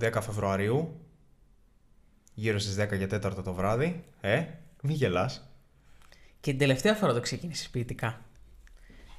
10 0.00 0.20
Φεβρουαρίου, 0.22 1.00
γύρω 2.34 2.58
στις 2.58 2.74
10 2.74 2.98
και 2.98 3.06
4 3.06 3.42
το 3.44 3.52
βράδυ. 3.52 4.04
Ε, 4.20 4.44
μη 4.82 4.92
γελάς. 4.92 5.50
Και 6.40 6.50
την 6.50 6.58
τελευταία 6.58 6.94
φορά 6.94 7.12
το 7.12 7.20
ξεκίνησες 7.20 7.68
ποιητικά. 7.68 8.20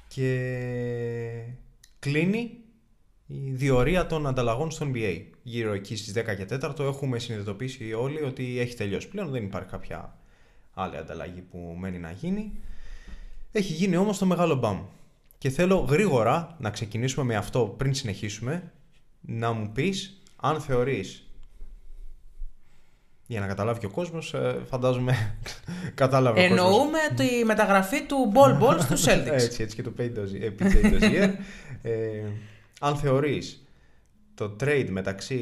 Και 0.08 1.44
κλείνει 1.98 2.58
η 3.26 3.50
διορία 3.50 4.06
των 4.06 4.26
ανταλλαγών 4.26 4.70
στο 4.70 4.90
NBA. 4.92 5.22
Γύρω 5.42 5.72
εκεί 5.72 5.96
στις 5.96 6.12
10 6.12 6.34
και 6.36 6.46
4 6.60 6.78
έχουμε 6.78 7.18
συνειδητοποιήσει 7.18 7.92
όλοι 7.92 8.22
ότι 8.22 8.58
έχει 8.58 8.76
τελειώσει 8.76 9.08
πλέον, 9.08 9.30
δεν 9.30 9.44
υπάρχει 9.44 9.68
κάποια 9.68 10.16
άλλη 10.74 10.96
ανταλλαγή 10.96 11.40
που 11.40 11.76
μένει 11.78 11.98
να 11.98 12.10
γίνει. 12.10 12.52
Έχει 13.52 13.72
γίνει 13.72 13.96
όμως 13.96 14.18
το 14.18 14.26
μεγάλο 14.26 14.54
μπαμ. 14.54 14.84
Και 15.38 15.50
θέλω 15.50 15.76
γρήγορα 15.76 16.56
να 16.60 16.70
ξεκινήσουμε 16.70 17.24
με 17.24 17.36
αυτό 17.36 17.74
πριν 17.76 17.94
συνεχίσουμε, 17.94 18.72
να 19.20 19.52
μου 19.52 19.72
πεις 19.72 20.21
αν 20.44 20.60
θεωρείς 20.60 21.26
για 23.26 23.40
να 23.40 23.46
καταλάβει 23.46 23.78
και 23.78 23.86
ο 23.86 23.90
κόσμος, 23.90 24.34
ε, 24.34 24.60
φαντάζομαι 24.64 25.36
κατάλαβε 25.94 26.44
ο 26.44 26.48
κόσμος. 26.48 26.58
Εννοούμε 26.58 26.98
τη 27.16 27.44
μεταγραφή 27.44 28.06
του 28.06 28.32
Ball 28.34 28.62
Ball 28.62 28.80
στους 28.80 29.04
Celtics. 29.08 29.26
έτσι, 29.26 29.62
έτσι 29.62 29.76
και 29.76 29.82
το 29.82 29.92
PJ 29.98 30.12
Dozier. 30.18 30.52
ε, 31.82 32.24
αν 32.80 32.96
θεωρείς 32.96 33.66
το 34.34 34.56
trade 34.60 34.88
μεταξύ 34.90 35.40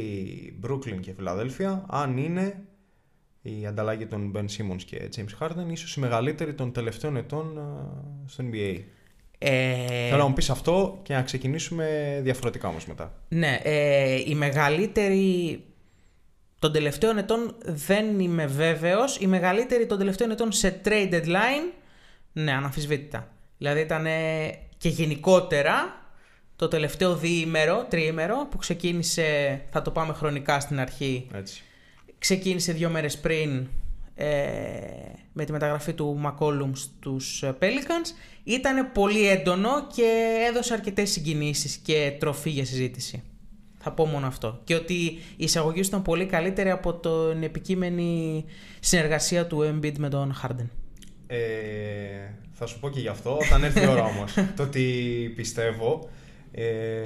Brooklyn 0.66 1.00
και 1.00 1.12
Φιλαδέλφια, 1.12 1.84
αν 1.88 2.16
είναι 2.16 2.64
η 3.42 3.66
ανταλλαγή 3.66 4.06
των 4.06 4.32
Ben 4.36 4.44
Simmons 4.44 4.82
και 4.86 5.08
James 5.16 5.38
Harden, 5.38 5.70
ίσως 5.70 5.96
η 5.96 6.00
μεγαλύτερη 6.00 6.54
των 6.54 6.72
τελευταίων 6.72 7.16
ετών 7.16 7.58
ε, 7.58 7.62
στο 8.26 8.44
NBA. 8.52 8.82
Ε... 9.42 10.08
Θέλω 10.08 10.22
να 10.22 10.28
μου 10.28 10.34
πεις 10.34 10.50
αυτό 10.50 10.98
και 11.02 11.14
να 11.14 11.22
ξεκινήσουμε 11.22 12.18
διαφορετικά 12.22 12.68
όμως 12.68 12.86
μετά. 12.86 13.12
Ναι, 13.28 13.60
ε, 13.62 14.22
η 14.26 14.34
μεγαλύτερη 14.34 15.64
των 16.58 16.72
τελευταίων 16.72 17.18
ετών 17.18 17.54
δεν 17.64 18.20
είμαι 18.20 18.46
βέβαιος. 18.46 19.16
Η 19.16 19.26
μεγαλύτερη 19.26 19.86
των 19.86 19.98
τελευταίων 19.98 20.30
ετών 20.30 20.52
σε 20.52 20.80
trade 20.84 21.12
deadline, 21.12 21.72
ναι, 22.32 22.52
αναμφισβήτητα. 22.52 23.28
Δηλαδή 23.58 23.80
ήταν 23.80 24.06
και 24.78 24.88
γενικότερα 24.88 26.00
το 26.56 26.68
τελευταίο 26.68 27.16
διήμερο, 27.16 27.86
τριήμερο 27.90 28.46
που 28.50 28.56
ξεκίνησε, 28.56 29.60
θα 29.70 29.82
το 29.82 29.90
πάμε 29.90 30.12
χρονικά 30.12 30.60
στην 30.60 30.80
αρχή. 30.80 31.26
Έτσι. 31.34 31.62
Ξεκίνησε 32.18 32.72
δύο 32.72 32.88
μέρες 32.88 33.18
πριν 33.18 33.50
ε, 33.58 33.66
με 35.32 35.44
τη 35.44 35.52
μεταγραφή 35.52 35.92
του 35.92 36.20
McCollum 36.24 36.70
στους 36.72 37.44
Pelicans. 37.60 38.14
Ήταν 38.44 38.92
πολύ 38.92 39.28
έντονο 39.28 39.86
και 39.94 40.38
έδωσε 40.48 40.72
αρκετές 40.72 41.10
συγκινήσεις 41.10 41.76
και 41.76 42.16
τροφή 42.18 42.50
για 42.50 42.64
συζήτηση. 42.64 43.22
Θα 43.82 43.92
πω 43.92 44.06
μόνο 44.06 44.26
αυτό. 44.26 44.60
Και 44.64 44.74
ότι 44.74 44.94
η 45.36 45.44
εισαγωγή 45.44 45.80
ήταν 45.80 46.02
πολύ 46.02 46.26
καλύτερη 46.26 46.70
από 46.70 46.94
την 46.94 47.42
επικείμενη 47.42 48.44
συνεργασία 48.80 49.46
του 49.46 49.58
Embiid 49.60 49.98
με 49.98 50.08
τον 50.08 50.34
Harden. 50.42 50.66
Ε, 51.26 51.38
θα 52.52 52.66
σου 52.66 52.80
πω 52.80 52.90
και 52.90 53.00
γι' 53.00 53.08
αυτό, 53.08 53.38
όταν 53.46 53.64
έρθει 53.64 53.82
η 53.82 53.86
ώρα 53.86 54.04
όμως. 54.04 54.34
το 54.56 54.62
ότι 54.62 55.32
πιστεύω. 55.36 56.08
Ε, 56.52 57.04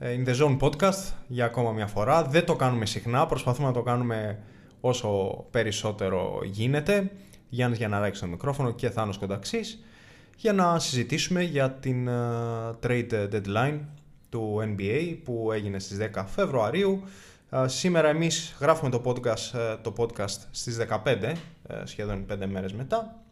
in 0.00 0.28
the 0.28 0.34
Zone 0.36 0.58
Podcast 0.58 1.12
για 1.26 1.44
ακόμα 1.44 1.72
μια 1.72 1.86
φορά. 1.86 2.22
Δεν 2.24 2.44
το 2.44 2.56
κάνουμε 2.56 2.86
συχνά, 2.86 3.26
προσπαθούμε 3.26 3.66
να 3.66 3.72
το 3.72 3.82
κάνουμε 3.82 4.38
όσο 4.80 5.44
περισσότερο 5.50 6.40
γίνεται. 6.44 7.10
Γιάννης 7.48 7.78
Γιανναράκης 7.78 8.18
στο 8.18 8.26
μικρόφωνο 8.26 8.70
και 8.70 8.90
Θάνος 8.90 9.18
Κονταξής 9.18 9.82
για 10.36 10.52
να 10.52 10.78
συζητήσουμε 10.78 11.42
για 11.42 11.70
την 11.70 12.08
uh, 12.08 12.86
trade 12.86 13.28
deadline 13.32 13.78
του 14.28 14.58
NBA 14.62 15.16
που 15.24 15.52
έγινε 15.52 15.78
στις 15.78 15.98
10 16.14 16.24
Φεβρουαρίου. 16.26 17.02
Σήμερα 17.66 18.08
εμείς 18.08 18.56
γράφουμε 18.60 18.90
το 18.90 19.02
podcast, 19.04 19.58
ε, 19.58 19.76
το 19.82 19.92
podcast 19.96 20.38
στις 20.50 20.76
15, 20.76 21.36
ε, 21.66 21.82
σχεδόν 21.84 22.26
5 22.26 22.46
μέρες 22.46 22.72
μετά. 22.72 23.22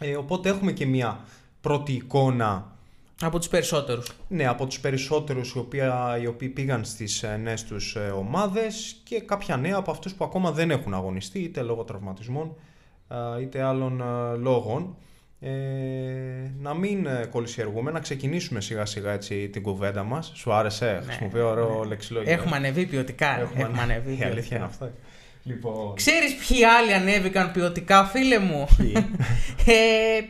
Ε, 0.00 0.16
οπότε 0.16 0.48
έχουμε 0.48 0.72
και 0.72 0.86
μια 0.86 1.20
πρώτη 1.60 1.92
εικόνα 1.92 2.75
από 3.20 3.38
τους 3.38 3.48
περισσότερους. 3.48 4.12
Ναι, 4.28 4.46
από 4.46 4.66
τους 4.66 4.80
περισσότερους 4.80 5.50
οι 5.54 5.58
οποίοι, 5.58 5.82
οι 6.22 6.26
οποίοι 6.26 6.48
πήγαν 6.48 6.84
στις 6.84 7.24
νέες 7.42 7.64
τους 7.64 7.96
ομάδες 8.16 9.00
και 9.04 9.20
κάποια 9.20 9.56
νέα 9.56 9.76
από 9.76 9.90
αυτούς 9.90 10.14
που 10.14 10.24
ακόμα 10.24 10.52
δεν 10.52 10.70
έχουν 10.70 10.94
αγωνιστεί 10.94 11.38
είτε 11.38 11.62
λόγω 11.62 11.84
τραυματισμών 11.84 12.54
είτε 13.40 13.62
άλλων 13.62 14.02
λόγων. 14.38 14.96
Ε, 15.40 15.48
να 16.60 16.74
μην 16.74 17.06
ε, 17.06 17.26
κολλησιεργούμε, 17.30 17.90
να 17.90 18.00
ξεκινήσουμε 18.00 18.60
σιγά 18.60 18.86
σιγά 18.86 19.12
έτσι 19.12 19.48
την 19.48 19.62
κουβέντα 19.62 20.02
μας. 20.02 20.32
Σου 20.34 20.52
άρεσε, 20.52 20.92
ναι, 20.92 21.00
χρησιμοποιώ 21.00 21.48
ωραίο 21.48 21.78
ναι. 21.82 21.88
λεξιλόγιο. 21.88 22.32
Έχουμε 22.32 22.56
ανεβεί 22.56 22.86
ποιοτικά. 22.86 23.40
Έχουμε, 23.40 23.62
Έχουμε 23.62 23.80
ανεβεί. 23.80 24.18
Η 24.20 24.24
αλήθεια 24.24 24.56
είναι 24.56 24.66
αυτό. 24.66 24.90
Λοιπόν... 25.42 25.94
Ξέρεις 25.94 26.34
ποιοι 26.34 26.64
άλλοι 26.64 26.92
ανέβηκαν 26.92 27.52
ποιοτικά, 27.52 28.04
φίλε 28.04 28.38
μου; 28.38 28.66
ε, 29.66 30.20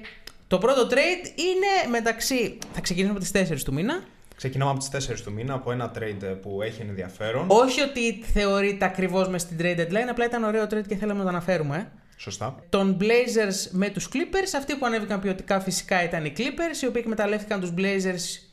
το 0.48 0.58
πρώτο 0.58 0.86
trade 0.90 1.38
είναι 1.38 1.90
μεταξύ. 1.90 2.58
Θα 2.72 2.80
ξεκινήσουμε 2.80 3.18
από 3.18 3.32
τις 3.32 3.58
4 3.58 3.62
του 3.64 3.72
μήνα. 3.72 4.02
Ξεκινάμε 4.36 4.70
από 4.70 4.78
τις 4.78 5.08
4 5.08 5.20
του 5.24 5.32
μήνα, 5.32 5.54
από 5.54 5.72
ένα 5.72 5.92
trade 5.98 6.36
που 6.42 6.62
έχει 6.62 6.80
ενδιαφέρον. 6.80 7.44
Όχι 7.48 7.80
ότι 7.80 8.22
θεωρείται 8.32 8.84
ακριβώς 8.84 9.28
μες 9.28 9.42
στην 9.42 9.56
trade 9.60 9.78
deadline, 9.78 10.08
απλά 10.10 10.24
ήταν 10.24 10.44
ωραίο 10.44 10.64
trade 10.64 10.86
και 10.86 10.96
θέλαμε 10.96 11.18
να 11.18 11.24
το 11.24 11.28
αναφέρουμε. 11.28 11.92
Σωστά. 12.16 12.56
Των 12.68 12.96
Blazers 13.00 13.68
με 13.70 13.88
τους 13.88 14.08
Clippers. 14.12 14.56
Αυτοί 14.56 14.76
που 14.76 14.86
ανέβηκαν 14.86 15.20
ποιοτικά 15.20 15.60
φυσικά 15.60 16.04
ήταν 16.04 16.24
οι 16.24 16.32
Clippers, 16.36 16.82
οι 16.82 16.86
οποίοι 16.86 17.02
εκμεταλλεύτηκαν 17.04 17.60
τους 17.60 17.72
Blazers. 17.76 18.50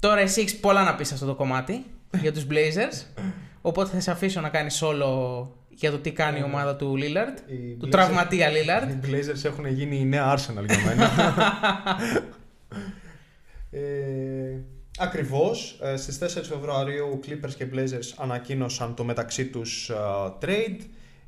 Τώρα 0.00 0.20
εσύ 0.20 0.40
έχεις 0.40 0.56
πολλά 0.56 0.84
να 0.84 0.94
πεις 0.94 1.12
αυτό 1.12 1.26
το 1.26 1.34
κομμάτι 1.34 1.84
για 2.20 2.32
τους 2.32 2.46
Blazers. 2.50 3.22
Οπότε 3.62 3.90
θα 3.90 4.00
σε 4.00 4.10
αφήσω 4.10 4.40
να 4.40 4.48
κάνεις 4.48 4.82
solo 4.82 5.42
για 5.74 5.90
το 5.90 5.98
τι 5.98 6.12
κάνει 6.12 6.38
η 6.38 6.42
ομάδα 6.42 6.76
του 6.76 6.96
Lillard. 6.98 7.38
του 7.78 7.88
τραυματία 7.88 8.48
Lillard. 8.50 8.88
Οι 8.88 9.08
Blazers 9.10 9.44
έχουν 9.44 9.66
γίνει 9.66 9.96
η 9.96 10.04
νέα 10.04 10.36
Arsenal 10.36 10.66
για 10.66 10.78
μένα. 10.86 11.10
ε, 13.80 14.60
ακριβώς, 14.98 15.78
ε, 15.82 15.96
στις 15.96 16.18
4 16.18 16.26
Φεβρουαρίου 16.42 17.20
Clippers 17.26 17.54
και 17.56 17.66
Blazers 17.72 18.14
ανακοίνωσαν 18.16 18.94
το 18.94 19.04
μεταξύ 19.04 19.46
τους 19.46 19.90
uh, 19.94 20.32
trade. 20.40 20.80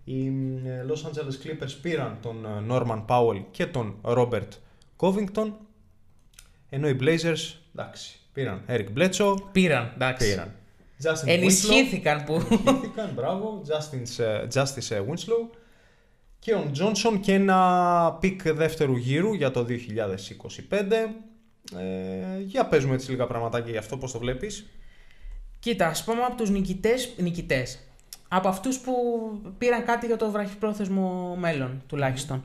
Οι 0.05 0.27
ε, 0.66 0.84
Los 0.88 1.09
Angeles 1.09 1.47
Clippers 1.47 1.76
πήραν 1.82 2.19
τον 2.22 2.44
ε, 2.44 2.65
Norman 2.71 3.05
Powell 3.06 3.44
και 3.50 3.66
τον 3.66 3.94
Robert 4.03 4.49
Covington. 4.97 5.53
Ενώ 6.69 6.88
οι 6.88 6.97
Blazers, 7.00 7.55
εντάξει, 7.75 8.19
πήραν 8.32 8.65
Eric 8.69 8.87
Bledsoe. 8.97 9.37
Πήραν, 9.53 9.93
εντάξει. 9.94 10.28
Πήραν. 10.28 10.55
Justin 11.05 11.27
Ενισχύθηκαν 11.27 12.25
που... 12.25 12.33
Ενισχύθηκαν, 12.33 13.11
μπράβο. 13.15 13.63
Justin, 13.69 14.25
ε, 14.25 14.47
Justice 14.55 14.97
Winslow. 14.97 15.57
Και 16.39 16.55
ο 16.55 16.71
Johnson 16.79 17.19
και 17.21 17.33
ένα 17.33 18.17
pick 18.21 18.53
δεύτερου 18.53 18.97
γύρου 18.97 19.35
για 19.35 19.51
το 19.51 19.67
2025. 19.69 19.73
Ε, 21.79 22.41
για 22.41 22.67
παίζουμε 22.67 22.95
έτσι 22.95 23.11
λίγα 23.11 23.27
πραγματάκια 23.27 23.71
για 23.71 23.81
αυτό, 23.81 23.97
πώς 23.97 24.13
το 24.13 24.19
βλέπεις. 24.19 24.67
Κοίτα, 25.59 25.87
ας 25.87 26.05
πούμε 26.05 26.23
από 26.23 26.37
τους 26.37 26.51
νικητές, 26.51 27.15
νικητές 27.17 27.79
από 28.37 28.49
αυτούς 28.49 28.79
που 28.79 28.93
πήραν 29.59 29.85
κάτι 29.85 30.07
για 30.07 30.17
το 30.17 30.31
βραχυπρόθεσμο 30.31 31.37
μέλλον 31.39 31.83
τουλάχιστον. 31.87 32.45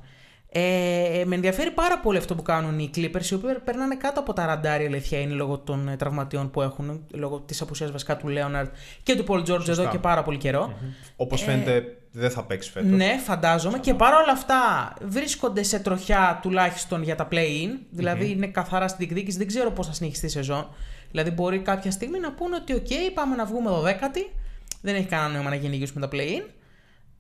Ε, 0.52 1.24
με 1.26 1.36
ενδιαφέρει 1.36 1.72
πάρα 1.72 2.00
πολύ 2.00 2.18
αυτό 2.18 2.36
που 2.36 2.42
κάνουν 2.42 2.80
οι 2.80 2.90
Clippers, 2.96 3.26
οι 3.32 3.34
οποίοι 3.34 3.54
περνάνε 3.64 3.96
κάτω 3.96 4.20
από 4.20 4.34
τα 4.34 4.46
ραντάρια, 4.46 4.88
αλήθεια 4.88 5.20
είναι, 5.20 5.34
λόγω 5.34 5.58
των 5.58 5.88
ε, 5.88 5.96
τραυματιών 5.96 6.52
που 6.52 6.62
έχουν, 6.62 7.06
λόγω 7.14 7.40
της 7.40 7.62
απουσίας 7.62 7.92
βασικά 7.92 8.18
του 8.18 8.28
Leonard 8.28 8.74
και 9.04 9.16
του 9.16 9.26
Paul 9.28 9.40
George 9.50 9.68
εδώ 9.68 9.88
και 9.88 9.98
πάρα 9.98 10.24
πολύ 10.24 10.38
καιρό. 10.38 10.74
Mm-hmm. 10.74 11.14
Όπως 11.16 11.42
ε, 11.42 11.46
φαίνεται, 11.46 11.98
δεν 12.12 12.30
θα 12.30 12.44
παίξει 12.44 12.72
φέτος. 12.72 12.90
Ναι, 12.90 13.18
φαντάζομαι. 13.24 13.80
Και 13.80 13.94
παρόλα 13.94 14.32
αυτά 14.32 14.94
βρίσκονται 15.02 15.64
σε 15.64 15.80
τροχιά 15.80 16.40
τουλάχιστον 16.42 17.04
για 17.04 17.16
τα 17.16 17.28
play-in. 17.32 17.80
δηλαδη 17.92 18.32
είναι 18.32 18.48
καθαρά 18.48 18.88
στη 18.88 18.98
διεκδίκηση. 19.06 19.38
Δεν 19.38 19.48
ξέρω 19.48 19.72
πώς 19.72 19.88
θα 19.88 19.94
συνεχιστεί 19.94 20.26
η 20.26 20.30
σεζόν. 20.30 20.68
Δηλαδή, 21.12 21.32
μπορεί 21.32 21.60
κάποια 21.60 21.92
στιγμή 21.92 22.20
να 22.20 22.32
πούνε 22.32 22.56
ότι, 22.56 22.74
OK, 22.86 22.92
πάμε 23.14 23.36
να 23.36 23.46
βγούμε 23.46 23.70
12η 23.72 24.40
δεν 24.82 24.96
έχει 24.96 25.06
κανένα 25.06 25.30
νόημα 25.34 25.50
να 25.50 25.56
κυνηγήσουμε 25.56 26.08
τα 26.08 26.10
play-in. 26.18 26.44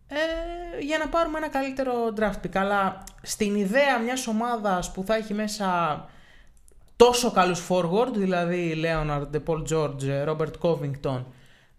Ε, 0.09 0.81
για 0.81 0.97
να 0.97 1.07
πάρουμε 1.07 1.37
ένα 1.37 1.49
καλύτερο 1.49 1.93
draft 2.19 2.45
pick. 2.45 2.53
Αλλά 2.53 3.03
στην 3.21 3.55
ιδέα 3.55 3.99
μιας 3.99 4.27
ομάδας 4.27 4.91
που 4.91 5.03
θα 5.03 5.15
έχει 5.15 5.33
μέσα 5.33 6.05
τόσο 6.95 7.31
καλούς 7.31 7.67
forward, 7.69 8.11
δηλαδή 8.15 8.81
Leonard, 8.83 9.41
Paul 9.45 9.63
George, 9.71 10.27
Robert 10.27 10.51
Covington, 10.61 11.23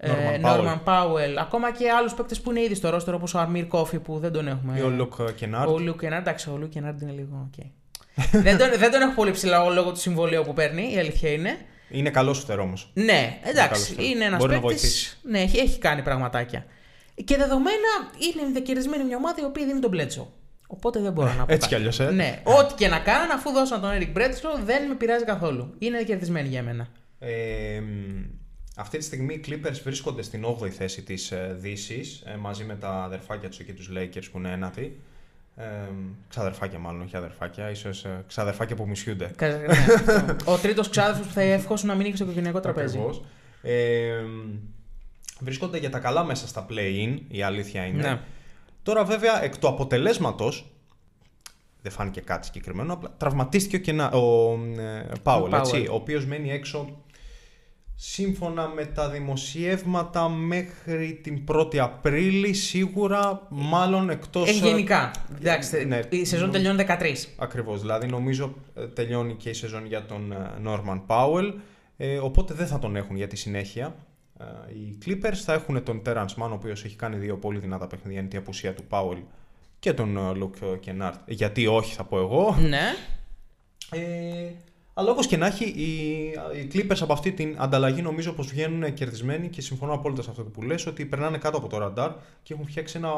Norman, 0.02 0.40
Norman 0.42 0.80
Powell. 0.84 1.34
ακόμα 1.38 1.72
και 1.72 1.90
άλλους 1.90 2.14
παίκτες 2.14 2.40
που 2.40 2.50
είναι 2.50 2.60
ήδη 2.60 2.74
στο 2.74 2.90
ρόστερ 2.90 3.14
όπως 3.14 3.34
ο 3.34 3.48
Armir 3.48 3.68
Coffey 3.68 4.02
που 4.02 4.18
δεν 4.18 4.32
τον 4.32 4.48
έχουμε. 4.48 4.78
Ή 4.78 4.80
ο 4.80 4.92
Luke 4.98 5.24
Kennard. 5.24 5.66
Ο 5.66 5.76
Luke 5.76 6.04
Kennard, 6.04 6.18
εντάξει, 6.18 6.48
ο 6.48 6.58
Luke 6.60 6.76
Kennard 6.76 7.02
είναι 7.02 7.12
λίγο. 7.12 7.50
Okay. 7.50 7.66
δεν, 8.42 8.58
τον, 8.58 8.68
δεν 8.78 8.90
τον 8.90 9.00
έχω 9.00 9.12
πολύ 9.14 9.30
ψηλά 9.30 9.68
λόγω 9.68 9.92
του 9.92 9.98
συμβολίου 9.98 10.42
που 10.42 10.52
παίρνει, 10.52 10.92
η 10.92 10.98
αλήθεια 10.98 11.32
είναι. 11.32 11.56
Είναι 11.90 12.10
καλός 12.10 12.38
φτερό 12.38 12.62
όμως. 12.62 12.90
Ναι, 12.94 13.38
εντάξει. 13.42 13.94
Είναι, 13.98 14.04
είναι 14.04 14.24
ένας 14.24 14.46
παίκτης. 14.46 15.20
Ναι, 15.22 15.40
έχει, 15.40 15.58
έχει 15.58 15.78
κάνει 15.78 16.02
πραγματάκια. 16.02 16.64
Και 17.24 17.36
δεδομένα 17.36 17.90
είναι 18.18 18.52
διακυρισμένη 18.52 19.04
μια 19.04 19.16
ομάδα 19.16 19.40
η 19.40 19.44
οποία 19.44 19.66
δίνει 19.66 19.80
τον 19.80 19.90
Μπλέτσο. 19.90 20.32
Οπότε 20.66 21.00
δεν 21.00 21.12
μπορώ 21.12 21.32
να 21.34 21.44
πω. 21.46 21.52
Έτσι 21.52 21.68
κι 21.68 21.74
αλλιώς, 21.74 22.00
ε. 22.00 22.10
Ναι, 22.10 22.42
ό,τι 22.44 22.74
και 22.74 22.88
να 22.88 22.98
κάνουν, 22.98 23.30
αφού 23.30 23.50
δώσαν 23.50 23.80
τον 23.80 23.90
Eric 23.90 24.08
Μπρέτσο, 24.12 24.48
δεν 24.64 24.88
με 24.88 24.94
πειράζει 24.94 25.24
καθόλου. 25.24 25.74
Είναι 25.78 26.02
κερδισμένη 26.02 26.48
για 26.48 26.62
μένα. 26.62 26.88
Ε, 27.18 27.82
αυτή 28.76 28.98
τη 28.98 29.04
στιγμή 29.04 29.34
οι 29.34 29.44
Clippers 29.46 29.80
βρίσκονται 29.84 30.22
στην 30.22 30.44
8η 30.46 30.68
θέση 30.68 31.02
της 31.02 31.30
ε, 31.30 31.56
Δύσης 31.58 32.22
ε, 32.26 32.36
μαζί 32.36 32.64
με 32.64 32.74
τα 32.74 32.88
αδερφάκια 32.88 33.48
τους 33.48 33.58
εκεί 33.58 33.72
τους 33.72 33.90
Lakers 33.96 34.24
που 34.32 34.38
είναι 34.38 34.50
ένατοι. 34.50 35.00
Ε, 35.56 35.64
ξαδερφάκια 36.28 36.78
μάλλον, 36.78 37.00
όχι 37.02 37.16
αδερφάκια, 37.16 37.70
ίσως 37.70 38.04
ε, 38.04 38.24
ξαδερφάκια 38.26 38.76
που 38.76 38.88
μισιούνται. 38.88 39.30
Κα- 39.36 39.48
ναι, 39.48 39.66
αυτό. 39.66 40.36
Ο 40.52 40.56
τρίτος 40.56 40.88
ξάδερφος 40.88 41.26
που 41.26 41.32
θα 41.32 41.40
ευχόσουν 41.40 41.88
να 41.88 41.94
μην 41.94 42.06
είναι 42.06 42.16
στο 42.16 42.24
οικογενειακό 42.24 42.60
τραπέζι. 42.60 42.96
Ακριβώς. 42.96 43.22
Ε, 43.62 44.22
βρίσκονται 45.40 45.78
για 45.78 45.90
τα 45.90 45.98
καλά 45.98 46.24
μέσα 46.24 46.48
στα 46.48 46.66
play-in, 46.70 47.18
η 47.28 47.42
αλήθεια 47.42 47.84
είναι. 47.84 48.02
Ναι. 48.02 48.20
Τώρα 48.82 49.04
βέβαια 49.04 49.44
εκ 49.44 49.58
του 49.58 49.68
αποτελέσματος, 49.68 50.72
δεν 51.82 51.92
φάνηκε 51.92 52.20
κάτι 52.20 52.46
συγκεκριμένο, 52.46 52.92
απλά 52.92 53.14
τραυματίστηκε 53.16 53.76
ο, 53.76 53.78
Κενα, 53.78 54.10
ο 54.10 54.52
ε, 54.78 55.12
Πάουελ, 55.22 55.52
Ο 55.52 55.56
έτσι, 55.56 55.72
Πάουελ. 55.72 55.88
ο 55.88 55.94
οποίος 55.94 56.26
μένει 56.26 56.50
έξω 56.50 57.02
σύμφωνα 58.02 58.68
με 58.68 58.84
τα 58.84 59.08
δημοσιεύματα 59.08 60.28
μέχρι 60.28 61.20
την 61.22 61.44
1η 61.52 61.76
Απρίλη, 61.76 62.52
σίγουρα 62.52 63.46
μάλλον 63.48 64.10
εκτός... 64.10 64.48
Ε, 64.48 64.52
γενικά. 64.52 65.10
Εντάξει, 65.38 65.84
ναι. 65.84 66.00
η 66.08 66.24
σεζόν 66.24 66.50
τελειώνει 66.50 66.84
13. 66.88 67.14
Ακριβώς, 67.36 67.80
δηλαδή 67.80 68.06
νομίζω 68.06 68.54
ε, 68.74 68.86
τελειώνει 68.86 69.34
και 69.34 69.48
η 69.48 69.52
σεζόν 69.52 69.86
για 69.86 70.04
τον 70.04 70.32
ε, 70.32 70.36
Norman 70.66 71.00
Powell, 71.06 71.52
ε, 71.96 72.18
οπότε 72.18 72.54
δεν 72.54 72.66
θα 72.66 72.78
τον 72.78 72.96
έχουν 72.96 73.16
για 73.16 73.26
τη 73.26 73.36
συνέχεια. 73.36 73.96
Ε, 74.40 74.74
οι 74.74 74.98
Clippers 75.06 75.36
θα 75.44 75.52
έχουν 75.52 75.82
τον 75.82 76.02
Terrence 76.06 76.34
Mann, 76.42 76.48
ο 76.50 76.52
οποίος 76.52 76.84
έχει 76.84 76.96
κάνει 76.96 77.16
δύο 77.16 77.36
πολύ 77.36 77.58
δυνατά 77.58 77.86
παιχνίδια, 77.86 78.20
είναι 78.20 78.28
η 78.32 78.36
απουσία 78.36 78.74
του 78.74 78.84
Powell 78.90 79.22
και 79.78 79.92
τον 79.92 80.16
ε, 80.16 80.20
Luke 80.20 80.78
Kennard. 80.86 81.14
Γιατί 81.26 81.66
όχι 81.66 81.94
θα 81.94 82.04
πω 82.04 82.18
εγώ. 82.18 82.56
Ναι. 82.60 82.94
Ε, 83.90 84.50
αλλά 84.94 85.10
όπως 85.10 85.26
και 85.26 85.36
να 85.36 85.46
έχει, 85.46 85.64
οι, 85.64 86.24
οι 86.60 86.70
Clippers 86.72 86.98
από 87.00 87.12
αυτή 87.12 87.32
την 87.32 87.56
ανταλλαγή 87.58 88.02
νομίζω 88.02 88.32
πως 88.32 88.46
βγαίνουν 88.46 88.94
κερδισμένοι 88.94 89.48
και 89.48 89.60
συμφωνώ 89.60 89.92
απόλυτα 89.92 90.22
σε 90.22 90.30
αυτό 90.30 90.42
που 90.42 90.62
λες, 90.62 90.86
ότι 90.86 91.04
περνάνε 91.04 91.38
κάτω 91.38 91.56
από 91.56 91.68
το 91.68 91.78
ραντάρ 91.78 92.10
και 92.42 92.54
έχουν 92.54 92.66
φτιάξει 92.66 92.98
ένα... 92.98 93.10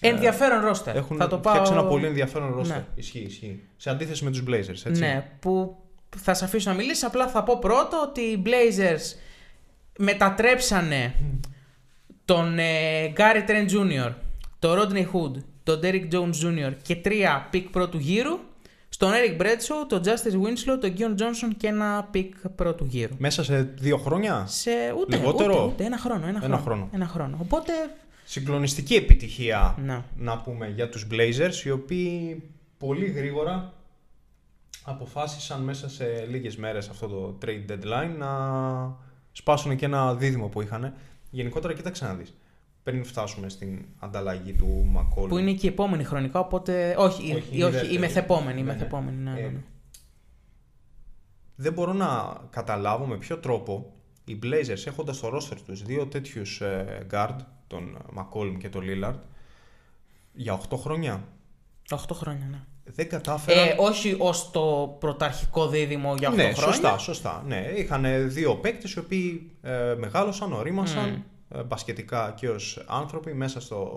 Ενδιαφέρον 0.00 0.64
ρόστερ. 0.64 0.96
Έχουν 0.96 1.16
θα 1.16 1.26
το 1.26 1.38
πάω... 1.38 1.52
φτιάξει 1.52 1.72
ένα 1.72 1.84
πολύ 1.84 2.06
ενδιαφέρον 2.06 2.54
ρόστερ. 2.54 2.76
Ναι. 2.76 2.84
Ισχύει, 2.94 3.18
ισχύει. 3.18 3.62
Σε 3.76 3.90
αντίθεση 3.90 4.24
με 4.24 4.30
τους 4.30 4.42
Blazers, 4.48 4.86
έτσι. 4.86 5.00
Ναι, 5.00 5.30
που 5.40 5.76
θα 6.16 6.34
σε 6.34 6.44
αφήσω 6.44 6.70
να 6.70 6.76
μιλήσεις. 6.76 7.04
Απλά 7.04 7.28
θα 7.28 7.42
πω 7.42 7.58
πρώτο 7.58 8.02
ότι 8.02 8.20
οι 8.20 8.42
Blazers 8.46 9.16
μετατρέψανε 9.98 11.14
τον 12.24 12.58
ε, 12.58 13.12
Gary 13.16 13.48
Trent 13.50 13.68
Jr., 13.70 14.12
τον 14.58 14.78
Rodney 14.78 15.04
Hood, 15.12 15.42
τον 15.62 15.80
Derrick 15.82 16.08
Jones 16.12 16.44
Jr. 16.44 16.72
και 16.82 16.96
τρία 16.96 17.46
pick 17.50 17.68
πρώτου 17.70 17.98
γύρου 17.98 18.38
στον 18.88 19.10
Eric 19.12 19.40
Bledsoe, 19.42 19.86
τον 19.88 20.02
Justise 20.04 20.32
Winslow, 20.46 20.78
τον 20.80 20.94
Keon 20.98 21.20
Johnson 21.20 21.54
και 21.56 21.66
ένα 21.66 22.08
pick 22.10 22.48
πρώτου 22.48 22.84
γύρου. 22.84 23.14
Μέσα 23.18 23.44
σε 23.44 23.62
δύο 23.62 23.96
χρόνια; 23.96 24.44
Σε 24.46 24.70
ούτε, 24.98 25.16
Λιγότερο; 25.16 25.52
ούτε, 25.54 25.64
ούτε, 25.72 25.84
ένα 25.84 25.98
χρόνο. 25.98 26.26
Ένα, 26.26 26.28
Ένα 26.28 26.38
χρόνο. 26.40 26.62
χρόνο. 26.62 26.88
Ένα 26.92 27.06
χρόνο. 27.06 27.38
Οπότε, 27.40 27.72
Συγκλονιστική 28.24 28.94
επιτυχία 28.94 29.74
να. 29.78 30.04
να 30.16 30.38
πούμε 30.38 30.68
για 30.68 30.88
τους 30.88 31.06
Blazers 31.10 31.64
οι 31.64 31.70
οποίοι 31.70 32.42
πολύ 32.78 33.06
γρήγορα 33.06 33.72
αποφάσισαν 34.84 35.62
μέσα 35.62 35.88
σε 35.88 36.26
λίγες 36.30 36.56
μέρες 36.56 36.88
αυτό 36.88 37.06
το 37.08 37.38
trade 37.44 37.70
deadline 37.72 38.14
να 38.18 38.28
σπάσουν 39.36 39.76
και 39.76 39.84
ένα 39.84 40.14
δίδυμο 40.14 40.48
που 40.48 40.62
είχαν. 40.62 40.94
Γενικότερα 41.30 41.74
κοίταξε 41.74 42.04
να 42.04 42.14
δεις. 42.14 42.36
Πριν 42.82 43.04
φτάσουμε 43.04 43.48
στην 43.48 43.84
ανταλλαγή 43.98 44.52
του 44.52 44.92
McCollum. 44.96 45.28
Που 45.28 45.38
είναι 45.38 45.52
και 45.52 45.66
η 45.66 45.70
επόμενη 45.70 46.04
χρονικά, 46.04 46.38
οπότε. 46.38 46.94
Όχι, 46.98 47.22
Όχι, 47.22 47.34
όχι, 47.36 47.54
είναι 47.54 47.64
όχι, 47.64 47.72
δεύτερη. 47.72 47.94
η 47.94 47.98
μεθεπόμενη. 47.98 48.60
Η 48.60 48.62
Ναι, 48.62 48.68
ναι. 48.68 48.72
μεθεπόμενη 48.78 49.16
ναι, 49.22 49.30
ναι, 49.30 49.40
Ε, 49.40 49.48
ναι. 49.48 49.62
Δεν 51.56 51.72
μπορώ 51.72 51.92
να 51.92 52.40
καταλάβω 52.50 53.06
με 53.06 53.16
ποιο 53.16 53.38
τρόπο 53.38 53.92
οι 54.24 54.38
Blazers 54.42 54.86
έχοντας 54.86 55.16
στο 55.16 55.28
roster 55.36 55.56
τους 55.66 55.82
δύο 55.82 56.06
τέτοιους 56.06 56.60
ε, 56.60 57.06
guard, 57.12 57.36
τον 57.66 57.98
McCollum 58.16 58.56
και 58.58 58.68
τον 58.68 58.82
Lillard, 58.86 59.18
για 60.32 60.60
8 60.68 60.76
χρόνια. 60.76 61.24
8 61.90 61.96
χρόνια, 62.12 62.46
ναι. 62.50 62.60
Δεν 62.94 63.08
κατάφεραν... 63.08 63.68
Ε, 63.68 63.74
όχι 63.78 64.16
ως 64.18 64.50
το 64.50 64.96
πρωταρχικό 65.00 65.68
δίδυμο 65.68 66.14
για 66.14 66.30
8 66.30 66.34
ναι, 66.34 66.42
χρόνια. 66.42 66.72
σωστά, 66.72 66.98
σωστά. 66.98 67.44
Ναι, 67.46 67.72
είχαν 67.76 68.30
δύο 68.30 68.56
παίκτες 68.56 68.92
οι 68.92 68.98
οποίοι 68.98 69.50
ε, 69.62 69.94
μεγάλωσαν, 69.98 70.52
ορίμασαν 70.52 71.24
ε, 71.48 71.62
μπασκετικά 71.62 72.34
και 72.36 72.48
ως 72.48 72.84
άνθρωποι 72.86 73.34
μέσα 73.34 73.60
στο, 73.60 73.90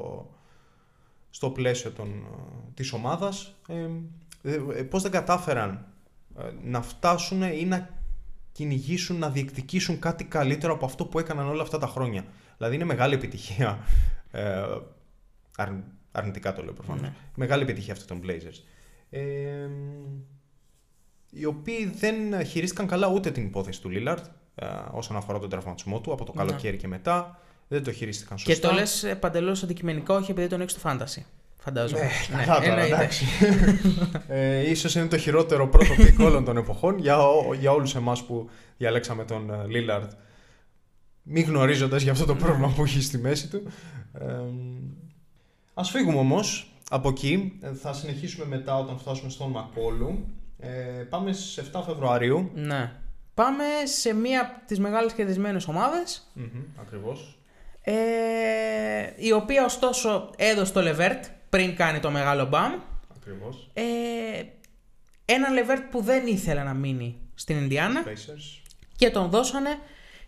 στο 1.29 1.49
πλαίσιο 1.49 1.91
των, 1.91 2.07
ε, 2.07 2.71
της 2.73 2.91
ομάδας. 2.91 3.55
Ε, 3.67 3.87
ε, 4.43 4.53
ε, 4.53 4.83
πώς 4.83 5.01
δεν 5.01 5.11
κατάφεραν 5.11 5.85
ε, 6.39 6.43
να 6.63 6.81
φτάσουν 6.81 7.41
ή 7.41 7.65
να 7.65 7.89
κυνηγήσουν, 8.51 9.17
να 9.17 9.29
διεκδικήσουν 9.29 9.99
κάτι 9.99 10.23
καλύτερο 10.23 10.73
από 10.73 10.85
αυτό 10.85 11.05
που 11.05 11.19
έκαναν 11.19 11.47
όλα 11.47 11.61
αυτά 11.61 11.77
τα 11.77 11.87
χρόνια. 11.87 12.25
Δηλαδή 12.57 12.75
είναι 12.75 12.85
μεγάλη 12.85 13.13
επιτυχία. 13.13 13.79
Ε, 14.31 14.63
αρν- 15.57 15.83
αρνητικά 16.11 16.53
το 16.53 16.63
λέω 16.63 16.73
προφανώς. 16.73 17.01
Ναι. 17.01 17.13
Μεγάλη 17.35 17.63
επιτυχία 17.63 17.93
αυτή 17.93 18.05
των 18.05 18.21
Blazers. 18.25 18.63
Ε, 19.09 19.21
οι 21.29 21.45
οποίοι 21.45 21.91
δεν 21.99 22.45
χειρίστηκαν 22.45 22.87
καλά 22.87 23.07
ούτε 23.07 23.31
την 23.31 23.43
υπόθεση 23.45 23.81
του 23.81 23.89
Λίλαρτ 23.89 24.25
όσον 24.91 25.17
αφορά 25.17 25.39
τον 25.39 25.49
τραυματισμό 25.49 25.99
του 26.01 26.11
από 26.13 26.25
το 26.25 26.33
Ναι. 26.35 26.43
καλοκαίρι 26.45 26.77
και 26.77 26.87
μετά. 26.87 27.39
Δεν 27.67 27.83
το 27.83 27.91
χειρίστηκαν 27.91 28.37
σωστά. 28.37 28.53
Και 28.53 28.59
το 28.67 28.73
λες 28.73 29.15
παντελώς 29.19 29.63
αντικειμενικά, 29.63 30.13
όχι 30.15 30.31
επειδή 30.31 30.47
τον 30.47 30.61
έχεις 30.61 30.71
στο 30.71 30.81
fantasy. 30.89 31.21
Φαντάζομαι. 31.61 32.01
Ναι, 32.35 32.43
καλά 32.45 32.59
τώρα, 32.59 32.71
εννοείται. 32.71 32.95
εντάξει. 32.95 33.25
ε, 34.27 34.69
ίσως 34.69 34.95
είναι 34.95 35.05
το 35.07 35.17
χειρότερο 35.17 35.67
πρώτο 35.67 35.93
pick 35.95 36.19
όλων 36.19 36.45
των 36.45 36.57
εποχών 36.57 36.97
για, 36.99 37.19
ό- 37.27 37.53
για 37.53 37.71
όλους 37.71 37.95
εμάς 37.95 38.25
που 38.25 38.49
διαλέξαμε 38.77 39.23
τον 39.25 39.49
ε, 39.49 39.65
Λίλαρντ 39.67 40.11
μη 41.23 41.41
γνωρίζοντας 41.41 42.01
για 42.01 42.11
αυτό 42.11 42.25
το 42.25 42.35
πρόβλημα 42.35 42.73
που 42.75 42.83
έχει 42.83 43.01
στη 43.01 43.17
μέση 43.17 43.47
του. 43.49 43.63
Ε, 44.19 44.25
ας 45.73 45.89
φύγουμε 45.89 46.17
όμως 46.17 46.68
από 46.89 47.09
εκεί. 47.09 47.57
Ε, 47.61 47.73
Θα 47.73 47.93
συνεχίσουμε 47.93 48.45
μετά 48.45 48.77
όταν 48.77 48.97
φτάσουμε 48.99 49.29
στον 49.29 49.49
Μακόλου. 49.49 50.25
Ε, 50.59 50.69
πάμε 51.09 51.33
στις 51.33 51.57
7 51.73 51.81
Φεβρουαρίου. 51.85 52.51
Ναι. 52.53 52.91
Πάμε 53.33 53.63
σε 53.83 54.13
μία 54.13 54.41
από 54.41 54.65
τις 54.65 54.79
μεγάλες 54.79 55.13
κερδισμένες 55.13 55.67
ομάδες. 55.67 56.31
Μμμ, 56.33 56.45
ακριβώς. 56.81 57.37
Ε, 57.81 57.93
η 59.15 59.31
οποία 59.31 59.65
ωστόσο 59.65 60.29
έδωσε 60.37 60.73
το 60.73 60.81
Λεβέρτ 60.81 61.25
πριν 61.49 61.75
κάνει 61.75 61.99
το 61.99 62.11
μεγάλο 62.11 62.45
μπαμ. 62.45 62.73
Ακριβώς. 63.15 63.69
Ε, 63.73 63.81
ένα 65.25 65.49
LeVert 65.49 65.81
που 65.91 66.01
δεν 66.01 66.27
ήθελε 66.27 66.63
να 66.63 66.73
μείνει 66.73 67.15
στην 67.35 67.57
Indiana 67.57 68.03
Pacers. 68.03 68.61
και 68.95 69.09
τον 69.09 69.29
δώσανε 69.29 69.69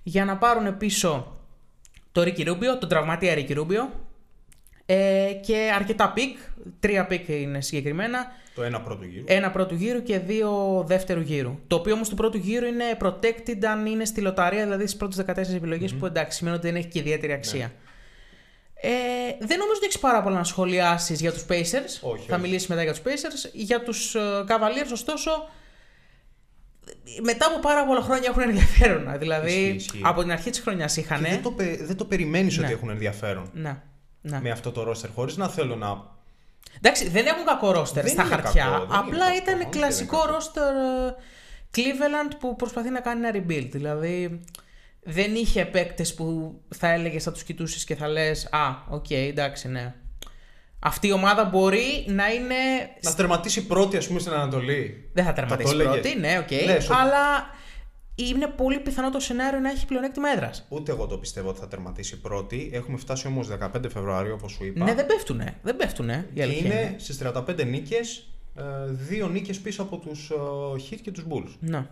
για 0.04 0.26
να 0.26 0.38
πάρουν 0.38 0.78
πίσω 0.78 1.36
το 2.12 2.24
Ρίκι 2.24 2.44
Ρούμπιο, 2.44 2.78
τον 2.78 2.90
τραυματία 2.90 3.34
Ρίκι 3.34 3.54
Ρούμπιο 3.54 3.90
ε, 4.86 5.32
και 5.46 5.72
αρκετά 5.76 6.12
pick, 6.12 6.38
τρία 6.80 7.06
pick 7.06 7.28
είναι 7.28 7.62
συγκεκριμένα, 7.62 8.26
Το 8.56 8.64
ένα 8.64 8.82
πρώτο 8.82 9.04
γύρο. 9.06 9.24
ένα 9.28 9.52
πρώτου 9.52 9.76
γύρου 9.76 10.04
και 10.04 10.20
δύο 10.20 10.84
δεύτερου 10.88 11.22
γύρου. 11.22 11.60
Το 11.68 11.76
οποίο 11.76 11.94
όμως 11.94 12.10
του 12.10 12.16
πρώτου 12.16 12.38
γύρου 12.38 12.66
είναι 12.66 12.84
protected 13.02 13.66
αν 13.70 13.86
είναι 13.86 14.06
στη 14.06 14.22
λοταρία, 14.22 14.64
δηλαδή 14.64 14.84
στις 14.88 14.98
πρώτες 14.98 15.26
14 15.52 15.56
επιλογές 15.56 15.94
που 15.94 16.06
εντάξει 16.06 16.38
σημαίνει 16.38 16.56
ότι 16.56 16.68
δεν 16.68 16.76
έχει 16.76 16.88
και 16.88 17.00
ιδιαίτερη 17.00 17.34
αξία. 17.34 17.72
Ε, 18.84 18.90
δεν 19.40 19.58
νομίζω 19.58 19.76
ότι 19.76 19.86
έχεις 19.86 20.00
πάρα 20.00 20.22
πολλά 20.24 20.36
να 20.38 20.44
σχολιάσεις 20.44 21.20
για 21.22 21.32
τους 21.34 21.42
Pacers. 21.50 22.00
Όχι, 22.02 22.26
θα 22.28 22.36
όχι. 22.36 22.42
μιλήσεις 22.42 22.68
μετά 22.68 22.84
για 22.84 22.92
τους 22.92 23.02
Pacers. 23.06 23.50
Για 23.54 23.84
τους 23.84 24.16
Cavaliers, 24.48 24.92
ωστόσο, 24.92 25.32
μετά 27.24 27.46
από 27.46 27.60
πάρα 27.60 27.86
πολλά 27.86 28.02
χρόνια 28.02 28.30
έχουν 28.30 28.42
ενδιαφέρον. 28.42 29.20
Δηλαδή, 29.20 29.52
Ισχύει, 29.52 29.76
ισχύει. 29.76 30.02
από 30.04 30.22
την 30.22 30.32
αρχή 30.32 30.50
της 30.50 30.60
χρονιάς 30.60 30.98
είχαν. 30.98 31.24
Και 31.24 31.30
δεν 31.30 31.42
το, 31.42 31.52
πε- 31.52 31.82
δεν 31.84 31.96
το 31.96 32.06
περιμένεις 32.06 32.58
Ναι. 32.58 32.64
ότι 32.66 32.74
έχουν 32.74 32.90
ενδιαφέρον 32.90 33.50
Ναι. 33.54 33.82
ναι. 34.22 34.40
με 34.42 34.50
αυτό 34.52 34.72
το 34.72 34.90
roster 34.90 35.10
χωρίς 35.16 35.38
να 35.38 35.48
θέλω 35.50 35.76
να 35.76 36.20
Εντάξει, 36.78 37.10
δεν 37.10 37.26
έχουν 37.26 37.46
κακό 37.46 37.72
ρόστερ 37.72 38.04
Δεν 38.04 38.12
στα 38.12 38.22
είναι 38.24 38.32
χαρτιά. 38.36 38.64
κακό, 38.64 38.78
δεν 38.78 38.86
είναι 38.88 38.98
απλά 38.98 39.26
κακό, 39.26 39.36
ήταν 39.36 39.54
όχι, 39.56 39.64
δεν 39.64 39.70
κλασικό 39.72 40.16
είναι 40.16 40.26
κακό. 40.26 40.34
ρόστερ 40.34 40.76
ε, 40.76 41.16
Cleveland 41.76 42.32
που 42.40 42.56
προσπαθεί 42.56 42.90
να 42.90 43.00
κάνει 43.00 43.28
ένα 43.28 43.40
rebuild. 43.40 43.68
Δηλαδή, 43.72 44.42
δεν 45.04 45.36
είχε 45.36 45.66
παίκτες 45.66 46.14
που 46.14 46.56
θα 46.76 46.88
έλεγες, 46.92 47.24
θα 47.24 47.32
τους 47.32 47.44
κοιτούσες 47.44 47.84
και 47.84 47.96
θα 47.96 48.08
λες: 48.08 48.46
Α, 48.52 48.76
οκ, 48.90 49.10
εντάξει, 49.12 49.68
ναι. 49.68 49.94
Αυτή 50.84 51.08
η 51.08 51.12
ομάδα 51.12 51.44
μπορεί 51.46 52.06
να 52.08 52.28
είναι. 52.28 52.56
Να 53.02 53.14
τερματίσει 53.16 53.66
πρώτη, 53.68 53.98
ας 53.98 54.08
πούμε, 54.08 54.20
στην 54.20 54.32
Ανατολή. 54.34 55.10
Δεν 55.14 55.24
θα 55.24 55.30
Θα 55.30 55.36
τερματίσει 55.36 55.76
το 55.76 55.80
έλεγες. 55.82 56.00
πρώτη, 56.02 56.20
ναι, 56.20 56.38
οκ. 56.40 56.52
Λες 56.52 56.90
ότι- 56.90 56.98
αλλά 57.00 57.50
είναι 58.16 58.48
πολύ 58.48 58.80
πιθανό 58.80 59.10
το 59.10 59.20
σενάριο 59.20 59.60
να 59.60 59.70
έχει 59.70 59.86
πλεονέκτημα 59.86 60.30
έδρας. 60.30 60.66
Ούτε 60.70 60.92
εγώ 60.92 61.08
το 61.08 61.18
πιστεύω 61.18 61.50
ότι 61.50 61.60
θα 61.60 61.68
τερματίσει 61.68 62.20
πρώτη. 62.20 62.70
Έχουμε 62.74 62.98
φτάσει 62.98 63.28
όμως 63.28 63.48
15 63.48 63.90
Φεβρουαρίου, 63.90 64.34
όπως 64.34 64.52
σου 64.52 64.66
είπα. 64.66 64.86
Ναι, 64.86 64.94
δεν 64.94 65.06
πέφτουνε. 65.06 65.58
Δεν 65.64 65.76
πέφτουνε. 65.76 66.28
Η 66.30 66.36
και 66.36 66.44
αλήθεια 66.44 66.82
είναι 66.82 66.96
στις 67.00 67.22
35 67.24 67.66
νίκες, 67.66 68.28
δύο 68.90 69.28
νίκες 69.28 69.60
πίσω 69.60 69.82
από 69.82 69.98
τους 69.98 70.32
Heat 70.76 70.98
και 71.02 71.12
τους 71.12 71.26
Bulls. 71.30 71.56
Ναι. 71.60 71.88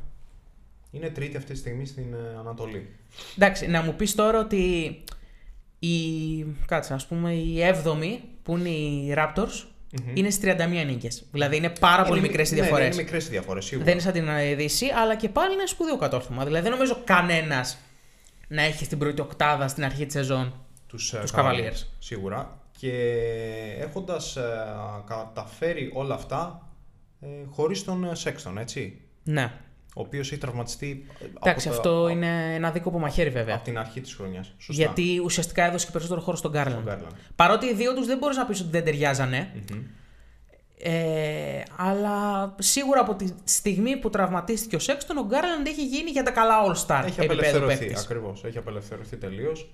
Είναι 0.92 1.10
τρίτη 1.10 1.38
αυτή 1.38 1.52
τη 1.52 1.58
στιγμή 1.58 1.86
στην 1.86 2.14
ε, 2.14 2.38
Ανατολή. 2.40 2.90
Εντάξει, 3.38 3.68
να 3.68 3.82
μου 3.82 3.96
πεις 3.96 4.16
τώρα 4.16 4.40
ότι 4.40 4.96
η, 5.80 5.98
κάτσε, 6.66 6.94
ας 6.94 7.08
πούμε, 7.08 7.34
η 7.34 7.58
7η 7.84 8.18
που 8.44 8.58
είναι 8.58 8.70
οι 8.70 9.14
Raptors 9.18 9.66
είναι 10.14 10.30
στις 10.30 10.54
31 10.56 10.86
νίκες. 10.86 11.24
Δηλαδή 11.32 11.56
είναι 11.56 11.70
πάρα 11.70 12.04
πολύ 12.04 12.18
Είναι- 12.20 12.28
μικρές 12.28 12.52
οι 12.52 12.56
ναι, 12.56 12.62
διαφορές. 12.62 12.94
είναι 12.94 13.04
μικρές 13.04 13.26
οι 13.26 13.30
διαφορές, 13.30 13.66
σίγουρα. 13.66 13.86
δεν 13.86 13.94
είναι 13.94 14.04
σαν 14.04 14.14
την 14.14 14.28
ε, 14.28 14.56
Δύση, 14.56 14.86
αλλά 14.96 15.16
και 15.16 15.30
πάλι 15.30 15.54
είναι 15.54 15.66
σπουδαίο 15.66 15.98
κατόρθωμα. 15.98 16.44
Δηλαδή 16.46 16.64
δεν 16.64 16.72
νομίζω 16.72 17.02
κανένας 17.04 17.78
να 18.48 18.62
έχει 18.62 18.86
στην 18.86 18.98
πρώτη 18.98 19.22
οκτάδα 19.22 19.68
στην 19.68 19.84
αρχή 19.84 20.06
της 20.06 20.14
σεζόν 20.14 20.54
τους, 20.88 21.10
τους 21.10 21.32
ε, 21.32 21.36
Cavaliers. 21.36 21.52
Cavaliers, 21.52 21.84
Σίγουρα. 22.00 22.58
Και 22.78 22.92
έχοντας 23.80 24.36
ε, 24.36 24.44
καταφέρει 25.08 25.92
όλα 25.94 26.14
αυτά 26.16 26.68
ε, 27.22 27.28
χωρίς 27.50 27.84
τον 27.84 28.04
ε, 28.04 28.12
Sexton, 28.24 28.54
έτσι. 28.60 29.02
Ναι. 29.24 29.52
Ο 30.00 30.02
οποίος 30.06 30.32
έχει 30.32 30.40
τραυματιστεί 30.42 31.06
ε, 31.22 31.26
Εντάξει, 31.44 31.68
από, 31.68 31.78
αυτό 31.78 32.02
το- 32.02 32.08
είναι 32.08 32.56
ένα 32.56 32.72
δίκοπο 32.72 33.00
μαχαίρι 33.00 33.30
βέβαια. 33.30 33.56
από 33.56 33.64
την 33.64 33.78
αρχή 33.78 34.02
της 34.02 34.14
χρονιάς. 34.14 34.54
Σωστά. 34.58 34.84
Γιατί 34.84 35.22
ουσιαστικά 35.24 35.64
έδωσε 35.66 35.86
και 35.86 35.92
περισσότερο 35.92 36.22
χώρο 36.22 36.38
στον 36.38 36.52
Garland. 36.56 36.64
Τον 36.84 36.86
Garland. 36.88 37.14
Παρότι 37.36 37.66
οι 37.66 37.74
δύο 37.74 37.94
τους 37.94 38.06
δεν 38.06 38.18
μπορείς 38.18 38.38
να 38.38 38.46
πεις 38.46 38.60
ότι 38.62 38.70
δεν 38.70 38.84
ταιριάζανε. 38.84 39.52
Ε, 40.82 41.62
αλλά 41.76 42.56
σίγουρα 42.60 43.00
από 43.02 43.16
τη 43.16 43.28
στιγμή 43.44 43.98
που 43.98 44.10
τραυματίστηκε 44.10 44.76
ο 44.76 44.80
Σέξτον, 44.80 45.18
ο 45.18 45.26
Γκάρλαντ 45.26 45.68
έχει 45.68 45.86
γίνει 45.86 46.10
για 46.10 46.24
τα 46.24 46.32
καλά 46.32 46.56
All-Star 46.66 47.02
Έχει 47.06 47.20
επίπεδο 47.20 47.24
απελευθερωθεί, 47.34 47.78
παίκτης. 47.78 48.04
ακριβώς. 48.04 48.44
Έχει 48.44 48.58
απελευθερωθεί 48.58 49.18
τελείως. 49.18 49.70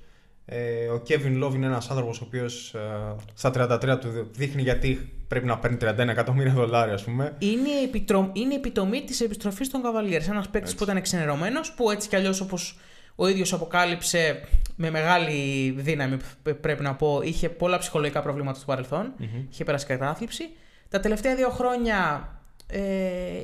Ε, 0.46 0.88
ο 0.88 1.02
Kevin 1.08 1.44
Love 1.44 1.54
είναι 1.56 1.66
ένας 1.66 1.90
άνθρωπος 1.90 2.22
ο 2.22 2.24
οποίος 2.28 2.74
ε, 2.74 3.16
στα 3.34 3.52
33 3.52 4.00
του 4.00 4.30
δείχνει 4.32 4.62
γιατί 4.62 5.15
πρέπει 5.28 5.46
να 5.46 5.58
παίρνει 5.58 5.78
31 5.82 5.98
εκατομμύρια 5.98 6.54
δολάρια, 6.54 6.94
ας 6.94 7.04
πούμε. 7.04 7.36
Είναι, 7.40 7.70
η 7.70 7.84
επιτρο... 7.84 8.30
είναι 8.34 8.54
η 8.54 8.56
επιτομή 8.58 9.04
της 9.04 9.22
επιστροφής 9.22 9.70
των 9.70 9.82
Cavaliers. 9.86 10.28
Ένας 10.30 10.50
παίκτης 10.50 10.62
Έτσι. 10.62 10.76
που 10.76 10.84
ήταν 10.84 10.98
εξενερωμένος, 10.98 11.72
που 11.74 11.92
έτσι 11.92 12.08
κι 12.10 12.16
αλλιώς 12.16 12.42
όπως 12.42 12.80
ο 13.16 13.28
ίδιος 13.28 13.54
αποκάλυψε 13.54 14.42
με 14.76 14.90
μεγάλη 14.90 15.72
δύναμη, 15.78 16.18
π- 16.44 16.50
πρέπει 16.54 16.84
να 16.84 16.96
πω, 16.96 17.22
είχε 17.24 17.50
πολλά 17.50 17.78
ψυχολογικά 17.78 18.22
προβλήματα 18.22 18.58
στο 18.58 18.66
παρελθον 18.66 19.14
Είχε 19.52 19.64
περάσει 19.64 19.86
κατάθλιψη. 19.86 20.50
Τα 20.90 21.00
τελευταία 21.00 21.36
δύο 21.36 21.50
χρόνια 21.50 22.30
ε, 22.68 22.80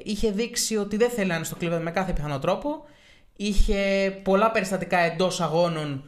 είχε 0.04 0.32
δείξει 0.32 0.78
ότι 0.78 0.98
δεν 0.98 1.10
θέλει 1.10 1.28
να 1.28 1.36
είναι 1.36 1.44
στο 1.44 1.58
Cleveland 1.62 1.80
με 1.82 1.92
κάθε 1.92 2.14
πιθανό 2.14 2.40
τρόπο. 2.40 2.84
Είχε 3.36 4.12
πολλά 4.24 4.52
περιστατικά 4.52 4.98
εντός 5.00 5.42
αγώνων 5.42 6.04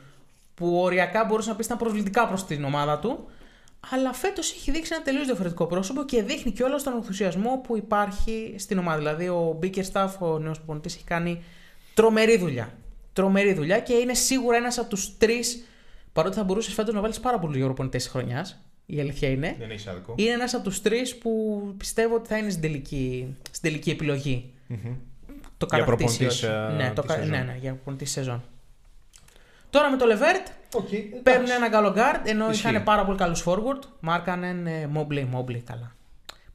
που 0.55 0.79
οριακά 0.81 1.25
μπορούσε 1.25 1.49
να 1.49 1.55
πεις 1.55 1.65
ήταν 1.65 1.77
προσβλητικά 1.77 2.27
προς 2.27 2.45
την 2.45 2.63
ομάδα 2.63 2.99
του. 2.99 3.25
Αλλά 3.91 4.13
φέτος 4.13 4.51
έχει 4.51 4.71
δείξει 4.71 4.91
ένα 4.93 5.03
τελείως 5.03 5.25
διαφορετικό 5.25 5.65
πρόσωπο 5.65 6.05
και 6.05 6.23
δείχνει 6.23 6.51
και 6.51 6.63
όλο 6.63 6.83
τον 6.83 6.93
ενθουσιασμό 6.93 7.57
που 7.63 7.77
υπάρχει 7.77 8.55
στην 8.57 8.77
ομάδα. 8.77 8.97
Δηλαδή, 8.97 9.27
ο 9.27 9.59
Bickerstaff, 9.63 10.09
ο 10.19 10.39
νέος 10.39 10.57
προπονητής, 10.57 10.95
έχει 10.95 11.03
κάνει 11.03 11.43
τρομερή 11.93 12.37
δουλειά. 12.37 12.73
Τρομερή 13.13 13.53
δουλειά 13.53 13.79
και 13.79 13.93
είναι 13.93 14.13
σίγουρα 14.13 14.57
ένας 14.57 14.77
από 14.77 14.89
τους 14.89 15.17
τρεις. 15.17 15.63
Παρότι 16.13 16.35
θα 16.35 16.43
μπορούσες 16.43 16.73
φέτος 16.73 16.93
να 16.93 17.01
βάλεις 17.01 17.19
πάρα 17.19 17.39
πολλούς 17.39 17.57
προπονητές 17.63 18.03
της 18.03 18.11
χρονιάς. 18.11 18.63
Η 18.85 18.99
αλήθεια 18.99 19.29
είναι. 19.29 19.55
Δεν 19.59 19.69
έχεις 19.71 19.87
άδικο. 19.87 20.13
Είναι 20.17 20.31
ένας 20.31 20.53
από 20.53 20.63
τους 20.63 20.81
τρεις 20.81 21.17
που 21.17 21.61
πιστεύω 21.77 22.15
ότι 22.15 22.27
θα 22.27 22.37
είναι 22.37 22.49
στην 22.49 22.61
τελική, 22.61 23.35
στην 23.51 23.61
τελική 23.61 23.89
επιλογή. 23.89 24.51
Μμμ. 24.67 24.77
Το 25.57 25.67
Για 25.69 25.77
κατακτήσεις. 25.79 26.17
προπονητής, 26.17 26.43
όχι. 26.43 26.45
ε, 26.45 26.75
ναι, 26.75 26.91
το 26.95 27.01
της 27.01 27.11
κα- 27.11 27.17
σεζόν. 27.17 27.29
ναι, 27.37 27.43
ναι, 27.43 27.57
για 27.61 27.73
προπονητής 27.73 28.11
σεζόν. 28.11 28.43
Τώρα 29.69 29.89
με 29.89 29.97
το 29.97 30.05
LeVert 30.09 30.51
OK, 30.73 30.87
παίρνουν 31.23 31.23
εντάξει. 31.23 31.53
ένα 31.53 31.69
καλό 31.69 31.93
guard 31.97 32.19
ενώ 32.23 32.49
Ισχύει. 32.49 32.69
είχαν 32.69 32.83
πάρα 32.83 33.05
πολύ 33.05 33.17
καλούς 33.17 33.43
forward. 33.47 33.79
Markkanen 33.99 34.67
ε, 34.67 34.89
Mobley, 34.95 35.25
Mobley 35.35 35.57
καλά. 35.65 35.95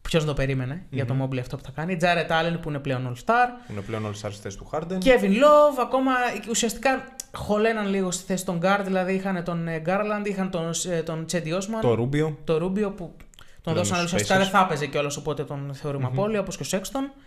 Ποιος 0.03 0.25
το 0.25 0.35
περίμενε 0.35 0.87
για 0.91 1.05
το 1.07 1.15
Mobley 1.23 1.39
αυτό 1.39 1.57
που 1.57 1.63
θα 1.65 1.71
κάνει. 1.75 1.97
Jared 2.01 2.31
Allen 2.31 2.59
που 2.63 2.69
είναι 2.69 2.79
πλέον 2.79 3.13
All 3.15 3.25
Star. 3.25 3.71
Είναι 3.71 3.81
πλέον 3.81 4.05
όλοι 4.05 4.15
στι 4.15 4.31
θέση 4.43 4.57
του 4.59 4.69
Harden. 4.73 4.99
Kevin 5.05 5.33
Love, 5.33 5.79
ακόμα 5.81 6.13
ουσιαστικά 6.49 7.05
χωλαίναν 7.35 7.89
λίγο 7.89 8.11
στη 8.11 8.25
θέση 8.25 8.45
των 8.45 8.61
guard. 8.63 8.81
Δηλαδή 8.85 9.13
είχαν 9.15 9.45
τον 9.45 9.69
ε, 9.69 9.83
Garland, 9.87 10.23
είχαν 10.27 10.51
τον, 10.51 10.71
ε, 10.91 11.03
τον 11.03 11.27
Cedi 11.33 11.53
Osman, 11.55 11.81
Το 11.81 11.95
Rubio. 11.95 12.39
το 12.45 12.55
Rubio 12.55 12.93
που 12.97 13.17
τον 13.63 13.73
Πλέον 13.73 13.77
δώσαν 13.77 13.97
στους 13.97 14.05
ουσιαστικά 14.13 14.35
Pacers. 14.35 14.39
δεν 14.39 14.49
θα 14.49 14.61
έπαιζε 14.61 14.87
κιόλας 14.87 15.17
οπότε 15.17 15.45
τον 15.45 15.71
θεωρούμε 15.75 16.05
απώλεια 16.07 16.41
όπως 16.41 16.57
και 16.57 16.63
ο 16.63 16.79
Sexton. 16.79 17.21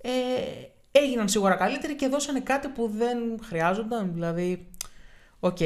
Ε, 0.00 0.10
έγιναν 0.92 1.28
σίγουρα 1.28 1.54
καλύτεροι 1.54 1.94
και 1.96 2.08
δώσανε 2.08 2.40
κάτι 2.40 2.68
που 2.68 2.90
δεν 2.96 3.18
χρειάζονταν. 3.48 4.10
Δηλαδή, 4.14 4.66
οκ. 5.40 5.58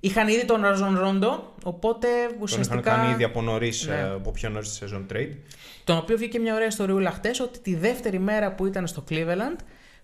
Είχαν 0.00 0.28
ήδη 0.28 0.44
τον 0.44 0.62
Rajon 0.62 0.98
Rondo, 0.98 1.52
οπότε 1.64 2.06
Τον 2.08 2.26
είχαν 2.28 2.38
ουσιαστικά. 2.42 2.80
κάνει 2.80 3.12
ήδη 3.12 3.24
από 3.24 3.42
νωρίς, 3.42 3.86
Ναι. 3.86 4.02
από 4.14 4.30
πιο 4.30 4.48
νωρίς 4.48 4.68
τη 4.68 4.74
σεζόν 4.74 5.06
trade. 5.12 5.36
Τον 5.84 5.96
οποίο 5.96 6.16
βγήκε 6.16 6.38
μια 6.38 6.54
ωραία 6.54 6.66
ιστοριούλα 6.66 7.10
χτες 7.10 7.40
ότι 7.40 7.58
τη 7.58 7.74
δεύτερη 7.74 8.18
μέρα 8.18 8.52
που 8.54 8.66
ήταν 8.66 8.86
στο 8.86 9.04
Cleveland 9.10 9.56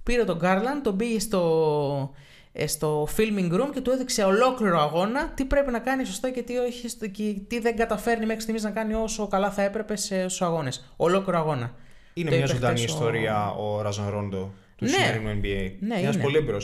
πήρε 0.03 0.25
τον 0.25 0.39
Garland, 0.43 0.81
τον 0.83 0.97
πήγε 0.97 1.19
στο, 1.21 2.15
ε, 2.53 2.67
στο 2.67 3.09
filming 3.17 3.53
room 3.61 3.69
και 3.75 3.81
του 3.81 3.91
έδειξε 3.91 4.25
ολόκληρο 4.25 4.81
αγώνα 4.81 5.29
τι 5.29 5.45
πρέπει 5.45 5.71
να 5.71 5.79
κάνει 5.79 6.05
σωστά 6.05 6.31
και 6.31 6.43
τι, 6.43 6.57
όχι, 6.57 6.89
στο- 6.89 7.07
και 7.07 7.35
τι 7.49 7.59
δεν 7.61 7.77
καταφέρνει 7.77 8.27
μέχρι 8.27 8.41
στιγμής 8.43 8.63
να 8.63 8.71
κάνει 8.71 8.95
όσο 8.95 9.27
καλά 9.29 9.51
θα 9.51 9.63
έπρεπε 9.63 9.97
σε 9.97 10.29
στους 10.29 10.45
αγώνες. 10.45 10.93
Ολόκληρο 10.97 11.39
αγώνα. 11.39 11.75
Είναι 12.15 12.31
Το 12.31 12.37
μια 12.37 12.45
είπε 12.45 12.55
ζωντανή 12.55 12.79
χθες 12.79 12.91
ο- 12.91 12.95
ιστορία 12.95 13.51
ο 13.51 13.83
Ράζαν 13.83 14.11
Ρόντο 14.11 14.53
του 14.87 14.91
Ναι. 14.91 15.05
σημερινού 15.05 15.41
NBA. 15.43 15.73
Ναι, 15.81 15.95
Ένας 15.99 16.15
είναι. 16.15 16.23
πολύ 16.23 16.37
έμπειρο 16.37 16.59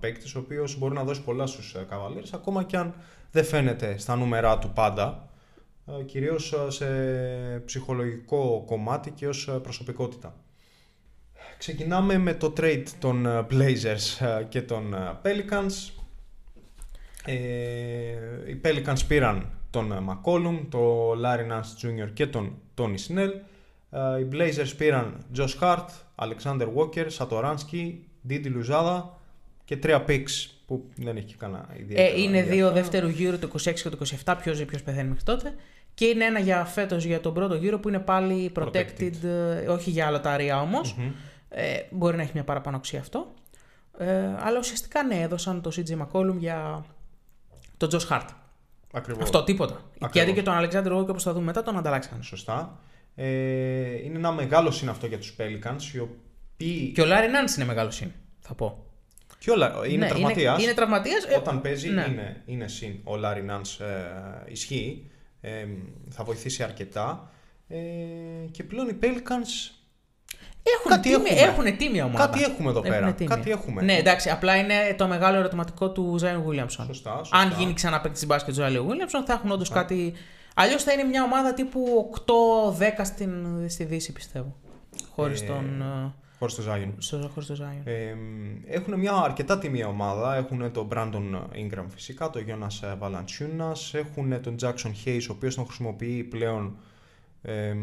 παίκτης, 0.00 0.34
ο 0.34 0.38
οποίος 0.38 0.78
μπορεί 0.78 0.94
να 0.94 1.04
δώσει 1.04 1.22
πολλά 1.22 1.46
στους 1.46 1.76
Cavaliers, 1.90 2.28
ακόμα 2.34 2.62
και 2.62 2.76
αν 2.76 2.94
δεν 3.30 3.44
φαίνεται 3.44 3.98
στα 3.98 4.16
νούμερά 4.16 4.58
του 4.58 4.70
πάντα. 4.74 5.28
Κυρίως 6.06 6.54
σε 6.68 6.86
ψυχολογικό 7.64 8.62
κομμάτι 8.66 9.10
και 9.10 9.28
ως 9.28 9.48
ε, 9.48 9.52
προσωπικότητα. 9.52 10.34
Ξεκινάμε 11.58 12.18
με 12.18 12.34
το 12.34 12.52
trade 12.56 12.84
των 12.98 13.26
ε, 13.26 13.46
Blazers 13.50 14.26
ε, 14.40 14.42
και 14.48 14.62
των 14.62 14.94
ε, 14.94 15.18
Pelicans. 15.22 16.02
Ε, 17.24 17.34
οι 18.50 18.60
Pelicans 18.64 18.98
πήραν 19.08 19.50
τον 19.70 19.92
ε, 19.92 19.96
McCollum, 20.08 20.58
τον 20.68 21.20
Larry 21.24 21.52
Nance 21.52 21.86
Jr. 22.04 22.08
και 22.12 22.26
τον 22.26 22.56
Tony 22.78 22.96
Snell. 23.08 23.30
Ε, 23.94 24.20
Οι 24.20 24.28
Blazers 24.32 24.72
πήραν 24.76 25.24
Josh 25.36 25.58
Hart, 25.60 25.86
Alexander 26.16 26.68
Walker, 26.76 27.06
Satoransky, 27.18 27.94
Didi 28.28 28.46
Luzada 28.46 29.02
και 29.64 29.76
τρία 29.76 30.04
picks 30.08 30.46
που 30.66 30.84
δεν 30.96 31.16
έχει 31.16 31.26
και 31.26 31.34
κανένα 31.38 31.68
ιδιαίτερο. 31.78 32.16
Ε, 32.16 32.20
είναι 32.20 32.42
δύο 32.42 32.42
ενδιαφέρον. 32.42 32.72
δεύτερου 32.74 33.08
γύρου, 33.08 33.38
το 33.38 33.48
26 33.52 33.72
και 33.74 33.88
το 33.88 33.98
27, 34.24 34.34
ποιος 34.42 34.56
ζει, 34.56 34.64
ποιος 34.64 34.82
πεθαίνει 34.82 35.08
μέχρι 35.08 35.24
τότε. 35.24 35.54
Και 35.94 36.04
είναι 36.04 36.24
ένα 36.24 36.38
για 36.38 36.64
φέτος 36.64 37.04
για 37.04 37.20
τον 37.20 37.34
πρώτο 37.34 37.54
γύρο 37.54 37.78
που 37.78 37.88
είναι 37.88 37.98
πάλι 37.98 38.52
protected, 38.56 38.84
Protected. 38.98 39.12
ε, 39.24 39.68
όχι 39.68 39.90
για 39.90 40.10
λοταρία 40.10 40.60
όμως. 40.60 40.94
Μμμ. 40.94 41.10
Ε, 41.48 41.74
μπορεί 41.90 42.16
να 42.16 42.22
έχει 42.22 42.30
μια 42.34 42.44
παραπάνω 42.44 42.76
αξία 42.76 43.00
αυτό. 43.00 43.26
Ε, 43.98 44.16
αλλά 44.38 44.58
ουσιαστικά 44.58 45.02
ναι, 45.02 45.20
έδωσαν 45.20 45.60
το 45.62 45.70
CJ 45.76 45.98
McCollum 46.02 46.34
για 46.38 46.84
τον 47.76 47.88
Josh 47.92 48.08
Hart. 48.08 48.26
Ακριβώς. 48.92 49.22
Αυτό, 49.22 49.44
τίποτα. 49.44 49.74
Ακριβώς. 49.74 50.12
Γιατί 50.12 50.32
και 50.32 50.42
τον 50.42 50.54
Alexander 50.56 50.98
Walker, 50.98 51.08
όπως 51.08 51.22
θα 51.22 51.32
δούμε 51.32 51.44
μετά, 51.44 51.62
τον 51.62 51.76
ανταλλάξαν. 51.78 52.22
Σωστά. 52.22 52.78
Ε, 53.14 54.04
είναι 54.04 54.18
ένα 54.18 54.32
μεγάλο 54.32 54.70
συν 54.70 54.88
αυτό 54.88 55.06
για 55.06 55.18
τους 55.18 55.36
Pelicans, 55.38 55.94
οι 55.94 55.98
οποίοι... 55.98 56.92
Και 56.92 57.02
ο 57.02 57.04
Larry 57.04 57.48
Nance 57.48 57.56
είναι 57.56 57.64
μεγάλο 57.64 57.90
συν, 57.90 58.10
θα 58.40 58.54
πω. 58.54 58.84
Και 59.38 59.50
όλα, 59.50 59.80
είναι 59.86 59.96
Ναι, 59.96 60.08
τραυματίας. 60.08 60.54
Είναι, 60.54 60.62
είναι 60.62 60.74
τραυματίας, 60.74 61.24
ε, 61.24 61.34
Όταν 61.36 61.60
παίζει 61.60 61.88
ναι. 61.90 62.06
είναι, 62.08 62.42
είναι 62.46 62.68
συν. 62.68 63.00
Ο 63.04 63.16
Λάρι 63.16 63.42
Νάνς 63.42 63.80
ε, 63.80 64.44
ισχύει. 64.48 65.10
Ε, 65.40 65.66
θα 66.10 66.24
βοηθήσει 66.24 66.62
αρκετά. 66.62 67.30
Ε, 67.68 67.76
και 68.50 68.64
πλέον 68.64 68.88
οι 68.88 68.98
Pelicans 69.02 69.74
Έχουν, 70.62 70.90
κάτι 70.90 71.10
τίμη, 71.10 71.28
έχουμε. 71.28 71.40
έχουν 71.40 71.76
τίμια 71.76 72.04
ομάδα. 72.04 72.26
Κάτι 72.26 72.42
έχουμε 72.42 72.70
εδώ 72.70 72.80
πέρα. 72.80 72.96
Έχουν 72.96 73.14
τίμια. 73.14 73.36
Κάτι 73.36 73.50
έχουμε. 73.50 73.82
Ναι, 73.82 73.96
εντάξει, 73.96 74.30
απλά 74.30 74.56
είναι 74.56 74.94
το 74.96 75.06
μεγάλο 75.06 75.36
ερωτηματικό 75.36 75.90
του 75.90 76.18
Zion 76.22 76.42
Williamson. 76.48 76.84
Σωστά, 76.86 77.16
σωστά. 77.16 77.36
Αν 77.36 77.54
γίνει 77.58 77.72
ξανά 77.72 78.00
παίκτης 78.00 78.26
μπάσκετ 78.26 78.54
του 78.54 78.60
Zion 78.60 78.90
Williamson, 78.90 79.24
θα 79.26 79.32
έχουν 79.32 79.50
όντως 79.50 79.68
κάτι. 79.68 80.14
Αλλιώς 80.54 80.82
θα 80.82 80.92
είναι 80.92 81.02
μια 81.02 81.22
ομάδα 81.22 81.54
τύπου 81.54 82.10
8-10 82.26 82.82
στην, 83.04 83.30
στη 83.68 83.84
Δύση, 83.84 84.12
πιστεύω. 84.12 84.56
Χωρίς 85.14 85.40
Ε, 85.42 85.46
τον. 85.46 85.80
ε, 85.82 86.12
Χωρίς 86.38 86.54
το 86.54 86.62
Zion. 86.68 86.92
στο- 86.98 87.30
Χωρίς 87.34 87.48
τον 87.48 87.56
Zion. 87.60 87.80
Ε, 87.84 88.14
έχουν 88.66 88.94
μια 88.98 89.12
αρκετά 89.12 89.58
τιμή 89.58 89.84
ομάδα. 89.84 90.36
Έχουν 90.36 90.72
τον 90.72 90.88
Brandon 90.92 91.34
Ingram 91.56 91.84
φυσικά, 91.94 92.30
τον 92.30 92.44
Jonas 92.48 92.98
Valanciunas. 93.00 93.92
Έχουν 93.98 94.40
τον 94.42 94.56
Jackson 94.62 94.92
Hayes, 95.04 95.20
ο 95.30 95.32
οποίος 95.32 95.54
τον 95.54 95.64
χρησιμοποιεί 95.66 96.22
πλέον 96.24 96.76
ε, 97.42 97.74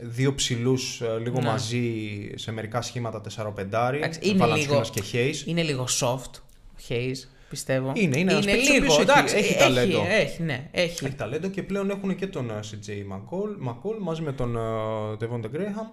δύο 0.00 0.34
ψηλούς 0.34 1.00
ε, 1.00 1.18
λίγο 1.18 1.40
Ναι. 1.40 1.46
μαζί 1.48 1.92
σε 2.34 2.52
μερικά 2.52 2.82
σχήματα 2.82 3.20
4-5. 3.20 3.94
Εντάξει, 3.94 4.20
είναι 4.22 4.46
λίγο- 4.46 4.80
και 4.92 5.02
Hayes. 5.12 5.46
Είναι 5.46 5.62
λίγο 5.62 5.86
soft 6.00 6.30
ο 6.76 6.80
Hayes, 6.88 7.16
πιστεύω. 7.48 7.92
Είναι, 7.94 8.18
είναι 8.18 8.32
ένας 8.32 8.44
παίκτης 8.44 8.68
ο 8.68 8.72
λίγο. 8.72 8.84
οποίος 8.84 8.98
έχει- 8.98 9.10
εντάξει, 9.10 9.36
έχει 9.36 9.54
ταλέντο. 9.58 10.04
Έχει, 10.08 10.42
ναι, 10.42 10.68
έχει. 10.70 11.04
Έχει 11.04 11.14
ταλέντο 11.14 11.48
και 11.48 11.62
πλέον 11.62 11.90
έχουν 11.90 12.14
και 12.16 12.26
τον 12.26 12.50
ε, 12.50 12.60
CJ 12.70 12.88
McCall, 12.90 13.68
McCall 13.68 13.96
μαζί 14.00 14.22
με 14.22 14.32
τον 14.32 14.56
ε, 14.56 14.60
Devonta 15.20 15.44
Graham. 15.56 15.86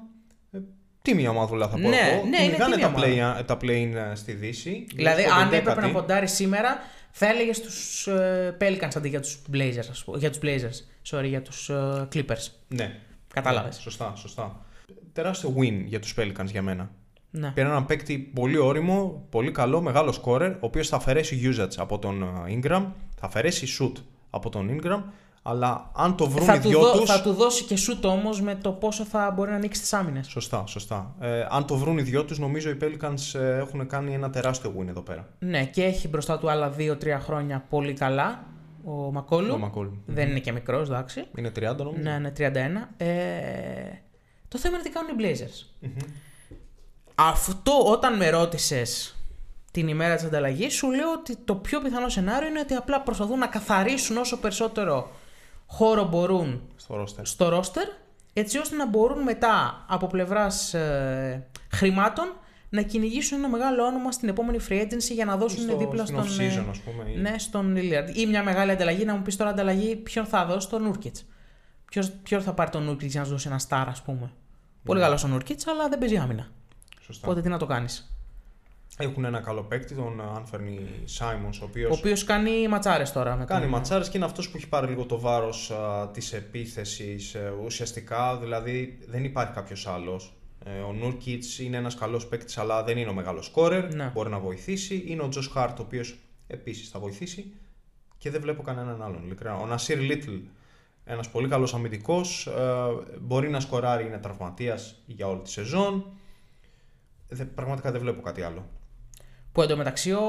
Ε, 0.52 0.58
τίμια 1.02 1.30
ομάδουλα 1.30 1.68
θα 1.68 1.74
πω 1.80 1.88
Ναι, 1.90 1.96
εγώ. 2.12 2.24
ναι, 2.26 2.38
είναι 2.38 2.46
Κυνηγάνε 2.56 2.76
τίμια 2.76 2.92
τα 2.92 3.38
play, 3.42 3.46
τα 3.46 3.58
play 3.62 4.12
στη 4.16 4.32
Δύση. 4.32 4.86
Δηλαδή, 4.96 5.16
Βρίσκονται 5.22 5.42
αν 5.42 5.48
έπρεπε 5.48 5.70
δέκατοι. 5.70 5.88
να 5.88 5.94
ποντάρει 5.94 6.28
σήμερα, 6.28 6.78
θα 7.12 7.28
έλεγε 7.28 7.54
στους 7.54 8.08
ε, 8.08 8.58
Pelicans 8.62 8.92
αντί 8.96 9.10
για 9.10 9.22
τους 9.22 9.42
Blazers, 9.54 9.88
ας 9.90 10.04
πούμε. 10.04 10.18
Για 10.18 10.30
τους 10.30 10.40
Blazers. 10.44 10.84
Sorry, 11.18 11.26
για 11.28 11.42
τους 11.42 11.70
ε, 11.70 12.08
Clippers. 12.14 12.48
Ναι. 12.68 13.00
Κατάλαβες. 13.34 13.76
Ναι, 13.76 13.82
σωστά, 13.82 14.14
σωστά. 14.16 14.66
Τεράστιο 15.14 15.54
win 15.60 15.82
για 15.86 16.00
τους 16.00 16.16
Pelicans 16.18 16.46
για 16.52 16.62
μένα. 16.62 16.92
Ναι. 17.38 17.52
Πήραν 17.52 17.70
έναν 17.70 17.86
παίκτη 17.86 18.18
πολύ 18.34 18.58
όριμο, 18.58 19.26
πολύ 19.30 19.52
καλό, 19.52 19.82
μεγάλο 19.82 20.12
σκόρερ, 20.12 20.52
ο 20.52 20.58
οποίος 20.62 20.88
θα 20.88 20.96
αφαιρέσει 20.96 21.42
usage 21.56 21.74
από 21.78 22.00
τον 22.00 22.22
ε, 22.48 22.60
Ingram, 22.62 22.86
θα 23.20 23.26
αφαιρέσει 23.26 23.68
shoot 23.80 24.02
από 24.30 24.50
τον 24.50 24.80
Ingram, 24.82 25.02
Αλλά 25.42 25.92
αν 25.96 26.16
το 26.16 26.30
βρουν 26.30 26.46
Θα 26.46 26.56
οι 26.56 26.60
του, 26.60 26.68
δυο 26.70 26.80
δω- 26.80 26.92
τους... 27.00 27.10
θα 27.10 27.22
του 27.22 27.34
δώσει 27.34 27.64
και 27.64 27.76
σούτ 27.76 28.06
όμως 28.06 28.42
με 28.42 28.56
το 28.56 28.72
πόσο 28.72 29.04
θα 29.04 29.32
μπορεί 29.36 29.50
να 29.50 29.56
ανοίξει 29.56 29.82
τις 29.82 29.94
άμυνες. 29.94 30.28
Σωστά, 30.28 30.64
σωστά. 30.68 31.16
Ε, 31.20 31.46
αν 31.50 31.66
το 31.66 31.76
βρουν 31.76 31.98
οι 31.98 32.02
δυο 32.02 32.24
τους, 32.26 32.40
νομίζω 32.40 32.70
οι 32.70 32.78
Pelicans 32.82 33.40
ε, 33.40 33.58
έχουν 33.58 33.88
κάνει 33.88 34.14
ένα 34.14 34.30
τεράστιο 34.30 34.74
win 34.80 34.88
εδώ 34.88 35.02
πέρα. 35.02 35.28
Ναι, 35.40 35.66
και 35.66 35.84
έχει 35.84 36.08
μπροστά 36.08 36.40
του 36.40 36.50
άλλα 36.50 36.74
2-3 36.78 36.96
χρόνια 37.20 37.66
πολύ 37.70 37.94
καλά 37.94 38.44
ο 38.86 38.92
Μακόλου. 38.92 39.54
Ο 39.54 39.58
Μακόλου. 39.58 40.02
Δεν 40.06 40.30
είναι 40.30 40.40
και 40.40 40.52
μικρός, 40.52 40.88
εντάξει. 40.88 41.24
Είναι 41.38 41.52
30 41.56 41.62
νομίζω. 41.62 41.94
Ναι, 42.02 42.18
ναι, 42.20 42.32
31. 42.38 42.44
Ε, 42.98 43.06
το 44.48 44.58
θέμα 44.58 44.76
είναι 44.76 44.84
τι 44.84 44.90
κάνουν 44.90 45.20
οι 45.20 45.24
Blazers. 45.24 45.88
Αυτό 47.16 47.86
όταν 47.86 48.16
με 48.18 48.30
ρώτησες 48.30 49.16
την 49.72 49.88
ημέρα 49.88 50.16
της 50.16 50.24
ανταλλαγής, 50.24 50.74
σου 50.74 50.92
λέω 50.92 51.12
ότι 51.12 51.36
το 51.46 51.56
πιο 51.56 51.80
πιθανό 51.82 52.10
σενάριο 52.10 52.48
είναι 52.48 52.60
ότι 52.60 52.74
απλά 52.74 53.02
προσπαθούν 53.02 53.40
να 53.40 53.48
καθαρίσουν 53.48 54.18
όσο 54.18 54.38
περισσότερο 54.38 55.12
χώρο 55.66 56.04
μπορούν 56.08 56.62
Στο 56.76 57.02
roster. 57.04 57.20
στο 57.22 57.50
ρόστερ, 57.50 57.88
έτσι 58.34 58.58
ώστε 58.58 58.76
να 58.76 58.88
μπορούν 58.88 59.22
μετά 59.24 59.86
από 59.88 60.08
πλευράς 60.08 60.76
χρημάτων 61.72 62.26
να 62.70 62.82
κυνηγήσουν 62.82 63.38
ένα 63.38 63.50
μεγάλο 63.50 63.84
όνομα 63.84 64.12
στην 64.12 64.30
επόμενη 64.30 64.58
free 64.70 64.82
agency 64.82 65.12
για 65.14 65.26
να 65.26 65.38
δώσουν 65.38 65.60
Στο- 65.64 65.78
δίπλα 65.78 66.06
στην 66.06 66.24
στον. 66.24 66.46
ε, 66.46 66.50
off-season, 66.50 66.66
ας 66.70 66.80
πούμε, 66.80 67.12
ή- 67.12 67.16
Ναι, 67.18 67.38
στον 67.38 67.76
Lillard. 67.78 68.16
Ή 68.16 68.26
μια 68.26 68.44
μεγάλη 68.44 68.72
ανταλλαγή, 68.72 69.06
να 69.06 69.16
μου 69.16 69.22
πεις 69.22 69.36
τώρα 69.36 69.50
ανταλλαγή, 69.50 69.96
ποιον 69.96 70.26
θα 70.26 70.46
δώσει 70.46 70.70
τον 70.70 70.82
Νούρκιτς. 70.84 71.26
Ποιος 72.24 72.44
θα 72.44 72.54
πάρει 72.54 72.70
τον 72.70 72.84
Νούρκιτς 72.84 73.12
για 73.12 73.20
να 73.22 73.26
σου 73.26 73.32
δώσει 73.32 73.48
ένα 73.48 73.60
star, 73.70 73.86
ας 73.90 74.02
πούμε. 74.02 74.32
Πολύ 74.84 75.00
καλός 75.00 75.24
ο 75.24 75.28
Νούρκιτς, 75.28 75.68
αλλά 75.68 75.88
δεν 75.90 76.00
παίζει 76.00 76.18
άμυνα. 76.18 76.48
Σωστά. 77.06 77.28
Οπότε 77.28 77.42
τι 77.42 77.50
να 77.50 77.58
το 77.58 77.66
κάνεις. 77.66 78.18
Έχουν 78.98 79.26
ένα 79.26 79.40
καλό 79.40 79.64
παίκτη, 79.64 79.96
τον 79.96 80.22
Άνφερνι 80.22 80.80
Σάιμον, 81.04 81.52
ο 81.62 81.66
οποίος 81.66 81.92
Ο 81.92 81.94
οποίος 81.94 82.24
κάνει 82.24 82.68
ματσάρες 82.68 83.12
τώρα. 83.12 83.36
Με 83.36 83.46
κάνει 83.46 83.62
τον... 83.62 83.70
ματσάρες 83.70 84.10
και 84.10 84.18
είναι 84.18 84.26
αυτός 84.26 84.50
που 84.50 84.58
έχει 84.58 84.68
πάρει 84.68 84.88
λίγο 84.88 85.06
το 85.06 85.20
βάρος 85.20 85.72
της 86.12 86.34
επίθεσης 86.34 87.36
ουσιαστικά. 87.64 88.38
Δηλαδή 88.38 89.00
δεν 89.08 89.24
υπάρχει 89.24 89.54
κάποιος 89.54 89.88
άλλος. 89.88 90.34
Ο 90.88 90.94
Νούρκιτ 90.94 91.44
είναι 91.60 91.78
ένας 91.78 91.96
καλός 91.96 92.28
παίκτης, 92.28 92.58
αλλά 92.58 92.84
δεν 92.84 92.98
είναι 92.98 93.10
ο 93.10 93.14
μεγάλος 93.14 93.46
σκόρερ. 93.46 93.94
Ναι. 93.94 94.12
Μπορεί 94.14 94.30
να 94.30 94.40
βοηθήσει. 94.40 95.04
Είναι 95.08 95.22
ο 95.22 95.28
Τζο 95.28 95.42
Χάρτ, 95.42 95.80
ο 95.80 95.82
οποίος 95.82 96.18
επίσης 96.48 96.90
θα 96.90 97.00
βοηθήσει. 97.00 97.54
Και 98.18 98.30
δεν 98.30 98.42
βλέπω 98.42 98.62
κανέναν 98.62 99.04
άλλον. 99.04 99.24
Ειλικρινά. 99.24 99.56
Ο 99.56 99.66
Νασίρ 99.66 100.00
Λίτλ, 100.00 100.34
ένας 101.06 101.30
πολύ 101.30 101.48
καλός 101.48 101.74
αμυντικός, 101.74 102.50
μπορεί 103.22 103.50
να 103.50 103.60
σκοράρει, 103.60 104.06
είναι 104.06 104.18
τραυματίας 104.18 105.02
για 105.06 105.28
όλη 105.28 105.42
τη 105.42 105.50
σεζόν. 105.50 106.06
Δεν- 107.30 107.54
πραγματικά 107.56 107.92
δεν 107.92 108.02
βλέπω 108.02 108.22
κάτι 108.22 108.42
άλλο. 108.42 108.70
Που 109.52 109.62
εντωμεταξύ 109.62 110.12
ο, 110.12 110.22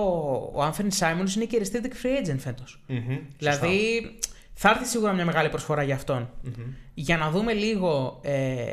ο 0.54 0.62
Άμφερν 0.62 0.90
Σάιμον 0.90 1.26
είναι 1.36 1.44
και 1.44 1.60
restricted 1.64 2.04
free 2.06 2.26
agent 2.30 2.38
φέτος. 2.38 2.82
Μμμ, 2.86 3.18
Δηλαδή 3.38 4.00
θα 4.54 4.70
έρθει 4.70 4.84
σίγουρα 4.86 5.12
μια 5.12 5.24
μεγάλη 5.24 5.48
προσφορά 5.48 5.82
για 5.82 5.94
αυτον 5.94 6.30
Μμμ. 6.42 6.52
Για 6.94 7.16
να 7.16 7.30
δούμε 7.30 7.52
λίγο 7.52 8.20
ε, 8.22 8.64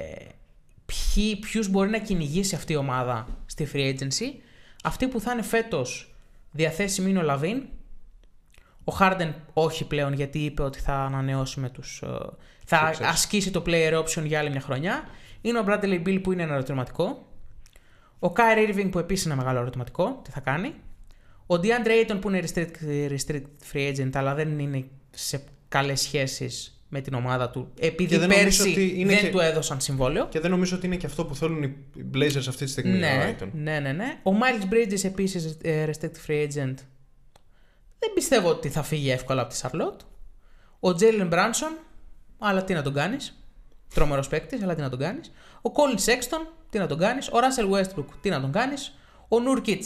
ποιοι, 0.86 1.36
ποιους 1.36 1.70
μπορεί 1.70 1.90
να 1.90 1.98
κυνηγήσει 2.00 2.56
αυτή 2.56 2.74
η 2.74 2.76
ομάδα 2.76 3.28
στη 3.46 3.68
free 3.74 3.94
agency. 4.00 4.42
Αυτή 4.84 5.08
που 5.08 5.20
θα 5.20 5.32
είναι 5.32 5.42
φέτος 5.42 6.16
διαθέσιμη 6.52 7.10
είναι 7.10 7.20
ο 7.20 7.22
Λαβίν. 7.22 7.64
Ο 8.84 8.92
Χάρντεν 8.92 9.36
όχι 9.54 9.86
πλέον 9.86 10.14
γιατί 10.14 10.40
είπε 10.40 10.62
ότι 10.64 10.80
θα 10.80 10.94
ανανεώσει 10.94 11.60
με 11.60 11.70
τους... 11.70 12.02
ε, 12.02 12.08
θα 12.66 12.92
Sixers. 12.94 13.04
ασκήσει 13.04 13.52
το 13.52 13.64
player 13.66 14.04
option 14.04 14.24
για 14.26 14.40
άλλη 14.40 14.50
μια 14.50 14.62
χρονιά. 14.62 15.04
Είναι 15.42 15.60
ο 15.60 15.64
Bradley 15.68 16.02
Bill 16.08 16.20
που 16.24 16.32
είναι 16.32 16.44
ένα 16.44 16.54
ερωτηματικό. 16.54 17.28
Ο 18.24 18.34
Kyrie 18.36 18.70
Irving 18.76 18.88
που 18.92 19.00
επίσης 19.00 19.26
είναι 19.26 19.34
ένα 19.34 19.44
μεγάλο 19.44 19.60
ερωτηματικό. 19.60 20.20
Τι 20.24 20.32
θα 20.32 20.40
κάνει. 20.40 20.74
Ο 21.48 21.56
DeAndre 21.56 22.10
Ayton 22.12 22.18
που 22.22 22.30
είναι 22.30 22.44
restricted, 22.48 23.12
restricted 23.12 23.44
free 23.74 23.96
agent 23.96 24.10
αλλά 24.14 24.34
δεν 24.36 24.60
είναι 24.60 24.86
σε 25.12 25.44
καλές 25.68 26.02
σχέσεις 26.02 26.84
με 26.90 27.02
την 27.02 27.14
ομάδα 27.14 27.50
του 27.50 27.72
επειδή 27.80 28.10
Και 28.10 28.20
δεν 28.20 28.30
νομίζω 28.30 28.64
πέρσι 28.64 28.70
ότι 28.72 28.94
είναι 29.00 29.14
δεν 29.14 29.24
και- 29.24 29.30
του 29.32 29.40
έδωσαν 29.40 29.82
συμβόλαιο. 29.82 30.28
Και 30.28 30.40
δεν 30.40 30.52
νομίζω 30.52 30.76
ότι 30.76 30.86
είναι 30.86 30.96
και 30.96 31.06
αυτό 31.06 31.26
που 31.26 31.36
θέλουν 31.36 31.64
οι 31.64 31.76
Blazers 32.14 32.46
αυτή 32.48 32.66
τη 32.66 32.72
στιγμή. 32.72 32.94
ο 32.96 32.98
Ναι, 32.98 33.36
Ayton. 33.40 33.48
ναι, 33.54 33.80
ναι, 33.80 33.92
ναι. 33.92 34.20
Ο 34.24 34.32
Miles 34.32 34.74
Bridges 34.74 35.04
επίσης 35.04 35.58
ε, 35.62 35.90
restricted 35.92 36.28
free 36.28 36.44
agent. 36.48 36.76
Δεν 38.00 38.14
πιστεύω 38.14 38.50
ότι 38.50 38.70
θα 38.70 38.84
φύγει 38.84 39.10
εύκολα 39.12 39.42
από 39.42 39.54
τη 39.54 39.60
Charlotte. 39.64 40.00
Ο 40.80 40.96
Jalen 41.00 41.30
Brunson, 41.34 41.82
αλλά 42.40 42.64
τι 42.64 42.74
να 42.74 42.82
τον 42.82 42.94
κάνεις. 42.94 43.38
Τρομερός 43.94 44.28
παίκτης, 44.28 44.64
αλλά 44.64 44.76
τι 44.76 44.82
να 44.82 44.90
τον 44.90 45.00
κάνεις. 45.00 45.32
Ο 45.66 45.72
Colin 45.74 46.00
Sexton, 46.10 46.48
τι 46.70 46.78
να 46.78 46.88
τον 46.88 46.98
κάνεις. 46.98 47.28
Ο 47.28 47.32
Russell 47.34 47.74
Westbrook, 47.74 48.06
τι 48.22 48.30
να 48.30 48.42
τον 48.42 48.52
κάνεις. 48.52 48.98
Ο 49.28 49.36
Nurkic, 49.48 49.82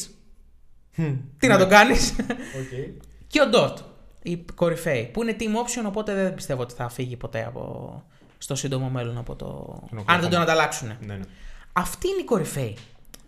τι 1.40 1.48
να 1.48 1.58
τον 1.58 1.70
κάνεις. 1.70 2.16
Οκ. 2.20 2.96
και 3.32 3.42
ο 3.42 3.50
Dort, 3.54 3.76
η 4.22 4.46
κορυφαίοι, 4.56 5.10
που 5.14 5.22
είναι 5.22 5.36
team 5.40 5.44
option, 5.56 5.86
οπότε 5.86 6.14
δεν 6.14 6.34
πιστεύω 6.34 6.62
ότι 6.62 6.74
θα 6.74 6.90
φύγει 6.90 7.16
ποτέ 7.18 7.46
από... 7.46 8.04
στο 8.38 8.56
σύντομο 8.56 8.90
μέλλον 8.90 9.18
από 9.18 9.36
το... 9.36 9.46
Τον 9.90 10.04
Αν 10.06 10.22
δεν 10.22 10.30
τον 10.30 10.40
Oklahoma. 10.40 10.42
ανταλλάξουν. 10.42 10.88
Ναι, 10.88 11.16
ναι. 11.16 11.26
Αυτή 11.74 12.08
είναι 12.08 12.22
η 12.22 12.24
κορυφαίη. 12.24 12.78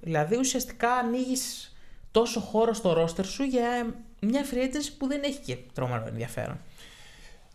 Δηλαδή 0.02 0.38
ουσιαστικά 0.38 0.92
ανοίγεις 0.92 1.76
τόσο 2.12 2.40
χώρο 2.40 2.74
στο 2.74 2.94
ρόστερ 2.94 3.26
σου 3.26 3.44
για 3.44 3.96
μια 4.20 4.46
free 4.52 4.58
agency 4.58 4.94
που 4.98 5.08
δεν 5.08 5.22
έχει 5.24 5.40
και 5.40 5.58
τρομερό 5.74 6.04
ενδιαφέρον. 6.08 6.60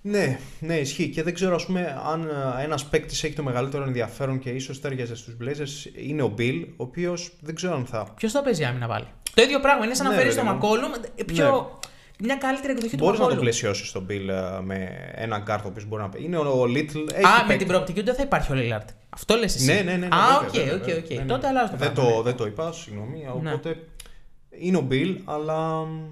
Ναι, 0.07 0.39
ναι, 0.61 0.77
ισχύει. 0.79 1.09
Και 1.09 1.23
δεν 1.23 1.35
ξέρω, 1.35 1.55
ας 1.55 1.67
πούμε, 1.67 2.01
αν 2.13 2.31
ένας 2.61 2.85
παίκτης 2.85 3.25
έχει 3.25 3.35
το 3.35 3.43
μεγαλύτερο 3.43 3.85
ενδιαφέρον 3.85 4.39
και 4.39 4.51
ίσως 4.51 4.81
τέριαζε 4.81 5.15
στους 5.15 5.37
Blazers 5.41 5.91
είναι 6.07 6.23
ο 6.23 6.35
Bill, 6.39 6.65
ο 6.77 6.83
οποίος 6.83 7.33
δεν 7.41 7.55
ξέρω 7.55 7.75
αν 7.75 7.87
θα. 7.87 8.07
Ποιος 8.17 8.33
θα 8.33 8.43
παίζει 8.43 8.65
άμυνα 8.65 8.87
βάλει. 8.87 9.07
Το 9.35 9.43
ίδιο 9.43 9.61
πράγμα 9.61 9.85
είναι 9.85 9.95
σαν 9.95 10.05
να 10.07 10.11
Ναι, 10.13 10.19
φέρεις 10.19 10.35
ρε, 10.35 10.41
τον 10.41 10.49
ναι. 10.49 10.55
Μακόλουμ. 10.55 10.93
Πιο... 11.27 11.79
Μια 12.19 12.37
καλύτερη 12.37 12.73
εκδοχή 12.73 12.97
του 12.97 13.05
Μπορείς 13.05 13.19
να 13.19 13.27
τον 13.27 13.35
Μακόλουμ. 13.35 13.41
πλαισιώσεις 13.41 13.93
τον 13.93 14.07
Bill 14.11 14.29
ε, 14.29 14.61
με 14.63 14.89
έναν 15.15 15.45
κάρτο 15.45 15.71
που 15.71 15.83
μπορεί 15.89 16.03
να 16.03 16.09
πει. 16.09 16.25
Είναι 16.25 16.37
ο, 16.37 16.61
ο 16.61 16.65
Little. 16.65 17.13
Έχει 17.15 17.25
Α, 17.27 17.31
με 17.37 17.43
παίκτη. 17.47 17.57
την 17.57 17.67
προοπτική 17.67 17.99
ότι 17.99 18.09
δεν 18.09 18.15
θα 18.19 18.23
υπάρχει 18.23 18.53
ο 18.53 18.55
Λίλαρτ. 18.55 18.89
Αυτό 19.11 19.37
λες 19.37 19.55
εσύ. 19.55 19.65
Ναι, 19.67 19.75
ναι, 19.75 19.83
ναι. 19.83 19.97
ναι, 19.97 20.07
Α, 20.07 20.19
βέβαια, 20.41 20.47
οκ, 20.49 20.53
βέβαια, 20.55 20.75
οκ, 20.75 20.85
βέβαια. 20.85 20.97
οκ. 21.05 21.11
Ναι, 21.11 21.17
ναι. 21.17 21.25
Τότε 21.25 21.47
αλλάζει 21.47 21.71
το 21.71 21.77
δεν 21.77 21.93
πράγμα. 21.93 22.11
το, 22.11 22.17
ναι. 22.17 22.23
δεν 22.23 22.35
το 22.37 22.47
είπα, 22.47 22.73
συγγνώμη. 22.73 23.19
Ναι. 23.43 23.53
Οπότε 23.53 23.77
είναι 24.59 24.77
ο 24.77 24.87
Bill, 24.91 25.17
αλλά 25.25 25.85
μ, 25.85 26.03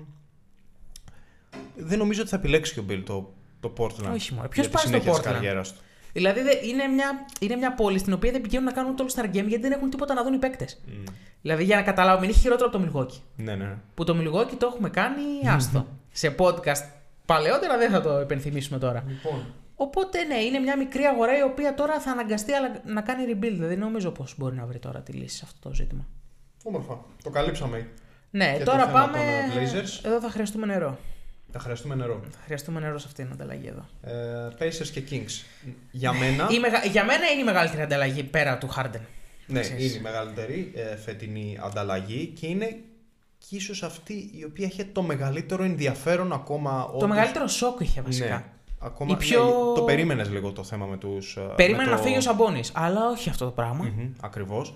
δεν 1.76 1.98
νομίζω 1.98 2.20
ότι 2.20 2.30
θα 2.30 2.36
επιλέξει 2.36 2.72
και 2.74 2.80
ο 2.80 2.84
Bill 2.90 3.02
το, 3.06 3.32
το 3.62 3.72
Portland. 3.78 4.12
Όχι, 4.12 4.34
μωρέ. 4.34 4.48
Ποιος 4.48 4.66
για 4.66 4.78
τη 4.78 4.82
πάει 4.82 4.82
στο 4.84 4.88
συνέχεια 4.88 5.10
της 5.12 5.20
Portland? 5.20 5.32
καριέρας 5.32 5.72
του. 5.72 5.80
Δηλαδή 6.12 6.40
δε- 6.42 6.66
είναι 6.66 6.86
μια, 6.86 7.26
είναι 7.40 7.56
μια 7.56 7.74
πόλη 7.74 7.98
στην 7.98 8.12
οποία 8.12 8.30
δεν 8.32 8.40
πηγαίνουν 8.40 8.66
να 8.66 8.72
κάνουν 8.72 8.96
το 8.96 9.06
All 9.08 9.20
Star 9.20 9.24
Game 9.24 9.30
γιατί 9.46 9.56
δεν 9.58 9.72
έχουν 9.72 9.90
τίποτα 9.90 10.14
να 10.14 10.22
δουν 10.22 10.32
οι 10.32 10.38
παίκτες. 10.38 10.80
Μ, 10.86 10.90
Δηλαδή 11.42 11.64
για 11.64 11.76
να 11.76 11.82
καταλάβουμε, 11.82 12.26
είναι 12.26 12.34
χειρότερο 12.34 12.70
από 12.72 12.78
το 12.78 12.84
Milwaukee. 13.00 13.20
Ναι, 13.36 13.54
ναι. 13.54 13.76
Που 13.94 14.04
το 14.04 14.16
Milwaukee 14.20 14.54
το 14.58 14.66
έχουμε 14.66 14.90
κάνει 14.90 15.22
άστο. 15.54 15.86
Σε 16.12 16.34
podcast 16.38 16.82
παλαιότερα 17.26 17.78
δεν 17.78 17.90
θα 17.90 18.00
το 18.00 18.20
υπενθυμίσουμε 18.20 18.78
τώρα. 18.78 19.04
Λοιπόν, 19.08 19.44
Οπότε 19.74 20.22
ναι, 20.24 20.34
είναι 20.36 20.58
μια 20.58 20.76
μικρή 20.76 21.02
αγορά 21.04 21.38
η 21.38 21.42
οποία 21.42 21.74
τώρα 21.74 22.00
θα 22.00 22.10
αναγκαστεί 22.10 22.52
αλλά- 22.52 22.80
να 22.84 23.00
κάνει 23.00 23.24
rebuild. 23.32 23.56
Δεν 23.58 23.78
νομίζω 23.78 24.10
πώ 24.10 24.24
μπορεί 24.36 24.56
να 24.56 24.66
βρει 24.66 24.78
τώρα 24.78 25.00
τη 25.00 25.12
λύση 25.12 25.36
σε 25.36 25.42
αυτό 25.44 25.68
το 25.68 25.74
ζήτημα. 25.74 26.06
όμορφα. 26.64 26.98
Το 27.22 27.30
καλύψαμε. 27.30 27.88
Ναι, 28.30 28.52
Και 28.52 28.58
το 28.58 28.70
τώρα 28.70 28.86
θέμα 28.86 29.00
πάμε. 29.00 29.18
των, 29.18 29.62
ε, 29.62 29.70
Blazers. 29.70 30.04
Εδώ 30.06 30.20
θα 30.20 30.30
χρειαστούμε 30.30 30.66
νερό. 30.66 30.98
Θα 31.52 31.58
χρειαστούμε 31.58 31.94
νερό. 31.94 32.20
Θα 32.30 32.38
χρειαστούμε 32.44 32.80
νερό 32.80 32.98
σε 32.98 33.06
αυτήν 33.08 33.24
την 33.24 33.32
ανταλλαγή 33.34 33.66
εδώ. 33.66 33.84
Ε, 34.02 34.48
Pacers 34.58 34.86
και 34.92 35.02
Kings. 35.10 35.44
Για 35.90 36.12
μένα, 36.12 36.48
Η 36.50 36.58
μεγα- 36.58 36.84
Για 36.84 37.04
μένα 37.04 37.26
είναι 37.30 37.40
η 37.40 37.44
μεγαλύτερη 37.44 37.82
ανταλλαγή 37.82 38.22
πέρα 38.22 38.58
του 38.58 38.68
Harden. 38.76 39.00
ναι, 39.46 39.60
Ξέρεις. 39.60 39.84
είναι 39.88 39.98
η 39.98 40.00
μεγαλύτερη 40.00 40.72
ε, 40.74 40.96
φετινή 40.96 41.58
ανταλλαγή 41.62 42.26
και 42.40 42.46
είναι 42.46 42.76
και 43.38 43.56
ίσως 43.56 43.82
αυτή 43.82 44.12
η 44.12 44.44
οποία 44.44 44.66
έχει 44.66 44.84
το 44.84 45.02
μεγαλύτερο 45.02 45.64
ενδιαφέρον 45.64 46.32
ακόμα. 46.32 46.86
Το 46.90 46.96
όντως. 46.96 47.08
μεγαλύτερο 47.08 47.46
σοκ 47.46 47.80
είχε 47.80 48.00
βασικά. 48.00 48.26
Ναι, 48.36 48.44
ακόμα 48.80 49.12
Η 49.12 49.16
πιο- 49.16 49.44
ναι, 49.44 49.74
το 49.74 49.82
περίμενες 49.86 50.30
λίγο 50.30 50.52
το 50.52 50.64
θέμα 50.64 50.86
με 50.86 50.96
τους... 50.96 51.36
ε, 51.36 51.40
Περίμενα 51.56 51.84
με 51.84 51.90
να 51.90 51.96
το... 51.96 52.02
φύγει 52.02 52.16
ο 52.16 52.20
Σαμπόνι, 52.20 52.60
αλλά 52.72 53.08
όχι 53.10 53.28
αυτό 53.28 53.44
το 53.44 53.50
πράγμα. 53.50 53.84
Μμμ, 53.84 54.08
ακριβώς. 54.20 54.74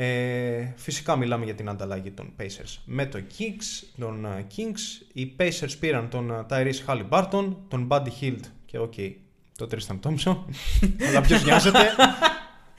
Ε, 0.00 0.72
φυσικά 0.76 1.16
μιλάμε 1.16 1.44
για 1.44 1.54
την 1.54 1.68
ανταλλαγή 1.68 2.10
των 2.10 2.32
Pacers 2.40 2.76
με 2.84 3.06
το 3.06 3.18
Kings, 3.38 3.86
τον 3.98 4.24
ε, 4.24 4.46
Kings. 4.56 5.06
Οι 5.12 5.34
Pacers 5.38 5.72
πήραν 5.80 6.08
τον 6.08 6.30
ε, 6.30 6.46
Tyrese 6.48 6.86
Haliburton, 6.86 7.54
τον 7.68 7.88
Buddy 7.90 8.08
Hield 8.20 8.40
και 8.64 8.78
οκ, 8.78 8.94
τον 9.56 9.68
Tristan 9.70 9.98
Thompson. 10.02 10.36
Αλλά 11.08 11.20
ποιος 11.20 11.44
νοιάζεται; 11.44 11.78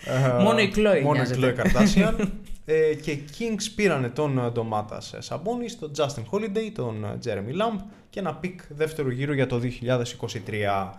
Ε, 0.04 0.28
Μόνο 0.44 0.60
η 0.60 0.72
Khloe 0.76 1.02
Μόνο 1.04 1.16
η 1.16 1.18
νοιάζεται. 1.18 1.56
Khloe 1.58 1.66
Kardashian. 1.66 2.28
ε, 2.66 2.94
και 2.94 3.20
Kings 3.38 3.72
πήραν 3.76 4.14
τον 4.14 4.38
ε, 4.38 4.52
Domantas 4.56 5.20
Sabonis, 5.30 5.72
τον 5.80 5.92
Justin 5.98 6.24
Holiday, 6.32 6.72
τον 6.74 7.04
ε, 7.04 7.18
Jeremy 7.26 7.62
Lamb 7.62 7.84
και 8.10 8.20
ένα 8.20 8.36
pick 8.36 8.60
δεύτερου 8.70 9.10
γύρου 9.10 9.34
για 9.34 9.48
το 9.48 9.62
2023. 9.64 10.90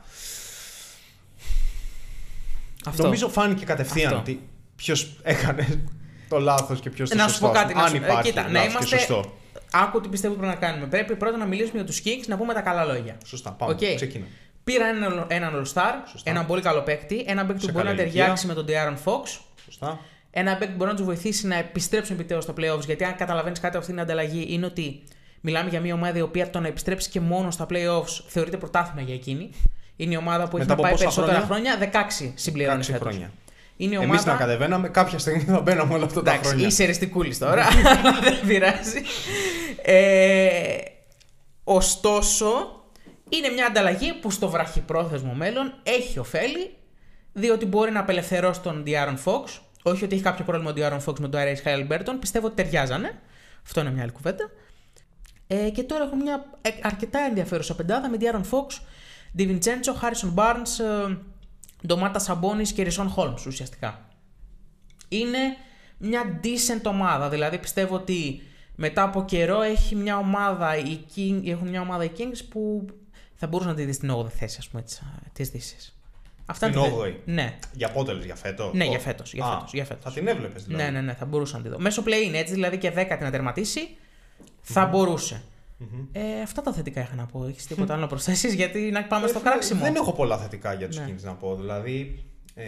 Αυτό. 2.85 3.03
Νομίζω 3.03 3.29
φάνηκε 3.29 3.65
κατευθείαν 3.65 4.07
Αυτό. 4.07 4.19
ότι 4.19 4.41
ποιος 4.77 5.17
έκανε 5.23 5.85
το 6.31 6.39
λάθος 6.41 6.81
και 6.81 6.91
ποιος 6.91 7.09
το 7.11 7.17
Να 7.17 7.23
σωστό. 7.23 7.47
σου 7.47 7.53
πω 7.53 7.59
κάτι. 7.59 7.75
Να 7.75 7.83
Αν 7.83 7.89
σου... 7.89 7.97
υπάρχει 7.97 8.29
ε, 8.29 8.31
κοίτα, 8.31 8.43
να 8.43 8.49
λάθος 8.49 8.65
και 8.67 8.71
είμαστε. 8.71 8.97
σωστό. 8.99 9.33
Άκου 9.73 10.01
τι 10.01 10.09
πιστεύω 10.09 10.33
ότι 10.35 10.43
πρέπει 10.43 10.61
να 10.61 10.67
κάνουμε. 10.67 10.87
Πρέπει 10.87 11.17
πρώτα 11.17 11.37
να 11.37 11.45
μιλήσουμε 11.47 11.77
για 11.79 11.87
τους 11.87 12.03
Kings, 12.05 12.25
να 12.27 12.37
πούμε 12.37 12.55
τα 12.55 12.61
καλά 12.61 12.85
λόγια. 12.85 13.17
Σωστά, 13.25 13.51
πάμε. 13.51 13.73
Οκ. 13.73 13.79
Ξεκινά. 13.95 14.25
Πήραν 14.65 14.97
έναν, 14.97 15.25
έναν 15.29 15.53
All-Star, 15.55 15.93
Σωστά. 16.11 16.31
έναν 16.31 16.47
πολύ 16.47 16.61
καλό 16.63 16.81
παίκτη, 16.83 17.25
έναν 17.27 17.47
παίκτη 17.47 17.61
Σε 17.61 17.67
που 17.67 17.73
μπορεί 17.73 17.85
να 17.87 17.95
καλή 17.95 18.11
ταιριάξει 18.11 18.47
με 18.47 18.55
τον 18.55 18.67
De'Aaron 18.69 18.97
Fox, 19.05 19.39
Σωστά. 19.65 19.99
ένα 20.31 20.51
παίκτη 20.57 20.67
που 20.73 20.77
μπορεί 20.77 20.91
να 20.91 20.97
τους 20.97 21.05
βοηθήσει 21.07 21.47
να 21.47 21.55
επιστρέψουν 21.57 22.15
επιτέλους 22.15 22.45
στα 22.45 22.53
playoffs. 22.59 22.85
Γιατί 22.87 23.05
αν 23.05 23.17
καταλαβαίνεις 23.17 23.59
κάτι 23.61 23.77
από 23.77 23.79
αυτήν 23.79 23.95
την 23.95 24.05
ανταλλαγή, 24.05 24.47
είναι 24.49 24.67
ότι 24.67 25.03
μιλάμε 25.41 25.69
για 25.71 25.81
μια 25.81 25.95
ομάδα 25.95 26.19
η 26.19 26.21
οποία 26.23 26.51
το 26.51 26.61
να 26.61 26.67
επιστρέψει 26.69 27.11
και 27.11 27.21
μόνο 27.21 27.51
στα 27.51 27.67
playoffs 27.71 28.21
θεωρείται 28.29 28.57
πρωτάθλημα 28.57 29.01
για 29.07 29.15
εκείνη. 29.15 29.51
Είναι 29.97 30.15
η 30.15 30.17
ομάδα 30.17 30.49
που 30.49 30.57
έχει 30.57 30.67
Μετά 30.67 30.67
να 30.67 30.73
από 30.73 30.83
πάει 30.83 30.93
πόσα 30.93 31.05
περισσότερα 31.05 31.47
χρόνια; 31.47 31.77
χρόνια. 31.77 32.09
16 32.29 32.33
συμπληρώνει 32.35 32.81
16 32.83 32.85
φέτος. 32.85 33.01
χρόνια. 33.01 33.31
Είναι 33.81 33.95
η 33.95 33.99
Εμείς 33.99 34.09
ομάδα. 34.09 34.33
να 34.33 34.39
κατεβαίναμε, 34.39 34.89
κάποια 34.89 35.19
στιγμή 35.19 35.41
θα 35.41 35.61
μπαίναμε 35.61 35.95
όλα 35.95 36.05
αυτά 36.05 36.23
τα 36.23 36.31
Εντάξει, 36.31 36.49
χρόνια. 36.49 36.67
είσαι 36.67 36.83
εριστικούλη 36.83 37.37
τώρα. 37.37 37.67
Δεν 38.25 38.47
πειράζει. 38.47 39.03
Ε, 39.83 40.79
ωστόσο, 41.65 42.47
είναι 43.29 43.49
μια 43.49 43.67
ανταλλαγή 43.67 44.13
που 44.13 44.31
στο 44.31 44.49
βραχυπρόθεσμο 44.49 45.33
μέλλον 45.33 45.75
έχει 45.83 46.19
ωφέλη, 46.19 46.77
διότι 47.33 47.67
μπορεί 47.67 47.91
να 47.91 48.01
απελευθερώσει 48.01 48.61
τον 48.61 48.85
Diaron 48.87 49.17
Fox. 49.25 49.45
Όχι 49.83 50.05
ότι 50.05 50.15
έχει 50.15 50.25
κάποιο 50.25 50.45
πρόβλημα 50.45 50.71
ο 50.71 50.75
Diaron 50.77 51.11
Fox 51.11 51.19
με 51.19 51.29
τον 51.29 51.41
Ares 51.41 51.69
Halliburton, 51.69 52.17
πιστεύω 52.21 52.47
ότι 52.47 52.63
ταιριάζανε. 52.63 53.21
Αυτό 53.65 53.81
είναι 53.81 53.91
μια 53.91 54.03
άλλη 54.03 54.13
κουβέντα. 54.13 54.51
Ε, 55.47 55.71
και 55.71 55.83
τώρα 55.83 56.05
έχουμε 56.05 56.23
μια 56.23 56.45
ε, 56.61 56.71
αρκετά 56.83 57.19
ενδιαφέρουσα 57.19 57.75
πεντάδα 57.75 58.09
με 58.09 58.17
Diaron 58.21 58.45
Fox, 58.51 58.79
DiVincenzo, 59.39 59.93
Harrison 60.03 60.35
Barnes, 60.35 60.85
ε, 61.09 61.17
Ντομάτα 61.87 62.19
Σαμπόνι 62.19 62.63
και 62.63 62.83
Ρισόν 62.83 63.15
Holmes 63.17 63.47
ουσιαστικά. 63.47 64.09
Είναι 65.09 65.39
μια 65.99 66.41
decent 66.45 66.83
ομάδα. 66.87 67.29
Δηλαδή 67.29 67.59
πιστεύω 67.59 67.95
ότι 67.95 68.43
μετά 68.75 69.03
από 69.03 69.25
καιρό 69.25 69.61
έχει 69.63 69.95
μια 69.95 70.17
ομάδα, 70.17 70.77
οι 70.77 71.01
King, 71.17 71.41
έχουν 71.45 71.69
μια 71.69 71.81
ομάδα 71.81 72.05
οι 72.05 72.11
Kings 72.19 72.41
που 72.51 72.87
θα 73.35 73.47
μπορούσε 73.47 73.69
να 73.69 73.75
τη 73.75 73.85
δεις 73.85 73.97
στην 73.97 74.11
8η 74.11 74.29
θέση, 74.31 74.57
ας 74.61 74.69
πούμε, 74.69 74.83
της, 74.83 75.03
της 75.33 75.49
Δύσης. 75.51 75.95
Αυτά 76.47 76.69
Στην 76.69 76.81
είναι 76.81 76.89
τα- 76.91 76.97
8η; 76.97 77.15
Ναι. 77.25 77.59
Για 77.73 77.91
πότε 77.91 78.13
λες, 78.13 78.25
για 78.25 78.35
φέτο; 78.35 78.71
Ναι, 78.75 78.85
για 78.85 78.99
φέτος, 78.99 79.33
για 79.35 79.45
Α, 79.45 79.53
φέτος, 79.55 79.73
για 79.73 79.85
φέτος. 79.85 80.05
Θα 80.05 80.13
την 80.21 80.29
έβλεπες 80.29 80.65
δηλαδή. 80.65 80.85
Ναι, 80.85 80.91
ναι, 80.91 81.01
ναι, 81.01 81.15
θα 81.15 81.25
μπορούσα 81.25 81.57
να 81.57 81.63
τη 81.63 81.69
δω. 81.69 81.79
Μέσω 81.79 82.03
play-in, 82.07 82.33
έτσι 82.35 82.55
δηλαδή 82.55 82.79
και 82.79 82.91
10 82.91 83.19
να 83.21 83.31
τερματίσει, 83.31 83.97
θα 84.61 84.87
μπορούσε. 84.87 85.43
Ε, 86.13 86.41
αυτά 86.43 86.63
τα 86.63 86.73
θετικά 86.73 87.01
είχα 87.01 87.15
να 87.15 87.27
πω. 87.27 87.45
Έχεις 87.45 87.67
τίποτα 87.67 87.93
άλλο 87.93 88.03
να 88.03 88.09
προσθέσεις, 88.09 88.55
γιατί 88.55 88.79
να 88.91 89.05
πάμε 89.05 89.27
στο 89.27 89.39
Ε, 89.39 89.43
κράξιμο; 89.43 89.83
Δεν 89.83 89.95
έχω 89.95 90.13
πολλά 90.13 90.39
θετικά 90.39 90.73
για 90.75 90.87
τους 90.89 90.99
Ναι. 90.99 91.05
Kings 91.09 91.23
να 91.23 91.33
πω. 91.33 91.55
Δηλαδή, 91.57 92.25
ε, 92.55 92.65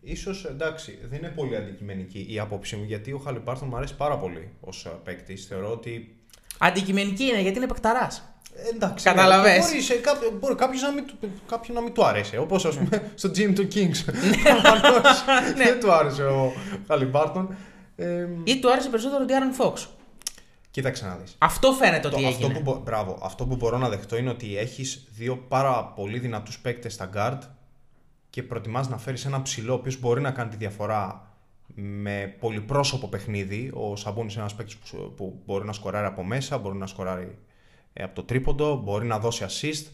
ίσως 0.00 0.44
εντάξει, 0.44 0.98
δεν 1.10 1.18
είναι 1.18 1.28
πολύ 1.28 1.56
αντικειμενική 1.56 2.26
η 2.30 2.38
άποψή 2.38 2.76
μου 2.76 2.84
γιατί 2.84 3.12
ο 3.12 3.18
Χαλιμπάρτον 3.18 3.68
μου 3.70 3.76
αρέσει 3.76 3.94
πάρα 3.96 4.18
πολύ 4.18 4.48
ως 4.60 4.88
παίκτης. 5.04 5.46
Θεωρώ 5.46 5.70
ότι. 5.70 6.16
Αντικειμενική 6.58 7.24
είναι 7.24 7.40
γιατί 7.40 7.56
είναι 7.56 7.66
παικταράς. 7.66 8.28
ε, 8.56 8.68
Εντάξει, 8.74 9.04
Καταλαβες. 9.04 9.52
Ναι, 9.58 9.64
μπορεί, 9.68 9.80
σε 9.80 9.94
κάποιο, 9.94 10.30
μπορεί 10.40 10.54
κάποιος 10.54 10.82
να 10.82 10.90
μην, 10.92 11.06
του- 11.06 11.16
κάποιον 11.48 11.76
να 11.76 11.82
μην 11.82 11.92
του 11.92 12.04
άρεσε. 12.04 12.38
Όπως 12.38 12.64
ας 12.64 12.76
Ναι. 12.78 12.84
πούμε 12.84 13.10
στο 13.14 13.28
Gym 13.28 13.52
του 13.54 13.68
Kings. 13.74 14.04
Προφανώς 14.42 15.24
δεν 15.56 15.80
του 15.80 15.92
άρεσε 15.92 16.22
ο 16.24 16.52
Χαλιμπάρτον. 16.88 17.56
Ε, 17.96 18.26
Ή 18.44 18.58
του 18.58 18.70
άρεσε 18.72 18.88
περισσότερο 18.88 19.24
ο 19.24 19.26
Diaron 19.28 19.64
Fox. 19.64 19.86
Κοίταξε 20.74 21.06
να 21.06 21.16
δεις. 21.16 21.34
Αυτό 21.38 21.72
φαίνεται 21.72 22.08
Το- 22.08 22.16
ότι 22.16 22.26
αυτό, 22.26 22.44
έγινε. 22.46 22.54
που, 22.60 22.72
μπο- 22.72 22.80
μπράβο, 22.80 23.18
αυτό 23.22 23.46
που 23.46 23.56
μπορώ 23.56 23.78
να 23.78 23.88
δεχτώ 23.88 24.16
είναι 24.16 24.30
ότι 24.30 24.56
έχεις 24.56 25.06
δύο 25.14 25.36
πάρα 25.36 25.84
πολύ 25.86 26.18
δυνατούς 26.18 26.58
παίκτες 26.58 26.92
στα 26.92 27.10
guard 27.14 27.38
και 28.30 28.42
προτιμάς 28.42 28.88
να 28.88 28.98
φέρεις 28.98 29.24
ένα 29.24 29.42
ψηλό 29.42 29.72
ο 29.72 29.74
οποίος 29.76 30.00
μπορεί 30.00 30.20
να 30.20 30.30
κάνει 30.30 30.50
τη 30.50 30.56
διαφορά 30.56 31.28
με 31.74 32.36
πολυπρόσωπο 32.40 33.08
παιχνίδι. 33.08 33.70
Ο 33.74 33.96
Σαμπούνης 33.96 34.32
είναι 34.32 34.42
ένας 34.42 34.54
παίκτης 34.54 34.76
που, 34.76 35.12
που 35.16 35.42
μπορεί 35.46 35.64
να 35.64 35.72
σκοράρει 35.72 36.06
από 36.06 36.24
μέσα, 36.24 36.58
μπορεί 36.58 36.76
να 36.78 36.86
σκοράρει 36.86 37.38
ε, 37.92 38.02
από 38.02 38.14
το 38.14 38.22
τρίποντο, 38.22 38.76
μπορεί 38.76 39.06
να 39.06 39.18
δώσει 39.18 39.44
assist, 39.48 39.86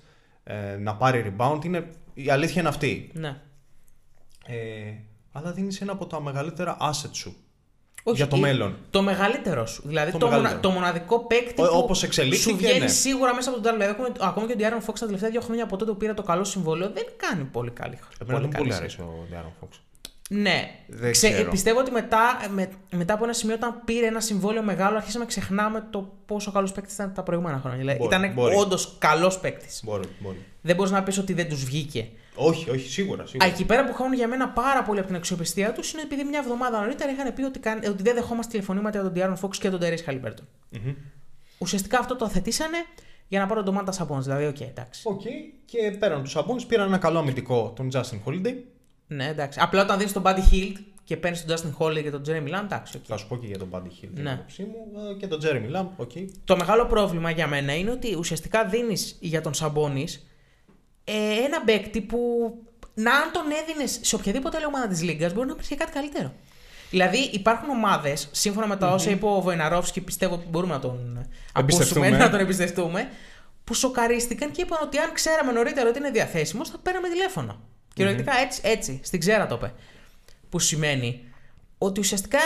ε, 0.45 0.77
να 0.77 0.97
πάρει 0.97 1.35
rebound. 1.37 1.65
Είναι, 1.65 1.91
η 2.15 2.31
αλήθεια 2.31 2.61
είναι 2.61 2.69
αυτή. 2.69 3.11
Ναι. 3.15 3.41
Ε, 4.47 4.93
αλλά 5.33 5.53
δίνεις 5.53 5.81
ένα 5.81 5.93
από 5.93 6.07
τα 6.07 6.21
μεγαλύτερα 6.21 6.77
asset 6.81 7.11
σου 7.13 7.37
Όχι, 8.03 8.17
για 8.17 8.29
το 8.29 8.37
ή- 8.37 8.41
μέλλον. 8.41 8.77
Το 8.91 9.03
μεγαλύτερο 9.03 9.67
σου. 9.67 9.83
Δηλαδή 9.87 10.13
Το 10.13 10.19
το, 10.19 10.27
μεγαλύτερο. 10.27 10.53
μονα- 10.59 10.63
το 10.63 10.71
μοναδικό 10.71 11.27
παίκτη. 11.27 11.63
Ο- 11.63 11.65
που 11.67 11.77
όπως 11.77 12.03
εξελίχθηκε, 12.03 12.51
Σου 12.51 12.57
βγαίνει 12.57 12.79
ναι. 12.79 12.87
σίγουρα 12.87 13.35
μέσα 13.35 13.49
από 13.51 13.59
τον 13.61 13.67
τάλο. 13.67 13.77
Δηλαδή, 13.79 13.97
ακόμα- 14.01 14.29
ακόμα 14.31 14.47
και 14.47 14.53
ο 14.53 14.57
Diaron 14.59 14.91
Fox 14.91 14.95
τα 14.99 15.07
τελευταία 15.07 15.31
δύο 15.31 15.41
χρόνια 15.41 15.65
από 15.65 15.77
τότε 15.77 15.91
που 15.91 15.97
πήρε 15.97 16.15
το 16.15 16.23
καλό 16.23 16.45
συμβόλαιο 16.45 16.91
δεν 16.95 17.05
κάνει 17.17 17.45
πολύ 17.45 17.71
καλή 17.71 17.99
Εμένα 18.23 18.39
δεν 18.41 18.51
καλή 18.51 18.69
πολύ 18.69 18.73
σεζόν. 18.73 18.81
αρέσει 18.81 19.01
ο 19.01 19.27
Diaron 19.33 19.65
Fox. 19.65 19.69
Ναι. 20.33 20.71
Δεν 20.87 21.13
Ξε- 21.13 21.33
ξέρω. 21.33 21.51
πιστεύω 21.51 21.79
ότι 21.79 21.91
μετά, 21.91 22.37
με, 22.55 22.71
μετά 22.91 23.15
από 23.15 23.25
ένα 23.25 23.33
σημείο, 23.33 23.55
όταν 23.55 23.81
πήρε 23.85 24.07
ένα 24.07 24.21
συμβόλαιο 24.21 24.63
μεγάλο, 24.63 24.97
αρχίσαμε 24.97 25.25
να 25.25 25.31
ξεχνάμε 25.31 25.87
το 25.91 26.13
πόσο 26.27 26.51
καλός 26.53 26.73
παίκτης 26.73 26.95
ήταν 26.95 27.13
τα 27.15 27.23
προηγούμενα 27.23 27.59
χρόνια. 27.59 27.79
Δηλαδή, 27.79 27.99
Μπορεί, 27.99 28.17
ήταν 28.17 28.33
μπορεί. 28.35 28.55
όντως 28.57 28.95
καλός 28.99 29.39
παίκτης. 29.39 29.81
Μπορεί, 29.85 30.09
μπορεί. 30.19 30.45
Δεν 30.63 30.77
μπορείς 30.77 30.91
να 30.93 31.03
πεις 31.03 31.19
ότι 31.19 31.33
δεν 31.33 31.49
τους 31.49 31.65
βγήκε. 31.65 32.09
Όχι, 32.35 32.71
όχι, 32.71 32.89
σίγουρα. 32.89 33.23
Α, 33.23 33.27
σίγουρα. 33.27 33.49
εκεί 33.51 33.65
πέρα 33.65 33.85
που 33.85 33.93
χάνουν 33.95 34.13
για 34.13 34.29
μένα 34.29 34.49
πάρα 34.49 34.83
πολύ 34.83 34.99
από 34.99 35.07
την 35.09 35.17
αξιοπιστία 35.17 35.73
τους 35.73 35.93
είναι 35.93 36.03
επειδή 36.03 36.25
μια 36.25 36.39
εβδομάδα 36.39 36.81
νωρίτερα 36.81 37.11
είχαν 37.13 37.35
πει 37.35 37.43
ότι, 37.43 37.59
καν- 37.59 37.87
ότι 37.89 38.03
δεν 38.03 38.15
δεχόμαστε 38.15 38.51
τηλεφωνήματα 38.53 39.01
για 39.01 39.11
τον 39.11 39.37
De'Aaron 39.43 39.47
Fox 39.49 39.57
και 39.57 39.71
τον 39.71 39.81
Tyrese 39.83 40.11
Haliburton. 40.11 40.45
Μμμ. 40.71 40.95
Ουσιαστικά 41.59 41.99
αυτό 41.99 42.17
το 42.17 42.29
αθετήσανε 42.29 42.77
για 43.29 43.41
να 43.41 43.47
πάρουν 43.47 43.65
τον 43.65 43.75
Domantas 43.75 43.93
Sabonis. 43.93 44.25
Δηλαδή, 44.25 44.47
οκ, 44.47 44.61
εντάξει. 44.61 45.03
Οκ, 45.05 45.21
και 45.65 45.97
πέραν 45.99 46.23
του 46.23 46.31
Σαμπόνι 46.33 46.63
πήραν 46.65 46.87
ένα 46.87 46.99
καλό 46.99 47.19
αμυντικό, 47.19 47.73
τον 47.77 47.89
Justin 47.93 48.21
Holiday. 48.25 48.55
Ναι, 49.07 49.27
εντάξει. 49.29 49.59
Απλά 49.63 49.83
όταν 49.83 49.99
δίνεις 49.99 50.13
τον 50.13 50.23
Buddy 50.27 50.53
Hield 50.53 50.77
και 51.05 51.17
παίρνεις 51.17 51.45
τον 51.45 51.57
Justin 51.57 51.83
Holiday 51.85 52.03
και 52.03 52.11
τον 52.11 52.23
Jeremy 52.27 52.49
Lamb, 52.59 52.63
εντάξει. 52.65 52.97
οκ. 52.97 53.03
Θα 53.07 53.17
σου 53.17 53.27
πω 53.29 53.37
και 53.37 53.47
για 53.47 53.59
τον 53.59 53.69
Buddy 53.73 53.87
Hield 54.05 54.09
την 54.15 54.23
Ναι. 54.23 54.33
άποψή 54.33 54.63
μου. 54.63 55.01
ε, 55.11 55.15
Και 55.15 55.27
τον 55.27 55.41
Jeremy 55.43 55.77
Lamb, 55.77 55.87
OK. 55.97 56.11
Το 56.45 56.57
μεγάλο 56.57 56.87
πρόβλημα 56.87 57.31
για 57.31 57.47
μένα 57.47 57.75
είναι 57.77 57.91
ότι 57.91 58.15
ουσιαστικά 58.15 58.65
δίνεις 58.65 59.17
για 59.21 59.41
τον 59.41 59.55
Σαμπόνι 59.55 60.07
ε, 61.11 61.45
ένα 61.45 61.61
παίκτη 61.65 62.01
που 62.01 62.19
να 62.95 63.15
αν 63.15 63.33
τον 63.33 63.43
έδινες 63.63 63.99
σε 64.01 64.15
οποιαδήποτε 64.15 64.57
άλλη 64.57 64.67
ομάδα 64.67 64.87
της 64.87 65.03
Λίγκας 65.03 65.33
μπορεί 65.33 65.49
να 65.49 65.55
βρει 65.55 65.67
και 65.67 65.75
κάτι 65.75 65.93
καλύτερο. 65.93 66.33
Δηλαδή 66.91 67.19
υπάρχουν 67.19 67.69
ομάδες, 67.69 68.29
σύμφωνα 68.33 68.67
με 68.67 68.77
τα 68.77 68.93
όσα 68.93 69.11
είπε 69.11 69.27
ο 69.27 69.41
Βοϊναρόφσκι, 69.41 70.01
πιστεύω 70.01 70.35
ότι 70.35 70.47
μπορούμε 70.51 70.73
να 70.73 70.81
τον 70.81 71.27
Εμπιστευτούμε. 71.57 72.07
ακούσουμε, 72.07 72.23
να 72.25 72.31
τον 72.31 72.41
εμπιστευτούμε, 72.41 73.09
που 73.65 73.75
σοκαρίστηκαν 73.75 74.51
και 74.51 74.61
είπαν 74.61 74.79
ότι 74.83 74.99
αν 74.99 75.13
ξέραμε 75.13 75.53
νωρίτερα 75.53 75.89
ότι 75.89 75.99
είναι 75.99 76.11
διαθέσιμος, 76.11 76.69
θα 76.71 76.79
παίρναμε 76.79 77.09
τηλέφωνο. 77.09 77.61
Κυριολεκτικά 77.95 78.39
έτσι, 78.39 78.61
έτσι, 78.65 79.01
στην 79.03 79.21
ξέρα 79.21 79.47
το 79.47 79.55
είπε. 79.55 79.73
Που 80.49 80.59
σημαίνει 80.59 81.25
ότι 81.79 82.01
ουσιαστικά 82.01 82.39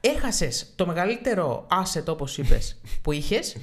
έχασες 0.00 0.72
το 0.76 0.86
μεγαλύτερο 0.86 1.66
asset, 1.70 2.04
όπως 2.06 2.38
είπες, 2.38 2.80
που 3.02 3.12
είχες, 3.12 3.56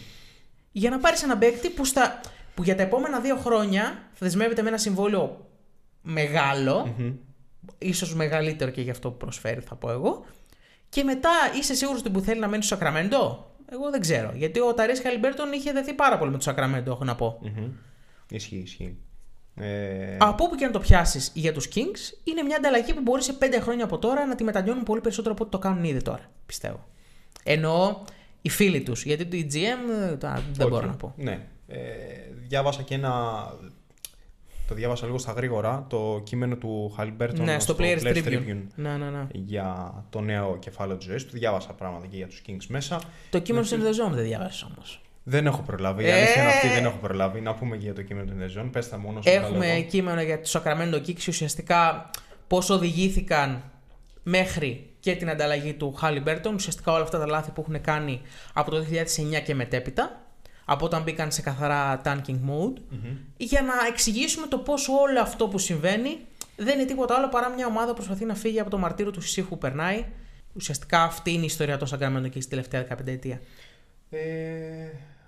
για 0.72 0.90
να 0.90 0.98
πάρεις 0.98 1.24
ένα 1.24 1.38
παίκτη 1.38 1.70
που, 1.70 1.86
στα, 1.86 2.20
που 2.56 2.64
για 2.64 2.76
τα 2.76 2.82
επόμενα 2.82 3.20
δύο 3.20 3.36
χρόνια 3.36 3.84
θα 4.12 4.20
δεσμεύεται 4.20 4.62
με 4.62 4.68
ένα 4.68 4.78
συμβόλαιο 4.78 5.48
μεγάλο, 6.02 6.96
ίσως 7.78 8.16
μεγαλύτερο 8.16 8.72
και 8.72 8.82
για 8.82 8.92
αυτό 8.92 9.12
που 9.12 9.18
προσφέρει, 9.18 9.60
θα 9.62 9.76
πω 9.76 9.92
εγώ. 9.92 10.26
Και 10.90 11.04
μετά 11.04 11.30
είσαι 11.60 11.74
σίγουρος 11.74 12.00
ότι 12.00 12.10
που 12.10 12.20
θέλει 12.20 12.40
να 12.40 12.48
μένει 12.48 12.64
στο 12.64 12.76
Σακραμέντο; 12.76 13.52
Εγώ 13.72 13.90
δεν 13.90 14.02
ξέρω. 14.02 14.32
Γιατί 14.36 14.60
ο 14.60 14.74
Ταρή 14.74 15.02
Χαλιμπέρτον 15.02 15.52
είχε 15.52 15.72
δεθεί 15.72 15.94
πάρα 15.94 16.18
πολύ 16.18 16.32
με 16.32 16.38
το 16.38 16.44
Σακραμέντο, 16.44 16.92
έχω 16.92 17.04
να 17.04 17.16
πω. 17.16 17.40
Μμμ. 17.42 17.72
Ισχύει, 18.30 18.56
ισχύει. 18.56 18.98
Ε, 19.56 20.18
Από 20.20 20.44
όπου 20.44 20.56
και 20.56 20.66
να 20.66 20.72
το 20.72 20.80
πιάσεις 20.80 21.32
για 21.34 21.54
τους 21.54 21.68
Kings, 21.76 22.18
είναι 22.24 22.44
μια 22.44 22.56
ανταλλαγή 22.58 22.94
που 22.94 23.02
μπορείς 23.02 23.26
σε 23.26 23.34
πέντε 23.34 23.60
χρόνια 23.60 23.84
από 23.84 23.98
τώρα 23.98 24.26
να 24.26 24.36
τη 24.36 24.44
μετανιώνουν 24.44 24.84
πολύ 24.84 25.02
περισσότερο 25.02 25.34
από 25.34 25.44
ό,τι 25.44 25.52
το 25.52 25.60
κάνουν 25.60 25.84
ήδη 25.84 26.02
τώρα, 26.02 26.32
πιστεύω. 26.46 26.88
Εννοώ 27.44 28.02
οι 28.42 28.50
φίλοι 28.50 28.82
τους. 28.82 29.04
Γιατί 29.04 29.26
το 29.26 29.38
EGM 29.38 30.10
ε, 30.12 30.16
τα- 30.18 30.44
δεν 30.54 30.66
οκ. 30.66 30.72
μπορώ 30.72 30.86
να 30.88 30.96
πω. 30.96 31.14
Ναι. 31.18 31.48
Ε, 31.68 31.78
διάβασα 32.54 32.82
και 32.82 32.94
ένα. 32.94 33.14
Το 34.68 34.76
διάβασα 34.76 35.06
λίγο 35.06 35.18
στα 35.18 35.32
γρήγορα. 35.32 35.86
Το 35.90 36.22
κείμενο 36.24 36.56
του 36.56 36.96
Halliburton 36.98 37.34
Ναι, 37.40 37.60
στο 37.60 37.76
Players 37.80 38.02
Tribune. 38.02 38.62
Ναι, 38.76 38.98
ναι, 38.98 39.10
ναι. 39.10 39.28
για 39.32 39.94
το 40.10 40.22
νέο 40.22 40.58
κεφάλαιο 40.60 40.98
της 40.98 41.06
ζωής 41.06 41.26
του. 41.26 41.32
Διάβασα 41.34 41.74
πράγματα 41.74 42.08
και 42.08 42.16
για 42.18 42.28
τους 42.28 42.42
Kings 42.48 42.66
μέσα. 42.68 43.02
Το 43.30 43.40
κείμενο 43.40 43.66
του 43.66 43.76
The 43.76 44.08
Zone 44.08 44.12
δεν 44.14 44.24
διάβασες 44.24 44.64
όμως. 44.64 45.02
Δεν 45.24 45.46
έχω 45.46 45.62
προλάβει. 45.62 46.04
Η 46.04 46.08
Ε! 46.08 46.14
αλήθεια 46.14 46.42
είναι 46.42 46.52
αυτή, 46.52 46.68
δεν 46.68 46.86
έχω 46.86 46.98
προλάβει. 46.98 47.42
Να 47.42 47.54
πούμε 47.54 47.78
και 47.78 47.84
για 47.84 47.94
το 47.94 48.02
κείμενο 48.02 48.32
του 48.32 48.38
Inderzone. 48.40 48.70
Πες 48.72 48.90
τα 48.90 48.98
μόνο 48.98 49.22
σου. 49.22 49.24
τα 49.24 49.32
Έχουμε 49.32 49.66
λέγω. 49.66 49.82
κείμενο 49.88 50.22
για 50.22 50.40
το 50.42 50.50
Sacramento 50.54 50.96
Kings 51.08 51.28
ουσιαστικά 51.28 52.10
πώς 52.48 52.70
οδηγήθηκαν 52.70 53.64
μέχρι 54.24 54.90
και 55.00 55.16
την 55.16 55.30
ανταλλαγή 55.30 55.74
του 55.74 55.96
Halliburton. 56.02 56.52
Ουσιαστικά 56.54 56.92
όλα 56.92 57.04
αυτά 57.04 57.20
τα 57.20 57.26
λάθη 57.28 57.52
που 57.52 57.62
έχουν 57.62 57.82
κάνει 57.82 58.22
από 58.54 58.72
το 58.72 58.86
2009 59.38 59.42
και 59.46 59.56
μετέπειτα. 59.56 60.22
Από 60.66 60.86
όταν 60.86 61.04
μπήκαν 61.04 61.32
σε 61.32 61.42
καθαρά 61.42 62.02
tanking 62.06 62.40
mode. 62.50 62.78
Για 63.38 63.62
να 63.62 63.74
εξηγήσουμε 63.90 64.48
το 64.48 64.58
πώς 64.58 64.88
όλο 64.88 65.22
αυτό 65.22 65.48
που 65.48 65.58
συμβαίνει 65.58 66.18
δεν 66.56 66.80
είναι 66.80 66.88
τίποτα 66.88 67.16
άλλο 67.16 67.30
παρά 67.30 67.50
μια 67.50 67.68
ομάδα 67.68 67.88
που 67.88 67.94
προσπαθεί 67.94 68.26
να 68.26 68.36
φύγει 68.36 68.60
από 68.60 68.70
το 68.70 68.78
μαρτύριο 68.78 69.12
του 69.12 69.22
Σισίχου 69.22 69.50
που 69.50 69.58
περνάει. 69.58 70.06
Ουσιαστικά 70.54 71.04
αυτή 71.04 71.32
είναι 71.32 71.42
η 71.42 71.46
ιστορία 71.46 71.78
των 71.78 71.88
Sacramento 71.92 72.26
Kings 72.26 72.32
τη 72.40 72.48
τελευταία 72.48 72.88
15 72.90 73.08
ετία. 73.08 73.42
Ε, 74.10 74.20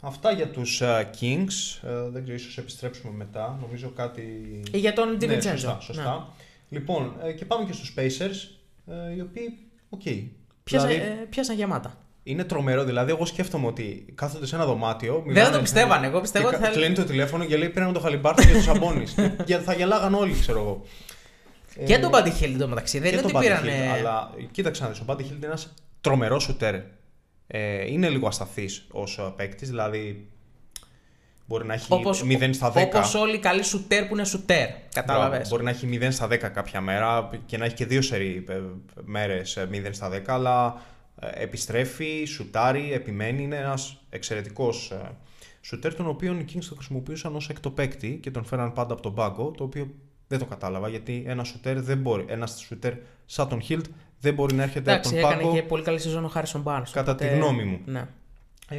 αυτά 0.02 0.32
για 0.32 0.48
τους 0.50 0.82
ε, 0.82 1.10
Kings. 1.22 1.88
Ε, 1.90 2.10
δεν 2.10 2.24
ξέρω, 2.24 2.38
ίσως 2.38 2.58
επιστρέψουμε 2.58 3.14
μετά. 3.14 3.58
Νομίζω 3.62 3.90
κάτι... 3.90 4.24
Ε, 4.72 4.78
για 4.78 4.94
τον 4.94 5.10
Ναι, 5.10 5.18
DiVincenzo. 5.22 5.42
σωστά, 5.42 5.78
σωστά. 5.82 6.34
Λοιπόν, 6.70 7.16
ε, 7.24 7.32
και 7.32 7.46
πάμε 7.46 7.66
και 7.66 7.74
στους 7.74 7.94
Pacers, 7.98 8.58
ε, 9.10 9.14
οι 9.16 9.22
οποίοι, 9.22 9.58
οκ. 9.90 10.02
Πιάσα, 10.64 10.88
Δηλαδή, 10.88 11.10
ε, 11.10 11.26
πιάσαν 11.30 11.56
γεμάτα. 11.56 11.98
Είναι 12.28 12.44
τρομερό. 12.44 12.84
Δηλαδή, 12.84 13.12
εγώ 13.12 13.26
σκέφτομαι 13.26 13.68
ότι 13.68 14.06
κάθονται 14.16 14.46
σε 14.46 14.56
ένα 14.56 14.66
δωμάτιο. 14.66 15.14
Δεν 15.14 15.22
θα 15.24 15.28
μιλάνε- 15.30 15.54
το 15.56 15.62
πιστεύανε. 15.62 16.08
Εγώ 16.08 16.22
πιστεύω 16.22 16.50
και 16.50 16.56
ότι 16.56 16.64
θα. 16.64 16.70
Κλείνει 16.72 16.96
το 16.96 17.04
τηλέφωνο 17.04 17.46
και 17.46 17.58
λέει 17.58 17.70
πήραμε 17.70 17.94
το 17.94 18.00
χαλιμπάρτο 18.00 18.42
και 18.46 18.52
τους 18.54 18.64
Σαμπόνι. 18.64 19.06
και 19.46 19.58
θα 19.66 19.74
γελάγαν 19.74 20.14
όλοι, 20.14 20.40
ξέρω 20.40 20.60
εγώ. 20.60 20.82
Και 21.86 22.00
τον 22.00 22.12
Buddy 22.14 22.44
Hield 22.44 22.56
το 22.60 22.68
μεταξύ. 22.68 23.00
Δεν 23.00 23.10
και 23.10 23.14
είναι 23.18 23.28
τον 23.28 23.36
ότι 23.36 23.48
Buddy 23.48 23.62
πήραν. 23.62 23.64
Hield, 23.64 23.98
αλλά 23.98 24.32
κοίταξε 24.52 24.84
να 24.84 24.90
δεις, 24.90 25.00
ο 25.00 25.04
Buddy 25.08 25.20
Hield 25.20 25.36
είναι 25.36 25.46
ένας 25.46 25.74
τρομερός 26.02 26.44
σουτέρ. 26.44 26.76
Ε, 27.48 27.92
είναι 27.92 28.10
λίγο 28.10 28.28
ασταθής 28.28 28.88
ως 28.92 29.34
παίκτης, 29.36 29.70
δηλαδή 29.70 30.30
Μπορεί 31.48 31.66
να 31.66 31.74
έχει 31.74 31.86
Όπως, 31.90 32.24
0 32.24 32.50
στα 32.54 32.72
10. 32.76 32.82
όπως 32.86 33.14
όλοι 33.16 33.36
οι 33.36 33.40
καλοί 33.40 33.64
σουτέρ 33.64 34.06
που 34.06 34.14
είναι 34.14 34.24
σουτέρ. 34.26 34.68
Μπράβο, 34.68 34.84
Κατάλαβες. 34.94 35.50
Μπορεί 35.50 35.64
να 35.64 35.70
έχει 35.70 36.00
0 36.02 36.08
στα 36.12 36.28
10 36.28 36.38
κάποια 36.38 36.82
μέρα 36.82 37.30
και 37.46 37.58
να 37.58 37.66
έχει 37.66 37.76
και 37.76 37.86
δύο 37.86 38.02
σερί 38.02 38.46
ε, 38.50 38.54
μέρες 39.04 39.56
ε, 39.58 39.70
0 39.72 39.88
στα 39.92 40.10
10, 40.14 40.22
αλλά 40.26 40.66
ε, 40.68 40.78
επιστρέφει, 41.34 42.26
σουτάρει, 42.26 42.94
επιμένει. 42.94 43.44
Είναι 43.44 43.56
ένας 43.58 43.98
εξαιρετικός 44.10 44.92
ε, 44.92 45.12
σουτέρ, 45.62 45.96
τον 45.96 46.08
οποίο 46.08 46.34
οι 46.34 46.46
Kings 46.54 46.64
το 46.70 46.76
χρησιμοποιούσαν 46.76 47.36
ως 47.36 47.50
εκτοπέκτη 47.50 48.20
και 48.22 48.32
τον 48.32 48.46
φέραν 48.46 48.74
πάντα 48.74 48.94
από 48.94 49.02
τον 49.02 49.14
πάγκο, 49.14 49.52
το 49.58 49.64
οποίο 49.64 49.88
δεν 50.28 50.40
το 50.40 50.46
κατάλαβα, 50.46 50.90
γιατί 50.90 51.24
ένα 51.28 51.44
σουτέρ, 51.44 51.82
δεν 51.82 51.98
μπορεί, 51.98 52.26
ένας 52.28 52.60
σουτέρ 52.68 52.94
σαν 53.26 53.48
τον 53.48 53.62
Hilt 53.70 53.84
δεν 54.20 54.34
μπορεί 54.34 54.56
να 54.56 54.64
έρχεται 54.64 54.92
Εντάξει, 54.92 55.10
από 55.12 55.20
τον 55.22 55.30
έκανε 55.30 55.42
πάγκο. 55.44 55.56
και 55.56 55.64
πολύ 55.64 55.84
καλή 55.84 56.00
σεζόν 56.00 56.26
ο 56.26 56.28
Χάρισον 56.28 56.64
Barnes. 56.66 56.90
Κατά 56.92 57.16
τη 57.16 57.24
οπότε- 57.26 57.40
γνώμη 57.40 57.64
μου. 57.64 57.80
Ναι. 57.86 58.08
Ε, 58.70 58.78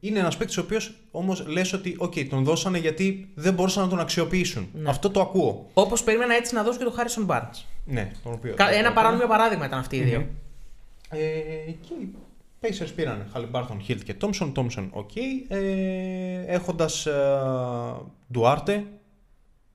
είναι 0.00 0.18
ένας 0.18 0.36
παίκτης 0.36 0.56
ο 0.56 0.60
οποίος 0.60 0.94
όμως 1.10 1.46
λες 1.46 1.72
ότι 1.72 1.96
okay, 2.00 2.26
τον 2.28 2.44
δώσανε 2.44 2.78
γιατί 2.78 3.28
δεν 3.34 3.54
μπορούσαν 3.54 3.82
να 3.82 3.88
τον 3.88 4.00
αξιοποιήσουν. 4.00 4.68
Ναι. 4.74 4.88
Αυτό 4.90 5.10
το 5.10 5.20
ακούω. 5.20 5.68
Όπως 5.74 6.02
περίμενα 6.02 6.34
έτσι 6.34 6.54
να 6.54 6.62
δώσω 6.62 6.78
και 6.78 6.84
το 6.84 6.90
Harrison 6.90 7.26
Barnes. 7.30 7.64
Ναι, 7.84 8.10
τον 8.22 8.32
οποίο. 8.32 8.54
Κα- 8.54 8.70
Ένα 8.72 8.92
παράνομο 8.92 9.26
παράδειγμα 9.26 9.66
ήταν 9.66 9.78
αυτοί 9.78 9.96
οι 9.96 10.02
δύο. 10.02 10.26
Ε, 11.12 11.70
και 11.70 11.94
οι 11.94 12.14
Pacers 12.60 12.92
πήραν 12.94 13.28
Haliburton, 13.32 13.82
Hield 13.88 14.00
και 14.04 14.14
Thompson. 14.20 14.52
Thompson, 14.54 14.88
OK. 14.90 15.16
Ε, 15.48 16.44
Έχοντας 16.46 17.06
Duarte, 18.32 18.84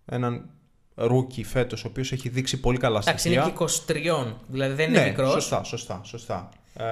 έναν 0.06 0.50
rookie 0.96 1.43
φέτος, 1.43 1.84
ο 1.84 1.88
οποίος 1.88 2.12
έχει 2.12 2.30
δείξει 2.30 2.60
πολύ 2.60 2.78
καλά 2.78 3.00
Εντάξει, 3.02 3.19
στοιχεία. 3.19 3.41
είναι 3.41 3.52
και 3.52 4.23
23, 4.28 4.34
δηλαδή 4.47 4.73
δεν 4.73 4.89
είναι 4.89 5.00
ναι, 5.00 5.08
μικρός. 5.08 5.32
Σωστά, 5.32 5.63
σωστά, 5.63 6.02
σωστά. 6.04 6.50
Ε, 6.73 6.84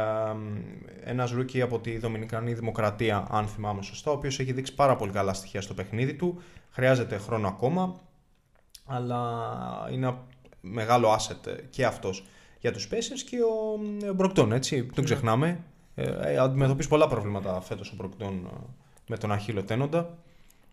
ένας 1.03 1.31
rookie 1.31 1.61
από 1.61 1.79
τη 1.79 1.97
Δομινικανή 1.97 2.53
Δημοκρατία, 2.53 3.27
αν 3.29 3.47
θυμάμαι 3.47 3.81
σωστά, 3.81 4.11
ο 4.11 4.13
οποίος 4.13 4.39
έχει 4.39 4.51
δείξει 4.51 4.73
πάρα 4.75 4.95
πολύ 4.95 5.11
καλά 5.11 5.33
στοιχεία 5.33 5.61
στο 5.61 5.73
παιχνίδι 5.73 6.13
του. 6.13 6.41
Χρειάζεται 6.71 7.17
χρόνο 7.17 7.47
ακόμα, 7.47 7.95
αλλά 8.85 9.19
είναι 9.91 10.05
ένα 10.07 10.17
μεγάλο 10.61 11.13
asset 11.15 11.57
και 11.69 11.85
αυτός 11.85 12.23
για 12.65 12.73
τους 12.73 12.87
Pacers 12.91 13.21
και 13.29 13.37
ο 13.37 13.79
ε, 14.09 14.13
Brogdon, 14.13 14.51
έτσι, 14.51 14.75
Ναι. 14.75 14.83
τον 14.95 15.03
ξεχνάμε. 15.03 15.59
Ε, 15.95 16.03
ε, 16.33 16.37
αντιμετωπίζει 16.37 16.87
πολλά 16.87 17.07
προβλήματα 17.07 17.61
φέτος 17.61 17.89
ο 17.91 17.93
Brogdon 17.97 18.33
ε, 18.45 18.57
με 19.07 19.17
τον 19.17 19.31
Αχίλλειο 19.31 19.63
Τένοντα. 19.63 20.17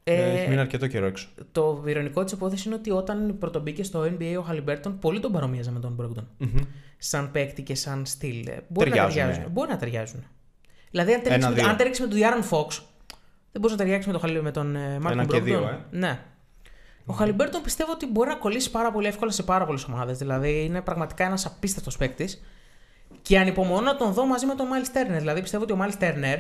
Ε, 0.05 0.15
Ε, 0.15 0.33
έχει 0.39 0.49
μείνει 0.49 0.61
αρκετό 0.61 0.87
καιρό 0.87 1.07
έξω. 1.07 1.29
Το 1.53 1.83
ειρωνικό 1.87 2.25
της 2.25 2.33
υπόθεση 2.33 2.63
είναι 2.69 2.77
ότι 2.77 2.91
όταν 2.91 3.37
πρωτομπήκε 3.39 3.83
στο 3.85 4.03
NBA 4.03 4.35
ο 4.39 4.43
Χαλιμπέρτον, 4.43 4.99
πολύ 4.99 5.21
τον 5.21 5.33
παρομοίαζε 5.33 5.71
με 5.73 5.79
τον 5.81 5.93
Brogdon. 5.93 6.29
Μμμ. 6.39 6.49
Σαν 6.99 7.31
παίκτη 7.31 7.63
και 7.63 7.75
σαν 7.75 8.07
στυλ. 8.07 8.47
Ε, 8.47 8.61
Μπορεί 8.69 8.89
να 8.89 8.95
Ταιριάζουν, 8.95 9.15
ταιριάζουν. 9.19 9.43
ναι. 9.43 9.49
Μπορεί 9.49 9.71
να 9.71 9.77
ταιριάζουν. 9.77 10.25
Δηλαδή, 10.91 11.13
αν 11.13 11.23
τρέξει 11.23 11.39
με, 11.41 11.47
Ένα-δύο. 11.47 11.69
αν 11.69 11.77
τρέξεις 11.77 12.01
με 12.01 12.07
τον 12.11 12.17
De'Aaron 12.17 12.43
Fox, 12.43 12.83
δεν 13.53 13.61
μπορείς 13.61 13.77
να 13.77 13.83
ταιριάξεις 13.83 14.07
με 14.07 14.13
τον, 14.13 14.21
Hali- 14.21 14.43
με 14.43 14.51
τον 14.51 14.77
ε, 14.77 14.99
Malcolm 14.99 15.09
Ένα 15.21 15.25
και 15.25 15.41
δύο, 15.41 15.59
Brogdon. 15.59 15.81
ε. 15.93 15.99
Ναι. 15.99 16.21
Ο 17.07 17.13
Χαλιμπέρτον 17.13 17.63
πιστεύω 17.63 17.93
ότι 17.93 18.07
μπορεί 18.07 18.29
να 18.29 18.35
κολλήσει 18.35 18.71
πάρα 18.71 18.93
πολύ 18.93 19.07
εύκολα 19.07 19.31
σε 19.31 19.43
πάρα 19.43 19.65
πολλές 19.67 19.85
ομάδες. 19.85 20.19
Δηλαδή 20.19 20.65
είναι 20.65 20.81
πραγματικά 20.81 21.25
ένας 21.25 21.47
απίστευτος 21.47 21.97
παίκτης. 21.97 22.43
Και 23.23 23.39
ανυπομονώ 23.39 23.81
να 23.81 23.97
τον 23.97 24.13
δω 24.13 24.27
μαζί 24.27 24.47
με 24.47 24.55
τον 24.55 24.67
Myles 24.67 24.85
Turner. 24.93 25.19
Δηλαδή 25.19 25.41
πιστεύω 25.41 25.63
ότι 25.63 25.73
ο 25.73 25.77
Myles 25.77 25.93
Turner 25.99 26.39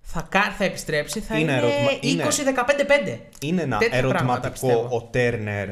θα, 0.00 0.26
κα- 0.30 0.54
θα 0.58 0.64
επιστρέψει, 0.64 1.20
θα 1.20 1.38
Είναι 1.38 1.52
είναι, 1.52 1.60
ερώτημα. 1.60 1.90
Είναι- 2.00 2.24
20-15-5. 2.24 3.18
Είναι 3.40 3.62
ένα 3.62 3.78
Τέτοια 3.78 4.00
πράγματα 4.00 4.18
ερωτηματικό 4.18 4.50
πιστεύω. 4.52 4.88
ο 4.96 5.02
Turner 5.02 5.68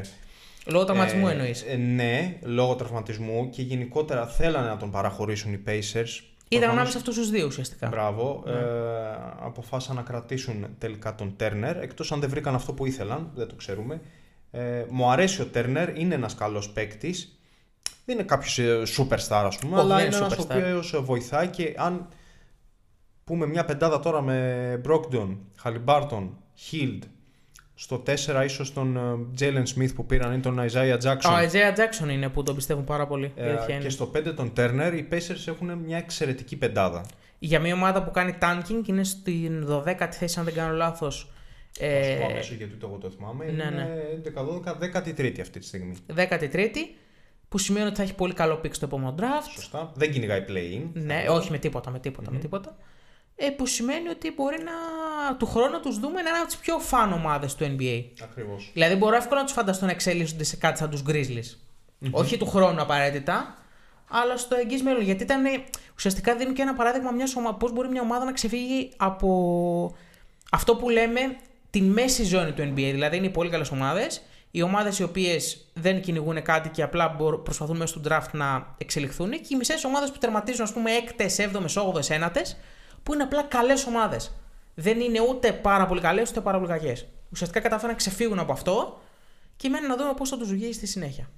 Λόγω 0.65 0.85
τραυματισμού 0.85 1.27
Ε, 1.27 1.31
εννοείς. 1.31 1.61
ε, 1.67 1.75
ναι, 1.75 2.37
λόγω 2.41 2.75
τραυματισμού 2.75 3.49
και 3.49 3.61
γενικότερα 3.61 4.27
θέλανε 4.27 4.67
να 4.67 4.77
τον 4.77 4.91
παραχωρήσουν 4.91 5.53
οι 5.53 5.63
Pacers. 5.67 6.23
Ήταν 6.47 6.59
Προφανώς- 6.59 6.71
ανάμεσα 6.71 6.91
σε 6.91 6.97
αυτούς 6.97 7.15
τους 7.15 7.29
δύο 7.29 7.45
ουσιαστικά. 7.45 7.87
Μπράβο. 7.87 8.43
Ναι. 8.45 8.51
Ε, 8.51 8.57
αποφάσισαν 9.39 9.95
να 9.95 10.01
κρατήσουν 10.01 10.67
τελικά 10.77 11.15
τον 11.15 11.33
Τέρνερ, 11.35 11.77
εκτός 11.77 12.11
αν 12.11 12.19
δεν 12.19 12.29
βρήκαν 12.29 12.55
αυτό 12.55 12.73
που 12.73 12.85
ήθελαν, 12.85 13.31
δεν 13.35 13.47
το 13.47 13.55
ξέρουμε. 13.55 14.01
Ε, 14.51 14.85
μου 14.89 15.09
αρέσει 15.11 15.41
ο 15.41 15.45
Τέρνερ, 15.45 15.97
είναι 15.97 16.15
ένας 16.15 16.35
καλός 16.35 16.69
παίκτης. 16.69 17.39
Δεν 18.05 18.15
είναι 18.17 18.25
κάποιος 18.25 18.59
ε, 18.59 18.81
superstar 18.97 19.43
ας 19.45 19.57
πούμε, 19.57 19.75
Όχι, 19.75 19.85
αλλά 19.85 19.95
δεν 19.95 20.05
είναι 20.05 20.15
είναι 20.15 20.25
ένας 20.25 20.37
ο 20.37 20.41
superstar. 20.41 20.55
οποίος 20.55 21.01
βοηθάει 21.03 21.47
και 21.47 21.73
αν 21.77 22.07
πούμε 23.23 23.45
μια 23.47 23.65
πεντάδα 23.65 23.99
τώρα 23.99 24.21
με 24.21 24.81
Brogdon, 24.87 25.37
Χαλιμπάρτον, 25.57 26.37
Hild, 26.71 26.99
στο 27.75 28.03
4 28.07 28.43
ίσως 28.45 28.73
τον 28.73 28.97
Jalen 29.39 29.63
Smith 29.75 29.89
που 29.95 30.05
πήραν 30.05 30.33
ή 30.33 30.39
τον 30.39 30.59
Isaiah 30.59 30.97
Jackson. 31.03 31.29
Ο 31.29 31.37
Isaiah 31.51 31.77
Jackson 31.77 32.09
είναι 32.09 32.29
που 32.29 32.43
τον 32.43 32.55
πιστεύουν 32.55 32.83
πάρα 32.83 33.07
πολύ. 33.07 33.25
η 33.25 33.31
Ε, 33.35 33.47
αλήθεια 33.49 33.65
και 33.65 33.73
είναι. 33.73 33.89
στο 33.89 34.11
5 34.15 34.33
τον 34.35 34.53
Turner, 34.57 34.91
οι 34.95 35.07
Pacers 35.11 35.47
έχουν 35.47 35.73
μια 35.77 35.97
εξαιρετική 35.97 36.55
πεντάδα. 36.57 37.05
Για 37.39 37.59
μια 37.59 37.73
ομάδα 37.73 38.03
που 38.03 38.11
κάνει 38.11 38.37
tanking 38.41 38.81
είναι 38.87 39.03
στην 39.03 39.67
12η 39.69 40.07
θέση, 40.11 40.39
αν 40.39 40.45
δεν 40.45 40.53
κάνω 40.53 40.73
λάθος. 40.75 41.29
Θα 41.79 42.03
σου 42.03 42.17
πω 42.19 42.25
αμέσως 42.25 42.55
γιατί 42.55 42.73
το 42.73 42.87
εγώ 42.87 42.97
το 42.97 43.09
θυμάμαι. 43.09 43.45
ναι, 43.45 43.63
είναι 43.63 43.87
11-12, 44.35 45.19
13η 45.19 45.39
αυτή 45.41 45.59
τη 45.59 45.65
στιγμή. 45.65 45.93
13η, 46.15 46.77
που 47.49 47.57
σημαίνει 47.57 47.85
ότι 47.85 47.95
θα 47.95 48.03
έχει 48.03 48.13
πολύ 48.15 48.33
καλό 48.33 48.61
pick 48.63 48.73
στο 48.73 48.85
επόμενο 48.85 49.15
draft. 49.19 49.49
Σωστά. 49.55 49.91
Δεν 49.95 50.11
κυνηγάει 50.11 50.45
play-in. 50.49 50.89
Ναι, 50.93 51.25
όχι 51.29 51.51
με 51.51 51.57
τίποτα, 51.57 51.89
με 51.91 51.99
τίποτα, 51.99 52.31
με 52.31 52.37
τίποτα. 52.37 52.77
Ε, 53.35 53.49
που 53.49 53.65
σημαίνει 53.65 54.09
ότι 54.09 54.31
μπορεί 54.35 54.57
να 54.63 55.35
του 55.35 55.45
χρόνου 55.45 55.79
τους 55.79 55.99
δούμε 55.99 56.21
να 56.21 56.29
είναι 56.29 56.37
από 56.37 56.47
τις 56.47 56.57
πιο 56.57 56.79
φαν 56.79 57.13
ομάδες 57.13 57.55
του 57.55 57.75
NBA. 57.79 58.03
Ακριβώς. 58.23 58.69
Δηλαδή 58.73 58.95
μπορώ 58.95 59.15
εύκολα 59.15 59.39
να 59.39 59.45
τους 59.45 59.55
φανταστώ 59.55 59.85
να 59.85 59.91
εξελίσσονται 59.91 60.43
σε 60.43 60.55
κάτι 60.55 60.77
σαν 60.77 60.89
τους 60.89 61.03
Grizzlies. 61.07 61.57
Όχι 62.11 62.37
του 62.37 62.45
χρόνου 62.49 62.81
απαραίτητα, 62.81 63.55
αλλά 64.09 64.37
στο 64.37 64.55
εγγύς 64.55 64.83
μέλλον. 64.83 65.01
Γιατί 65.01 65.23
ήταν, 65.23 65.43
ουσιαστικά 65.95 66.35
δίνουν 66.35 66.53
και 66.53 66.61
ένα 66.61 66.73
παράδειγμα 66.73 67.11
μιας 67.11 67.35
ομάδα. 67.35 67.55
Πώς 67.55 67.71
μπορεί 67.71 67.89
μια 67.89 68.01
ομάδα 68.01 68.25
να 68.25 68.31
ξεφύγει 68.31 68.91
από 68.97 69.95
αυτό 70.51 70.75
που 70.75 70.89
λέμε 70.89 71.19
την 71.69 71.85
μέση 71.91 72.23
ζώνη 72.23 72.51
του 72.51 72.61
NBA. 72.61 72.73
Δηλαδή 72.91 73.17
είναι 73.17 73.25
οι 73.25 73.29
πολύ 73.29 73.49
καλές 73.49 73.71
ομάδες. 73.71 74.21
Οι 74.51 74.61
ομάδες 74.61 74.99
οι 74.99 75.03
οποίες 75.03 75.67
δεν 75.73 76.01
κυνηγούν 76.01 76.41
κάτι 76.41 76.69
και 76.69 76.83
απλά 76.83 77.07
μπορούν- 77.17 77.43
προσπαθούν 77.43 77.77
μέσω 77.77 77.99
του 77.99 78.09
draft 78.09 78.29
να 78.31 78.75
εξελιχθούν. 78.77 79.29
Και 79.31 79.47
οι 79.49 79.55
μισές 79.55 79.83
ομάδες 79.83 80.11
που 80.11 80.17
τερματίζουν, 80.17 80.63
ας 80.63 80.73
πούμε, 80.73 80.91
6, 80.91 81.13
7, 81.43 81.59
8, 81.59 81.99
9, 82.01 82.57
που 83.05 83.13
είναι 83.13 83.23
απλά 83.23 83.43
καλές 83.43 83.85
ομάδες. 83.85 84.31
Δεν 84.75 84.99
είναι 84.99 85.19
ούτε 85.29 85.51
πάρα 85.51 85.85
πολύ 85.85 86.01
καλές 86.01 86.29
ούτε 86.29 86.41
πάρα 86.41 86.57
πολύ 86.57 86.69
κακές. 86.69 87.05
Ουσιαστικά 87.31 87.61
καταφέρουν 87.61 87.91
να 87.91 87.97
ξεφύγουν 87.97 88.39
από 88.39 88.51
αυτό 88.51 89.01
και 89.55 89.69
μένει 89.69 89.87
να 89.87 89.95
δούμε 89.95 90.13
πώς 90.17 90.29
θα 90.29 90.37
τους 90.37 90.49
βγει 90.51 90.73
στη 90.73 90.87
συνέχεια. 90.87 91.29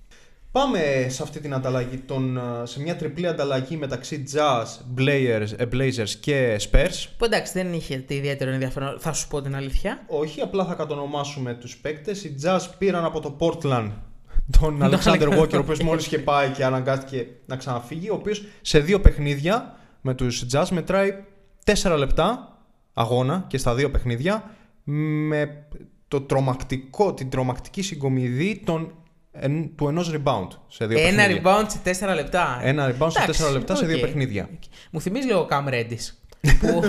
Πάμε 0.52 1.06
σε 1.10 1.24
αυτή 1.24 1.40
την 1.40 1.54
ανταλλαγή, 1.54 1.98
των, 1.98 2.38
ε, 2.38 2.66
σε 2.66 2.82
μια 2.82 2.96
τριπλή 2.96 3.28
ανταλλαγή 3.28 3.78
μεταξύ 3.78 4.24
Jazz, 4.34 5.00
Blazers, 5.00 5.48
ε, 5.58 5.66
Blazers 5.72 6.10
και 6.20 6.60
Spurs. 6.70 7.06
Που 7.18 7.26
εντάξει 7.26 7.54
δεν 7.54 7.74
είχε 7.74 8.06
ιδιαίτερο 8.08 8.52
ενδιαφέρον, 8.52 9.00
θα 9.00 9.14
σου 9.14 9.28
πω 9.28 9.42
την 9.42 9.56
αλήθεια. 9.56 10.04
Όχι, 10.08 10.42
απλά 10.42 10.66
θα 10.66 10.74
κατονομάσουμε 10.74 11.54
τους 11.54 11.78
παίκτες. 11.78 12.24
Οι 12.24 12.36
Jazz 12.44 12.60
πήραν 12.78 13.06
από 13.06 13.20
το 13.20 13.38
Portland 13.40 13.92
τον 14.60 14.80
Alexander 14.84 14.98
Alexander 15.04 15.40
Walker, 15.40 15.54
ο 15.54 15.58
οποίος 15.58 15.80
μόλις 15.80 16.06
είχε 16.06 16.20
πάει 16.20 16.50
και 16.50 16.66
αναγκάστηκε 16.66 17.28
να 17.46 17.56
ξαναφύγει, 17.56 18.10
ο 18.10 18.14
οποίος 18.14 18.44
σε 18.62 18.80
δύο 18.80 19.00
παιχνίδια 19.00 19.76
με 20.02 20.14
τους 20.14 20.46
Jazz 20.52 20.66
μετράει 20.72 21.24
4 21.84 21.96
λεπτά 21.98 22.58
αγώνα 22.94 23.46
και 23.48 23.58
στα 23.58 23.76
δύο 23.76 23.92
παιχνίδια 23.92 24.52
με 24.84 25.66
το 26.08 26.22
τρομακτικό, 26.22 27.14
την 27.14 27.30
τρομακτική 27.30 27.82
συγκομιδή 27.82 28.62
των, 28.66 28.92
εν- 29.32 29.72
του 29.76 29.88
ενός 29.88 30.12
rebound 30.14 30.48
σε 30.68 30.86
δύο 30.86 31.00
Ένα 31.00 31.16
παιχνίδια. 31.24 31.42
rebound 31.44 31.66
σε 31.68 32.06
4 32.10 32.16
λεπτά. 32.16 32.60
Ένα 32.62 32.90
rebound 32.96 33.12
σε 33.12 33.22
Εντάξει, 33.22 33.44
4 33.50 33.52
λεπτά 33.52 33.76
σε 33.76 33.86
δύο 33.86 33.96
οκ. 33.96 34.02
παιχνίδια. 34.02 34.50
Μου 34.92 35.02
θυμίζει 35.02 35.28
λίγο 35.28 35.40
ο 35.40 35.48
Cam 35.50 35.70
Reddish. 35.74 36.12
που, 36.60 36.82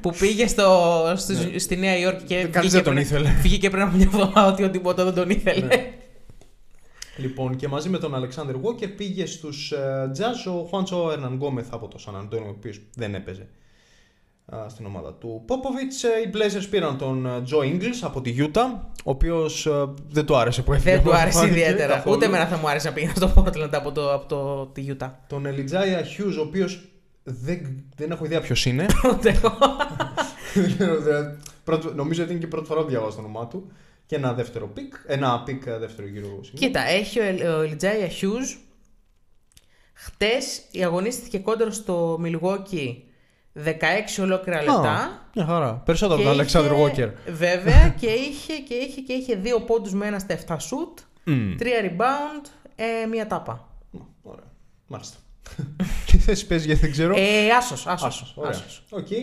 που 0.00 0.10
πήγε 0.18 0.46
στο, 0.46 1.02
στο- 1.16 1.34
στη 1.58 1.76
Νέα 1.76 1.98
Υόρκη 1.98 2.24
και 2.24 2.34
Κανείς 2.34 2.50
βγήκε 2.58 2.68
δεν 2.70 2.82
τον 2.84 2.92
πριν- 2.94 3.06
ήθελε. 3.06 3.28
Βγήκε 3.42 3.70
πριν 3.70 3.82
από 3.82 3.96
μια 3.96 4.04
εβδομάδα 4.04 4.46
ότι 4.46 4.62
ο 4.62 4.70
τίποτα 4.70 5.04
δεν 5.04 5.14
τον 5.14 5.30
ήθελε. 5.30 5.66
Ναι. 5.66 5.92
Λοιπόν, 7.16 7.56
και 7.56 7.68
μαζί 7.68 7.88
με 7.88 7.98
τον 7.98 8.12
Alexander 8.14 8.54
Walker 8.54 8.96
πήγε 8.96 9.26
στους 9.26 9.72
ε, 9.72 10.10
Jazz 10.18 10.52
ο 10.52 10.68
Juancho 10.70 10.96
Hernangomez 11.12 11.64
από 11.70 11.88
το 11.88 11.98
San 12.06 12.14
Antonio, 12.22 12.44
ο 12.46 12.48
οποίος 12.48 12.80
δεν 12.94 13.14
έπαιζε 13.14 13.42
α, 13.42 13.46
στην 14.68 14.86
ομάδα 14.86 15.14
του 15.14 15.44
Popovich. 15.48 16.08
Ε, 16.16 16.28
Οι 16.28 16.30
Blazers 16.34 16.66
πήραν 16.70 16.98
τον 16.98 17.26
ε, 17.26 17.42
Joe 17.50 17.64
Ingles 17.74 17.98
από 18.02 18.20
τη 18.20 18.34
Utah, 18.38 18.78
ο 19.04 19.10
οποίος 19.10 19.66
ε, 19.66 19.70
δεν 20.08 20.24
του 20.26 20.36
άρεσε 20.36 20.62
που 20.62 20.72
έφυγε. 20.72 20.94
δεν 20.94 21.02
του 21.04 21.10
από 21.10 21.18
άρεσε 21.20 21.38
φάνηκε 21.38 21.58
ιδιαίτερα. 21.58 21.94
καθόλου. 21.94 22.16
Ούτε 22.16 22.24
εμένα 22.26 22.46
θα 22.46 22.56
μου 22.56 22.68
άρεσε 22.68 22.88
να 22.88 22.94
πήγαινα 22.94 23.12
στο 23.16 23.32
Portland 23.36 23.70
από, 23.72 23.92
το, 23.92 24.12
από 24.14 24.26
το, 24.28 24.66
τη 24.66 24.84
Utah. 24.88 25.10
Τον 25.26 25.46
Elijah 25.46 26.20
Hughes, 26.20 26.36
ο 26.38 26.40
οποίος 26.40 26.88
δεν, 27.22 27.84
δεν 27.96 28.10
έχω 28.10 28.24
ιδέα 28.24 28.40
ποιος 28.40 28.64
είναι. 28.66 28.86
Ούτε 29.12 29.28
εγώ. 29.30 29.52
Δεν 30.54 30.74
ξέρω, 30.76 31.00
δηλαδή, 31.00 31.36
πρώτη- 31.64 31.94
νομίζω 31.94 32.22
ότι 32.22 32.30
είναι 32.30 32.40
και 32.40 32.46
η 32.46 32.48
πρώτη 32.48 32.66
φορά 32.66 32.82
που 32.82 32.88
διαβάζω 32.88 33.16
το 33.16 33.22
όνομά 33.22 33.46
του. 33.46 33.70
Και 34.06 34.16
ένα 34.16 34.32
δεύτερο 34.32 34.66
pick, 34.66 34.94
ένα 35.06 35.42
pick 35.42 35.66
ε, 35.66 35.78
δεύτερο 35.78 36.08
γύρο 36.08 36.26
σημείο. 36.26 36.50
Κοίτα, 36.54 36.80
έχει 36.88 37.20
ο, 37.20 37.22
Ελ- 37.22 37.42
ο 37.42 37.60
Elijah 37.62 38.08
Hughes. 38.20 38.58
Χτες 39.92 40.60
αγωνίστηκε 40.84 41.38
κόντρα 41.38 41.70
στο 41.70 42.20
Milwaukee 42.24 42.96
16 43.54 44.22
ολόκληρα 44.22 44.58
λεπτά. 44.58 44.90
Α, 44.92 45.08
μια 45.34 45.44
χαρά. 45.44 45.72
Περισσότερο 45.84 46.20
Και 46.22 46.28
από 46.28 46.36
τον 46.36 46.46
Alexander 46.46 46.90
είχε- 46.90 47.04
Walker. 47.26 47.32
Βέβαια 47.32 47.88
και 48.00 48.06
είχε, 48.06 48.52
και 48.68 48.74
είχε, 48.74 49.00
και 49.00 49.12
είχε 49.12 49.34
δύο 49.34 49.60
πόντους 49.60 49.92
με 49.92 50.06
ένα 50.06 50.18
στα 50.18 50.38
7 50.46 50.52
σουτ, 50.54 51.02
Μμ. 51.24 51.56
τρία 51.56 51.80
ριμπάουντ, 51.82 52.48
ε, 52.76 53.06
μία 53.06 53.26
τάπα. 53.26 53.68
Μ, 53.90 53.98
Ωραία. 54.22 54.44
Μάλιστα. 54.86 55.16
Τι 56.06 56.18
θέση 56.18 56.46
παίζει 56.46 56.66
γιατί 56.66 56.80
δεν 56.80 56.90
ξέρω; 56.90 57.14
Ε, 57.16 57.50
άσος, 57.50 57.86
άσος. 57.86 58.06
Άσος, 58.06 58.32
ωραία. 58.36 58.50
άσος. 58.50 58.82
Οκ. 58.90 59.10
Ε, 59.10 59.16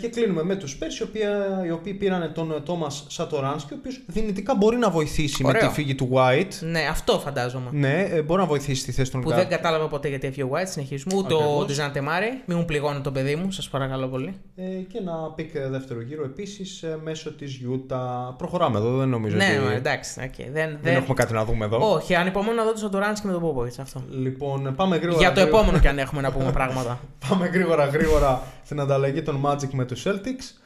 και 0.00 0.08
κλείνουμε 0.08 0.42
με 0.42 0.56
τους 0.56 0.78
Spurs, 0.78 1.00
οι, 1.00 1.02
οποίοι, 1.02 1.22
οι 1.66 1.70
οποίοι 1.70 1.92
πήραν 1.94 2.32
τον 2.34 2.62
Τόμας 2.64 3.04
Σατοράνσκι, 3.08 3.72
ο 3.72 3.76
οποίος 3.78 4.00
δυνητικά 4.06 4.54
μπορεί 4.54 4.76
να 4.76 4.90
βοηθήσει 4.90 5.42
Ωραίο. 5.46 5.62
με 5.62 5.68
τη 5.68 5.74
φυγή 5.74 5.94
του 5.94 6.08
White. 6.12 6.52
Ναι, 6.60 6.80
αυτό 6.90 7.18
φαντάζομαι. 7.18 7.68
Ναι, 7.72 8.00
ε, 8.10 8.22
μπορεί 8.22 8.40
να 8.40 8.46
βοηθήσει 8.46 8.80
στη 8.80 8.92
θέση 8.92 9.10
των 9.10 9.20
Που 9.20 9.30
guard. 9.30 9.34
δεν 9.34 9.48
κατάλαβα 9.48 9.88
ποτέ 9.88 10.08
γιατί 10.08 10.26
έφυγε 10.26 10.42
ο 10.42 10.50
White. 10.52 10.66
Συνεχίζουμε. 10.68 11.14
Ούτε 11.16 11.34
ο 11.34 11.38
Ακριβώς. 11.38 11.66
Dejounte 11.66 12.00
Murray. 12.00 12.28
Μην 12.46 12.58
μου 12.58 12.64
πληγώνει 12.64 13.00
το 13.00 13.10
παιδί 13.12 13.36
μου, 13.36 13.50
σας 13.50 13.68
παρακαλώ 13.68 14.06
πολύ. 14.08 14.34
Ε, 14.56 14.62
και 14.62 14.98
ένα 14.98 15.12
pick 15.36 15.54
ε, 15.54 15.68
δεύτερο 15.68 16.00
γύρο 16.02 16.24
επίσης 16.24 16.84
μέσω 17.02 17.32
της 17.32 17.60
Utah. 17.72 18.34
Προχωράμε 18.36 18.78
εδώ, 18.78 18.96
δεν 18.96 19.08
νομίζω 19.08 19.36
Ναι, 19.36 19.54
ότι. 19.58 19.64
μα, 19.66 19.72
εντάξει. 19.72 20.20
οκ. 20.24 20.34
Δεν, 20.36 20.52
Δεν 20.52 20.78
δεν... 20.82 20.94
έχουμε 20.96 21.14
κάτι 21.14 21.32
να 21.32 21.44
δούμε 21.44 21.64
εδώ. 21.64 21.92
Όχι, 21.94 22.14
ανυπομονώ 22.14 22.52
να 22.56 22.64
δω 22.64 22.72
το 22.72 22.78
Σαντοράνσκι 22.78 23.26
με 23.26 23.32
τον 23.32 23.40
Πόποβιτς 23.40 23.80
αυτό. 23.80 24.02
Λοιπόν, 24.10 24.72
πάμε 24.76 24.96
γρήγορα. 24.96 25.18
Για 25.18 25.32
το 25.32 25.40
γρήγορα. 25.40 25.58
επόμενο 25.60 25.78
κι 25.82 25.88
αν 25.88 25.98
έχουμε 25.98 26.20
να 26.20 26.32
πούμε 26.32 26.52
πράγματα. 26.52 27.00
Πάμε 27.28 27.46
γρήγορα 27.46 27.84
γρήγορα 27.86 28.42
στην 28.64 28.80
ανταλλαγή 28.80 29.22
των 29.22 29.34
Magic 29.62 29.70
με 29.72 29.84
τους 29.84 30.02
Celtics. 30.06 30.60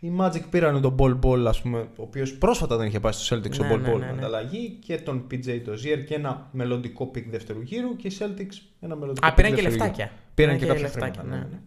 Οι 0.00 0.12
Magic 0.20 0.42
πήραν 0.50 0.80
τον 0.80 0.94
Bol 0.98 1.18
Bol, 1.22 1.44
ας 1.46 1.60
πούμε, 1.60 1.78
ο 1.78 2.02
οποίος 2.02 2.32
πρόσφατα 2.34 2.76
δεν 2.76 2.86
είχε 2.86 3.00
πάει 3.00 3.12
στους 3.12 3.32
Celtics 3.32 3.60
ο 3.60 3.64
Ναι, 3.64 3.74
Bol 3.74 3.80
ναι, 3.80 3.92
Bol 3.92 3.98
ναι, 3.98 4.04
ναι. 4.06 4.12
ανταλλαγή 4.12 4.78
και 4.86 4.98
τον 4.98 5.26
PJ 5.30 5.46
Dozier 5.48 6.04
και 6.06 6.14
ένα 6.14 6.48
μελλοντικό 6.52 7.06
pick 7.06 7.30
δεύτερου 7.30 7.60
γύρου 7.60 7.96
και 7.96 8.08
οι 8.08 8.16
Celtics 8.18 8.56
ένα 8.80 8.96
μελλοντικό 8.96 9.26
Α, 9.26 9.32
pick 9.32 9.36
πήραν 9.44 9.54
και 9.54 9.62
δεύτερου 9.62 9.76
λεφτάκια. 9.84 10.04
γύρου. 10.04 10.16
Πήραν 10.34 10.58
και 10.58 10.66
κάποια 10.66 10.80
λεφτάκια, 10.80 11.20
χρήματα. 11.22 11.36
Ναι, 11.36 11.44
ναι. 11.50 11.58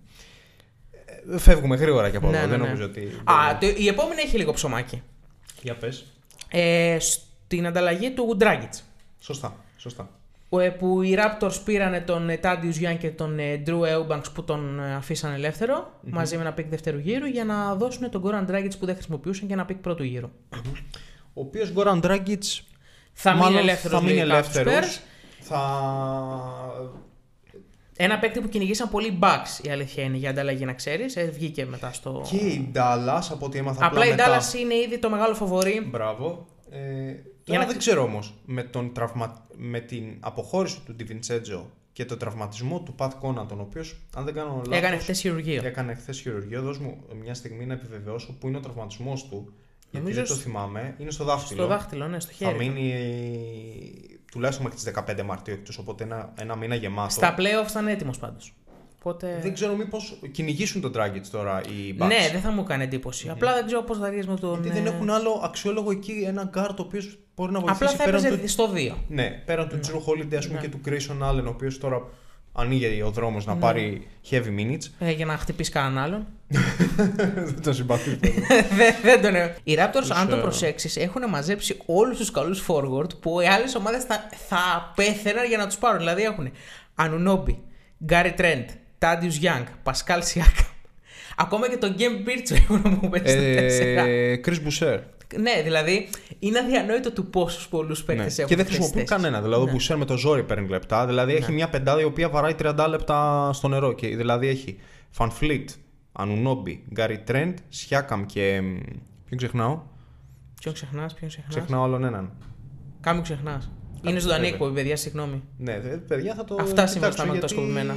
ναι. 1.28 1.36
Ε, 1.36 1.38
Φεύγουμε 1.40 1.76
γρήγορα 1.76 2.10
και 2.10 2.18
από 2.18 2.30
Ναι, 2.30 2.38
εδώ, 2.38 2.46
ναι, 2.46 2.52
δεν 2.52 2.60
ναι. 2.60 2.66
νομίζω 2.66 2.86
ότι... 2.86 3.02
Α, 3.24 3.58
το, 3.60 3.68
η 3.78 3.88
επόμενη 3.88 4.22
έχει 4.22 4.38
λίγο 4.38 4.54
ψωμάκι. 4.54 5.02
Για 5.62 5.76
πες. 5.76 6.06
Ε, 6.50 6.98
στην 7.00 7.68
ανταλλαγή 7.68 8.12
του 8.12 8.38
Dragic. 8.42 8.80
Σωστά, 9.20 9.56
σωστά. 9.78 10.10
Ο- 10.50 10.60
ε, 10.60 10.70
Που 10.70 11.02
οι 11.02 11.18
Raptors 11.18 11.56
πήραν 11.66 12.06
τον 12.06 12.30
ε, 12.30 12.40
Thaddeus 12.44 12.90
Young 12.92 12.98
και 13.00 13.10
τον 13.12 13.40
ε, 13.40 13.64
Drew 13.66 13.80
Eubanks 13.82 14.34
που 14.34 14.44
τον 14.44 14.80
ε, 14.80 14.96
αφήσαν 14.96 15.34
ελεύθερο, 15.34 15.92
μαζί 16.02 16.36
με 16.36 16.42
ένα 16.42 16.54
pick 16.54 16.70
δεύτερου 16.70 16.98
γύρου 16.98 17.26
για 17.26 17.46
να 17.46 17.76
δώσουν 17.76 18.10
τον 18.10 18.24
Goran 18.26 18.52
Dragic 18.52 18.72
που 18.80 18.86
δεν 18.86 18.96
χρησιμοποιούσαν 18.96 19.48
και 19.48 19.54
ένα 19.54 19.66
pick 19.66 19.78
πρώτου 19.78 20.04
γύρου. 20.04 20.30
Ο 21.34 21.42
οποίος 21.42 21.74
Goran 21.76 22.02
Dragic 22.02 22.38
Θα 23.14 23.32
μείνει 23.32 23.44
μάλλον 23.44 23.58
ελεύθερος, 23.60 24.00
θα 24.00 24.06
μείνει 24.06 24.18
λογικά, 24.20 24.44
στους 24.44 24.56
ελεύθερος. 24.56 24.98
Spurs. 24.98 25.02
Θα... 25.40 25.62
Ένα 27.98 28.20
παίκτη 28.20 28.40
που 28.42 28.50
κυνηγήσαν 28.50 28.90
πολύ 28.90 29.20
Bucks 29.22 29.66
η 29.66 29.70
αλήθεια 29.70 30.04
είναι 30.04 30.18
για 30.18 30.30
ανταλλαγή 30.30 30.66
να 30.66 30.74
ξέρεις. 30.74 31.16
Ε, 31.16 31.24
βγήκε 31.24 31.66
μετά 31.66 31.94
στο. 31.94 32.26
Και 32.30 32.36
η 32.36 32.72
Dallas, 32.76 33.22
από 33.32 33.46
ό,τι 33.46 33.58
έμαθα 33.58 33.86
Απλά 33.86 34.06
η 34.06 34.10
μετά... 34.10 34.26
Dallas 34.40 34.60
είναι 34.60 34.74
ήδη 34.76 34.98
το 35.00 35.10
μεγάλο 35.10 35.34
φαβορή. 35.36 35.88
Μπράβο. 35.92 36.48
Ε, 36.70 36.78
Για 36.80 37.35
τώρα 37.46 37.60
να- 37.60 37.66
δεν 37.66 37.78
ξέρω 37.78 38.04
όμως 38.04 38.34
με, 38.46 38.64
τον 38.64 38.94
τραυμα... 38.94 39.48
με 39.58 39.80
την 39.80 40.04
αποχώρηση 40.20 40.80
του 40.86 40.94
Ντιβιντσέτζο 40.96 41.70
και 41.94 42.06
τον 42.06 42.18
τραυματισμό 42.18 42.80
του 42.82 42.94
Πατ 42.94 43.14
Κόνατον, 43.20 43.60
ο 43.60 43.62
οποίος, 43.62 43.96
αν 44.16 44.24
δεν 44.26 44.34
κάνω 44.34 44.56
λάθος. 44.56 44.78
Έκανε 44.78 44.98
χθες 44.98 45.20
χειρουργείο. 45.20 45.62
Έκανε 45.66 45.94
χθες 45.96 46.20
χειρουργείο. 46.20 46.62
Δώσ' 46.62 46.78
μου 46.78 47.04
μια 47.22 47.34
στιγμή 47.34 47.66
να 47.66 47.74
επιβεβαιώσω 47.74 48.34
που 48.40 48.48
είναι 48.48 48.58
ο 48.58 48.60
τραυματισμός 48.60 49.24
του. 49.28 49.54
Γιατί 49.90 49.98
Νομίζω 49.98 50.16
δεν 50.16 50.26
το 50.28 50.34
σ- 50.36 50.42
θυμάμαι. 50.44 50.96
Είναι 50.98 51.12
στο 51.12 51.24
δάχτυλο. 51.24 51.60
Στο 51.60 51.68
δάχτυλο, 51.68 52.08
ναι, 52.08 52.20
στο 52.20 52.32
Θα 52.38 52.46
χέρι. 52.52 52.58
μείνει 52.70 54.20
τουλάχιστον 54.32 54.66
μέχρι 54.66 54.80
τις 54.92 54.94
15 55.20 55.24
Μαρτίου 55.26 55.54
εκτός, 55.54 55.78
οπότε 55.78 56.04
ένα, 56.04 56.34
ένα 56.40 56.56
μήνα 56.56 56.76
γεμάτο. 56.76 57.10
Στα 57.10 57.36
playoffs 57.38 57.70
ήταν 57.70 57.88
έτοιμος 57.88 58.18
πάντως. 58.20 58.54
Οπότε... 59.08 59.40
Δεν 59.42 59.54
ξέρω 59.54 59.76
μήπως 59.76 60.18
κυνηγήσουν 60.32 60.82
τον 60.82 60.94
Dragic 60.96 61.22
τώρα 61.32 61.62
οι 61.62 61.96
Bucks. 62.00 62.08
Ναι, 62.08 62.30
δεν 62.32 62.42
θα 62.42 62.52
μου 62.52 62.64
κάνει 62.64 62.84
εντύπωση. 62.84 63.30
Απλά 63.30 63.54
δεν 63.54 63.66
ξέρω 63.66 63.82
πώς 63.82 63.98
θα 63.98 64.10
βγει 64.10 64.24
με 64.28 64.36
τον. 64.36 64.62
Γιατί 64.64 64.78
ε, 64.78 64.82
δεν 64.82 64.94
έχουν 64.94 65.10
άλλο 65.10 65.42
αξιόλογο 65.44 65.92
εκεί 65.92 66.24
ένα 66.28 66.44
γκάρτ 66.44 66.80
ο 66.80 66.82
οποίος 66.82 67.18
μπορεί 67.36 67.52
να 67.52 67.60
βοηθήσει 67.60 67.84
Απλά 67.84 67.98
θα 67.98 68.04
πέραν 68.04 68.26
έπαιζε 68.26 68.42
του 68.42 68.48
στο 68.48 68.70
2. 68.76 68.94
Ναι, 69.08 69.42
πέραν 69.46 69.68
του 69.70 69.80
Jrue 69.80 70.04
Holiday 70.06 70.36
ας 70.36 70.48
πούμε, 70.48 70.60
και 70.60 70.70
του 70.70 70.80
Grayson 70.86 71.30
Allen, 71.30 71.44
ο 71.46 71.50
οποίος 71.50 71.78
τώρα 71.78 72.02
ανοίγει 72.52 73.02
ο 73.02 73.10
δρόμος 73.10 73.46
να 73.46 73.56
πάρει 73.56 74.08
heavy 74.30 74.60
minutes. 74.60 74.90
Ε, 75.00 75.12
για 75.12 75.26
να 75.26 75.38
χτυπήσει 75.38 75.72
κανέναν 75.72 76.04
άλλον. 76.04 76.26
Δεν 77.46 77.62
τον 77.62 77.74
συμπαθεί. 77.74 78.20
δεν, 78.76 78.96
δεν 79.04 79.22
τον 79.22 79.36
ε- 79.36 79.56
Οι 79.64 79.78
Raptors, 79.80 80.00
Τους, 80.00 80.12
αν 80.12 80.30
το 80.30 80.36
ε, 80.36 80.40
προσέξεις, 80.40 80.98
έχουν 80.98 81.30
μαζέψει 81.30 81.78
όλους 81.86 82.18
τους 82.18 82.32
καλούς 82.32 82.66
forward 82.68 83.20
που 83.20 83.42
οι 83.42 83.46
άλλες 83.48 83.76
ομάδες 83.76 84.04
θα, 84.04 84.30
θα 84.48 84.92
πέθαιναν 84.96 85.48
για 85.48 85.58
να 85.58 85.68
τους 85.68 85.78
πάρουν. 85.78 85.98
Δηλαδή 85.98 86.24
έχουν 86.24 86.52
Ανουνόμπι, 86.96 87.64
Γκάρι 88.04 88.34
Τρέντ, 88.34 88.70
Τάντιου 88.98 89.32
Young, 89.32 89.64
Πασκάλ 89.84 90.24
Σιάκα. 90.24 90.68
Ακόμα 91.38 91.70
και 91.70 91.78
τον 91.78 91.94
Γκέμ 91.94 92.14
Μπίρτσο 92.24 92.56
έχουν 92.56 92.82
να 92.84 92.90
μου 92.90 93.10
πέσει 93.10 93.28
στο 93.28 93.42
4. 93.42 94.08
ε, 94.08 94.40
Chris 94.46 94.50
Boucher. 94.68 95.00
Ναι, 95.40 95.62
δηλαδή 95.64 96.10
είναι 96.40 96.60
αδιανόητο 96.60 97.12
του 97.12 97.26
πόσους 97.30 97.68
πολλούς 97.68 98.04
παίκτες 98.04 98.38
Ναι. 98.38 98.44
έχουν. 98.44 98.48
Και 98.48 98.56
δεν 98.56 98.66
αυτές 98.66 98.78
τις 98.78 98.88
χρησιμοποιούν 98.88 99.08
θέσεις. 99.08 99.24
κανένα. 99.24 99.42
Δηλαδή, 99.44 99.62
ο 99.64 99.66
Ναι. 99.66 99.72
Boucher 99.80 99.96
με 99.98 100.06
το 100.06 100.18
ζόρι 100.18 100.44
παίρνει 100.44 100.68
λεπτά. 100.68 101.06
Δηλαδή, 101.06 101.34
έχει 101.36 101.52
μια 101.52 101.70
πεντάδα 101.70 102.02
η 102.02 102.04
οποία 102.04 102.30
βαράει 102.30 102.54
30 102.60 102.88
λεπτά 102.90 103.50
στο 103.54 103.68
νερό. 103.68 103.94
Και, 103.94 104.08
δηλαδή, 104.08 104.48
έχει 104.48 104.78
Fan 105.18 105.30
Fleet, 105.42 105.66
Ανουνόμπι, 106.12 106.84
Γκάρι 106.94 107.18
Τρέντ, 107.20 107.58
Σιάκαμ 107.70 108.26
και. 108.26 108.62
μ, 108.62 108.78
Ποιον 109.26 109.38
ξεχνάω; 109.38 109.82
Ποιον 110.62 110.74
ξεχνάς, 110.74 111.14
ποιον 111.14 111.30
ξεχνάς; 111.30 111.56
Ξεχνάω 111.56 111.84
άλλον 111.84 112.04
έναν. 112.04 112.32
Κάμιο 113.02 113.22
ξεχνάς. 113.22 113.72
Είναι 114.04 114.20
ζωντανή 114.20 114.40
βέβαια. 114.40 114.54
εκπομπή, 114.56 114.74
παιδιά, 114.74 114.96
συγγνώμη. 114.96 115.44
Ναι, 115.58 115.80
δε- 115.80 115.98
παιδιά 115.98 116.34
θα 116.36 116.44
το. 116.44 116.56
Αυτά 116.60 116.88
σήμερα 116.88 116.88
κοιτάξω, 116.88 117.12
στα 117.12 117.24
γιατί- 117.24 117.28
μαγνητοσκοπημένα. 117.28 117.94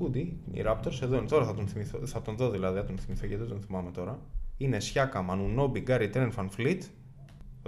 Πού 0.00 0.10
είναι, 0.14 0.32
οι 0.52 0.64
Raptors, 0.66 1.02
εδώ 1.02 1.16
είναι. 1.16 1.26
Τώρα 1.26 1.44
θα 1.44 1.54
τον, 1.54 1.66
θυμηθώ, 1.66 1.98
θα 2.06 2.22
τον 2.22 2.36
δω 2.36 2.50
δηλαδή, 2.50 2.78
θα 2.78 2.84
τον 2.84 2.98
θυμηθώ 2.98 3.26
γιατί 3.26 3.42
δεν 3.42 3.52
τον 3.52 3.60
θυμάμαι 3.66 3.90
τώρα. 3.90 4.18
Είναι 4.56 4.80
Σιάκα, 4.80 5.22
Μανουνόμπι, 5.22 5.80
Γκάρι 5.80 6.08
Τρέν, 6.08 6.30
Φαν 6.32 6.50
Φλίτ. 6.50 6.82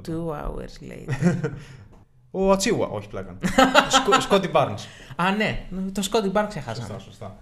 Two 0.09 0.29
hours 0.31 0.91
later. 0.91 1.51
Ο 2.31 2.51
Ατσίουα, 2.51 2.87
όχι 2.87 3.09
πλάκα. 3.09 3.37
Σκότι 4.21 4.49
Μπάρνς. 4.49 4.87
Α, 5.17 5.31
ναι, 5.37 5.67
το 5.93 6.03
Σκόντι 6.03 6.29
Μπάρ 6.29 6.47
ξεχάσαμε. 6.47 6.87
Σωστά, 6.87 6.99
σωστά. 6.99 7.37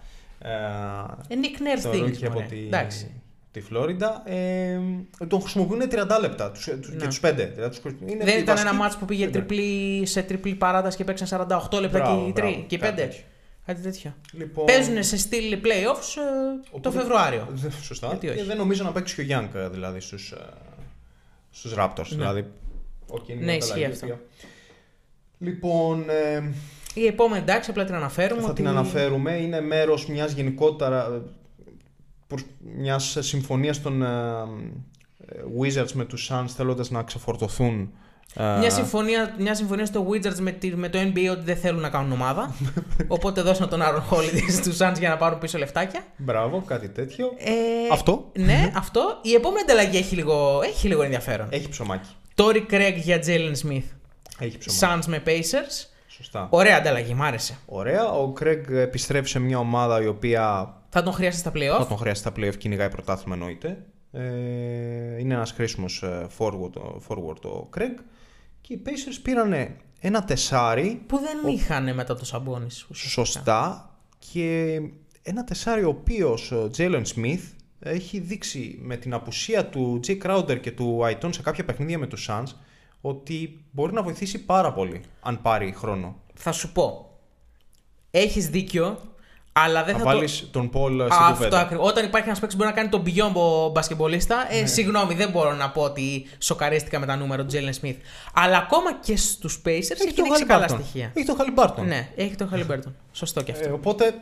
Ε, 1.29 1.35
Nick 1.35 1.63
Nurse 1.79 1.83
Το 1.83 1.91
things, 1.91 2.01
ρούκι 2.07 2.25
από 2.27 2.35
μωρέ. 2.35 2.47
τη, 2.47 2.59
Εντάξει. 2.59 3.11
τη 3.51 3.61
Φλόριντα. 3.61 4.23
Ε, 4.31 4.81
τον 5.29 5.41
χρησιμοποιούν 5.41 5.81
30 5.91 6.21
λεπτά 6.21 6.51
τους, 6.51 6.65
τους, 6.81 6.91
και 6.91 6.97
Ναι. 6.97 7.07
τους 7.07 7.21
5. 7.21 7.51
Δηλαδή, 7.55 7.81
τους, 7.81 7.93
είναι 8.07 8.25
Δεν 8.25 8.35
η 8.37 8.41
ήταν 8.43 8.45
βασική- 8.45 8.61
ένα 8.69 8.73
μάτς 8.75 8.97
που 8.97 9.05
πήγε 9.05 9.25
Ναι. 9.25 9.31
τριπλή, 9.31 10.07
σε 10.07 10.23
τριπλή 10.23 10.55
παράταση 10.55 10.97
και 10.97 11.05
παίξαν 11.05 11.27
48 11.27 11.81
λεπτά 11.81 11.99
Μπράβο, 11.99 12.21
και 12.23 12.29
οι 12.29 12.33
μπράβο, 12.35 12.53
τρει- 12.53 12.65
και 12.67 12.75
οι 12.75 12.79
κάτι 12.79 13.03
5. 13.03 13.25
Τέτοιο. 13.75 13.83
Κάτι 13.83 13.83
τέτοιο. 13.83 14.15
Λοιπόν, 14.33 14.65
Παίζουν 14.67 15.03
σε 15.03 15.17
στυλ 15.17 15.59
playoffs 15.63 16.17
ε, 16.17 16.61
το 16.63 16.69
Οπότε- 16.71 16.99
Φεβρουάριο. 16.99 17.47
Δε- 17.51 17.71
Σωστά. 17.83 18.07
Γιατί 18.07 18.29
όχι. 18.29 18.37
Και 18.37 18.45
δεν 18.45 18.57
νομίζω 18.57 18.85
να 18.85 18.93
παίξει 18.93 19.15
και 19.15 19.21
ο 19.21 19.25
Γιάνκ 19.25 19.57
δηλαδή 19.57 20.01
στους, 20.01 20.31
ε, 20.33 20.37
στους 21.51 21.75
Raptors. 21.77 22.07
Δηλαδή, 22.09 22.45
okay, 23.13 23.29
είναι 23.29 23.39
Ναι, 23.39 23.45
μια 23.45 23.55
ισχύει 23.57 23.71
ανταλλαγή, 23.73 23.93
αυτό. 23.93 24.07
η 24.07 24.11
οποία- 24.11 24.25
Λοιπόν, 25.39 26.05
ε, 26.11 26.53
Η 26.95 27.07
επόμενη 27.07 27.43
εντάξει, 27.43 27.71
απλά 27.71 27.85
την 27.85 27.95
αναφέρουμε. 27.95 28.41
θα 28.41 28.47
ότι... 28.47 28.57
την 28.57 28.69
αναφέρουμε. 28.71 29.33
Είναι 29.37 29.61
μέρος 29.61 30.07
μιας 30.07 30.33
γενικότερα 30.33 31.05
ε, 31.07 31.21
προς- 32.27 32.45
μιας 32.77 33.17
συμφωνίας 33.21 33.83
των 33.83 34.03
ε, 34.03 34.07
ε, 35.27 35.41
Wizards 35.61 35.93
με 35.93 36.05
τους 36.05 36.31
Suns 36.33 36.45
θέλοντας 36.57 36.91
να 36.91 37.03
ξεφορτωθούν 37.03 37.81
ε, 37.81 37.89
Μια 38.59 38.71
συμφωνία, 38.71 39.35
μια 39.39 39.55
συμφωνία 39.55 39.87
στο 39.87 40.07
Wizards 40.11 40.39
με, 40.39 40.51
τη- 40.51 40.77
με 40.77 40.89
το 40.89 40.99
NBA 40.99 41.29
ότι 41.31 41.43
δεν 41.45 41.57
θέλουν 41.57 41.81
να 41.81 41.89
κάνουν 41.89 42.13
ομάδα. 42.13 42.55
Οπότε 43.09 43.41
δώσαν 43.43 43.69
τον 43.69 43.81
Aaron 43.83 44.03
Holiday 44.17 44.51
στους 44.51 44.77
Suns 44.81 44.95
για 44.99 45.09
να 45.09 45.17
πάρουν 45.17 45.39
πίσω 45.39 45.59
λεφτάκια. 45.59 46.05
Μπράβο, 46.17 46.63
κάτι 46.67 46.89
τέτοιο. 46.89 47.27
Ε, 47.39 47.51
Αυτό. 47.93 48.31
Ναι, 48.39 48.73
αυτό. 48.77 49.19
Η 49.23 49.35
επόμενη 49.35 49.61
ανταλλαγή 49.61 49.97
έχει 49.97 50.15
λίγο, 50.15 50.61
έχει 50.65 50.89
λίγο 50.89 51.03
ενδιαφέρον. 51.03 51.47
Έχει 51.51 51.69
ψωμάκι. 51.69 52.09
Τόρι 52.35 52.67
Craig 52.71 52.95
για 52.97 53.19
Jalen 53.27 53.53
Smith. 53.67 53.83
Έχει 54.39 54.59
ψωμάκι. 54.59 55.01
Suns 55.03 55.11
με 55.11 55.23
Pacers. 55.27 55.87
Σωστά. 56.09 56.47
Ωραία 56.51 56.77
ανταλλαγή, 56.77 57.15
μ' 57.15 57.23
άρεσε. 57.23 57.57
Ωραία. 57.67 58.11
Ο 58.11 58.33
Craig 58.41 58.71
επιστρέφει 58.71 59.29
σε 59.29 59.39
μια 59.39 59.59
ομάδα 59.59 60.03
η 60.03 60.07
οποία 60.07 60.75
Θα 60.89 61.03
τον 61.03 61.13
χρειαστεί 61.13 61.41
στα 61.41 61.51
Θα 61.51 61.59
playoff. 61.59 61.87
τον 61.89 61.97
χρειαστεί 61.97 62.29
στα 62.29 62.33
playoff, 62.41 62.57
κυνηγάει 62.57 62.89
πρωτάθλημα 62.89 63.35
εννοείται. 63.35 63.79
Ε, 64.13 64.21
είναι 65.19 65.35
ένας 65.35 65.51
χρήσιμος 65.53 66.03
ε, 66.03 66.27
forward, 66.39 66.73
ο- 66.77 67.01
forward 67.09 67.45
ο 67.45 67.69
Craig. 67.77 67.95
Και 68.71 68.77
οι 68.77 68.83
Pacers 68.87 69.19
πήρανε 69.23 69.77
ένα 70.01 70.25
τεσάρι, 70.25 71.03
Που 71.07 71.19
δεν 71.19 71.55
είχαν 71.55 71.95
μετά 71.95 72.15
το 72.15 72.25
Σαμπόνις. 72.25 72.87
σωστά, 72.93 73.91
και 74.33 74.81
ένα 75.23 75.45
τεσάρι 75.45 75.85
ο 75.85 75.89
οποίος 75.89 76.53
ο 76.53 76.71
Jalen 76.77 77.03
Smith 77.15 77.41
έχει 77.79 78.19
δείξει 78.19 78.79
με 78.83 78.97
την 78.97 79.15
απουσία 79.15 79.67
του 79.67 80.01
Jay 80.07 80.19
Crowder 80.23 80.61
και 80.61 80.71
του 80.71 81.01
Aiton 81.03 81.29
σε 81.35 81.43
κάποια 81.43 81.65
παιχνίδια 81.65 81.99
με 81.99 82.07
τους 82.07 82.29
Suns 82.31 82.53
ότι 83.01 83.65
μπορεί 83.71 83.93
να 83.93 84.03
βοηθήσει 84.03 84.45
πάρα 84.45 84.73
πολύ 84.73 85.01
αν 85.21 85.43
πάρει 85.43 85.73
χρόνο. 85.73 86.21
Θα 86.35 86.53
σου 86.53 86.73
πω. 86.73 87.19
Έχεις 88.11 88.49
δίκιο, 88.49 89.01
αλλά 89.53 89.85
δεν 89.85 89.93
Θα 89.95 89.99
θα, 90.01 90.05
βάλεις 90.05 90.49
τον 90.51 90.71
Paul 90.75 90.91
στην 90.91 91.03
Αυτό 91.13 91.33
κουβέντα. 91.33 91.61
ακριβώς. 91.61 91.89
Όταν 91.91 92.05
υπάρχει 92.05 92.27
ένας 92.29 92.41
παίκτης 92.41 92.59
που 92.59 92.65
μπορεί 92.65 92.75
να 92.77 92.81
κάνει 92.83 92.89
τον 92.89 93.03
Beyond 93.07 93.73
μπασκεμπολίστα, 93.73 94.37
Ναι. 94.53 94.59
ε, 94.59 94.67
συγγνώμη, 94.67 95.15
δεν 95.15 95.31
μπορώ 95.31 95.55
να 95.55 95.71
πω 95.71 95.83
ότι 95.83 96.27
σοκαρίστηκα 96.39 96.99
με 96.99 97.07
τα 97.07 97.17
νούμερα 97.17 97.45
του 97.45 97.55
Jalen 97.55 97.85
Smith. 97.85 97.97
Αλλά 98.35 98.57
ακόμα 98.57 98.95
και 99.01 99.17
στους 99.17 99.61
Pacers 99.65 99.69
έχει, 99.69 100.13
τον 100.15 100.25
δείξει 100.25 100.45
καλά 100.47 100.67
Halliburton. 100.69 100.79
στοιχεία. 100.83 101.13
Έχει 101.15 101.27
τον 101.27 101.37
Halliburton. 101.39 101.85
Ναι, 101.87 102.09
έχει 102.17 102.35
τον 102.35 102.51
Halliburton. 102.55 102.93
Σωστό 103.13 103.43
και 103.43 103.53
αυτό. 103.53 103.69
Ε, 103.69 103.73
οπότε 103.73 104.15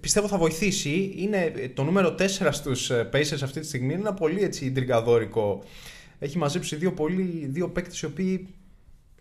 πιστεύω 0.00 0.28
θα 0.28 0.38
βοηθήσει. 0.38 1.14
Είναι 1.16 1.52
ε, 1.56 1.68
το 1.68 1.82
νούμερο 1.82 2.14
4 2.18 2.48
στους 2.50 2.90
ε, 2.90 3.08
Pacers 3.12 3.38
αυτή 3.42 3.60
τη 3.60 3.66
στιγμή. 3.66 3.92
Είναι 3.92 4.00
ένα 4.02 4.14
πολύ 4.14 4.42
έτσι 4.42 4.72
τριγκαδόρικο. 4.72 5.62
Έχει 6.18 6.38
μαζέψει 6.38 6.76
δύο, 6.76 6.92
πολύ, 6.92 7.46
δύο 7.50 7.68
παίκτες 7.68 8.00
οι 8.00 8.06
οποίοι 8.06 8.54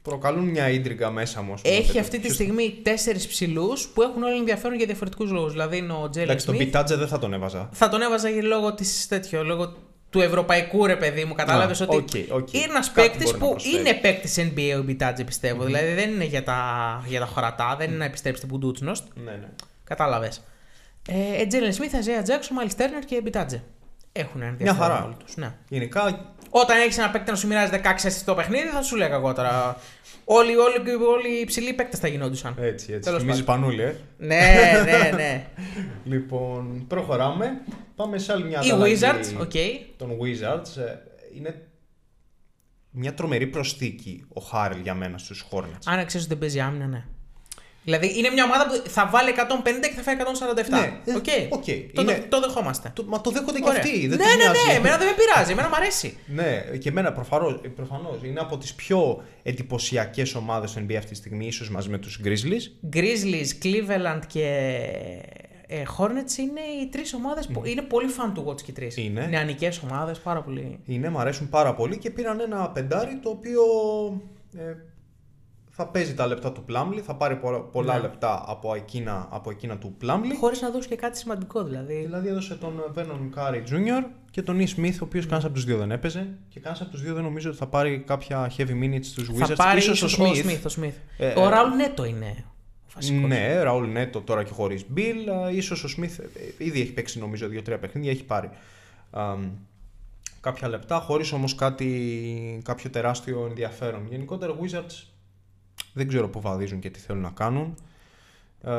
προκαλούν 0.10 0.44
μια 0.50 0.70
ίντριγκα 0.70 1.10
μέσα 1.12 1.42
μου. 1.42 1.54
ας 1.54 1.62
πούμε, 1.62 1.74
Έχει 1.76 1.86
τέτοιο. 1.86 2.00
αυτή 2.02 2.16
τη 2.16 2.22
Ποιος- 2.22 2.34
στιγμή 2.34 2.80
τέσσερις 2.84 3.28
ψηλούς 3.28 3.88
που 3.88 4.02
έχουν 4.02 4.24
όλοι 4.24 4.38
ενδιαφέρον 4.38 4.78
για 4.78 4.86
διαφορετικούς 4.86 5.32
λόγους. 5.32 5.52
Δηλαδή 5.52 5.78
είναι 5.78 5.94
ο 5.94 6.10
Jalen 6.10 6.30
Εντάξει, 6.30 6.46
τον 6.46 6.56
Smith. 6.56 6.68
Μπιτάτζε 6.68 6.96
δεν 6.96 7.08
θα 7.08 7.20
τον 7.20 7.34
έβαζα. 7.34 7.70
Θα 7.74 7.90
τον 7.90 8.02
έβαζα 8.02 8.30
για 8.30 8.42
λόγω 8.44 8.74
της, 8.74 9.08
τέτοιο, 9.08 9.44
λόγω 9.44 9.74
του 10.10 10.22
ευρωπαϊκού 10.22 10.86
ρε 10.86 10.96
παιδί 10.96 11.26
μου. 11.26 11.34
Κατάλαβες 11.34 11.82
Α, 11.82 11.86
ότι 11.90 12.26
οκ, 12.32 12.42
οκ. 12.42 12.54
είναι 12.54 12.64
ένας 12.70 12.92
Κάτι 12.92 13.08
παίκτης 13.10 13.26
μπορεί 13.32 13.40
να 13.42 13.46
που 13.46 13.52
προσφέρει. 13.52 13.76
είναι 13.76 13.94
παίκτης 13.94 14.36
NBA 14.40 14.80
ο 14.80 14.84
Μπιτάτζε, 14.84 15.24
πιστεύω. 15.24 15.64
Δηλαδή 15.64 15.94
δεν 15.94 16.12
είναι 16.12 16.24
για 16.26 16.44
τα, 16.44 16.60
για 17.08 17.20
τα 17.20 17.26
χωρατά, 17.26 17.76
δεν 17.78 17.88
είναι 17.90 17.98
να 17.98 18.06
επιστρέψει 18.06 18.42
την 18.42 18.50
Μπουντούτσνοστ. 18.50 19.04
Ναι, 19.24 19.32
ναι. 19.32 19.48
Κατάλαβες. 19.84 20.42
Ε, 21.40 21.46
Jalen 21.46 21.74
Smith, 21.74 21.96
Isaiah 21.96 22.22
Jackson, 22.22 22.56
Myles 22.56 22.74
Turner 22.74 23.06
και 23.06 23.22
Μπιτάτζε. 23.22 23.64
Έχουν 24.12 24.42
ενδιαφέρον 24.42 24.82
χαρά. 24.90 25.04
όλοι 25.06 25.16
τους, 25.26 25.36
Ναι. 25.36 25.54
Γενικά 25.70 26.34
Όταν 26.58 26.78
έχεις 26.82 26.98
ένα 26.98 27.10
παίκτη 27.10 27.32
να 27.32 27.38
σου 27.38 27.48
μοιράζει 27.48 27.72
16 27.84 28.06
ασίστ 28.06 28.10
στο 28.12 28.36
παιχνίδι, 28.36 28.68
θα 28.68 28.82
σου 28.82 28.96
λέγα 28.96 29.16
εγώ 29.16 29.34
τώρα. 29.34 29.78
Όλοι, 30.26 30.56
όλοι, 30.56 30.76
όλοι 31.06 31.38
οι 31.38 31.40
υψηλοί 31.40 31.74
παίκτες 31.74 32.00
θα 32.00 32.08
γινόντουσαν. 32.08 32.56
έτσι, 32.60 32.92
έτσι. 32.94 33.00
Τέλος 33.10 33.22
Θυμίζεις 33.22 33.44
πανούλη, 33.44 33.82
ε; 33.82 33.96
ναι, 34.18 34.40
ναι, 34.86 35.12
ναι. 35.16 35.48
Λοιπόν, 36.04 36.86
προχωράμε. 36.88 37.62
Πάμε 37.96 38.18
σε 38.18 38.32
άλλη 38.32 38.44
μια 38.44 38.62
Οι 38.64 38.70
ανταλλαγή 38.70 38.98
Wizards, 39.02 39.40
οκ. 39.42 39.52
των 39.98 40.10
Wizards. 40.10 40.82
Ε, 40.82 40.96
Είναι 41.38 41.68
μια 42.90 43.14
τρομερή 43.14 43.48
προσθήκη 43.48 44.26
ο 44.34 44.42
Χάρελ 44.42 44.80
για 44.80 44.94
μένα 44.94 45.18
στους 45.18 45.46
Hornets. 45.52 45.84
Αν 45.86 46.06
ξέρεις 46.06 46.26
ότι 46.26 46.28
δεν 46.28 46.38
παίζει 46.38 46.60
άμυνα, 46.60 46.86
ναι. 46.86 47.06
Δηλαδή 47.86 48.18
είναι 48.18 48.30
μια 48.30 48.44
ομάδα 48.44 48.66
που 48.68 48.90
θα 48.90 49.08
βάλει 49.12 49.32
150 49.38 49.88
και 49.90 49.94
θα 49.96 50.02
φάει 50.02 50.16
147. 50.66 50.70
Ναι, 50.70 51.02
ε, 51.06 51.16
Οκ. 51.16 51.26
οκ. 51.50 51.64
Το, 51.94 52.02
Είναι- 52.02 52.26
το 52.30 52.40
δεχόμαστε. 52.40 52.92
Το- 52.96 53.04
μα 53.04 53.22
το 53.22 53.32
δέχονται 53.32 53.60
και 53.60 53.68
Ωραία. 53.70 53.82
αυτοί. 53.82 54.08
Δεν 54.08 54.18
ναι, 54.18 54.24
τους 54.24 54.36
ναι, 54.36 54.44
νοιάζει. 54.44 54.68
ναι, 54.68 54.74
εμένα 54.74 54.98
δεν 54.98 55.08
με 55.08 55.14
πειράζει, 55.14 55.52
εμένα 55.52 55.68
μου 55.68 55.76
αρέσει. 55.76 56.18
Ναι, 56.28 56.78
και 56.78 56.90
εμένα 56.90 57.12
προφανώς, 57.14 57.62
προφανώς 57.76 58.18
είναι 58.24 58.40
από 58.40 58.58
τις 58.58 58.74
πιο 58.74 59.24
εντυπωσιακές 59.44 60.36
ομάδες 60.36 60.72
του 60.72 60.86
NBA 60.90 60.96
αυτή 60.96 61.10
τη 61.12 61.16
στιγμή, 61.18 61.46
ίσως 61.46 61.70
μαζί 61.70 61.90
με 61.90 61.98
τους 61.98 62.20
Grizzlies. 62.24 62.96
Grizzlies, 62.96 63.66
Cleveland 63.66 64.20
και 64.28 64.48
ε, 65.68 65.82
Hornets 65.98 66.38
είναι 66.38 66.62
οι 66.82 66.88
τρεις 66.92 67.14
ομάδες 67.14 67.48
που 67.48 67.62
είναι 67.66 67.82
πολύ 67.82 68.08
fun 68.18 68.32
to 68.34 68.46
watch 68.48 68.62
και 68.62 68.72
οι 68.72 68.74
τρεις. 68.74 68.98
Είναι. 68.98 69.26
Νεανικές 69.30 69.82
ομάδες, 69.90 70.20
πάρα 70.20 70.42
πολύ. 70.42 70.80
Είναι, 70.86 71.10
μου 71.10 71.20
αρέσουν 71.20 71.50
πάρα 71.50 71.74
πολύ 71.74 71.98
και 71.98 72.10
πήραν 72.10 72.40
ένα 72.40 72.70
πεντάρι 72.70 73.20
το 73.24 73.30
οποίο 73.30 73.62
ε, 74.58 74.62
θα 75.78 75.88
παίζει 75.88 76.14
τα 76.14 76.28
λεπτά 76.28 76.52
του 76.52 76.66
Plumlee, 76.70 77.00
θα 77.04 77.16
πάρει 77.16 77.36
πολλά, 77.36 77.60
πολλά 77.60 77.94
Ναι. 77.96 78.00
λεπτά 78.02 78.44
από 78.48 78.76
εκείνα, 78.76 79.28
από 79.32 79.50
εκείνα 79.52 79.78
του 79.78 79.98
Plumlee. 80.02 80.36
Χωρίς 80.40 80.62
να 80.62 80.70
δώσει 80.70 80.88
και 80.88 80.96
κάτι 80.96 81.18
σημαντικό 81.18 81.64
δηλαδή. 81.64 81.94
Δηλαδή 81.96 82.28
έδωσε 82.28 82.56
τον 82.56 82.94
Vernon 82.96 83.38
Curry 83.40 83.56
Jr. 83.74 84.04
και 84.32 84.42
τον 84.42 84.58
E. 84.60 84.64
Smith, 84.64 84.94
ο 84.94 85.04
οποίος 85.04 85.24
κανένας 85.24 85.46
από 85.46 85.54
τους 85.54 85.64
δύο 85.66 85.78
δεν 85.78 85.92
έπαιζε. 85.92 86.28
Και 86.50 86.60
κανένας 86.60 86.82
από 86.82 86.92
τους 86.92 87.02
δύο 87.02 87.14
δεν 87.14 87.24
νομίζω 87.24 87.50
ότι 87.50 87.58
θα 87.58 87.68
πάρει 87.68 88.00
κάποια 88.00 88.52
heavy 88.58 88.84
minutes 88.84 89.04
στους 89.04 89.30
Wizards. 89.30 89.46
θα 89.48 89.56
πάρει 89.56 89.78
ίσως 89.78 89.98
ίσως 89.98 90.20
ο 90.20 90.24
ο 90.24 90.28
Smith. 90.28 90.46
Smith. 90.46 90.72
Ο, 90.78 90.82
Smith. 90.82 90.94
Ε, 91.18 91.28
ο 91.28 91.44
ε, 91.48 91.50
Raul 91.52 91.76
Νέτο 91.76 92.06
είναι 92.06 92.46
ο 92.48 92.92
βασικός. 92.96 93.30
Ναι, 93.30 93.62
Ραούλ 93.64 93.88
Νέτο 93.88 94.22
τώρα 94.22 94.44
και 94.44 94.52
χωρίς 94.52 94.86
Bill. 94.96 95.48
ε, 95.50 95.56
ίσως 95.56 95.84
ο 95.84 95.88
Smith 95.98 96.24
ε, 96.58 96.66
ήδη 96.66 96.82
έχει 96.82 96.94
παίξει 96.94 97.20
νομίζω 97.20 97.48
δύο-τρία 97.48 97.78
παιχνίδια, 97.80 98.12
έχει 98.12 98.24
πάρει 98.24 98.50
α, 99.12 99.36
κάποια 100.42 100.68
λεπτά, 100.68 101.00
χωρίς 101.00 101.32
όμως 101.32 101.56
κάτι, 101.56 102.62
κάποιο 102.64 102.90
τεράστιο 102.90 103.46
ενδιαφέρον. 103.50 104.08
Γενικότερα 104.10 104.54
Wizards 104.62 105.04
δεν 105.96 106.08
ξέρω 106.08 106.30
πού 106.30 106.42
βαδίζουν 106.42 106.80
και 106.80 106.90
τι 106.90 107.00
θέλουν 107.00 107.22
να 107.22 107.30
κάνουν. 107.30 107.76
Ε, 108.64 108.72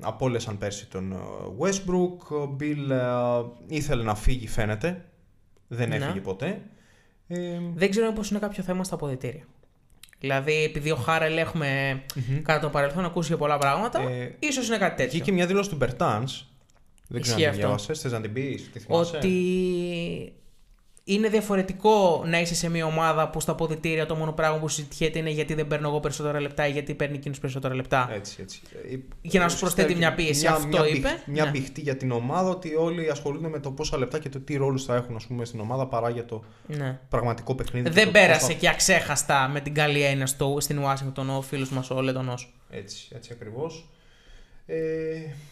απόλυσαν 0.00 0.58
πέρσι 0.58 0.86
τον 0.86 1.12
ε, 1.12 1.16
Westbrook, 1.58 2.36
ο 2.36 2.56
Bill 2.60 2.90
ε, 2.90 3.76
ήθελε 3.76 4.02
να 4.02 4.14
φύγει 4.14 4.48
φαίνεται, 4.48 5.04
δεν 5.68 5.88
Ναι. 5.88 5.96
έφυγε 5.96 6.20
ποτέ. 6.20 6.60
Ε, 7.28 7.58
Δεν 7.74 7.90
ξέρω 7.90 8.12
πώς 8.12 8.30
είναι 8.30 8.38
κάποιο 8.38 8.62
θέμα 8.62 8.84
στα 8.84 8.94
αποδητήρια. 8.94 9.42
Δηλαδή, 10.20 10.52
επειδή 10.64 10.90
ο 10.90 10.96
Χάρελ 10.96 11.36
έχουμε 11.36 12.02
κατά 12.42 12.60
το 12.60 12.68
παρελθόν 12.68 13.04
ακούσει 13.04 13.28
για 13.28 13.36
πολλά 13.36 13.58
πράγματα, 13.58 14.00
Ε, 14.00 14.36
ίσως 14.38 14.68
είναι 14.68 14.78
κάτι 14.78 14.96
τέτοιο. 14.96 15.10
Βγήκε 15.12 15.32
μια 15.32 15.46
δήλωση 15.46 15.68
του 15.70 15.76
Μπερτάνς, 15.76 16.44
δεν 17.08 17.20
ξέρω 17.22 17.36
Ισχύει 17.38 17.48
αν 17.48 17.54
την 17.54 17.64
αυτό. 17.64 17.76
διάβασες, 17.76 18.00
θες 18.00 18.12
να 18.12 18.20
την 18.20 18.32
πεις, 18.32 18.70
τη 18.72 18.78
θυμάσαι; 18.78 19.16
Ότι 19.16 20.32
είναι 21.10 21.28
διαφορετικό 21.28 22.22
να 22.26 22.40
είσαι 22.40 22.54
σε 22.54 22.68
μια 22.70 22.86
ομάδα 22.86 23.28
που 23.30 23.40
στα 23.40 23.52
αποδητήρια 23.52 24.06
το 24.06 24.14
μόνο 24.14 24.32
πράγμα 24.32 24.58
που 24.58 24.68
συζητιέται 24.68 25.18
είναι 25.18 25.30
γιατί 25.30 25.54
δεν 25.54 25.66
παίρνω 25.66 25.88
εγώ 25.88 26.00
περισσότερα 26.00 26.40
λεπτά 26.40 26.66
ή 26.66 26.70
γιατί 26.72 26.94
παίρνει 26.94 27.16
εκείνος 27.16 27.38
περισσότερα 27.40 27.74
λεπτά. 27.74 28.08
Έτσι, 28.12 28.36
έτσι. 28.40 28.60
Ε, 28.92 28.96
Για 29.22 29.40
να 29.40 29.48
σου 29.48 29.58
προσθέτει 29.58 29.94
μια 29.94 30.14
πίεση. 30.14 30.46
Αυτό 30.46 30.66
μια, 30.66 30.86
είπε. 30.88 31.08
πηχ- 31.08 31.26
Μια 31.26 31.44
Ναι. 31.44 31.50
πηχτή 31.50 31.80
για 31.80 31.96
την 31.96 32.10
ομάδα 32.10 32.50
ότι 32.50 32.74
όλοι 32.74 33.10
ασχολούνται 33.10 33.48
με 33.48 33.58
το 33.60 33.70
πόσα 33.70 33.98
λεπτά 33.98 34.18
και 34.18 34.28
το 34.28 34.40
τι 34.40 34.56
ρόλους 34.56 34.84
θα 34.84 34.94
έχουν 34.94 35.16
ας 35.16 35.26
πούμε, 35.26 35.44
στην 35.44 35.60
ομάδα 35.60 35.86
παρά 35.86 36.10
για 36.10 36.24
το 36.24 36.42
Ναι. 36.66 36.98
πραγματικό 37.08 37.54
παιχνίδι. 37.54 37.88
και 37.88 37.94
Δεν 37.94 38.04
το 38.04 38.10
πώς 38.10 38.20
πέρασε 38.20 38.46
θα- 38.46 38.52
και 38.58 38.68
αξέχαστα 38.68 39.48
με 39.48 39.60
την 39.60 39.74
καλή 39.74 40.02
έννοια 40.02 40.26
στο, 40.26 40.56
στην 40.60 40.78
Ουάσιγκτον 40.78 41.30
ο 41.30 41.40
φίλος 41.40 41.70
μας 41.70 41.90
ο 41.90 42.00
Λετωνό. 42.00 42.34
Έτσι, 42.70 43.08
έτσι 43.14 43.30
ακριβώς. 43.32 43.88
Ε, 44.66 44.76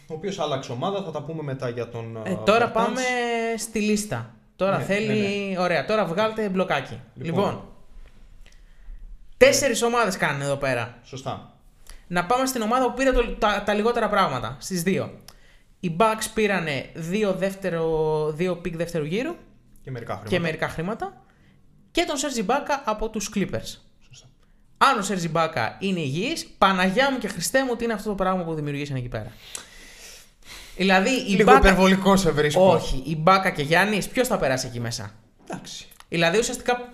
ο 0.08 0.14
οποίος 0.14 0.38
άλλαξε 0.38 0.72
ομάδα, 0.72 1.02
θα 1.02 1.10
τα 1.10 1.22
πούμε 1.22 1.42
μετά 1.42 1.68
για 1.68 1.88
τον. 1.88 2.16
Ε, 2.24 2.30
ε, 2.30 2.34
τώρα 2.44 2.70
Bertans. 2.70 2.74
πάμε 2.74 3.00
στη 3.58 3.80
λίστα. 3.80 4.34
Τώρα 4.56 4.78
Ναι, 4.78 4.84
θέλει. 4.84 5.50
ναι, 5.52 5.58
Ωραία, 5.60 5.84
τώρα 5.84 6.04
βγάλτε 6.04 6.48
μπλοκάκι. 6.48 7.00
Λοιπόν. 7.14 7.44
Λοιπόν. 7.44 7.64
Τέσσερις 9.36 9.82
ομάδες 9.82 10.16
κάνουν 10.16 10.40
εδώ 10.42 10.56
πέρα. 10.56 10.98
Σωστά. 11.04 11.50
Να 12.06 12.24
πάμε 12.26 12.46
στην 12.46 12.62
ομάδα 12.62 12.86
που 12.86 12.94
πήρε 12.96 13.12
το- 13.12 13.28
τα, 13.34 13.62
τα 13.66 13.74
λιγότερα 13.74 14.08
πράγματα. 14.08 14.56
Στις 14.60 14.82
δύο. 14.82 15.20
Οι 15.80 15.96
Bucks 15.98 16.26
πήρανε 16.34 16.90
δύο, 16.94 17.32
δεύτερο, 17.32 18.30
δύο 18.32 18.56
pick 18.56 18.76
δεύτερου 18.76 19.04
γύρου 19.04 19.34
Και 19.82 19.90
μερικά 19.90 20.12
χρήματα. 20.12 20.30
και 20.30 20.40
μερικά 20.40 20.68
χρήματα. 20.68 21.22
Και 21.90 22.04
τον 22.04 22.16
Σερζ 22.16 22.42
Ιμπάκα 22.42 22.82
από 22.86 23.08
τους 23.08 23.30
Clippers. 23.34 23.76
Σωστά. 24.08 24.26
Αν 24.78 24.98
ο 24.98 25.02
Σερζ 25.02 25.28
Ιμπάκα 25.28 25.76
είναι 25.80 26.00
υγιής, 26.00 26.46
Παναγιά 26.58 27.10
μου 27.12 27.18
και 27.18 27.28
Χριστέ 27.28 27.64
μου, 27.64 27.76
τι 27.76 27.84
είναι 27.84 27.92
αυτό 27.92 28.08
το 28.08 28.14
πράγμα 28.14 28.44
που 28.44 28.54
δημιουργήσαν 28.54 28.96
εκεί 28.96 29.08
πέρα. 29.08 29.32
Δηλαδή, 30.76 31.10
η 31.10 31.30
Λίγο 31.34 31.44
Μπάκα... 31.52 31.58
υπερβολικός 31.58 32.20
σε 32.20 32.30
βρίσκω. 32.30 32.72
Όχι, 32.72 33.02
Ιμπάκα 33.06 33.50
και 33.50 33.62
Γιάννης, 33.62 34.08
ποιος 34.08 34.28
θα 34.28 34.38
περάσει 34.38 34.66
εκεί 34.66 34.80
μέσα; 34.80 35.12
Εντάξει. 35.50 35.86
Δηλαδή 36.08 36.38
ουσιαστικά 36.38 36.88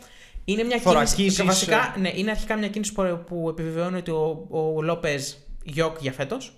είναι 0.44 0.62
μια 0.62 0.78
Θωρακίσεις, 0.78 1.16
κίνηση. 1.16 1.36
Και 1.36 1.42
βασικά, 1.42 1.94
ε. 1.96 2.00
ναι, 2.00 2.10
είναι 2.14 2.30
αρχικά 2.30 2.56
μια 2.56 2.68
κίνηση 2.68 2.92
που, 2.92 3.24
που 3.26 3.48
επιβεβαιώνει 3.48 3.96
ότι 3.96 4.10
ο, 4.10 4.46
ο 4.50 4.82
Λόπες 4.82 5.46
γιοκ 5.62 5.96
για 6.00 6.12
φέτος. 6.12 6.56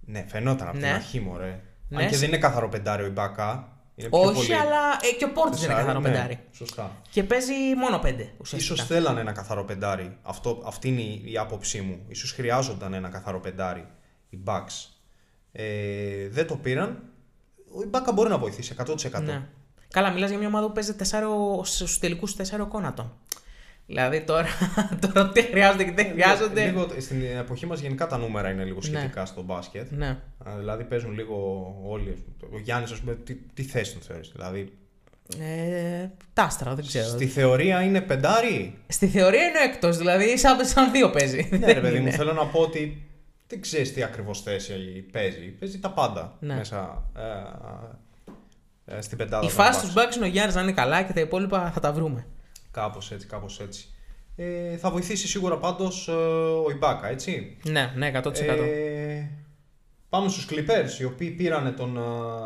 Ναι, 0.00 0.24
φαινόταν 0.28 0.68
από 0.68 0.76
Ναι. 0.76 0.82
την 0.86 0.92
αρχή 0.94 1.20
μου, 1.20 1.36
ρε. 1.38 1.60
Ναι, 1.88 2.02
Αν 2.02 2.08
και 2.08 2.12
σε- 2.14 2.20
δεν 2.20 2.28
είναι 2.28 2.38
καθαρό 2.38 2.68
πεντάριο 2.68 3.06
η 3.06 3.10
Μπακά. 3.10 3.68
Είναι 3.94 4.08
πιο 4.08 4.18
Όχι, 4.20 4.32
πολύ 4.34 4.54
αλλά 4.54 4.98
ε, 5.12 5.16
και 5.18 5.24
ο 5.24 5.32
Πόρτη 5.32 5.56
δεν 5.56 5.64
είναι 5.64 5.66
τεσσάρι, 5.74 5.86
καθαρό 5.86 6.00
ναι, 6.00 6.08
πεντάρι. 6.10 6.38
Σωστά. 6.52 6.90
Και 7.10 7.22
παίζει 7.22 7.52
μόνο 7.76 7.98
πέντε 7.98 8.30
ουσιαστικά. 8.38 8.74
Ίσως 8.74 8.86
θέλανε 8.86 9.20
ένα 9.20 9.32
καθαρό 9.32 9.64
πεντάρι. 9.64 10.16
Αυτό, 10.22 10.62
αυτή 10.66 10.88
είναι 10.88 11.00
η, 11.00 11.22
η 11.32 11.38
άποψή 11.38 11.80
μου. 11.80 12.04
Ίσως 12.08 12.32
χρειάζονταν 12.32 12.94
ένα 12.94 13.08
καθαρό 13.08 13.40
πεντάρι 13.40 13.86
οι 14.30 14.38
Bucks. 14.46 14.88
Ε, 15.58 16.28
δεν 16.28 16.46
το 16.46 16.56
πήραν. 16.56 17.02
Ο 17.56 17.88
Ibaka 17.90 18.12
μπορεί 18.14 18.28
να 18.28 18.38
βοηθήσει 18.38 18.74
100%. 18.86 19.22
Ναι. 19.22 19.42
Καλά, 19.90 20.10
μιλάς 20.10 20.28
για 20.30 20.38
μια 20.38 20.48
ομάδα 20.48 20.66
που 20.66 20.72
παίζει 20.72 20.94
στους 21.62 21.98
τελικούς 21.98 22.36
τεσσάρων 22.36 22.68
κόνατων. 22.68 23.12
Δηλαδή 23.86 24.20
τώρα, 24.20 24.46
τώρα 25.12 25.28
τι 25.28 25.42
χρειάζονται 25.42 25.84
και 25.84 25.92
δεν 25.92 26.06
χρειάζονται. 26.10 26.62
Ε, 26.62 26.66
Λίγο, 26.66 26.86
στην 26.98 27.22
εποχή 27.38 27.66
μας 27.66 27.80
γενικά 27.80 28.06
τα 28.06 28.18
νούμερα 28.18 28.50
είναι 28.50 28.64
λίγο 28.64 28.80
σχετικά 28.82 29.26
στο 29.26 29.42
μπάσκετ. 29.42 29.90
Ναι. 29.90 30.06
Α, 30.38 30.52
Δηλαδή 30.58 30.84
παίζουν 30.84 31.12
λίγο 31.12 31.66
όλοι. 31.86 32.24
Ο 32.52 32.58
Γιάννης, 32.58 32.90
ας 32.90 32.98
πούμε, 33.00 33.14
τι, 33.14 33.34
τι 33.34 33.62
θέση 33.62 33.92
τον 33.92 34.02
θεωρείς. 34.02 34.30
Δηλαδή, 34.34 34.72
Ε, 35.40 36.08
τάστρα, 36.32 36.74
δεν 36.74 36.86
ξέρω. 36.86 37.06
στη 37.08 37.26
θεωρία 37.26 37.82
είναι 37.82 38.00
πεντάρι; 38.00 38.78
Στη 38.88 39.06
θεωρία 39.06 39.42
είναι 39.44 39.58
ο 39.58 39.62
έκτος, 39.62 39.96
δηλαδή 39.96 40.38
σαν, 40.38 40.64
σαν 40.66 40.90
δύο 40.92 41.10
παίζει. 41.10 41.48
ναι, 41.50 41.58
Δεν 41.58 41.74
ρε 41.74 41.80
παιδί 41.80 41.98
μου, 41.98 42.06
είναι. 42.06 42.16
θέλω 42.16 42.32
να 42.32 42.46
πω 42.46 42.60
ότι 42.60 43.06
δεν 43.48 43.60
ξέρεις 43.60 43.92
τι 43.92 44.02
ακριβώς 44.02 44.40
θέση 44.42 44.74
παίζει. 45.12 45.46
Παίζει 45.50 45.78
τα 45.80 45.90
πάντα 45.90 46.36
Ναι. 46.40 46.54
μέσα 46.54 47.10
ε, 48.84 48.96
ε, 48.96 49.00
στην 49.00 49.18
πεντάδα. 49.18 49.44
Η 49.44 49.46
των 49.46 49.56
φάση 49.56 49.78
Bucks. 49.80 49.84
τους 49.84 49.94
Bucks 49.94 50.16
είναι 50.16 50.24
ο 50.24 50.28
Γιάννης 50.28 50.54
να 50.54 50.62
είναι 50.62 50.72
καλά 50.72 51.02
και 51.02 51.12
τα 51.12 51.20
υπόλοιπα 51.20 51.70
θα 51.70 51.80
τα 51.80 51.92
βρούμε. 51.92 52.26
Κάπως 52.70 53.12
έτσι, 53.12 53.26
κάπως 53.26 53.60
έτσι. 53.60 53.88
Ε, 54.36 54.76
θα 54.76 54.90
βοηθήσει 54.90 55.26
σίγουρα 55.28 55.58
πάντως 55.58 56.08
ε, 56.08 56.12
ο 56.12 56.70
Ιμπάκα, 56.70 57.08
έτσι. 57.08 57.56
Ναι, 57.64 57.92
ναι, 57.96 58.10
100%. 58.14 58.26
Ε, 58.40 59.28
πάμε 60.08 60.28
στους 60.28 60.48
Clippers, 60.50 61.00
οι 61.00 61.04
οποίοι 61.04 61.30
πήραν 61.30 61.74
τον 61.76 61.98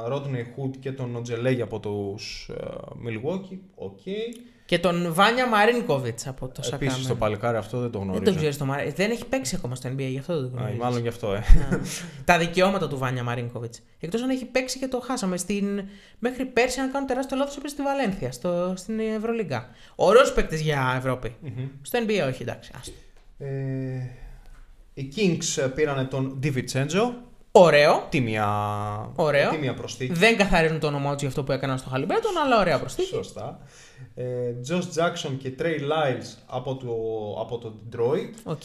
Rodney 0.06 0.54
Hood 0.56 0.76
και 0.80 0.92
τον 0.92 1.16
Ojeleye 1.16 1.62
από 1.62 1.80
τους 1.80 2.48
ε, 2.48 2.64
Milwaukee. 3.06 3.58
Οκ. 3.74 4.00
Και 4.70 4.78
τον 4.78 5.14
Βάνια 5.14 5.48
Μαρίνκοβιτς 5.48 6.26
από 6.26 6.48
το 6.48 6.62
Σακραμέντο. 6.62 6.88
Επίσης 6.88 7.06
το 7.06 7.14
παλικάρι 7.14 7.56
αυτό 7.56 7.80
δεν 7.80 7.90
το 7.90 7.98
Δεν 7.98 8.08
γνωρίζω. 8.08 8.30
το 8.30 8.36
ξέρεις 8.36 8.58
το 8.58 8.64
Μαρίνκοβιτ. 8.64 8.96
Δεν 8.98 9.10
έχει 9.10 9.24
παίξει 9.24 9.54
ακόμα 9.56 9.74
στο 9.74 9.88
NBA, 9.88 9.96
γι' 9.98 10.18
αυτό 10.18 10.40
δεν 10.40 10.50
το 10.50 10.56
Α, 10.56 10.58
γνωρίζεις. 10.58 10.82
μάλλον 10.82 11.00
γι' 11.00 11.08
αυτό, 11.08 11.32
ε. 11.34 11.42
τα 12.24 12.38
δικαιώματα 12.38 12.88
του 12.88 12.98
Βάνια 12.98 13.22
Μαρίνκοβιτς. 13.22 13.80
Εκτός 14.00 14.22
αν 14.22 14.30
έχει 14.30 14.44
παίξει 14.44 14.78
και 14.78 14.88
το 14.88 15.00
χάσαμε. 15.00 15.36
Στην... 15.36 15.82
Μέχρι 16.18 16.44
πέρσι, 16.44 16.80
αν 16.80 16.92
κάνω 16.92 17.06
τεράστιο 17.06 17.36
λάθος, 17.36 17.56
έπαιζε 17.56 17.74
στη 17.74 17.82
Βαλένθια, 17.82 18.32
στο... 18.32 18.72
στην 18.76 18.98
Ευρωλίγκα. 18.98 19.68
Ωραίος 19.94 20.32
παίκτης 20.32 20.60
για 20.60 20.94
Ευρώπη. 20.96 21.36
Μμμ. 21.40 21.68
Στο 21.82 21.98
NBA, 22.06 22.28
όχι, 22.28 22.42
εντάξει. 22.42 22.70
Άστο. 22.78 22.92
Ε, 23.38 24.10
οι 24.94 25.12
Kings 25.16 25.70
πήραν 25.74 26.08
τον 26.08 26.38
DiVincenzo 26.42 27.12
Ωραίο. 27.52 28.06
Τίμια, 28.08 28.46
Ωραίο. 29.14 29.50
τίμια 29.50 29.74
προσθήκη. 29.74 30.12
Δεν 30.12 30.36
καθαρίζουν 30.36 30.80
το 30.80 30.86
όνομά 30.86 31.10
τους 31.12 31.18
για 31.20 31.28
αυτό 31.28 31.44
που 31.44 31.52
έκαναν 31.52 31.78
στο 31.78 31.88
Χαλιμπέρτον, 31.88 32.36
αλλά 32.44 32.58
ωραία 32.60 32.78
προσθήκη. 32.78 33.08
Σωστά. 33.08 33.60
Ε, 34.14 34.24
Josh 34.68 34.78
Jackson 35.02 35.32
και 35.38 35.52
Trey 35.58 35.64
Lyles 35.80 36.38
από 36.46 36.74
το, 36.76 36.90
από 37.40 37.58
το 37.58 37.74
Detroit. 37.90 38.30
Οκ. 38.44 38.62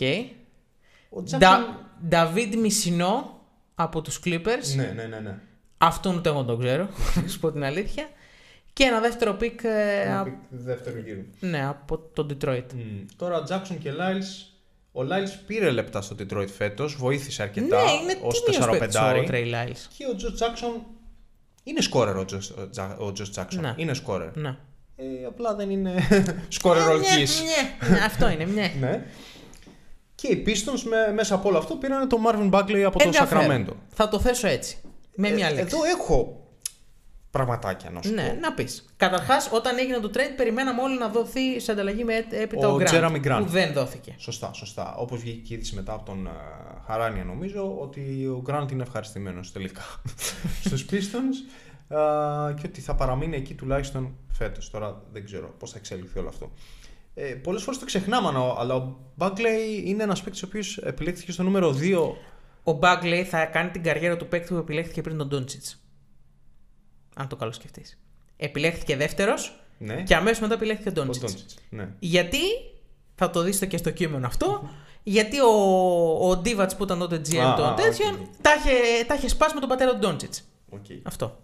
Ο 1.10 1.24
Jackson... 1.32 1.64
David 2.10 2.56
Michineau 2.58 3.40
από 3.76 4.02
τους 4.02 4.20
Clippers. 4.26 4.76
Ναι, 4.76 4.94
ναι, 4.96 5.04
ναι. 5.04 5.20
ναι. 5.20 5.40
Αυτόν 5.78 6.16
ούτε 6.16 6.30
εγώ 6.30 6.44
τον 6.44 6.60
ξέρω, 6.60 6.88
να 7.22 7.28
σου 7.28 7.40
πω 7.40 7.52
την 7.52 7.64
αλήθεια. 7.64 8.08
Και 8.74 8.84
ένα 8.84 9.00
δεύτερο 9.00 9.34
pick. 9.34 9.60
ε, 9.64 10.02
Ένα 10.02 10.20
α- 10.20 10.24
pick 10.24 10.34
δεύτερο 10.50 11.00
γύρο. 11.00 11.22
Ναι, 11.40 11.66
από 11.68 11.98
το 12.14 12.26
Detroit. 12.30 12.64
Μμ. 12.74 13.06
Τώρα 13.18 13.44
Jackson 13.50 13.76
και 13.80 13.92
Lyles. 13.92 14.55
Ο 14.98 15.02
Lyles 15.02 15.40
πήρε 15.48 15.70
λεπτά 15.70 16.02
στο 16.02 16.16
Detroit 16.20 16.48
φέτος, 16.58 16.96
βοήθησε 16.96 17.42
αρκετά 17.44 17.84
Ναι, 17.84 17.92
είναι 17.92 18.18
ως 18.22 18.44
τίμιος 18.44 18.70
παίκτης 18.78 18.96
ο 18.96 19.02
4-5. 19.04 19.30
Trey 19.30 19.46
Lyles. 19.54 19.78
Και 19.98 20.06
ο 20.06 20.16
Josh 20.20 20.44
Jackson 20.44 20.82
είναι 21.64 21.82
σκόρερ 21.82 22.18
ο 22.18 22.26
Josh, 22.32 22.58
ο 22.64 22.70
Τζα- 22.70 22.98
ο 23.00 23.12
Josh 23.18 23.42
Jackson. 23.42 23.60
Ναι. 23.60 23.74
Είναι 23.78 23.94
σκόρερ. 23.94 24.38
Ναι. 24.38 24.58
Ε, 24.96 25.04
απλά 25.28 25.56
δεν 25.56 25.70
είναι 25.70 25.94
σκόρερ 26.48 26.84
all 26.84 27.00
Ναι, 27.00 27.06
keys. 27.24 27.30
ναι, 27.90 27.90
ναι, 27.90 28.00
αυτό 28.06 28.30
είναι, 28.30 28.46
ναι. 28.46 28.72
Ναι. 28.80 29.06
Και 30.16 30.28
οι 30.28 30.44
Pistons 30.48 30.80
με, 30.90 31.14
μέσα 31.14 31.36
από 31.36 31.50
όλο 31.50 31.58
αυτό 31.58 31.76
πήραν 31.76 32.10
τον 32.10 32.22
Marvin 32.28 32.52
Bagley 32.52 32.80
από 32.82 32.98
το 32.98 33.04
Ενδιαφέρον. 33.06 33.66
Sacramento. 33.68 33.74
Θα 33.94 34.08
το 34.08 34.20
θέσω 34.20 34.48
έτσι. 34.48 34.78
Με 35.16 35.30
μια 35.30 35.48
Ε, 35.48 35.54
λέξη. 35.54 35.76
Εδώ 35.76 35.84
έχω 35.84 36.45
πραγματάκια 37.36 37.90
να 37.90 38.02
σου 38.02 38.14
Ναι, 38.14 38.28
πω. 38.30 38.40
να 38.40 38.54
πεις. 38.54 38.86
Καταρχάς, 38.98 39.50
όταν 39.52 39.78
έγινε 39.78 39.98
το 40.00 40.12
trade, 40.14 40.34
περιμέναμε 40.38 40.82
όλοι 40.82 40.98
να 40.98 41.08
δοθεί 41.10 41.60
σε 41.60 41.72
ανταλλαγή 41.72 42.04
με 42.04 42.14
έ- 42.14 42.34
έπειτα 42.34 42.68
Ο 42.68 42.74
ο, 42.74 42.78
Grant, 42.80 42.88
Jeremy 42.88 43.22
Grant. 43.26 43.40
Που 43.44 43.50
δεν 43.50 43.74
δόθηκε. 43.74 44.16
Σωστά, 44.18 44.54
σωστά. 44.54 44.96
Όπως 44.96 45.20
βγήκε 45.20 45.54
η 45.54 45.56
είδηση 45.56 45.76
μετά 45.76 45.94
από 45.94 46.06
τον 46.06 46.26
ε, 46.28 46.30
Χαράνια 46.88 47.24
νομίζω 47.24 47.78
ότι 47.82 48.26
ο 48.28 48.44
Grant 48.50 48.72
είναι 48.72 48.84
ευχαριστημένος 48.84 49.52
τελικά 49.52 49.82
στους 50.66 50.86
Pistons 50.92 51.36
ε, 51.90 51.96
και 52.62 52.68
ότι 52.68 52.82
θα 52.82 52.96
παραμείνει 52.96 53.36
εκεί 53.36 53.54
τουλάχιστον 53.54 54.16
φέτος. 54.32 54.70
Τώρα 54.70 55.02
δεν 55.12 55.26
ξέρω 55.26 55.54
πώς 55.60 55.72
θα 55.72 55.78
εξελιχθεί 55.78 56.20
όλο 56.20 56.28
αυτό. 56.28 56.52
Ε, 57.14 57.24
πολλές 57.24 57.64
φορές 57.64 57.80
το 57.80 57.86
ξεχνάμε, 57.86 58.28
αλλά- 58.28 58.56
αλλά 58.58 58.76
ο 58.76 58.96
Bagley 59.18 59.84
είναι 59.84 60.04
ένας 60.04 60.22
παίκτης 60.22 60.44
ο 60.44 60.46
οποίος 60.48 60.78
επιλέχθηκε 60.78 61.32
στο 61.32 61.44
νούμερο 61.44 61.72
2 61.72 62.16
Ο 62.64 62.80
Bagley 62.82 63.24
θα 63.30 63.46
κάνει 63.46 63.70
την 63.70 63.84
καριέρα 63.84 64.18
του 64.18 64.28
παίκτη 64.28 64.54
που 64.54 64.60
επιλέχθηκε 64.60 65.02
πριν 65.02 65.18
τον 65.18 65.30
Doncic. 65.32 65.74
Αν 67.18 67.28
το 67.28 67.36
καλοσκεφτεί. 67.36 67.86
Επιλέχθηκε 68.38 68.96
δεύτερος 68.98 69.60
ναι, 69.78 70.02
και 70.04 70.16
αμέσως 70.16 70.40
μετά 70.40 70.54
επιλέχθηκε 70.54 71.00
ο 71.00 71.04
ο 71.04 71.06
Doncic. 71.10 71.26
Doncic, 71.26 71.56
ναι. 71.70 71.90
Γιατί, 72.00 72.38
θα 73.16 73.30
το 73.30 73.42
δείτε 73.42 73.66
και 73.66 73.78
στο 73.78 73.90
κείμενο 73.92 74.28
αυτό, 74.28 74.70
γιατί 75.04 75.40
ο, 75.40 76.30
ο 76.30 76.42
Divac 76.46 76.70
που 76.78 76.84
ήταν 76.84 77.00
τότε 77.00 77.22
GM 77.30 77.38
Α, 77.38 77.56
των 77.56 77.66
α, 77.66 77.74
τέτοιων 77.74 78.14
οκ. 78.14 78.20
τα, 78.42 78.52
είχε, 78.56 79.06
τα 79.08 79.14
είχε 79.16 79.28
σπάσει 79.28 79.54
με 79.54 79.60
τον 79.60 79.70
πατέρα 79.70 79.96
του 79.98 80.08
Doncic. 80.08 80.40
Οκ, 80.70 80.86
Αυτό. 81.04 81.40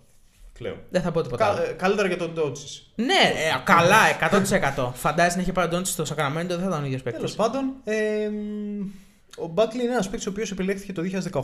κλαίω. 0.53 0.75
Δεν 0.89 1.01
θα 1.01 1.11
πω 1.11 1.21
τίποτα 1.21 1.45
άλλο. 1.45 1.57
Κα- 1.57 1.69
ε, 1.69 1.71
καλύτερα 1.73 2.07
για 2.07 2.17
τον 2.17 2.33
Doncic. 2.37 2.81
Ναι, 2.95 3.13
ε, 3.35 3.61
καλά, 3.63 3.97
100%. 4.75 4.91
Φαντάζεσαι 4.93 5.35
να 5.35 5.41
είχε 5.41 5.51
πάρει 5.51 5.69
τον 5.69 5.81
Doncic 5.81 5.85
στο 5.87 6.05
Σακραμέντο, 6.05 6.53
δεν 6.55 6.63
θα 6.63 6.69
ήταν 6.69 6.83
ο 6.83 6.85
ίδιος 6.85 7.01
παίκτης. 7.01 7.35
Τέλος 7.35 7.49
πάντων, 7.49 7.73
ε, 7.83 8.29
μ, 8.29 8.87
ο 9.37 9.47
Μπάγκλεϊ 9.47 9.83
είναι 9.83 9.91
ένας 9.93 10.05
παίκτης 10.09 10.27
ο 10.27 10.29
οποίος 10.29 10.51
επιλέχθηκε 10.51 10.93
το 10.93 11.01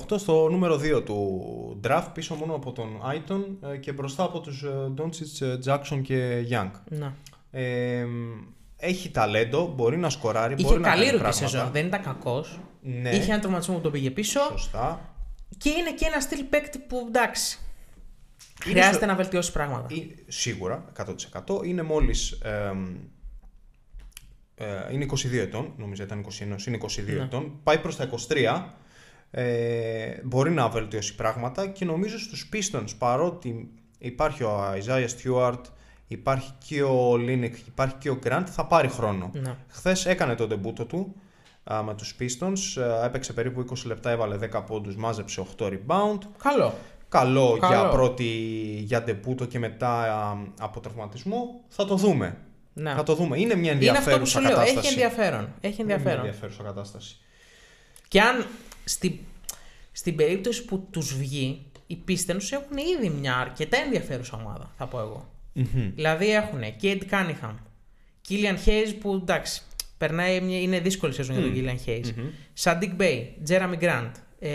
2018 0.09 0.19
στο 0.19 0.49
νούμερο 0.49 0.75
2 0.99 1.05
του 1.05 1.79
draft, 1.87 2.07
πίσω 2.13 2.35
μόνο 2.35 2.53
από 2.55 2.71
τον 2.71 2.99
Άιτον 3.03 3.57
ε, 3.73 3.77
και 3.77 3.91
μπροστά 3.91 4.23
από 4.23 4.39
τους 4.39 4.65
Ντόντσιτς, 4.93 5.59
Τζάξον 5.59 6.01
και 6.01 6.45
Young. 6.51 6.71
Να. 6.89 7.15
Ε, 7.51 8.05
μ, 8.05 8.43
έχει 8.77 9.09
ταλέντο, 9.11 9.73
μπορεί 9.75 9.97
να 9.97 10.09
σκοράρει, 10.09 10.53
Είχε 10.53 10.63
μπορεί 10.63 10.79
να 10.79 10.87
καλή 10.89 10.99
κάνει 10.99 11.11
ρούκη 11.11 11.21
πράγματα. 11.23 11.47
σεζόν, 11.47 11.69
δεν 11.71 11.85
ήταν 11.85 12.01
κακός. 12.01 12.59
Ναι, 12.81 13.09
Είχε 13.09 13.31
ένα 13.31 13.39
τραυματισμό 13.39 13.75
που 13.75 13.81
τον 13.81 13.91
πήγε 13.91 14.11
πίσω. 14.11 14.39
σωστά. 14.51 15.13
Και 15.57 15.69
είναι 15.69 15.91
και 15.91 16.05
ένα 16.05 16.19
στυλ 16.19 16.43
παίκτη 16.43 16.79
που 16.79 17.05
εντάξει. 17.07 17.59
Είναι 18.65 18.71
Χρειάζεται 18.73 18.95
στο- 18.97 19.05
να 19.05 19.15
βελτιώσει 19.15 19.51
πράγματα. 19.51 19.87
Ε, 19.95 19.97
σίγουρα, 20.27 20.85
100%. 21.45 21.63
Είναι 21.65 21.81
μόλις... 21.81 22.31
ε, 22.31 22.71
ε, 24.59 24.93
είναι 24.93 25.05
22 25.09 25.15
ετών, 25.33 25.73
νομίζω 25.77 26.03
ήταν 26.03 26.25
21, 26.39 26.67
είναι 26.67 26.77
22 26.81 26.87
Ναι. 27.05 27.23
ετών. 27.23 27.59
Πάει 27.63 27.77
προς 27.77 27.95
τα 27.95 28.03
23. 28.03 28.63
Ε, 29.31 30.21
μπορεί 30.23 30.51
να 30.51 30.69
βελτιώσει 30.69 31.15
πράγματα 31.15 31.67
και 31.67 31.85
νομίζω 31.85 32.19
στους 32.19 32.49
Pistons 32.53 32.89
παρότι 32.97 33.69
υπάρχει 33.97 34.43
ο 34.43 34.73
Isaiah 34.73 35.07
Stewart, 35.07 35.61
υπάρχει 36.07 36.51
και 36.67 36.83
ο 36.83 37.13
Linick, 37.13 37.55
υπάρχει 37.67 37.95
και 37.99 38.09
ο 38.09 38.19
Grant, 38.23 38.43
θα 38.45 38.65
πάρει 38.65 38.87
χρόνο. 38.87 39.31
Ναι. 39.33 39.55
Χθες 39.67 40.05
έκανε 40.05 40.35
το 40.35 40.47
ντεμπούτο 40.47 40.85
του 40.85 41.15
α, 41.63 41.83
με 41.83 41.93
τους 41.95 42.15
Pistons, 42.19 42.81
ε, 43.01 43.05
έπαιξε 43.05 43.33
περίπου 43.33 43.65
20 43.69 43.85
λεπτά, 43.85 44.09
έβαλε 44.09 44.37
10 44.51 44.63
πόντους, 44.67 44.95
μάζεψε 44.95 45.45
8 45.57 45.65
rebound. 45.65 46.17
Καλό. 46.43 46.73
Καλό, 47.09 47.57
Καλό. 47.59 47.73
για 47.73 47.89
πρώτη 47.89 48.23
για 48.83 49.03
ντεμπούτο 49.03 49.45
και 49.45 49.59
μετά 49.59 49.89
α, 50.13 50.37
από 50.59 50.79
τραυματισμό. 50.79 51.61
Θα 51.67 51.85
το 51.85 51.95
δούμε. 51.95 52.37
Ναι. 52.79 52.93
Θα 52.93 53.03
το 53.03 53.15
δούμε. 53.15 53.39
Είναι 53.39 53.55
μια 53.55 53.71
Είναι 53.71 53.89
αυτό 53.89 54.03
που 54.03 54.09
ενδιαφέρουσα 54.09 54.39
σου 54.39 54.41
λέω. 54.45 54.49
κατάσταση. 54.55 54.77
Έχει 54.79 54.87
ενδιαφέρον. 54.87 55.53
Έχει 55.61 55.73
Είναι 55.73 55.83
μια 55.83 55.95
ενδιαφέρον. 55.95 56.25
ενδιαφέρουσα 56.25 56.63
κατάσταση. 56.63 57.17
Και 58.07 58.21
αν 58.21 58.45
στη, 58.83 59.25
στην 59.91 60.15
περίπτωση 60.15 60.65
που 60.65 60.87
τους 60.91 61.17
βγει, 61.17 61.61
οι 61.87 61.97
Pistons 62.07 62.51
έχουν 62.51 62.77
ήδη 62.97 63.09
μια 63.09 63.35
αρκετά 63.37 63.77
ενδιαφέρουσα 63.77 64.37
ομάδα, 64.43 64.71
θα 64.77 64.85
πω 64.85 64.99
εγώ. 64.99 65.31
Μμμ. 65.53 65.91
Δηλαδή 65.95 66.31
έχουν 66.33 66.59
Kate 66.81 67.01
Cunningham, 67.11 67.53
Killian 68.29 68.67
Hayes 68.67 68.93
που 68.99 69.13
εντάξει, 69.13 69.61
περνάει 69.97 70.41
μια, 70.41 70.59
είναι 70.61 70.79
δύσκολη 70.79 71.13
σεζόν 71.13 71.35
για 71.39 71.45
τον 71.45 71.53
Killian 71.55 71.89
Hayes. 71.89 72.13
Sadiq 72.63 73.01
Bey, 73.01 73.23
Jeremy 73.49 73.79
Grant, 73.83 74.11
ε, 74.39 74.49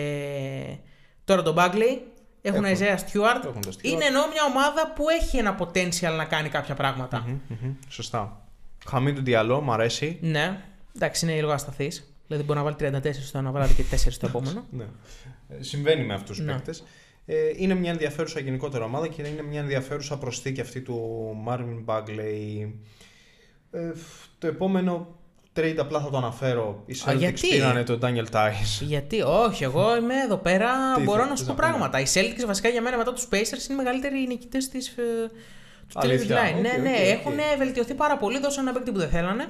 τώρα 1.24 1.42
τον 1.42 1.54
Bagley, 1.58 1.98
έχουν 2.42 2.64
Έχουν. 2.64 2.76
Isaiah 2.78 2.96
Stewart. 2.98 3.44
Έχουν 3.46 3.60
τον 3.60 3.72
Stewart. 3.72 3.82
Είναι 3.84 4.04
ενώ 4.04 4.20
μια 4.32 4.44
ομάδα 4.50 4.92
που 4.94 5.04
έχει 5.08 5.36
ένα 5.36 5.58
potential 5.58 6.16
να 6.16 6.24
κάνει 6.24 6.48
κάποια 6.48 6.74
πράγματα. 6.74 7.24
Μμμ, 7.26 7.38
μμμ. 7.48 7.74
Σωστά. 7.88 8.46
Χαμή 8.86 9.12
του 9.12 9.22
Διαλό, 9.22 9.60
μ' 9.60 9.72
αρέσει. 9.72 10.18
Ναι, 10.20 10.60
εντάξει, 10.96 11.24
είναι 11.24 11.34
λίγο 11.34 11.50
ασταθής. 11.50 12.14
Δηλαδή 12.26 12.44
μπορεί 12.46 12.58
να 12.58 12.64
βάλει 12.64 12.76
34 13.02 13.12
στο 13.12 13.38
ένα 13.38 13.50
βράδυ 13.50 13.74
και 13.74 13.84
4 13.90 13.96
στο 14.10 14.26
επόμενο. 14.26 14.64
Ναι. 14.70 14.84
Ε, 15.48 15.62
Συμβαίνει 15.62 16.04
με 16.04 16.14
αυτούς 16.14 16.36
τους 16.36 16.46
Ναι. 16.46 16.52
παίκτες. 16.52 16.84
Ε, 17.26 17.34
είναι 17.56 17.74
μια 17.74 17.90
ενδιαφέρουσα 17.90 18.40
γενικότερα 18.40 18.84
ομάδα 18.84 19.08
και 19.08 19.22
είναι 19.22 19.42
μια 19.42 19.60
ενδιαφέρουσα 19.60 20.18
προσθήκη 20.18 20.60
αυτή 20.60 20.80
του 20.80 21.26
Marvin 21.48 21.84
Bagley. 21.84 22.70
Ε, 23.70 23.92
το 24.38 24.46
επόμενο 24.46 25.16
trade 25.56 25.76
απλά 25.78 26.00
θα 26.00 26.10
το 26.10 26.16
αναφέρω. 26.16 26.82
Οι 26.86 26.94
Celtics 27.04 27.16
γιατί; 27.16 27.48
πήρανε 27.48 27.82
τον 27.82 27.98
Daniel 28.02 28.26
Tice. 28.32 28.80
Γιατί, 28.80 29.20
όχι, 29.20 29.64
εγώ 29.64 29.96
είμαι 29.96 30.14
εδώ 30.14 30.36
πέρα. 30.36 30.94
Τι 30.94 31.02
μπορώ 31.02 31.20
θες, 31.20 31.30
να 31.30 31.36
σου 31.36 31.44
θες 31.44 31.54
πω 31.54 31.62
να 31.62 31.68
πούμε; 31.70 31.88
πράγματα. 31.88 32.00
Οι 32.00 32.04
Celtics 32.14 32.46
βασικά 32.46 32.68
για 32.68 32.82
μένα 32.82 32.96
μετά 32.96 33.12
τους 33.12 33.24
Pacers 33.24 33.68
είναι 33.68 33.72
οι 33.72 33.74
μεγαλύτεροι 33.74 34.26
νικητές 34.26 34.68
της. 34.68 34.94
του 34.94 35.98
trade 35.98 36.00
Αλήθεια. 36.02 36.36
deadline. 36.36 36.56
OK, 36.56 36.62
ναι, 36.62 36.70
οκ, 36.76 36.82
ναι, 36.82 36.90
οκ. 36.90 37.08
έχουν 37.08 37.34
βελτιωθεί 37.58 37.94
πάρα 37.94 38.16
πολύ. 38.16 38.38
Δώσαν 38.38 38.66
ένα 38.66 38.76
παίκτη 38.76 38.92
που 38.92 38.98
δεν 38.98 39.08
θέλανε. 39.08 39.48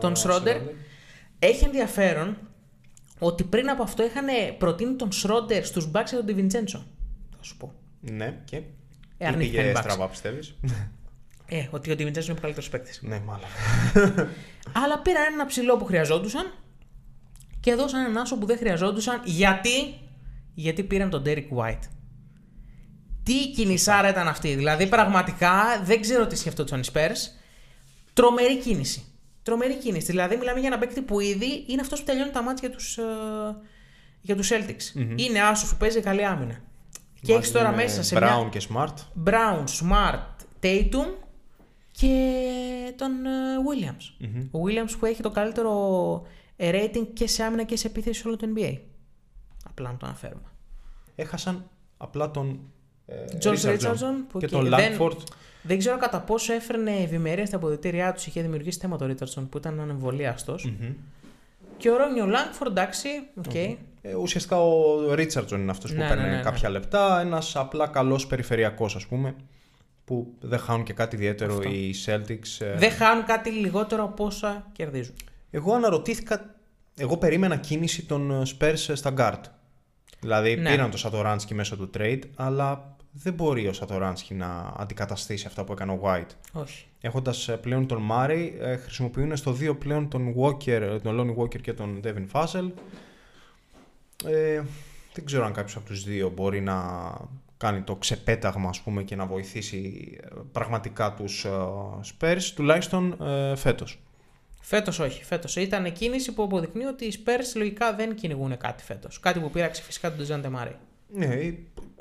Τον 0.00 0.12
ε, 0.12 0.20
Schroeder. 0.24 0.60
Έχει 1.38 1.64
ενδιαφέρον 1.64 2.36
ότι 3.18 3.44
πριν 3.44 3.70
από 3.70 3.82
αυτό 3.82 4.04
είχαν 4.04 4.26
προτείνει 4.58 4.94
τον 4.94 5.12
Σρόντερ 5.12 5.64
στους 5.64 5.90
Bucks 5.94 6.04
και 6.10 6.16
τον 6.16 6.24
Ντιβιντσέντσο. 6.24 6.86
Θα 7.36 7.42
σου 7.42 7.56
πω. 7.56 7.72
Ναι, 8.00 8.40
και. 8.44 8.56
Ε, 8.56 8.60
Το 9.18 9.24
αρνήθηκαν 9.26 9.68
οι 9.68 9.72
πήγε 9.72 9.98
Bucks. 9.98 10.70
στραβά, 11.46 11.58
πιστεύει. 11.58 11.64
Ε, 11.64 11.68
ότι 11.70 11.90
ο 11.90 11.94
Ντιβιντσέντσο 11.96 12.30
είναι 12.30 12.38
ο 12.38 12.42
καλύτερος 12.42 12.68
παίκτης. 12.68 13.00
ναι, 13.02 13.20
μάλλον. 13.20 13.46
Αλλά 14.72 14.98
πήραν 14.98 15.32
ένα 15.32 15.46
ψηλό 15.46 15.76
που 15.76 15.84
χρειαζόντουσαν 15.84 16.52
και 17.60 17.74
δώσαν 17.74 18.04
ένα 18.04 18.20
άσο 18.20 18.38
που 18.38 18.46
δεν 18.46 18.56
χρειαζόντουσαν. 18.58 19.20
Γιατί, 19.24 20.00
γιατί 20.54 20.82
πήραν 20.82 21.10
τον 21.10 21.22
Derek 21.26 21.48
White. 21.56 21.88
Τι 23.22 23.50
κινησάρα 23.50 24.08
ήταν 24.08 24.28
αυτή; 24.28 24.54
Δηλαδή, 24.54 24.86
πραγματικά 24.86 25.82
δεν 25.84 26.00
ξέρω 26.00 26.26
τι 26.26 26.36
σκεφτόντουσαν 26.36 26.80
οι 26.80 26.84
Spurs. 26.92 27.40
Τρομερή 28.12 28.58
κίνηση. 28.58 29.04
Τρομερή 29.42 29.76
κίνηση. 29.78 30.06
Δηλαδή, 30.06 30.36
μιλάμε 30.36 30.58
για 30.58 30.68
ένα 30.68 30.78
παίκτη 30.78 31.00
που 31.02 31.20
ήδη 31.20 31.64
είναι 31.66 31.80
αυτός 31.80 31.98
που 32.00 32.06
τελειώνει 32.06 32.30
τα 32.30 32.42
μάτια 32.42 32.68
για 32.68 32.76
του 32.78 32.84
για 34.20 34.36
τους 34.36 34.50
Celtics. 34.52 35.00
Είναι 35.16 35.40
άσο 35.40 35.66
που 35.66 35.76
παίζει 35.78 36.00
καλή 36.00 36.24
άμυνα. 36.24 36.60
Και 37.22 37.32
έχεις 37.32 37.52
τώρα 37.52 37.72
μέσα 37.72 38.02
σε 38.02 38.16
Brown 38.16 38.20
μια. 38.20 38.48
και 38.50 38.60
Smart. 38.68 38.94
Brown, 39.24 39.64
Smart, 39.80 40.20
Tatum 40.62 41.06
και 41.92 42.94
τον 42.96 43.10
ε, 43.26 43.30
Williams. 43.68 44.26
Ο 44.50 44.58
Williams 44.66 44.96
που 44.98 45.06
έχει 45.06 45.22
το 45.22 45.30
καλύτερο 45.30 46.22
ε, 46.56 46.70
rating 46.74 47.06
και 47.12 47.26
σε 47.28 47.42
άμυνα 47.42 47.62
και 47.64 47.76
σε 47.76 47.86
επίθεση 47.86 48.20
σε 48.20 48.28
όλο 48.28 48.36
το 48.36 48.46
NBA. 48.56 48.78
Απλά 49.68 49.90
να 49.90 49.96
το 49.96 50.06
αναφέρουμε. 50.06 50.48
Έχασαν 51.16 51.70
απλά 51.96 52.30
τον. 52.30 52.60
Ε, 53.06 53.14
Josh 53.42 53.56
Richardson 53.56 53.78
Richardson 53.78 54.14
που 54.28 54.38
και 54.38 54.46
και 54.46 54.52
τον 54.52 54.68
δεν- 54.68 54.96
Langford. 54.98 55.16
Δεν 55.62 55.78
ξέρω 55.78 55.98
κατά 55.98 56.20
πόσο 56.20 56.52
έφερνε 56.52 56.90
ευημερία 56.90 57.46
στα 57.46 57.56
αποδυτήριά 57.56 58.12
τους. 58.12 58.26
Είχε 58.26 58.42
δημιουργήσει 58.42 58.78
θέμα 58.78 58.96
το 58.96 59.04
Richardson 59.14 59.46
που 59.50 59.58
ήταν 59.58 59.80
ανεμβολίαστος. 59.80 60.64
Μμμ. 60.64 60.92
Και 61.76 61.90
ο 61.90 61.96
Romeo 61.96 62.24
Langford, 62.26 62.66
εντάξει, 62.66 63.08
οκ. 63.46 63.54
Ε, 63.54 64.14
ουσιαστικά 64.14 64.62
ο 64.64 65.14
Ρίτσαρντσον 65.14 65.60
είναι 65.60 65.70
αυτός 65.70 65.90
που 65.92 65.96
Ναι, 65.98 66.08
παίρνει 66.08 66.22
ναι, 66.22 66.28
ναι, 66.30 66.36
ναι. 66.36 66.42
κάποια 66.42 66.68
λεπτά. 66.68 67.20
Ένας 67.20 67.56
απλά 67.56 67.86
καλός 67.86 68.26
περιφερειακός, 68.26 68.96
ας 68.96 69.06
πούμε. 69.06 69.34
Που 70.04 70.34
δεν 70.40 70.58
χάνουν 70.58 70.84
και 70.84 70.92
κάτι 70.92 71.16
ιδιαίτερο 71.16 71.52
Αυτό. 71.56 71.68
οι 71.68 71.94
Celtics. 72.06 72.58
ε. 72.66 72.76
Δεν 72.76 72.90
χάνουν 72.90 73.24
κάτι 73.24 73.50
λιγότερο 73.50 74.04
από 74.04 74.24
όσα 74.24 74.66
κερδίζουν. 74.72 75.14
Εγώ 75.50 75.74
αναρωτήθηκα. 75.74 76.54
Εγώ 76.96 77.16
περίμενα 77.16 77.56
κίνηση 77.56 78.04
των 78.06 78.30
ε, 78.30 78.42
Spurs 78.58 78.74
στα 78.92 79.14
guard. 79.16 79.40
Δηλαδή 80.20 80.56
Ναι. 80.56 80.70
πήραν 80.70 80.90
το 80.90 80.96
Σατοράνσκι 80.96 81.54
μέσω 81.54 81.76
του 81.76 81.90
trade, 81.98 82.20
αλλά 82.36 82.96
δεν 83.12 83.32
μπορεί 83.32 83.66
ο 83.68 83.72
Σατοράνσκι 83.72 84.34
να 84.34 84.72
αντικαταστήσει 84.76 85.46
αυτά 85.46 85.64
που 85.64 85.72
έκανε 85.72 85.92
ο 85.92 86.00
White. 86.04 86.30
Όχι. 86.52 86.86
Έχοντας 87.00 87.50
πλέον 87.60 87.86
τον 87.86 88.02
Μάρι, 88.02 88.56
ε, 88.60 88.76
χρησιμοποιούν 88.76 89.36
στο 89.36 89.52
2 89.60 89.74
πλέον 89.78 90.08
τον 90.08 90.34
Walker, 90.38 90.98
τον 91.02 91.20
Lonnie 91.20 91.42
Walker 91.42 91.60
και 91.60 91.72
τον 91.72 92.00
Devin 92.04 92.26
Fassel. 92.32 92.70
Ε, 94.24 94.62
δεν 95.14 95.24
ξέρω 95.24 95.44
αν 95.44 95.52
κάποιος 95.52 95.76
από 95.76 95.86
τους 95.86 96.04
δύο 96.04 96.30
μπορεί 96.30 96.60
να 96.60 96.80
κάνει 97.62 97.80
το 97.80 97.96
ξεπέταγμα 97.96 98.68
ας 98.68 98.80
πούμε, 98.80 99.02
και 99.02 99.16
να 99.16 99.26
βοηθήσει 99.26 100.10
ε, 100.22 100.26
πραγματικά 100.52 101.12
τους 101.12 101.44
ε, 101.44 101.50
Spurs, 102.18 102.42
τουλάχιστον 102.54 103.22
ε, 103.22 103.56
φέτος. 103.56 103.98
Φέτος 104.60 104.98
όχι. 104.98 105.24
Φέτος 105.24 105.56
ήταν 105.56 105.92
κίνηση 105.92 106.32
που 106.32 106.42
αποδεικνύει 106.42 106.84
ότι 106.84 107.04
οι 107.04 107.12
Spurs 107.24 107.56
λογικά 107.56 107.94
δεν 107.94 108.14
κυνηγούν 108.14 108.56
κάτι 108.56 108.82
φέτος. 108.82 109.20
Κάτι 109.20 109.40
που 109.40 109.50
πείραξε 109.50 109.82
φυσικά 109.82 110.14
τον 110.14 110.24
Τζάντε 110.24 110.48
Μάρι. 110.48 110.76
Ναι, 111.14 111.36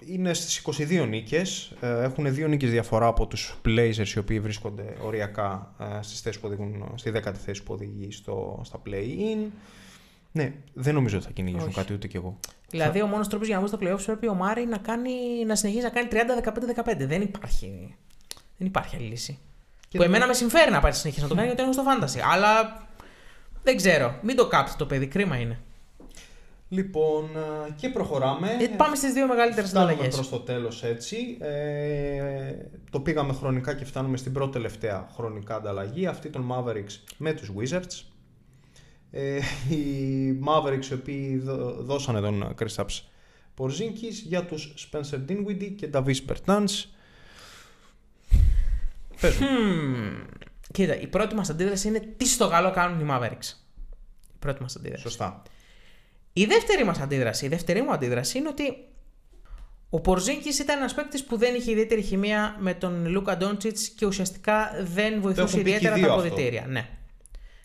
είναι 0.06 0.34
στις 0.34 0.58
22 0.58 1.08
νίκες. 1.08 1.72
Ε, 1.82 2.04
Έχουν 2.04 2.34
δύο 2.34 2.48
νίκες 2.48 2.70
διαφορά 2.70 3.08
από 3.08 3.28
τους 3.28 3.56
Blazers 3.66 4.08
οι 4.16 4.20
οποίοι 4.20 4.40
βρίσκονται 4.40 4.96
οριακά 5.02 5.76
ε, 5.80 6.02
στις 6.02 6.22
θέσεις 6.22 6.42
που 6.42 6.48
οδηγούν, 6.48 6.94
στη 6.96 7.10
δέκατη 7.10 7.40
θέση 7.40 7.64
που 7.64 7.74
οδηγεί 7.74 8.12
στο, 8.12 8.62
στα 8.64 8.82
play-in. 8.86 9.50
Ναι, 10.32 10.54
δεν 10.74 10.94
νομίζω 10.94 11.18
ότι 11.18 11.26
θα 11.26 11.32
κυνηγήσουν 11.32 11.68
Όχι. 11.68 11.76
κάτι 11.76 11.94
ούτε 11.94 12.08
κι 12.08 12.18
εγώ. 12.18 12.40
Δηλαδή, 12.72 13.02
ο 13.02 13.08
μόνος 13.08 13.28
τρόπος 13.28 13.48
για 13.48 13.56
να 13.60 13.62
βγει 13.66 13.76
στο 13.76 13.80
playoffs 13.82 14.04
πρέπει 14.06 14.28
ο 14.28 14.34
Μάρι 14.34 14.66
να, 14.66 14.78
κάνει, 14.78 15.12
να 15.46 15.56
συνεχίζει 15.56 15.84
να 15.84 15.90
κάνει 15.90 16.08
30-15-15. 16.12 17.06
Δεν 17.08 17.22
υπάρχει. 17.22 17.96
Δεν 18.58 18.68
υπάρχει 18.68 18.96
άλλη 18.96 19.06
λύση. 19.08 19.40
Και 19.88 19.98
που 19.98 20.04
δεν- 20.04 20.08
εμένα 20.14 20.28
με 20.28 20.34
συμφέρει 20.34 20.72
να 20.72 20.80
πάει 20.80 20.92
συνεχίσει 20.92 21.22
να 21.24 21.28
το 21.30 21.36
κάνει 21.36 21.48
γιατί 21.48 21.62
έχω 21.62 21.72
στο 21.74 21.84
fantasy. 21.86 22.20
Αλλά 22.34 22.82
δεν 23.64 23.76
ξέρω. 23.76 24.16
Μην 24.22 24.36
το 24.36 24.48
κάψετε 24.48 24.78
το 24.80 24.86
παιδί. 24.86 25.08
Κρίμα 25.08 25.36
είναι. 25.38 25.60
Λοιπόν, 26.70 27.24
ε, 27.36 27.72
και 27.76 27.90
προχωράμε. 27.90 28.48
Ε, 28.60 28.68
πάμε 28.68 28.96
στις 28.96 29.14
δύο 29.14 29.28
μεγαλύτερες 29.28 29.70
Φτάνουμε 29.70 29.92
ανταλλαγές. 29.92 30.16
προς 30.16 30.30
το 30.30 30.40
τέλος 30.40 30.84
έτσι. 30.84 31.38
Ε, 31.40 32.54
το 32.92 33.00
πήγαμε 33.00 33.34
χρονικά 33.34 33.74
και 33.74 33.86
φτάνουμε 33.86 34.18
στην 34.18 34.34
πρώτη 34.34 34.52
τελευταία 34.52 35.08
χρονικά 35.16 35.56
ανταλλαγή. 35.56 36.08
Αυτή 36.08 36.30
των 36.30 36.52
Mavericks 36.52 37.00
με 37.18 37.34
τους 37.34 37.52
Wizards. 37.58 38.04
Ε, 39.12 39.38
οι 39.70 40.40
Mavericks 40.46 40.86
οι 40.90 40.94
οποίοι 40.94 41.38
δω- 41.38 41.82
δώσανε 41.82 42.20
τον 42.22 42.56
Kristaps 42.60 43.02
Porzingis 43.58 44.14
για 44.24 44.46
τους 44.46 44.74
Spencer 44.92 45.20
Dinwiddie 45.30 45.74
και 45.78 45.90
Davis 45.94 46.16
Bertans. 46.28 46.70
Πες 49.22 49.38
μου. 49.38 49.48
Hmm. 49.48 50.26
Κοίτα, 50.72 51.00
η 51.00 51.08
πρώτη 51.08 51.36
μας 51.36 51.50
αντίδραση 51.50 51.88
είναι 51.88 52.00
τι 52.18 52.26
στο 52.28 52.48
καλό 52.50 52.72
κάνουν 52.72 53.00
οι 53.00 53.10
Mavericks. 53.12 53.54
Η 54.34 54.38
πρώτη 54.40 54.62
μας 54.62 54.76
αντίδραση. 54.76 55.02
Σωστά. 55.04 55.42
Η 56.34 56.46
δεύτερη 56.46 56.84
μας 56.84 57.00
αντίδραση, 57.00 57.46
η 57.46 57.48
δεύτερη 57.48 57.82
μου 57.82 57.92
αντίδραση 57.92 58.38
είναι 58.38 58.48
ότι 58.48 58.64
ο 59.90 60.00
Πορζίνκης 60.02 60.60
ήταν 60.60 60.78
ένας 60.78 60.94
παίκτης 60.94 61.24
που 61.24 61.38
δεν 61.38 61.56
είχε 61.56 61.72
ιδιαίτερη 61.72 62.02
χημεία 62.02 62.56
με 62.60 62.74
τον 62.74 63.08
Λούκα 63.08 63.38
Ντόντσιτ 63.38 63.78
και 63.96 64.06
ουσιαστικά 64.06 64.72
δεν 64.84 65.22
βοηθούσε 65.22 65.42
έχουν 65.56 65.64
πει 65.64 65.64
και 65.64 65.70
οι 65.70 65.74
ιδιαίτερα 65.76 65.96
δύο 65.96 66.08
τα 66.08 66.14
αυτό. 66.14 66.26
αποδητήρια. 66.28 66.66
Ναι. 66.68 66.90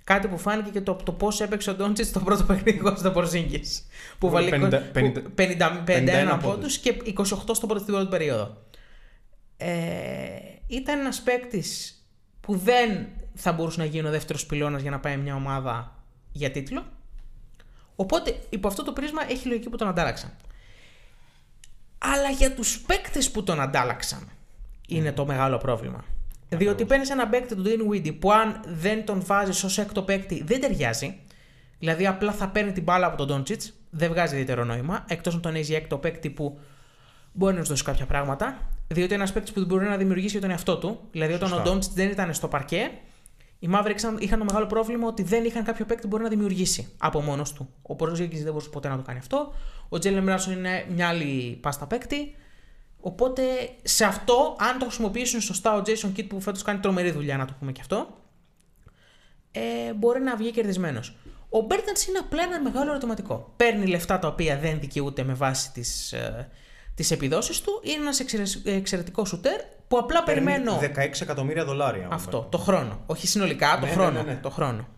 Κάτι 0.06 0.28
που 0.28 0.38
φάνηκε 0.38 0.70
και 0.70 0.80
το, 0.80 0.94
το 0.94 1.12
πώς 1.12 1.40
έπαιξε 1.40 1.70
ο 1.70 1.74
Ντόντσιτς 1.74 2.08
στο 2.08 2.20
πρώτο 2.20 2.44
παιχνίδι 2.44 2.78
κοντά 2.78 2.96
στο 2.96 3.10
Πορζίνκη. 3.10 3.58
Που 3.58 4.18
Που 4.18 4.30
βάλει 4.30 4.50
50, 4.54 4.80
50, 4.94 5.12
50, 5.36 5.86
51 5.86 6.36
51 6.36 6.38
πόντους 6.42 6.78
και 6.78 6.96
28 7.16 7.24
στο 7.24 7.44
πρώτο, 7.44 7.78
στην 7.78 7.94
πρώτη 7.94 8.08
περίοδο. 8.08 8.56
Ε, 9.56 9.68
ήταν 10.66 11.00
ένας 11.00 11.20
παίκτης 11.20 12.00
που 12.40 12.56
δεν 12.56 13.06
θα 13.34 13.52
μπορούσε 13.52 13.78
να 13.80 13.84
γίνει 13.84 14.06
ο 14.06 14.10
δεύτερος 14.10 14.46
πυλώνας 14.46 14.82
για 14.82 14.90
να 14.90 15.00
πάει 15.00 15.16
μια 15.16 15.34
ομάδα 15.34 16.04
για 16.32 16.50
τίτλο. 16.50 16.84
Οπότε 17.96 18.40
υπό 18.48 18.68
αυτό 18.68 18.82
το 18.82 18.92
πρίσμα 18.92 19.30
έχει 19.30 19.48
λογική 19.48 19.68
που 19.68 19.76
τον 19.76 19.88
αντάλλαξαν. 19.88 20.32
Αλλά 21.98 22.30
για 22.30 22.54
τους 22.54 22.80
παίκτες 22.80 23.30
που 23.30 23.42
τον 23.42 23.60
αντάλλαξαν 23.60 24.28
είναι 24.88 25.12
το 25.12 25.26
μεγάλο 25.26 25.56
πρόβλημα. 25.56 26.04
Διότι 26.48 26.84
παίρνεις 26.84 27.10
ένα 27.10 27.28
παίκτη 27.28 27.54
του 27.54 27.62
Dinwiddie 27.66 28.18
που 28.18 28.32
αν 28.32 28.60
δεν 28.66 29.04
τον 29.04 29.22
βάζεις 29.26 29.64
ως 29.64 29.78
έκτο 29.78 30.02
παίκτη 30.02 30.42
δεν 30.46 30.60
ταιριάζει. 30.60 31.18
Δηλαδή 31.78 32.06
απλά 32.06 32.32
θα 32.32 32.48
παίρνει 32.48 32.72
την 32.72 32.82
μπάλα 32.82 33.06
από 33.06 33.26
τον 33.26 33.42
Doncic, 33.42 33.58
δεν 33.90 34.08
βγάζει 34.10 34.32
ιδιαίτερο 34.32 34.64
νόημα. 34.64 35.04
Εκτός 35.08 35.34
αν 35.34 35.40
τον 35.40 35.54
έχει 35.54 35.64
για 35.64 35.76
έκτο 35.76 35.98
παίκτη 35.98 36.30
που 36.30 36.58
μπορεί 37.32 37.54
να 37.56 37.62
σου 37.62 37.68
δώσει 37.68 37.84
κάποια 37.84 38.06
πράγματα. 38.06 38.58
Διότι 38.88 39.02
είναι 39.04 39.14
ένας 39.14 39.32
παίκτης 39.32 39.52
που 39.52 39.64
μπορεί 39.64 39.84
να 39.88 39.96
δημιουργήσει 39.96 40.30
για 40.30 40.40
τον 40.40 40.50
εαυτό 40.50 40.76
του. 40.78 41.00
Δηλαδή 41.10 41.32
όταν 41.32 41.48
Σωστά. 41.48 41.70
ο 41.70 41.74
Doncic 41.74 41.90
δεν 41.94 42.08
ήταν 42.10 42.34
στο 42.34 42.48
παρκέ, 42.48 42.90
οι 43.58 43.68
Mavericks 43.72 43.96
είχαν- 43.96 44.18
είχαν 44.20 44.38
το 44.38 44.44
μεγάλο 44.44 44.66
πρόβλημα 44.66 45.06
ότι 45.06 45.22
δεν 45.22 45.44
είχαν 45.44 45.64
κάποιο 45.64 45.84
παίκτη 45.84 46.02
που 46.02 46.08
μπορεί 46.08 46.22
να 46.22 46.28
δημιουργήσει 46.28 46.88
από 46.98 47.20
μόνος 47.20 47.52
του. 47.52 47.68
Ο 47.82 47.94
Πορζίκη 47.94 48.36
δεν 48.36 48.52
μπορούσε 48.52 48.68
ποτέ 48.68 48.88
να 48.88 48.96
το 48.96 49.02
κάνει 49.02 49.18
αυτό. 49.18 49.52
Ο 49.88 49.98
Τζέλεν 49.98 50.22
Μπράνσον 50.22 50.52
είναι 50.52 50.86
μια 50.94 51.08
άλλη 51.08 51.58
πάστα 51.62 51.86
παίκτη. 51.86 52.34
Οπότε 53.06 53.42
σε 53.82 54.04
αυτό, 54.04 54.56
αν 54.58 54.78
το 54.78 54.84
χρησιμοποιήσουν 54.84 55.40
σωστά 55.40 55.74
ο 55.74 55.82
Jason 55.86 56.18
Kidd 56.18 56.26
που 56.28 56.40
φέτος 56.40 56.62
κάνει 56.62 56.78
τρομερή 56.78 57.10
δουλειά, 57.10 57.36
να 57.36 57.44
το 57.44 57.52
πούμε 57.58 57.72
και 57.72 57.80
αυτό, 57.80 58.08
ε, 59.52 59.92
μπορεί 59.94 60.20
να 60.20 60.36
βγει 60.36 60.50
κερδισμένος. 60.50 61.16
Ο 61.48 61.60
Μπέρταν 61.60 61.94
είναι 62.08 62.18
απλά 62.18 62.42
ένα 62.42 62.60
μεγάλο 62.60 62.90
ερωτηματικό. 62.90 63.52
Παίρνει 63.56 63.86
λεφτά 63.86 64.18
τα 64.18 64.28
οποία 64.28 64.58
δεν 64.58 64.80
δικαιούται 64.80 65.22
με 65.24 65.32
βάση 65.34 65.72
τις 65.72 66.14
τις 66.94 67.10
επιδόσεις 67.10 67.60
του. 67.60 67.80
Είναι 67.82 68.00
ένας 68.00 68.20
εξαιρετικός 68.64 69.28
σουτέρ 69.28 69.60
που 69.88 69.98
απλά 69.98 70.22
Παίρνει 70.22 70.44
περιμένω. 70.44 70.78
16 70.80 71.20
εκατομμύρια 71.20 71.64
δολάρια. 71.64 72.08
Αυτό, 72.10 72.46
το 72.50 72.58
χρόνο. 72.58 73.02
Όχι 73.06 73.26
συνολικά, 73.26 73.78
το 73.80 73.86
Ναι, 73.86 73.92
χρόνο. 73.92 74.10
ναι, 74.10 74.22
ναι, 74.22 74.32
ναι. 74.32 74.38
Το 74.42 74.50
χρόνο. 74.50 74.88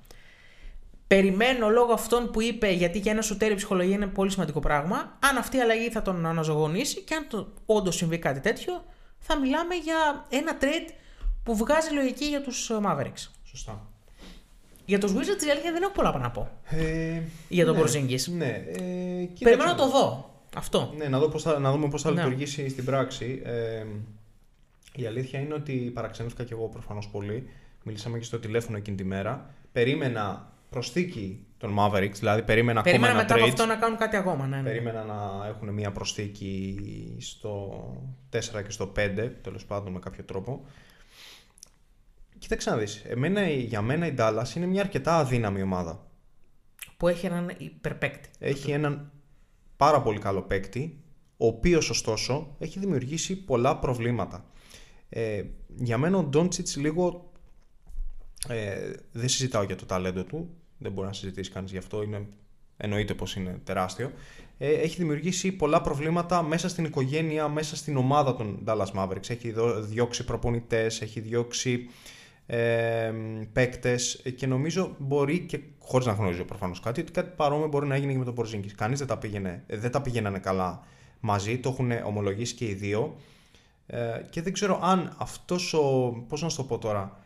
Περιμένω 1.09 1.69
λόγω 1.69 1.93
αυτών 1.93 2.31
που 2.31 2.43
είπε, 2.43 2.71
γιατί 2.71 2.99
για 2.99 3.13
ένα 3.13 3.23
σωτέρι 3.23 3.53
η 3.53 3.57
ψυχολογία 3.57 3.95
είναι 3.95 4.07
πολύ 4.07 4.31
σημαντικό 4.31 4.61
πράγμα, 4.61 5.17
αν 5.31 5.37
αυτή 5.37 5.57
η 5.57 5.61
αλλαγή 5.61 5.91
θα 5.91 6.03
τον 6.03 6.27
αναζωογονήσει 6.27 7.01
και 7.01 7.15
αν 7.15 7.27
το, 7.29 7.53
όντως 7.67 7.97
συμβεί 7.97 8.19
κάτι 8.19 8.41
τέτοιο, 8.41 8.85
θα 9.19 9.39
μιλάμε 9.39 9.75
για 9.75 10.27
ένα 10.29 10.59
trade 10.61 10.93
που 11.43 11.57
βγάζει 11.57 11.95
λογική 11.95 12.25
για 12.25 12.43
τους 12.43 12.71
ε, 12.71 12.79
Mavericks. 12.85 13.29
Σωστά. 13.45 13.87
Για 14.85 14.99
τους 14.99 15.13
Wizards 15.13 15.47
η 15.47 15.51
αλήθεια 15.51 15.73
δεν 15.73 15.83
έχω 15.83 15.93
πολλά 15.93 16.19
να 16.19 16.31
πω. 16.31 16.51
Ε, 16.65 17.21
Για 17.49 17.65
τον 17.65 17.77
ναι, 17.77 17.83
Porzingis. 17.83 18.33
Ναι. 18.37 18.47
Ε, 18.47 19.25
κοίταξε 19.25 19.45
Περιμένω 19.45 19.65
να 19.65 19.71
να 19.71 19.75
το 19.75 19.89
δω. 19.89 20.31
Αυτό. 20.57 20.95
Ναι, 20.97 21.09
να, 21.09 21.19
δω 21.19 21.29
πώς 21.29 21.43
θα, 21.43 21.59
να 21.59 21.73
δούμε 21.73 21.89
πώς 21.89 22.03
θα 22.03 22.11
Ναι. 22.11 22.23
λειτουργήσει 22.23 22.69
στην 22.69 22.85
πράξη. 22.85 23.43
Ε, 23.45 23.85
η 24.95 25.07
αλήθεια 25.07 25.41
είναι 25.41 25.55
ότι 25.55 25.73
παραξενεύτηκα 25.73 26.45
και 26.45 26.55
εγώ 26.55 26.69
προφανώς 26.69 27.09
πολύ. 27.09 27.51
Μιλήσαμε 27.83 28.19
και 28.19 28.25
στο 28.25 28.39
τηλέφωνο 28.39 28.77
εκείνη 28.77 28.97
τη 28.97 29.05
μέρα. 29.05 29.51
Περίμενα 29.73 30.53
προσθήκη 30.71 31.47
των 31.59 31.77
Mavericks, 31.79 32.15
δηλαδή 32.19 32.43
περίμενα, 32.43 32.83
Περίμενα 32.83 33.13
ακόμα 33.13 33.23
μετά 33.23 33.35
ένα 33.35 33.45
από 33.45 33.45
trade. 33.45 33.49
αυτό 33.49 33.67
να 33.67 33.77
κάνουν 33.77 33.99
κάτι 33.99 34.17
ακόμα. 34.17 34.47
Ναι, 34.47 34.57
ναι. 34.57 34.63
Περίμενα 34.63 35.05
να 35.05 35.47
έχουν 35.47 35.69
μια 35.69 35.93
προσθήκη 35.93 36.77
στο 37.21 37.83
4 38.33 38.39
και 38.65 38.71
στο 38.71 38.93
5, 38.97 39.31
τέλος 39.43 39.65
πάντων 39.65 39.93
με 39.93 39.99
κάποιο 39.99 40.25
τρόπο. 40.25 40.65
Κοίταξε 42.39 42.71
να 42.71 42.77
δεις, 42.77 43.05
εμένα, 43.09 43.49
για 43.49 43.83
μένα 43.83 44.07
η 44.07 44.15
Dallas 44.19 44.55
είναι 44.57 44.67
μια 44.67 44.81
αρκετά 44.81 45.17
αδύναμη 45.17 45.63
ομάδα. 45.63 46.07
Που 46.97 47.09
έχει 47.09 47.27
έναν 47.27 47.53
υπερπαίκτη. 47.59 48.29
Έχει 48.39 48.71
έναν 48.71 49.13
πάρα 49.77 50.03
πολύ 50.03 50.19
καλό 50.19 50.43
παίκτη, 50.43 51.01
ο 51.37 51.47
οποίος 51.47 51.91
ωστόσο 51.91 52.57
έχει 52.59 52.79
δημιουργήσει 52.79 53.37
πολλά 53.45 53.79
προβλήματα. 53.79 54.45
Ε, 55.09 55.43
για 55.77 55.99
μένα 55.99 56.19
ο 56.19 56.23
Ντόντσιτς 56.23 56.77
λίγο 56.77 57.28
ε, 58.49 58.91
δεν 59.13 59.29
συζητάω 59.29 59.63
για 59.63 59.77
το 59.77 59.87
ταλέντο 59.87 60.25
του, 60.25 60.51
δεν 60.79 60.93
μπορεί 60.93 61.07
να 61.07 61.13
συζητήσει 61.13 61.51
κανείς 61.51 61.71
γι' 61.71 61.79
αυτό, 61.79 62.03
είναι, 62.03 62.27
εννοείται 62.77 63.15
πως 63.15 63.37
είναι 63.37 63.61
τεράστιο. 63.65 64.13
Ε, 64.59 64.73
έχει 64.73 64.97
δημιουργήσει 64.97 65.53
πολλά 65.53 65.81
προβλήματα 65.81 66.43
μέσα 66.43 66.69
στην 66.69 66.85
οικογένεια, 66.85 67.49
μέσα 67.49 67.77
στην 67.77 67.97
ομάδα 67.97 68.37
των 68.37 68.63
Dallas 68.67 68.93
Mavericks. 68.95 69.31
Έχει 69.31 69.53
δω- 69.53 69.81
διώξει 69.81 70.25
προπονητές, 70.25 71.01
έχει 71.01 71.21
διώξει 71.21 71.89
ε, 72.47 73.13
παίκτες 73.53 74.23
και 74.37 74.47
νομίζω 74.47 74.95
μπορεί 74.99 75.39
και 75.41 75.61
χωρίς 75.79 76.07
να 76.07 76.13
γνωρίζω 76.13 76.45
προφανώς 76.45 76.81
κάτι, 76.81 77.01
ότι 77.01 77.13
κάτι 77.13 77.33
παρόμοιο 77.37 77.69
μπορεί 77.69 77.87
να 77.87 77.95
έγινε 77.95 78.13
και 78.13 78.19
με 78.19 78.25
τον 78.25 78.35
Πορζίνκη. 78.35 78.75
Κανείς 78.75 78.99
δεν, 78.99 79.09
τα 79.09 79.19
πήγαινε, 79.19 79.65
ε, 79.67 79.77
δεν 79.77 79.91
τα 79.91 80.03
πήγαινανε 80.03 80.39
καλά 80.39 80.85
μαζί, 81.21 81.59
το 81.59 81.69
έχουν 81.69 81.91
ομολογήσει 82.05 82.55
και 82.55 82.65
οι 82.65 82.75
δύο. 82.75 83.17
Ε, 83.87 84.23
και 84.31 84.43
δεν 84.43 84.53
ξέρω 84.53 84.81
αν 84.83 85.15
αυτός 85.19 85.75
ο, 85.75 86.13
πώς 86.29 86.43
να 86.43 86.49
σου 86.49 86.57
το 86.57 86.63
πω 86.63 86.79
τώρα, 86.79 87.19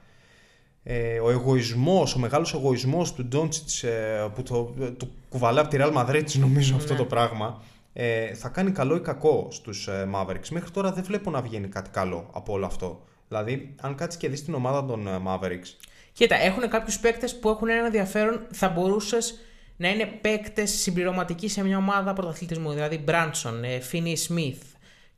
ε, 0.83 1.19
ο 1.21 1.31
εγωισμός, 1.31 2.15
ο 2.15 2.19
μεγάλος 2.19 2.55
εγωισμός 2.55 3.13
του 3.15 3.25
Ντόντσιτς 3.25 3.83
ε, 3.83 4.31
που 4.35 4.43
το, 4.43 4.75
του 4.99 5.13
κουβαλάει 5.29 5.65
από 5.65 5.77
τη 5.77 5.77
Real 5.81 5.93
Madrid 5.95 6.25
νομίζω 6.39 6.77
αυτό 6.77 6.93
Ναι. 6.93 6.99
το 6.99 7.05
πράγμα 7.05 7.63
ε, 7.93 8.35
θα 8.35 8.49
κάνει 8.49 8.71
καλό 8.71 8.97
ή 8.97 9.01
κακό 9.01 9.49
στους 9.51 9.89
ε, 9.89 10.09
Mavericks. 10.15 10.49
Μέχρι 10.51 10.71
τώρα 10.71 10.93
δεν 10.93 11.05
βλέπω 11.05 11.31
να 11.31 11.41
βγαίνει 11.43 11.69
κάτι 11.69 11.91
καλό 11.91 12.29
από 12.33 12.53
όλο 12.53 12.67
αυτό. 12.67 13.05
Δηλαδή, 13.29 13.75
αν 13.81 13.95
κάτσεις 13.95 14.21
και 14.21 14.29
δεις 14.29 14.45
την 14.45 14.55
ομάδα 14.55 14.85
των 14.85 15.07
ε, 15.07 15.21
Mavericks, 15.27 15.77
Κοίτα, 16.13 16.37
έχουν 16.43 16.69
κάποιους 16.69 16.99
παίκτες 16.99 17.39
που 17.39 17.49
έχουν 17.49 17.69
ένα 17.69 17.85
ενδιαφέρον. 17.85 18.41
Θα 18.53 18.69
μπορούσαν 18.69 19.35
να 19.77 19.89
είναι 19.89 20.05
παίκτες 20.21 20.71
συμπληρωματικοί 20.71 21.49
σε 21.49 21.65
μια 21.65 21.77
ομάδα 21.77 22.13
πρωταθλητισμού. 22.13 22.71
Δηλαδή 22.73 22.99
Μπράνσον, 22.99 23.63
Φίνι 23.81 24.17
Σμιθ, 24.17 24.63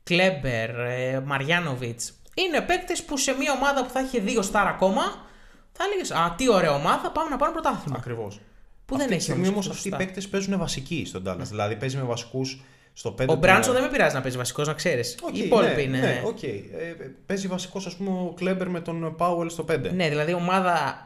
Κλέμπερ, 0.03 0.69
Μαριάνοβιτς. 1.23 2.13
Είναι 2.35 2.61
παίκτες 2.61 3.03
που 3.03 3.17
σε 3.17 3.35
μια 3.39 3.51
ομάδα 3.51 3.83
που 3.85 3.89
θα 3.89 3.99
έχει 3.99 4.19
δύο 4.19 4.41
στάρ 4.41 4.67
ακόμα 4.67 5.01
θα 5.77 5.83
έλεγες 5.87 6.11
Α, 6.11 6.33
τι 6.37 6.49
ωραία 6.51 6.71
ομάδα, 6.75 7.11
πάμε 7.11 7.29
να 7.29 7.37
πάρουμε 7.37 7.61
πρωτάθλημα. 7.61 7.97
ακριβώς. 7.99 8.39
Που 8.85 8.95
αυτή 8.95 8.97
δεν 8.97 9.07
τη 9.07 9.13
έχει 9.13 9.23
στιγμή 9.23 9.41
όμως 9.47 9.53
όμως 9.53 9.65
αυτούς 9.67 9.77
αυτοί 9.77 9.87
οι 9.87 9.91
τους 9.91 10.05
παίκτες 10.05 10.27
παίζουν 10.27 10.57
βασικοί 10.57 11.03
στον 11.07 11.23
Dallas. 11.27 11.47
Δηλαδή 11.49 11.75
παίζει 11.75 11.97
με 11.97 12.03
βασικούς 12.03 12.61
Στο 12.93 13.15
5 13.21 13.25
Ο 13.27 13.35
Μπράνσον 13.35 13.73
δεν 13.73 13.83
με 13.83 13.89
πειράζει 13.89 14.15
να 14.15 14.21
παίζει 14.21 14.37
βασικός, 14.37 14.67
να 14.67 14.73
ξέρεις. 14.73 15.17
Okay, 15.21 15.33
Οι 15.35 15.39
υπόλοιποι 15.39 15.75
ναι, 15.75 15.81
είναι. 15.81 15.97
Ναι, 15.99 16.21
οκ. 16.25 16.43
Ε, 16.43 16.55
παίζει 17.25 17.47
βασικός, 17.47 17.85
ας 17.85 17.95
πούμε, 17.95 18.09
ο 18.09 18.33
Κλέμπερ 18.35 18.69
με 18.69 18.79
τον 18.81 19.15
Πάουελ 19.17 19.49
στο 19.49 19.63
5. 19.71 19.91
Ναι, 19.93 20.09
δηλαδή 20.09 20.33
ομάδα 20.33 20.99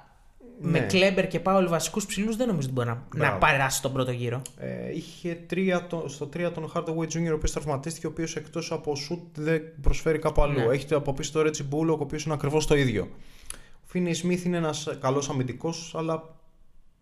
με 0.61 0.79
Ναι. 0.79 0.85
Κλέμπερ 0.85 1.27
και 1.27 1.39
Πάουλ 1.39 1.65
βασικούς 1.65 2.05
ψηλούς 2.05 2.35
δεν 2.35 2.47
νομίζω 2.47 2.65
ότι 2.67 2.75
μπορεί 2.75 2.87
να, 2.87 2.93
να 2.93 3.01
Μπράβο. 3.17 3.37
περάσει 3.37 3.81
τον 3.81 3.93
πρώτο 3.93 4.11
γύρο. 4.11 4.41
Ε, 4.59 4.95
είχε 4.95 5.37
τρία, 5.47 5.87
το- 5.87 6.05
στο 6.07 6.25
3 6.25 6.51
τον 6.51 6.71
Hardaway 6.75 7.03
Jr. 7.13 7.31
ο 7.31 7.33
οποίος 7.33 7.51
τραυματίστηκε, 7.51 8.07
ο 8.07 8.09
οποίος 8.09 8.35
εκτός 8.35 8.71
από 8.71 8.93
shoot 9.09 9.21
δεν 9.33 9.61
προσφέρει 9.81 10.19
κάπου 10.19 10.41
αλλού. 10.41 10.59
Ναι. 10.59 10.73
Έχετε 10.75 10.95
από 10.95 11.13
πίσω 11.13 11.31
το 11.31 11.39
Reggie 11.39 11.75
Bullock, 11.75 11.97
ο 11.97 12.01
οποίος 12.01 12.23
είναι 12.25 12.33
ακριβώς 12.33 12.67
το 12.67 12.75
ίδιο. 12.75 13.07
Ο 13.89 13.91
Finney 13.93 14.25
Smith 14.25 14.43
είναι 14.45 14.57
ένας 14.57 14.87
καλός 15.01 15.29
αμυντικός, 15.29 15.93
αλλά 15.97 16.23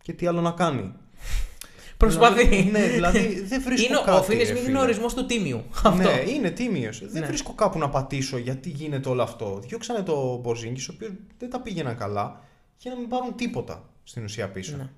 και 0.02 0.14
τι 0.14 0.28
άλλο 0.28 0.42
να 0.42 0.52
κάνει. 0.52 0.94
Προσπαθεί. 1.98 2.48
Δηλαδή, 2.48 2.70
ναι, 2.72 2.88
δηλαδή 2.88 3.42
δεν 3.42 3.62
βρίσκω 3.62 3.88
είναι, 3.94 4.02
κάτι. 4.06 4.18
ο 4.20 4.24
Φίλι 4.24 4.38
ρε 4.38 4.46
Σμιθ 4.46 4.58
φίλε. 4.60 4.70
είναι 4.70 4.80
ο 4.80 4.82
ορισμός 4.82 5.14
του 5.14 5.26
τίμιου. 5.26 5.64
Αυτό. 5.84 5.92
Ναι, 5.92 6.24
είναι 6.28 6.50
τίμιος. 6.50 7.00
Δεν 7.08 7.22
Ναι. 7.22 7.28
βρίσκω 7.28 7.54
κάπου 7.54 7.78
να 7.80 7.90
πατήσω 7.90 8.38
γιατί 8.38 8.70
γίνεται 8.70 9.10
όλο 9.10 9.22
αυτό. 9.22 9.60
Διώξανε 9.68 10.02
το 10.04 10.38
Μποζίνκη, 10.38 10.86
ο 10.90 10.94
οποίος 10.96 11.12
δεν 11.40 11.50
τα 11.50 11.62
πήγαιναν 11.62 11.98
καλά, 11.98 12.42
για 12.78 12.92
να 12.92 12.98
μην 13.00 13.10
πάρουν 13.10 13.36
τίποτα 13.36 13.84
στην 14.04 14.24
ουσία 14.24 14.50
πίσω. 14.50 14.76
Ναι. 14.78 14.90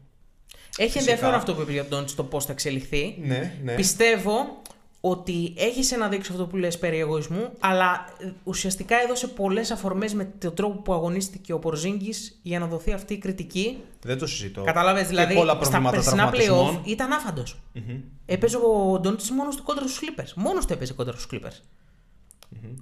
Έχει 0.77 0.91
Φυσικά. 0.91 0.99
ενδιαφέρον 0.99 1.33
αυτό 1.33 1.55
που 1.55 1.61
είπε 1.61 1.71
για 1.71 1.85
τον 1.85 1.97
Ντόντς, 1.99 2.15
το 2.15 2.23
πώς 2.23 2.45
θα 2.45 2.51
εξελιχθεί. 2.51 3.15
Ναι, 3.21 3.59
ναι. 3.63 3.75
Πιστεύω 3.75 4.61
ότι 5.01 5.53
έχεις 5.57 5.91
ένα 5.91 6.07
δείξο 6.07 6.31
αυτό 6.31 6.45
που 6.45 6.57
λες 6.57 6.77
περί 6.77 6.99
εγωισμού, 6.99 7.51
αλλά 7.59 8.05
ε, 8.19 8.31
ουσιαστικά 8.43 8.95
έδωσε 9.03 9.27
πολλές 9.27 9.71
αφορμές 9.71 10.13
με 10.13 10.23
τον 10.23 10.55
τρόπο 10.55 10.81
που 10.81 10.93
αγωνίστηκε 10.93 11.53
ο 11.53 11.59
Πορζίνγκη 11.59 12.13
για 12.41 12.59
να 12.59 12.67
δοθεί 12.67 12.91
αυτή 12.91 13.13
η 13.13 13.17
κριτική. 13.17 13.77
Δεν 14.01 14.17
το 14.17 14.27
συζητώ. 14.27 14.63
Κατάλαβες, 14.63 15.07
δηλαδή 15.07 15.33
πολλά 15.33 15.51
στα 15.51 15.59
προβλήματα 15.61 15.95
περσινά 15.95 16.29
playoff 16.29 16.31
τραυματισμών. 16.31 16.81
ήταν 16.85 17.11
άφαντος. 17.11 17.59
Μμμ. 17.73 17.99
Έπαιζε 18.25 18.57
ο 18.57 18.99
Ντόντς 18.99 19.31
μόνος 19.31 19.55
του 19.55 19.63
κόντρα 19.63 19.87
στους 19.87 19.99
Clippers. 20.01 20.31
Μόνος 20.35 20.65
του 20.65 20.73
έπαιζε 20.73 20.93
κόντρα 20.93 21.17
στους 21.17 21.27
Clippers. 21.31 21.61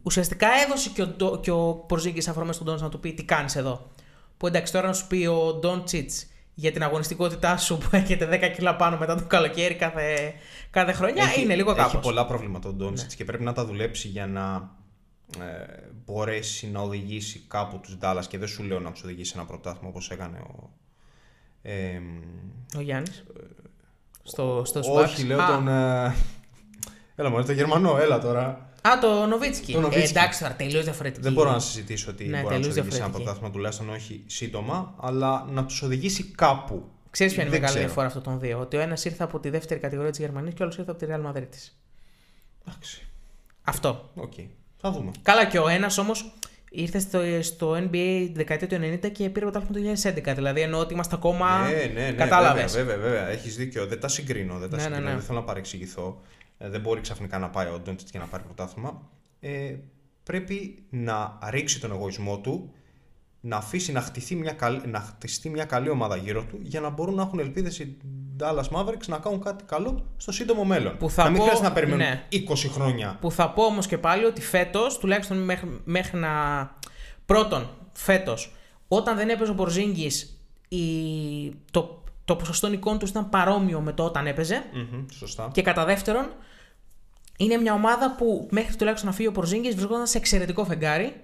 Ουσιαστικά 0.03 0.47
έδωσε 0.65 0.89
και 0.89 1.01
ο, 1.01 1.07
Ντο- 1.07 1.39
και 1.39 1.51
ο 1.51 1.73
Πορζίνγκη 1.73 2.29
αφορμές 2.29 2.55
στον 2.55 2.67
Ντόντς 2.67 2.81
να 2.81 2.89
του 2.89 2.99
πει 2.99 3.13
τι 3.13 3.23
κάνεις 3.23 3.55
εδώ; 3.55 3.87
Που 4.37 4.47
εντάξει, 4.47 4.73
τώρα 4.73 4.87
να 4.87 4.93
σου 4.93 5.07
πει 5.07 5.25
ο 5.25 5.53
Ντόντσιτ 5.53 6.11
για 6.59 6.71
την 6.71 6.83
αγωνιστικότητά 6.83 7.57
σου 7.57 7.77
που 7.77 7.87
έρχεται 7.91 8.29
10 8.51 8.51
κιλά 8.55 8.75
πάνω 8.75 8.97
μετά 8.97 9.15
το 9.15 9.23
καλοκαίρι 9.27 9.75
κάθε, 9.75 10.33
κάθε 10.69 10.91
χρονιά 10.91 11.23
είναι 11.37 11.55
λίγο 11.55 11.71
Έχει 11.71 11.79
κάπως. 11.79 12.01
πολλά 12.01 12.25
προβλήματα 12.25 12.69
ο 12.69 12.71
Ντόντσιτ 12.71 13.11
και 13.15 13.23
πρέπει 13.25 13.43
να 13.43 13.53
τα 13.53 13.65
δουλέψει 13.65 14.07
για 14.07 14.27
να 14.27 14.71
ε, 15.39 15.65
μπορέσει 16.05 16.67
να 16.71 16.79
οδηγήσει 16.79 17.45
κάπου 17.47 17.79
τους 17.79 17.97
Ντάλλας 17.97 18.27
και 18.27 18.37
δεν 18.37 18.47
σου 18.47 18.63
λέω 18.63 18.79
να 18.79 18.91
τους 18.91 19.03
οδηγήσει 19.03 19.31
σε 19.31 19.37
ένα 19.37 19.47
πρωτάθλημα 19.47 19.89
όπως 19.89 20.09
έκανε 20.11 20.37
ο. 20.37 20.69
Ε, 21.61 21.99
Ο 22.77 22.81
Γιάννης. 22.81 23.23
Στο, 24.23 24.61
στο 24.65 24.79
όχι, 24.93 25.21
Sparks. 25.23 25.27
λέω 25.27 25.41
Α, 25.41 25.47
τον. 25.47 25.67
Ε, 25.67 26.15
έλα 27.15 27.29
μόνο, 27.29 27.43
το 27.43 27.51
Γερμανό, 27.51 27.97
έλα 27.97 28.19
τώρα. 28.19 28.66
Α, 28.87 28.99
το 28.99 29.25
Νοβίτσκι. 29.25 29.73
Το 29.73 29.79
Νοβίτσκι. 29.79 30.05
Ε, 30.07 30.19
εντάξει 30.19 30.39
τώρα, 30.39 30.53
τελείως 30.53 30.83
διαφορετική. 30.83 31.21
Δεν 31.23 31.33
μπορώ 31.33 31.51
να 31.51 31.59
συζητήσω 31.59 32.11
ότι 32.11 32.25
Ναι, 32.25 32.41
μπορεί 32.41 32.53
να 32.53 32.59
τους 32.59 32.67
τελείως 32.67 32.77
οδηγήσει 32.77 32.95
σε 32.95 33.03
ένα 33.03 33.05
διαφορετική. 33.05 33.23
πρωτάθλημα, 33.23 33.51
τουλάχιστον 33.53 33.89
όχι 33.89 34.23
σύντομα, 34.25 34.93
αλλά 34.99 35.45
να 35.49 35.65
τους 35.65 35.81
οδηγήσει 35.81 36.23
κάπου. 36.23 36.89
Ξέρεις 37.11 37.33
ποια 37.33 37.43
είναι 37.43 37.51
η 37.55 37.59
Δεν 37.59 37.61
μεγάλη 37.61 37.77
ξέρω. 37.79 37.85
διαφορά 37.85 38.07
αυτών 38.07 38.23
των 38.23 38.39
δύο; 38.39 38.59
Ότι 38.59 38.77
ο 38.77 38.79
ένας 38.79 39.05
ήρθε 39.05 39.23
από 39.23 39.39
τη 39.39 39.49
δεύτερη 39.49 39.79
κατηγορία 39.79 40.11
της 40.11 40.19
Γερμανίας 40.19 40.53
και 40.53 40.61
ο 40.61 40.65
άλλος 40.65 40.77
ήρθε 40.77 40.91
από 40.91 40.99
τη 40.99 41.05
Real 41.09 41.31
Madrid. 41.31 41.47
Εντάξει. 42.67 43.07
Αυτό. 43.63 44.09
Οκ. 44.15 44.33
Θα 44.77 44.91
δούμε. 44.91 45.11
Καλά 45.21 45.45
και 45.45 45.59
ο 45.59 45.67
ένας 45.67 45.97
όμως 45.97 46.33
ήρθε 46.81 46.99
στο, 46.99 47.19
στο 47.41 47.71
NBA 47.77 47.89
τη 48.25 48.31
δεκαετία 48.35 48.67
του 48.67 48.75
90 48.75 49.11
και 49.11 49.29
πήρε 49.29 49.45
το 49.45 49.51
πρωτάθλημα 49.51 49.93
το 49.95 50.09
2011. 50.31 50.35
Δηλαδή 50.35 50.61
εννοώ 50.61 50.79
ότι 50.79 50.93
είμαστε 50.93 51.15
ακόμα. 51.15 51.67
Ναι, 51.67 51.91
ναι, 51.93 52.05
ναι. 52.09 52.11
Κατάλαβες. 52.11 52.73
Βέβαια, 52.73 52.95
βέβαια, 52.95 53.09
βέβαια. 53.11 53.27
Έχεις 53.27 53.55
δίκιο. 53.55 53.85
Δεν 53.85 53.99
τα 53.99 54.07
συγκρίνω. 54.07 54.57
Δεν, 54.57 54.69
τα 54.69 54.75
Ναι, 54.75 54.81
ναι, 54.81 54.87
συγκρίνω. 54.87 55.09
ναι. 55.09 55.15
δεν 55.15 55.25
θέλω 55.25 55.39
να 55.39 55.45
παρεξηγηθώ. 55.45 56.21
Ε, 56.57 56.69
δεν 56.69 56.81
μπορεί 56.81 57.01
ξαφνικά 57.01 57.37
να 57.37 57.49
πάει 57.49 57.67
ο 57.67 57.79
Ντόντσιτ 57.83 58.07
και 58.11 58.17
να 58.17 58.25
πάρει 58.25 58.43
πρωτάθλημα. 58.43 59.09
Ε, 59.39 59.75
πρέπει 60.23 60.83
να 60.89 61.39
ρίξει 61.49 61.79
τον 61.81 61.91
εγωισμό 61.91 62.39
του, 62.39 62.73
να 63.47 63.57
αφήσει 63.57 63.91
να 63.91 64.01
χτιστεί 64.01 64.35
μια, 64.35 64.51
καλ- 64.51 64.85
να 64.85 64.99
χτιστεί 64.99 65.49
μια 65.49 65.65
καλή 65.65 65.89
ομάδα 65.89 66.15
γύρω 66.15 66.43
του 66.43 66.57
για 66.61 66.79
να 66.79 66.89
μπορούν 66.89 67.15
να 67.15 67.21
έχουν 67.21 67.39
ελπίδες 67.39 67.79
οι 67.79 67.97
Dallas 68.39 68.77
Mavericks 68.77 69.05
να 69.07 69.17
κάνουν 69.17 69.41
κάτι 69.43 69.63
καλό 69.63 70.05
στο 70.17 70.31
σύντομο 70.31 70.63
μέλλον. 70.63 70.97
Που 70.97 71.09
θα 71.09 71.23
να 71.23 71.29
μην 71.29 71.37
πω- 71.37 71.45
χρειάζεται 71.45 71.67
να 71.67 71.73
περιμένουν 71.73 72.05
ναι. 72.05 72.23
20 72.31 72.69
χρόνια. 72.71 73.17
Που 73.21 73.31
θα 73.31 73.49
πω 73.49 73.63
όμως 73.63 73.87
και 73.87 73.97
πάλι 73.97 74.25
ότι 74.25 74.41
φέτος, 74.41 74.97
τουλάχιστον 74.97 75.37
μέχρι, 75.37 75.81
μέχρι 75.83 76.17
να. 76.19 76.29
Πρώτον, 77.25 77.69
φέτος, 77.93 78.53
όταν 78.87 79.15
δεν 79.15 79.29
έπαιζε 79.29 79.51
ο 79.51 79.55
Πορζίνγκη, 79.55 80.11
το, 81.71 82.03
το 82.25 82.35
ποσοστό 82.35 82.67
νικών 82.67 82.99
του 82.99 83.05
ήταν 83.05 83.29
παρόμοιο 83.29 83.79
με 83.79 83.93
το 83.93 84.03
όταν 84.03 84.27
έπαιζε. 84.27 84.63
Μμμ, 84.73 85.05
σωστά. 85.13 85.49
Και 85.53 85.61
κατά 85.61 85.85
δεύτερον, 85.85 86.25
είναι 87.37 87.57
μια 87.57 87.73
ομάδα 87.73 88.15
που 88.15 88.47
μέχρι 88.51 88.75
τουλάχιστον 88.75 89.09
να 89.09 89.15
φύγει 89.15 89.27
ο 89.27 89.31
Πορζίνγκη 89.31 89.69
βρισκόταν 89.71 90.07
σε 90.07 90.17
εξαιρετικό 90.17 90.65
φεγγάρι. 90.65 91.21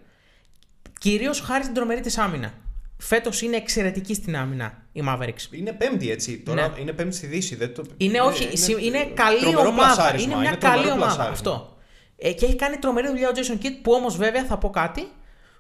Κυρίως 1.04 1.40
χάρη 1.40 1.64
στην 1.64 1.76
τρομερή 1.76 2.02
της 2.02 2.18
άμυνα. 2.18 2.54
Φέτος 2.98 3.42
είναι 3.42 3.56
εξαιρετική 3.56 4.14
στην 4.14 4.36
άμυνα 4.36 4.82
η 4.92 5.04
Mavericks. 5.08 5.52
Είναι 5.52 5.72
πέμπτη 5.72 6.12
έτσι. 6.12 6.40
Τώρα 6.40 6.68
Ναι. 6.68 6.82
είναι 6.82 6.94
πέμπτη 6.94 7.16
στη 7.16 7.28
Δύση. 7.28 7.56
Δεν 7.56 7.74
το... 7.74 7.84
Είναι, 7.98 8.22
όχι, 8.22 8.44
είναι, 8.72 8.82
είναι 8.82 9.06
καλή 9.14 9.40
τρομερό 9.40 9.68
ομάδα. 9.68 9.94
πλασάρισμα, 9.96 10.32
Είναι 10.32 10.42
μια 10.42 10.58
τρομερό 10.58 10.82
καλή 10.82 10.92
ομάδα. 10.92 11.16
πλασάρισμα. 11.16 11.52
Αυτό. 11.52 11.78
Ε, 12.18 12.34
και 12.34 12.46
έχει 12.46 12.56
κάνει 12.56 12.78
τρομερή 12.78 13.08
δουλειά 13.08 13.30
ο 13.30 13.32
Jason 13.36 13.66
Kidd, 13.66 13.72
που 13.82 13.92
όμως 13.92 14.18
βέβαια 14.18 14.46
θα 14.46 14.58
πω 14.58 14.70
κάτι. 14.70 15.08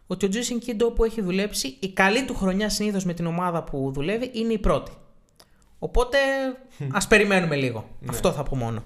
Ότι 0.08 0.26
ο 0.26 0.30
Jason 0.34 0.70
Kidd 0.70 0.80
όπου 0.86 1.04
έχει 1.04 1.22
δουλέψει, 1.22 1.78
η 1.80 1.90
καλή 1.90 2.26
του 2.26 2.36
χρονιά 2.36 2.70
συνήθως 2.70 3.04
με 3.06 3.14
την 3.14 3.26
ομάδα 3.26 3.64
που 3.64 3.92
δουλεύει 3.94 4.30
είναι 4.34 4.54
η 4.54 4.58
πρώτη. 4.60 4.92
Οπότε 5.80 6.18
ας 6.92 7.08
περιμένουμε 7.08 7.56
λίγο. 7.56 7.90
Ναι. 8.00 8.10
Αυτό 8.10 8.32
θα 8.32 8.44
πω 8.44 8.56
μόνο. 8.56 8.84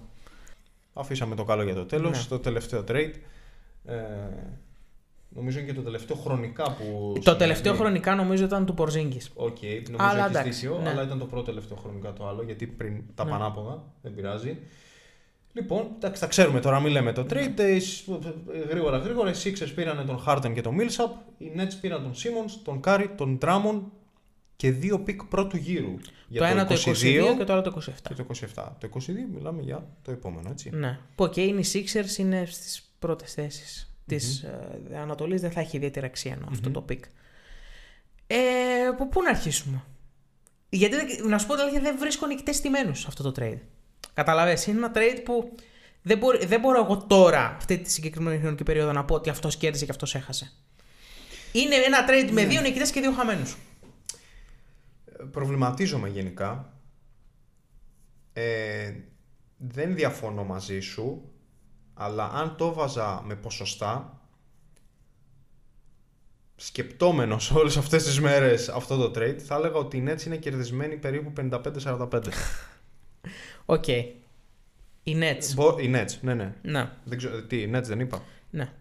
Αφήσαμε 0.93 1.35
το 1.35 1.43
καλό 1.43 1.63
για 1.63 1.73
το 1.75 1.85
τέλος, 1.85 2.17
Ναι. 2.17 2.23
το 2.29 2.39
τελευταίο 2.39 2.83
trade. 2.87 3.11
Ε, 3.85 3.95
νομίζω 5.37 5.59
είναι 5.59 5.67
και 5.67 5.73
το 5.73 5.81
τελευταίο 5.81 6.15
χρονικά 6.15 6.63
που... 6.63 7.11
Το 7.15 7.21
συνέβη. 7.21 7.37
τελευταίο 7.39 7.73
χρονικά 7.73 8.15
νομίζω 8.15 8.43
ήταν 8.45 8.65
του 8.65 8.73
Πορζίνγκης. 8.73 9.29
Οκ, 9.35 9.57
νομίζω 9.61 9.95
Αλλά 9.97 10.19
έχει 10.19 10.29
εντάξει, 10.29 10.49
δίκιο, 10.67 10.79
ναι. 10.83 10.89
αλλά 10.89 11.03
ήταν 11.03 11.19
το 11.19 11.25
πρώτο 11.25 11.43
τελευταίο 11.45 11.77
χρονικά 11.77 12.13
το 12.13 12.27
άλλο, 12.27 12.43
γιατί 12.43 12.67
πριν 12.67 13.01
τα 13.15 13.23
Ναι. 13.23 13.29
πανάποδα, 13.31 13.83
δεν 14.01 14.13
πειράζει. 14.15 14.57
Λοιπόν, 15.53 15.87
εντάξει, 15.95 16.21
τα 16.21 16.27
ξέρουμε 16.27 16.59
τώρα, 16.59 16.79
μην 16.79 16.91
λέμε 16.91 17.11
το 17.13 17.25
trade. 17.29 17.59
Ε, 17.59 17.79
σ- 17.79 18.07
ε, 18.53 18.59
Γρήγορα, 18.69 18.97
γρήγορα, 18.97 19.29
οι 19.29 19.33
Sixers 19.43 19.71
πήραν 19.75 20.05
τον 20.05 20.23
Harden 20.27 20.51
και 20.53 20.61
τον 20.61 20.75
Millsap, 20.79 21.09
οι 21.37 21.51
Nets 21.57 21.73
πήραν 21.81 22.01
τον 22.03 22.13
Simmons, 22.13 22.51
τον 22.63 22.79
Curry, 22.83 23.05
τον 23.17 23.37
Drummond 23.41 23.81
και 24.55 24.71
δύο 24.71 24.99
pick 24.99 25.23
πρώτου 25.23 25.57
γύρου. 25.57 25.93
Για 26.27 26.41
Το 26.41 26.45
ένα 26.47 26.65
το 26.65 26.73
22 26.73 27.35
και 27.37 27.43
το 27.43 27.53
άλλο 27.53 27.61
το 27.61 27.81
27. 27.85 27.91
και 28.07 28.13
το 28.13 28.25
27. 28.55 28.63
Το 28.79 28.89
22 28.93 28.99
μιλάμε 29.33 29.61
για 29.61 29.85
το 30.01 30.11
επόμενο, 30.11 30.49
έτσι. 30.49 30.69
Ναι. 30.73 30.99
Που 31.15 31.23
οκ, 31.23 31.37
είναι 31.37 31.59
οι 31.59 31.65
Sixers 31.73 32.17
είναι 32.19 32.45
στις 32.45 32.89
πρώτες 32.99 33.33
θέσεις 33.33 33.86
της 34.07 34.41
ε, 34.43 34.97
Ανατολής. 34.97 35.41
Δεν 35.41 35.51
θα 35.51 35.59
έχει 35.59 35.77
ιδιαίτερη 35.77 36.05
αξία 36.05 36.33
εννοώ, 36.33 36.47
αυτό 36.51 36.71
το 36.71 36.85
pick. 36.89 36.99
Ε, 38.27 38.37
από 38.89 39.07
πού 39.07 39.21
να 39.21 39.29
αρχίσουμε; 39.29 39.83
Γιατί 40.69 40.95
δεν- 40.95 41.27
να 41.27 41.37
σου 41.37 41.47
πω 41.47 41.53
την 41.53 41.61
αλήθεια, 41.61 41.81
δεν 41.81 41.97
βρίσκω 41.99 42.25
νικητές 42.27 42.61
ηττημένους 42.61 42.95
σε 42.95 43.05
αυτό 43.07 43.31
το 43.31 43.43
trade. 43.43 43.59
Καταλαβες, 44.13 44.65
είναι 44.67 44.77
ένα 44.77 44.91
trade 44.95 45.21
που 45.25 45.55
δεν, 46.01 46.17
μπορεί, 46.17 46.45
δεν 46.45 46.59
μπορώ 46.59 46.83
εγώ 46.83 46.97
τώρα, 46.97 47.55
αυτή 47.57 47.77
τη 47.77 47.91
συγκεκριμένη 47.91 48.39
χρονική 48.39 48.63
περίοδο, 48.63 48.91
να 48.91 49.05
πω 49.05 49.15
ότι 49.15 49.29
αυτός 49.29 49.57
κέρδισε 49.57 49.85
και 49.85 49.91
αυτός 49.91 50.15
έχασε. 50.15 50.51
Είναι 51.51 51.75
ένα 51.75 52.05
trade 52.09 52.29
με 52.31 52.45
δύο 52.45 52.61
νικητές 52.61 52.91
και 52.91 52.99
δύο 53.01 53.11
χαμένους. 53.11 53.57
προβληματίζομαι 55.31 56.09
γενικά. 56.09 56.73
Ε, 58.33 58.93
δεν 59.57 59.95
διαφωνώ 59.95 60.43
μαζί 60.43 60.79
σου, 60.79 61.31
αλλά 61.97 62.31
αν 62.31 62.55
το 62.55 62.73
βάζα 62.73 63.21
με 63.25 63.35
ποσοστά, 63.35 64.21
σκεπτόμενος 66.55 67.51
όλες 67.59 67.77
αυτές 67.77 68.03
τις 68.03 68.19
μέρες 68.19 68.69
αυτό 68.69 68.97
το 68.97 69.19
trade, 69.19 69.37
θα 69.45 69.55
έλεγα 69.55 69.75
ότι 69.75 69.97
οι 69.97 70.03
Nets 70.07 70.25
είναι 70.25 70.37
κερδισμένοι 70.37 70.95
περίπου 70.97 71.33
55-45. 71.51 72.21
Οκ. 73.65 73.87
Οι 75.03 75.15
Nets. 75.19 75.53
Μπο- 75.55 75.79
οι 75.79 75.91
Nets, 75.95 76.17
ναι, 76.21 76.33
ναι. 76.33 76.53
Ναι, 76.61 76.91
Δεν 77.03 77.17
ξέρω, 77.17 77.43
τι, 77.43 77.57
οι 77.61 77.71
Nets 77.75 77.83
δεν 77.83 77.99
είπα. 77.99 78.23
ναι. 78.49 78.71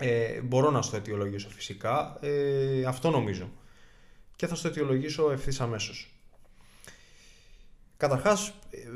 Ε, 0.00 0.40
μπορώ 0.40 0.70
να 0.70 0.82
στο 0.82 0.96
αιτιολογήσω 0.96 1.48
φυσικά. 1.48 2.16
Ε, 2.20 2.84
αυτό 2.84 3.10
νομίζω. 3.10 3.50
Και 4.36 4.46
θα 4.46 4.54
στο 4.54 4.68
αιτιολογήσω 4.68 5.30
ευθύς 5.30 5.60
αμέσως. 5.60 6.12
Καταρχάς, 7.96 8.52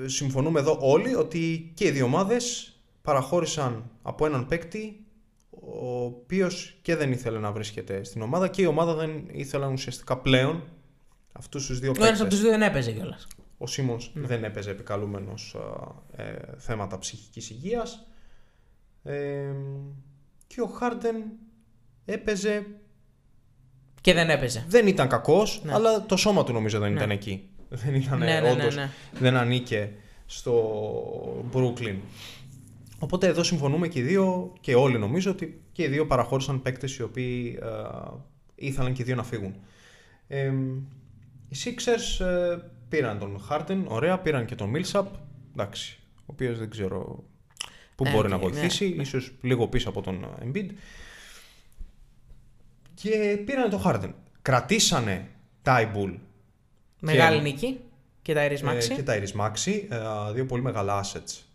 συμφωνούμε 0.07 0.61
εδώ 0.61 0.79
όλοι 0.81 1.15
ότι 1.15 1.73
και 1.75 1.87
οι 1.87 1.91
δύο 1.91 2.05
ομάδες 2.05 2.73
παραχώρησαν 3.03 3.91
από 4.03 4.27
έναν 4.27 4.47
παίκτη 4.47 4.97
ο 5.51 6.05
οποίος 6.05 6.79
και 6.83 6.97
δεν 6.97 7.13
ήθελε 7.13 7.39
να 7.39 7.53
βρίσκεται 7.53 8.05
στην 8.05 8.23
ομάδα 8.23 8.49
και 8.49 8.63
η 8.63 8.67
ομάδα 8.67 8.95
δεν 8.95 9.25
ήθελαν 9.33 9.73
ουσιαστικά 9.73 10.19
πλέον 10.19 10.63
αυτούς 11.33 11.67
τους 11.67 11.79
δύο 11.79 11.91
Ο 11.91 11.95
ένας 11.97 12.09
από 12.09 12.13
παίκτες. 12.19 12.29
τους 12.29 12.41
δύο 12.41 12.51
δεν 12.51 12.63
έπαιζε 12.63 12.93
κιόλας. 12.93 13.27
Ο 13.59 13.67
Σίμονς 13.67 14.11
δεν 14.15 14.45
έπαιζε 14.45 14.71
επικαλούμενος 14.71 15.55
α, 16.17 16.23
ε, 16.23 16.39
θέματα 16.57 16.99
ψυχικής 16.99 17.51
υγείας. 17.51 18.07
Ε, 19.03 19.53
και 20.47 20.61
ο 20.61 20.67
Χάρντεν 20.67 21.15
έπαιζε, 22.05 22.67
Και 24.01 24.13
δεν 24.15 24.31
έπαιζε. 24.31 24.65
δεν 24.69 24.87
ήταν 24.87 25.09
κακός, 25.09 25.61
Ναι. 25.65 25.73
αλλά 25.73 26.07
το 26.07 26.17
σώμα 26.17 26.45
του 26.45 26.53
νομίζω 26.53 26.79
δεν 26.79 26.91
Ναι. 26.93 26.97
ήταν 26.97 27.11
εκεί. 27.11 27.47
Δεν 27.85 27.95
ήταν 27.95 28.19
Ναι, 28.19 28.25
ναι, 28.25 28.41
ναι, 28.41 28.51
όντως, 28.51 28.77
ναι. 28.77 28.91
δεν 29.13 29.37
ανήκε 29.37 29.93
στο 30.27 31.45
Brooklyn. 31.53 31.97
Οπότε 33.03 33.27
εδώ 33.27 33.43
συμφωνούμε 33.43 33.89
και 33.89 33.99
οι 33.99 34.03
δύο 34.03 34.53
και 34.61 34.75
όλοι 34.75 34.99
νομίζω 34.99 35.31
ότι 35.31 35.63
και 35.73 35.83
οι 35.83 35.89
δύο 35.89 36.07
παραχώρησαν 36.07 36.63
παίκτες 36.63 36.97
οι 36.97 37.03
οποίοι 37.03 37.59
ε, 37.63 37.67
ήθελαν 38.55 38.93
και 38.93 39.03
οι 39.03 39.05
δύο 39.05 39.15
να 39.15 39.23
φύγουν. 39.23 39.55
Ε, 40.29 40.53
οι 41.49 41.57
Sixers 41.65 42.25
ε, 42.27 42.57
πήραν 42.89 43.19
τον 43.19 43.41
Harden, 43.51 43.83
ωραία, 43.87 44.19
πήραν 44.19 44.45
και 44.45 44.55
τον 44.55 44.73
Millsap, 44.77 45.05
εντάξει, 45.53 45.99
ο 46.17 46.25
οποίος 46.27 46.59
δεν 46.59 46.71
ξέρω 46.71 47.25
πού 47.95 48.05
Ε, 48.07 48.11
μπορεί 48.11 48.29
να 48.29 48.37
ναι, 48.37 48.43
βοηθήσει, 48.43 48.89
ναι. 48.97 49.03
ίσως 49.03 49.33
λίγο 49.41 49.69
πίσω 49.69 49.89
από 49.89 50.01
τον 50.03 50.25
ε, 50.25 50.47
Embiid. 50.47 50.71
Και 52.95 53.43
πήραν 53.47 53.71
τον 53.71 53.81
Harden. 53.85 54.11
Κρατήσανε 54.43 55.29
Tybull 55.65 56.15
Μεγάλη 57.01 57.37
Και- 57.37 57.43
νίκη. 57.43 57.81
Και 58.23 58.35
τα 58.35 58.47
Iris 58.49 58.63
ε, 58.63 58.79
Maxi. 58.79 58.95
και 58.95 59.03
τα 59.03 59.19
Iris 59.19 59.41
Maxi, 59.41 59.73
ε, 59.89 60.33
δύο 60.33 60.47
πολύ 60.47 60.63
μεγάλα 60.63 61.05
assets 61.05 61.15
ε, 61.15 61.51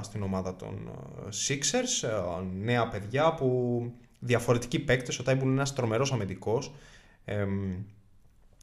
στην 0.00 0.22
ομάδα 0.22 0.56
των 0.56 0.90
ε, 1.26 1.28
Sixers, 1.48 2.08
ε, 2.08 2.42
νέα 2.62 2.88
παιδιά 2.88 3.34
που 3.34 3.80
διαφορετικοί 4.18 4.78
παίκτες, 4.78 5.18
ο 5.18 5.24
Tybull 5.26 5.42
είναι 5.42 5.52
ένας 5.52 5.72
τρομερός 5.72 6.12
αμυντικός, 6.12 6.72
ε, 7.24 7.46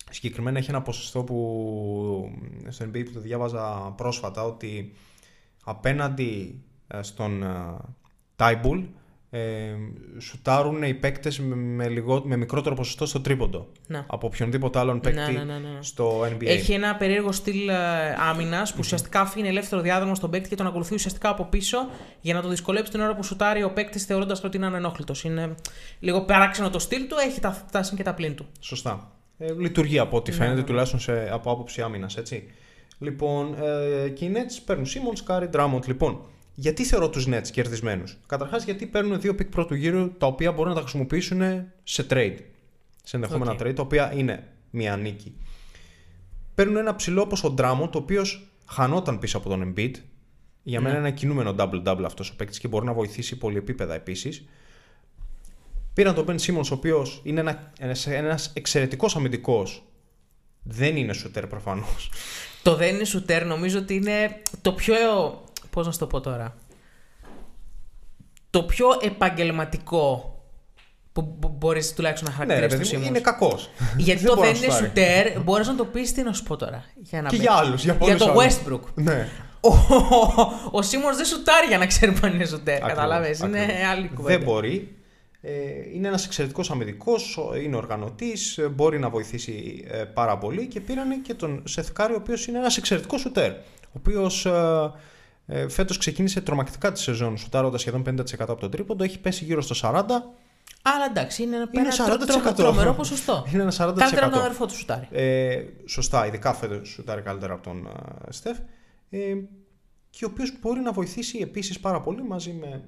συγκεκριμένα 0.09 0.57
έχει 0.57 0.69
ένα 0.69 0.81
ποσοστό 0.81 1.23
που 1.23 2.31
στο 2.69 2.85
NBA 2.85 3.01
που 3.05 3.11
το 3.11 3.19
διάβαζα 3.19 3.93
πρόσφατα 3.97 4.43
ότι 4.43 4.93
απέναντι 5.63 6.63
ε, 6.87 7.01
στον 7.01 7.43
ε, 7.43 7.77
Tybull 8.35 8.83
ε, 9.38 9.75
σουτάρουν 10.19 10.83
οι 10.83 10.93
παίκτες 10.93 11.39
με, 11.39 11.55
με, 11.55 11.88
λιγό- 11.88 12.23
με 12.25 12.36
μικρότερο 12.38 12.75
ποσοστό 12.75 13.05
στο 13.05 13.19
τρίποντο 13.21 13.67
Ναι. 13.88 14.03
από 14.07 14.27
οποιονδήποτε 14.27 14.79
άλλον 14.79 14.99
παίκτη 14.99 15.19
Ναι, 15.19 15.27
ναι, 15.27 15.43
ναι, 15.43 15.57
ναι. 15.57 15.77
στο 15.79 16.21
NBA. 16.21 16.45
Έχει 16.45 16.71
ένα 16.73 16.95
περίεργο 16.95 17.31
στυλ 17.31 17.69
άμυνας 18.29 18.71
που 18.71 18.77
ουσιαστικά 18.79 19.19
αφήνει 19.21 19.47
ελεύθερο 19.47 19.81
διάδρομο 19.81 20.15
στον 20.15 20.29
παίκτη 20.29 20.49
και 20.49 20.55
τον 20.55 20.67
ακολουθεί 20.67 20.93
ουσιαστικά 20.93 21.29
από 21.29 21.43
πίσω 21.45 21.77
για 22.21 22.33
να 22.33 22.41
το 22.41 22.47
δυσκολέψει 22.49 22.91
την 22.91 22.99
ώρα 23.01 23.15
που 23.15 23.23
σουτάρει 23.23 23.63
ο 23.63 23.71
παίκτης 23.71 24.05
θεωρώντας 24.05 24.43
ότι 24.43 24.57
είναι 24.57 24.65
ανενόχλητος. 24.65 25.23
Είναι 25.23 25.55
λίγο 25.99 26.21
παράξενο 26.21 26.69
το 26.69 26.79
στυλ 26.79 27.07
του, 27.07 27.15
έχει 27.27 27.39
τα, 27.39 27.65
τα 27.71 27.83
συν 27.83 27.97
και 27.97 28.03
τα 28.03 28.13
πλήν 28.13 28.36
του. 28.36 28.45
Σωστά. 28.59 29.11
Ε, 29.38 29.53
λειτουργεί 29.53 29.99
από 29.99 30.17
ό,τι 30.17 30.31
Ναι, 30.31 30.38
φαίνεται, 30.38 30.55
ναι. 30.59 30.63
τουλάχιστον 30.63 30.99
σε, 30.99 31.29
από 31.31 31.51
άποψη 31.51 31.81
άμυνας, 31.81 32.17
έτσι. 32.17 32.43
Λοιπόν, 32.99 33.55
ε, 34.05 34.09
και 34.09 34.25
οι 34.25 34.31
Nets 34.33 34.61
παίρνουν 34.65 34.86
Simmons, 34.86 35.31
Curry, 35.38 35.49
Drummond. 35.55 35.86
Λοιπόν, 35.88 36.19
γιατί 36.56 36.84
θεωρώ 36.84 37.10
τους 37.10 37.28
Nets 37.30 37.47
κερδισμένους; 37.51 38.18
Καταρχάς, 38.28 38.64
γιατί 38.64 38.86
παίρνουν 38.86 39.22
δύο 39.22 39.32
pick 39.32 39.49
πρώτου 39.49 39.74
γύρου 39.76 40.14
τα 40.18 40.28
οποία 40.28 40.51
μπορούν 40.51 40.70
να 40.70 40.76
τα 40.76 40.82
χρησιμοποιήσουν 40.82 41.41
σε 41.84 42.06
trade. 42.10 42.38
Σε 43.03 43.16
ενδεχόμενα 43.16 43.51
OK. 43.51 43.59
trade, 43.62 43.74
τα 43.76 43.82
οποία 43.82 44.14
είναι 44.16 44.47
μια 44.70 44.97
νίκη. 44.97 45.36
Παίρνουν 46.56 46.78
ένα 46.78 46.95
ψηλό 46.95 47.22
όπως 47.21 47.47
ο 47.47 47.53
Drummond, 47.58 47.89
ο 47.93 47.97
οποίο 47.97 48.24
χανόταν 48.66 49.20
πίσω 49.20 49.38
από 49.38 49.49
τον 49.49 49.74
Embiid. 49.78 49.91
Για 50.64 50.82
μένα 50.82 50.93
Ναι. 50.93 50.99
είναι 50.99 51.08
ένα 51.08 51.18
κινούμενο 51.18 51.56
double-double 51.58 52.03
αυτός 52.06 52.30
ο 52.30 52.36
παίκτης 52.36 52.60
και 52.60 52.68
μπορεί 52.68 52.86
να 52.86 52.93
βοηθήσει 52.93 53.38
πολυεπίπεδα 53.38 53.93
επίσης. 53.93 54.45
Πήραν 55.93 56.16
τον 56.16 56.26
Ben 56.28 56.36
Simmons, 56.39 56.70
ο 56.72 56.74
οποίος 56.74 57.22
είναι 57.24 57.39
ένα, 57.39 57.72
ένας, 57.80 58.08
ένας 58.08 58.51
εξαιρετικός 58.56 59.16
αμυντικός. 59.16 59.84
Δεν 60.64 60.95
είναι 60.95 61.14
σουτέρ 61.14 61.47
προφανώς. 61.47 62.10
Το 62.64 62.76
δεν 62.76 62.95
είναι 62.95 63.03
σουτέρ 63.03 63.45
νομίζω 63.45 63.80
ότι 63.80 63.93
είναι 63.95 64.41
το 64.62 64.74
πιο. 64.74 64.95
Πώς 65.76 65.86
να 65.86 65.91
σου 65.91 65.99
το 65.99 66.07
πω 66.07 66.21
τώρα. 66.21 66.55
Το 68.49 68.63
πιο 68.63 68.88
επαγγελματικό 69.01 70.30
που 71.13 71.36
μπορείς 71.57 71.93
τουλάχιστον 71.93 72.34
να 72.38 72.45
ναι, 72.45 72.53
ρε 72.53 72.59
χαρακτηρίσεις 72.59 72.89
παιδί 72.93 72.93
το 72.93 72.99
μου, 72.99 73.05
Simmons. 73.05 73.09
είναι 73.09 73.19
κακός. 73.19 73.69
Γιατί 73.97 74.21
Δεν 74.21 74.30
το 74.30 74.36
μπορεί 74.36 74.47
δεν 74.51 74.59
να 74.59 74.65
είναι 74.65 74.76
σουτάρει. 74.76 75.17
σουτέρ, 75.30 75.41
μπορείς 75.43 75.67
να 75.67 75.76
το 75.76 75.86
πεις 75.86 76.13
τι 76.13 76.21
να 76.23 76.34
σου 76.34 76.43
πω 76.43 76.55
τώρα. 76.55 76.84
Για 76.95 77.21
να 77.21 77.30
Και 77.30 77.36
με- 77.36 77.41
για 77.41 77.53
άλλους, 77.53 77.84
για 77.84 77.93
Για 77.93 77.99
πολλούς 78.05 78.17
το 78.23 78.32
άλλους. 78.32 78.55
Westbrook. 78.57 78.93
Ναι. 78.95 79.28
Ο, 79.61 79.73
ο 80.71 80.82
Σίμον 80.82 81.15
δεν 81.15 81.26
σουτάρει 81.26 81.67
για 81.67 81.78
να 81.78 81.86
ξέρει 81.86 82.15
αν 82.21 82.34
είναι 82.34 82.45
σουτέρ. 82.45 82.73
Ακριβώς, 82.76 82.93
Κατάλαβε. 82.95 83.36
Είναι 83.43 83.59
ακριβώς. 83.61 83.86
άλλη 83.89 84.07
κουβέντα. 84.15 84.38
Δεν 84.38 84.45
μπορεί. 84.47 84.95
Ε, 85.41 85.51
είναι 85.93 86.07
ένας 86.07 86.26
εξαιρετικός 86.26 86.71
αμυντικός, 86.71 87.38
ο- 87.38 87.55
είναι 87.55 87.76
οργανωτής, 87.76 88.57
ε, 88.57 88.67
μπορεί 88.67 88.99
να 88.99 89.09
βοηθήσει 89.09 89.86
ε, 89.91 89.97
πάρα 90.03 90.38
πολύ 90.38 90.67
και 90.67 90.80
πήραν 90.82 91.21
και 91.21 91.34
τον 91.34 91.61
Σεθκάρη, 91.65 92.13
ο 92.13 92.17
οποίος 92.19 92.47
είναι 92.47 92.57
ένας 92.57 92.78
εξαιρετικός 92.78 93.21
σουτέρ. 93.21 93.51
Ο 93.51 93.91
οποίος 93.97 94.45
ε, 94.45 94.91
ε, 95.47 95.67
φέτος 95.69 95.97
ξεκίνησε 95.97 96.41
τρομακτικά 96.41 96.91
τη 96.91 96.99
σεζόν, 96.99 97.37
σουτάροντας 97.37 97.81
σχεδόν 97.81 98.03
50% 98.07 98.23
από 98.39 98.55
τον 98.55 98.71
τρίποντο, 98.71 99.03
έχει 99.03 99.19
πέσει 99.19 99.45
γύρω 99.45 99.61
στο 99.61 99.75
40%. 99.75 100.05
Αλλά 100.81 101.05
εντάξει, 101.09 101.43
είναι 101.43 101.55
ένα, 101.55 101.69
Είναι 101.71 101.87
ένα 101.87 102.17
τρο- 102.17 102.37
40%. 102.37 102.41
τρο- 102.41 102.53
τρομερό 102.53 102.93
ποσοστό. 102.93 103.45
Είναι 103.53 103.61
ένα 103.61 103.71
40%. 103.71 103.75
Καλύτερα 103.97 104.25
από 104.25 104.35
τον 104.35 104.43
αδερφό 104.43 104.65
του 104.65 104.75
σουτάρει. 104.75 105.07
Ε, 105.11 105.63
σωστά, 105.85 106.25
ειδικά 106.27 106.53
φέτος 106.53 106.89
σουτάρει 106.89 107.21
καλύτερα 107.21 107.53
από 107.53 107.63
τον 107.63 107.85
ε, 108.27 108.31
Στεφ. 108.31 108.57
Ε, 109.09 109.19
και 110.09 110.25
ο 110.25 110.29
οποίος 110.31 110.53
μπορεί 110.61 110.79
να 110.79 110.91
βοηθήσει 110.91 111.37
επίσης 111.41 111.79
πάρα 111.79 112.01
πολύ 112.01 112.23
μαζί 112.23 112.51
με 112.51 112.83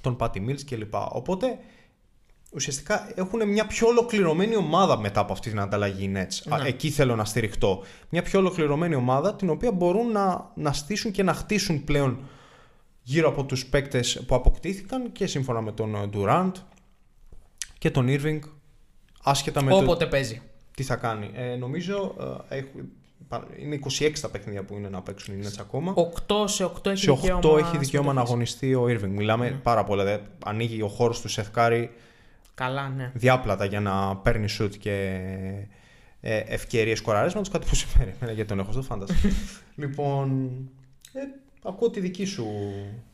τον 0.00 0.16
Πάτι 0.16 0.40
Μίλς 0.40 0.64
κλπ. 0.64 0.94
Οπότε 0.94 1.58
ουσιαστικά 2.54 3.12
έχουν 3.14 3.48
μια 3.48 3.66
πιο 3.66 3.86
ολοκληρωμένη 3.86 4.56
ομάδα 4.56 4.98
μετά 4.98 5.20
από 5.20 5.32
αυτή 5.32 5.50
την 5.50 5.60
ανταλλαγή 5.60 6.04
οι 6.04 6.12
Nets. 6.16 6.52
Α, 6.54 6.58
Ναι. 6.62 6.68
εκεί 6.68 6.90
θέλω 6.90 7.16
να 7.16 7.24
στηριχτώ. 7.24 7.82
Μια 8.08 8.22
πιο 8.22 8.38
ολοκληρωμένη 8.38 8.94
ομάδα 8.94 9.34
την 9.34 9.50
οποία 9.50 9.72
μπορούν 9.72 10.10
να, 10.12 10.50
να 10.54 10.72
στήσουν 10.72 11.10
και 11.10 11.22
να 11.22 11.34
χτίσουν 11.34 11.84
πλέον 11.84 12.18
γύρω 13.02 13.28
από 13.28 13.44
τους 13.44 13.66
παίκτες 13.66 14.22
που 14.26 14.34
αποκτήθηκαν 14.34 15.12
και 15.12 15.26
σύμφωνα 15.26 15.60
με 15.60 15.72
τον 15.72 15.94
ε, 15.94 16.08
Durant 16.14 16.52
και 17.78 17.90
τον 17.90 18.06
Irving 18.08 18.38
άσχετα 19.22 19.62
με 19.62 19.70
το 19.70 19.76
Όποτε 19.76 20.06
παίζει. 20.06 20.42
τι 20.76 20.82
θα 20.82 20.96
κάνει. 20.96 21.30
Ε, 21.34 21.54
νομίζω 21.56 22.14
ε, 22.48 22.56
έχουν- 22.56 22.88
πα- 23.28 23.46
είναι 23.58 23.78
26 23.98 24.20
τα 24.20 24.28
παιχνίδια 24.28 24.62
που 24.64 24.74
είναι 24.74 24.88
να 24.88 25.02
παίξουν 25.02 25.34
οι 25.34 25.44
Nets 25.46 25.56
ακόμα. 25.60 25.94
8 26.28 26.48
σε 26.48 26.64
8 26.64 26.90
έχει 26.90 27.02
Σε 27.02 27.10
8 27.10 27.14
δικαίωμα. 27.20 27.58
έχει 27.58 27.76
δικαίωμα 27.78 28.12
να 28.12 28.24
συμμετοχής. 28.26 28.30
αγωνιστεί 28.30 28.74
ο 28.74 28.84
Irving. 28.84 29.08
Μιλάμε 29.16 29.60
πάρα 29.62 29.84
πολλά. 29.84 30.04
δε- 30.04 30.18
ανοίγει 30.44 30.82
ο 30.82 30.88
χώρος 30.88 31.20
του 31.20 31.30
Seth 31.30 31.50
Curry 31.58 31.88
Καλά, 32.54 32.88
ναι. 32.88 33.10
διάπλατα 33.14 33.64
για 33.64 33.80
να 33.80 34.16
παίρνει 34.16 34.46
shoot 34.58 34.76
και 34.78 35.20
ε, 36.20 36.36
ευκαιρίες 36.46 36.98
σκοραρίσματο. 36.98 37.50
Κάτι 37.50 37.66
που 37.66 37.74
σημαίνει 37.74 38.10
εμένα, 38.10 38.32
γιατί 38.32 38.48
τον 38.48 38.58
έχω 38.58 38.72
στο 38.72 38.82
φάντασμα. 38.82 39.16
λοιπόν, 39.82 40.50
ε, 41.12 41.20
ακούω 41.64 41.90
τη 41.90 42.00
δική 42.00 42.24
σου. 42.24 42.46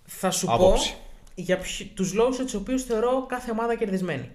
Θα 0.05 0.31
σου 0.31 0.53
Άποψη. 0.53 0.93
πω 0.93 0.99
για 1.35 1.59
τους 1.95 2.15
λόγους 2.15 2.37
τους 2.37 2.55
οποίους 2.55 2.85
θεωρώ 2.85 3.27
κάθε 3.27 3.51
ομάδα 3.51 3.75
κερδισμένη. 3.75 4.31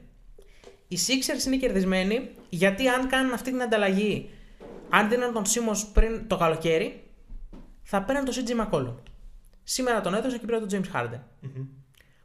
Οι 0.88 0.98
Sixers 1.08 1.46
είναι 1.46 1.58
κερδισμένοι 1.58 2.30
γιατί 2.50 2.88
αν 2.88 3.08
κάνουν 3.08 3.34
αυτή 3.34 3.52
την 3.52 3.62
ανταλλαγή, 3.62 4.30
αν 4.90 5.10
δίναν 5.10 5.34
τον 5.34 5.46
Σίμω 5.46 5.72
πριν 5.94 6.28
το 6.28 6.38
καλοκαίρι, 6.38 7.04
θα 7.84 8.04
παίρναν 8.04 8.26
τον 8.26 8.34
CJ 8.34 8.64
McCollum. 8.64 8.96
Σήμερα 9.64 10.02
τον 10.02 10.14
έδωσαν 10.14 10.40
και 10.40 10.46
πήραν 10.46 10.68
τον 10.68 10.82
James 10.84 10.96
Harden. 10.96 11.20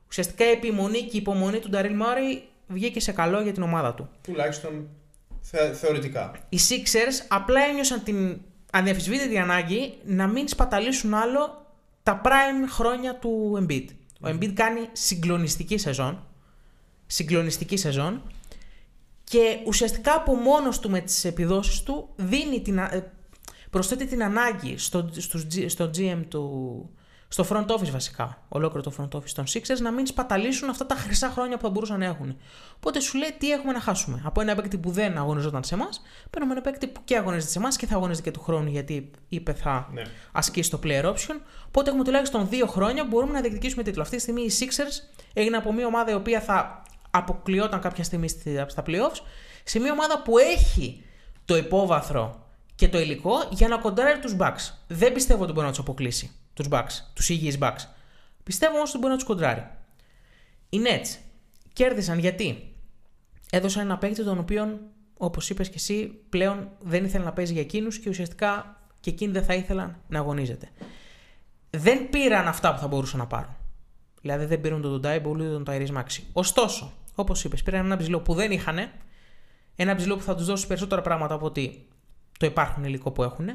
Ουσιαστικά 0.09 0.49
η 0.49 0.51
επιμονή 0.51 0.99
και 0.99 1.17
η 1.17 1.19
υπομονή 1.19 1.59
του 1.59 1.71
Daryl 1.73 2.01
Murray 2.03 2.41
βγήκε 2.73 3.01
σε 3.01 3.13
καλό 3.13 3.41
για 3.41 3.53
την 3.53 3.63
ομάδα 3.63 3.95
του. 3.95 4.09
Τουλάχιστον 4.23 4.89
θε, 5.41 5.73
θεωρητικά. 5.73 6.33
Οι 6.49 6.59
Sixers 6.69 7.25
απλά 7.29 7.61
ένιωσαν 7.61 8.03
την 8.03 8.41
αδιαφυσβήτητη 8.73 9.39
ανάγκη 9.39 9.95
να 10.05 10.27
μην 10.27 10.49
σπαταλήσουν 10.49 11.15
άλλο 11.15 11.67
τα 12.03 12.21
prime 12.25 12.69
χρόνια 12.69 13.15
του 13.15 13.59
Embiid. 13.63 13.85
Ο 14.21 14.29
Embiid 14.29 14.53
κάνει 14.55 14.89
συγκλονιστική 14.93 15.79
σεζόν. 15.79 16.27
Συγκλονιστική 17.07 17.77
σεζόν. 17.77 18.23
Και 19.25 19.59
ουσιαστικά 19.67 20.15
από 20.15 20.35
μόνος 20.35 20.79
του 20.81 20.91
με 20.91 21.01
τις 21.01 21.25
επιδόσεις 21.25 21.83
του 21.83 22.09
δίνει 22.17 22.61
την, 22.63 22.81
α- 22.81 22.95
ε, 22.95 23.13
προσθέτει 23.71 24.07
την 24.07 24.23
ανάγκη 24.23 24.79
στο, 24.79 25.09
στους, 25.17 25.47
G- 25.55 25.65
στο 25.69 25.91
GM 25.97 26.23
του, 26.29 26.91
στο 27.33 27.47
front 27.51 27.67
office 27.67 27.91
βασικά, 27.91 28.43
ολόκληρο 28.49 28.91
το 28.91 28.93
front 28.99 29.19
office 29.19 29.31
των 29.35 29.45
Sixers, 29.53 29.81
να 29.83 29.91
μην 29.91 30.07
σπαταλήσουν 30.07 30.69
αυτά 30.71 30.87
τα 30.87 30.95
χρυσά 30.95 31.29
χρόνια 31.31 31.57
που 31.57 31.63
θα 31.63 31.71
μπορούσαν 31.71 31.99
να 31.99 32.05
έχουν. 32.05 32.37
Οπότε 32.77 33.01
σου 33.01 33.19
λέει 33.19 33.35
τι 33.39 33.51
έχουμε 33.51 33.73
να 33.73 33.81
χάσουμε; 33.81 34.23
Από 34.25 34.41
ένα 34.41 34.55
παίκτη 34.55 34.79
που 34.79 34.91
δεν 34.91 35.19
αγωνιζόταν 35.19 35.65
σε 35.65 35.75
εμάς, 35.75 36.03
παίρνουμε 36.31 36.53
ένα 36.53 36.63
παίκτη 36.63 36.87
που 36.87 37.01
και 37.05 37.17
αγωνίζεται 37.17 37.51
σε 37.51 37.59
εμάς 37.59 37.77
και 37.77 37.87
θα 37.87 37.95
αγωνίζεται 37.95 38.31
και 38.31 38.37
του 38.37 38.43
χρόνου 38.45 38.69
γιατί 38.71 39.11
είπε 39.29 39.53
θα 39.53 39.89
Ναι. 39.93 40.03
ασκήσει 40.33 40.71
το 40.71 40.81
player 40.85 41.05
option. 41.05 41.41
Οπότε 41.67 41.89
έχουμε 41.89 42.05
τουλάχιστον 42.05 42.49
δύο 42.49 42.67
χρόνια 42.67 43.03
που 43.03 43.09
μπορούμε 43.09 43.33
να 43.33 43.41
διεκδικήσουμε 43.41 43.83
τίτλο. 43.83 44.03
Αυτή 44.03 44.17
τη 44.17 44.23
στιγμή 44.23 44.43
οι 44.43 44.51
Sixers 44.61 45.09
έγιναν 45.33 45.61
από 45.61 45.73
μια 45.73 45.87
ομάδα 45.87 46.11
η 46.11 46.15
οποία 46.15 46.41
θα 46.41 46.83
αποκλειόταν 47.11 47.81
κάποια 47.81 48.05
στιγμή 48.05 48.29
στη- 48.29 48.65
στα 48.67 48.83
playoffs 48.87 49.21
σε 49.65 49.79
μια 49.79 49.93
ομάδα 49.93 50.23
που 50.23 50.39
έχει 50.39 51.05
το 51.45 51.57
υπόβαθρο 51.57 52.47
και 52.75 52.89
το 52.89 52.99
υλικό 53.01 53.35
για 53.51 53.69
να 53.69 53.77
κοντράρει 53.77 54.19
τους 54.19 54.37
Bucks. 54.39 54.73
Δεν 54.87 55.13
πιστεύω 55.13 55.43
ότι 55.43 55.53
μπορεί 55.53 55.65
να 55.67 55.73
τους 55.73 55.81
αποκλείσει 55.81 56.31
τους 56.63 56.73
Bucks, 56.73 57.05
τους 57.15 57.29
υγιεί 57.29 57.59
Bucks. 57.61 57.87
Πιστεύω 58.43 58.77
όμως 58.77 58.91
ότι 58.91 58.99
μπορεί 58.99 59.11
να 59.11 59.19
τους 59.19 59.27
κοντράρει. 59.27 59.67
Οι 60.69 60.79
Nets 60.85 61.19
κέρδισαν 61.73 62.19
γιατί; 62.19 62.71
Έδωσαν 63.51 63.85
ένα 63.85 63.99
παίκτη 63.99 64.25
τον 64.25 64.39
οποίο, 64.39 64.81
όπως 65.17 65.51
είπες 65.51 65.69
και 65.69 65.77
εσύ, 65.77 66.07
πλέον 66.29 66.69
δεν 66.81 67.05
ήθελε 67.05 67.25
να 67.25 67.33
παίζει 67.33 67.53
για 67.53 67.63
εκείνους 67.63 67.99
και 67.99 68.09
ουσιαστικά 68.09 68.81
και 69.01 69.11
εκείνοι 69.11 69.33
δεν 69.33 69.45
θα 69.45 69.55
ήθελαν 69.55 69.97
να 70.09 70.19
αγωνίζεται. 70.19 70.69
Δεν 71.71 72.09
πήραν 72.09 72.49
αυτά 72.49 72.75
που 72.75 72.81
θα 72.81 72.89
μπορούσαν 72.89 73.19
να 73.19 73.27
πάρουν. 73.27 73.57
Δηλαδή 74.21 74.45
δεν 74.45 74.61
πήραν 74.61 74.81
τον 74.81 75.01
Ντάιμπο 75.01 75.31
ούτε 75.31 75.51
τον 75.51 75.65
Ταϊρή 75.65 75.91
Μάξι. 75.91 76.27
Ωστόσο, 76.33 76.93
όπως 77.15 77.45
είπες, 77.45 77.63
πήραν 77.63 77.85
ένα 77.85 77.97
ψηλό 77.97 78.21
που 78.21 78.35
δεν 78.35 78.51
είχαν, 78.51 78.79
ένα 79.77 79.95
ψηλό 79.95 80.17
που 80.17 80.23
θα 80.23 80.35
τους 80.35 80.47
δώσει 80.47 80.67
περισσότερα 80.67 81.03
πράγματα 81.03 81.35
από 81.35 81.47
ότι 81.47 81.89
το 82.39 82.47
υπάρχον 82.47 82.85
υλικό 82.85 83.11
που 83.11 83.23
έχουν 83.23 83.49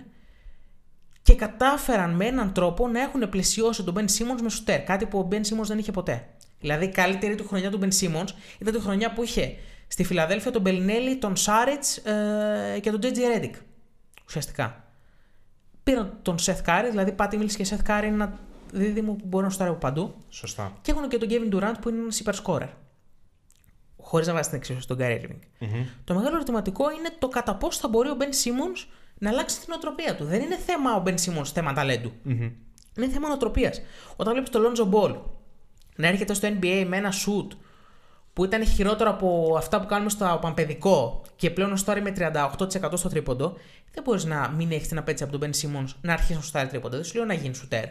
και 1.36 1.46
και 1.46 1.52
κατάφεραν 1.52 2.12
με 2.12 2.26
έναν 2.26 2.54
τρόπο 2.54 2.88
να 2.88 3.02
έχουν 3.02 3.30
πλαισιώσει 3.30 3.84
τον 3.84 3.96
Ben 3.98 4.02
Simmons 4.04 4.42
με 4.42 4.50
σουτέρ. 4.50 4.82
Κάτι 4.82 5.06
που 5.06 5.20
ο 5.20 5.28
Ben 5.32 5.36
Simmons 5.36 5.66
δεν 5.66 5.78
είχε 5.78 5.92
ποτέ. 5.92 6.28
Δηλαδή, 6.60 6.86
η 6.86 6.90
καλύτερη 6.90 7.36
του 7.36 7.48
χρονιά 7.48 7.72
του 7.72 7.80
Ben 7.82 8.02
Simmons 8.02 8.30
ήταν 8.60 8.74
τη 8.74 8.80
χρονιά 8.80 9.14
που 9.14 9.24
είχε 9.24 9.56
στη 9.88 10.04
Φιλαδέλφια 10.04 10.52
τον 10.52 10.62
Μπελινέλη, 10.62 11.18
τον 11.18 11.36
Σάριτς 11.36 11.98
ε, 11.98 12.80
και 12.82 12.92
τον 12.92 13.00
JJ 13.04 13.18
Redick. 13.18 13.54
Ουσιαστικά. 14.28 14.84
Πήραν 15.84 16.18
τον 16.22 16.36
Seth 16.42 16.62
Curry, 16.66 16.88
δηλαδή 16.90 17.12
Πάτη 17.12 17.40
Mills 17.42 17.52
και 17.52 17.68
Seth 17.70 17.90
Curry 17.90 18.04
είναι 18.04 18.14
ένα 18.14 18.40
δίδυμο 18.72 19.14
που 19.14 19.26
μπορεί 19.26 19.44
να 19.44 19.50
σουτάρει 19.50 19.70
από 19.70 19.80
παντού. 19.80 20.16
Σωστά. 20.30 20.74
Και 20.82 20.92
έχουν 20.92 21.08
και 21.08 21.18
τον 21.18 21.30
Kevin 21.32 21.56
Durant 21.56 21.76
που 21.82 21.90
είναι 21.90 22.00
ένας 22.00 22.20
υπερσκόρερ. 22.20 22.70
Χωρίς 23.98 24.28
να 24.28 24.34
βάζει 24.34 24.50
την 24.50 24.58
εξίσωση 24.58 24.84
στον 24.84 24.98
Kyrie 25.00 25.22
Irving. 25.22 25.40
Το 26.04 26.14
μεγάλο 26.14 26.36
ερωτηματικό 26.36 26.92
είναι 26.92 27.10
το 27.20 27.28
κατά 27.28 27.56
πόσο 27.56 27.80
θα 27.80 27.88
μπορεί 27.88 28.10
ο 28.10 28.18
Ben 28.20 28.24
Simmons 28.24 28.88
να 29.18 29.30
αλλάξει 29.30 29.60
την 29.60 29.74
οτροπία 29.74 30.16
του. 30.16 30.26
Δεν 30.26 30.42
είναι 30.42 30.58
θέμα 30.58 30.96
ο 30.96 31.04
Ben 31.06 31.14
Simmons 31.14 31.46
θέμα 31.54 31.74
ταλέντου. 31.74 32.12
Είναι 32.98 33.08
θέμα 33.10 33.30
οτροπία. 33.30 33.74
Όταν 34.16 34.34
βλέπεις 34.34 34.50
τον 34.50 34.62
Lonzo 34.64 34.94
Ball 34.94 35.16
να 35.96 36.08
έρχεται 36.08 36.34
στο 36.34 36.48
NBA 36.48 36.86
με 36.88 36.98
ένα 36.98 37.12
shoot 37.12 37.48
που 38.34 38.46
ήταν 38.46 38.66
χειρότερο 38.66 39.10
από 39.10 39.56
αυτά 39.58 39.82
που 39.82 39.88
κάνουμε 39.88 40.10
στο 40.10 40.40
παμπεδικό 40.42 41.22
και 41.36 41.50
πλέον 41.50 41.72
ω 41.72 41.78
τώρα 41.86 42.02
με 42.02 42.14
38% 42.18 42.92
στο 42.94 43.10
τρίποντο, 43.10 43.58
δεν 43.92 44.04
μπορείς 44.04 44.26
να 44.26 44.50
μην 44.50 44.72
έχεις 44.72 44.88
την 44.88 44.98
απέτηση 44.98 45.24
από 45.24 45.38
τον 45.38 45.50
Ben 45.50 45.54
Simmons 45.56 45.90
να 46.02 46.14
αρχίσει 46.14 46.34
να 46.34 46.42
σουτάρει 46.42 46.68
τρίποντο. 46.68 46.96
Δεν 46.96 47.06
σου 47.06 47.16
λέω 47.16 47.26
να 47.26 47.34
γίνει 47.34 47.56
σουτέρ. 47.56 47.86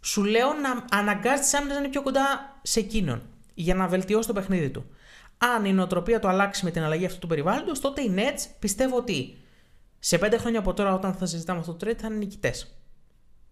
Σου 0.00 0.24
λέω 0.24 0.46
να 0.52 0.98
αναγκάζεις 0.98 1.50
τι 1.50 1.56
άμυνε 1.56 1.72
να 1.72 1.78
είναι 1.78 1.88
πιο 1.88 2.02
κοντά 2.02 2.56
σε 2.62 2.80
εκείνον 2.80 3.22
για 3.54 3.74
να 3.74 3.86
βελτιώσει 3.86 4.26
το 4.26 4.34
παιχνίδι 4.34 4.70
του. 4.70 4.84
Αν 5.38 5.64
η 5.64 5.72
νοοτροπία 5.72 6.18
του 6.18 6.28
αλλάξει 6.28 6.64
με 6.64 6.70
την 6.70 6.82
αλλαγή 6.82 7.06
αυτού 7.06 7.18
του 7.18 7.26
περιβάλλοντος, 7.26 7.80
τότε 7.80 8.02
οι 8.02 8.14
Nets 8.16 8.50
πιστεύω 8.58 8.96
ότι 8.96 9.36
σε 10.04 10.18
πέντε 10.18 10.36
χρόνια 10.38 10.58
από 10.58 10.74
τώρα, 10.74 10.94
όταν 10.94 11.14
θα 11.14 11.26
συζητάμε 11.26 11.58
αυτό 11.60 11.74
το 11.74 11.86
trade, 11.90 11.94
θα 11.96 12.06
είναι 12.06 12.16
νικητές 12.16 12.74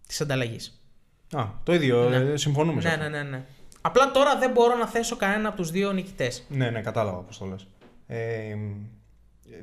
της 0.07 0.21
ανταλλαγής. 0.21 0.81
Α, 1.33 1.45
το 1.63 1.73
ίδιο. 1.73 2.09
Ναι. 2.09 2.15
ε, 2.15 2.37
συμφωνούμε 2.37 2.81
σε 2.81 2.87
Ναι, 2.87 2.93
αυτό. 2.93 3.09
ναι, 3.09 3.23
ναι, 3.23 3.29
ναι. 3.29 3.45
Απλά 3.81 4.11
τώρα 4.11 4.37
δεν 4.37 4.51
μπορώ 4.51 4.75
να 4.75 4.87
θέσω 4.87 5.15
κανένα 5.15 5.47
από 5.47 5.57
τους 5.57 5.71
δύο 5.71 5.91
νικητές. 5.91 6.45
Ναι, 6.49 6.69
ναι, 6.69 6.81
κατάλαβα 6.81 7.17
πώς 7.19 7.37
το 7.37 7.45
λες. 7.45 7.67
Ε, 8.07 8.55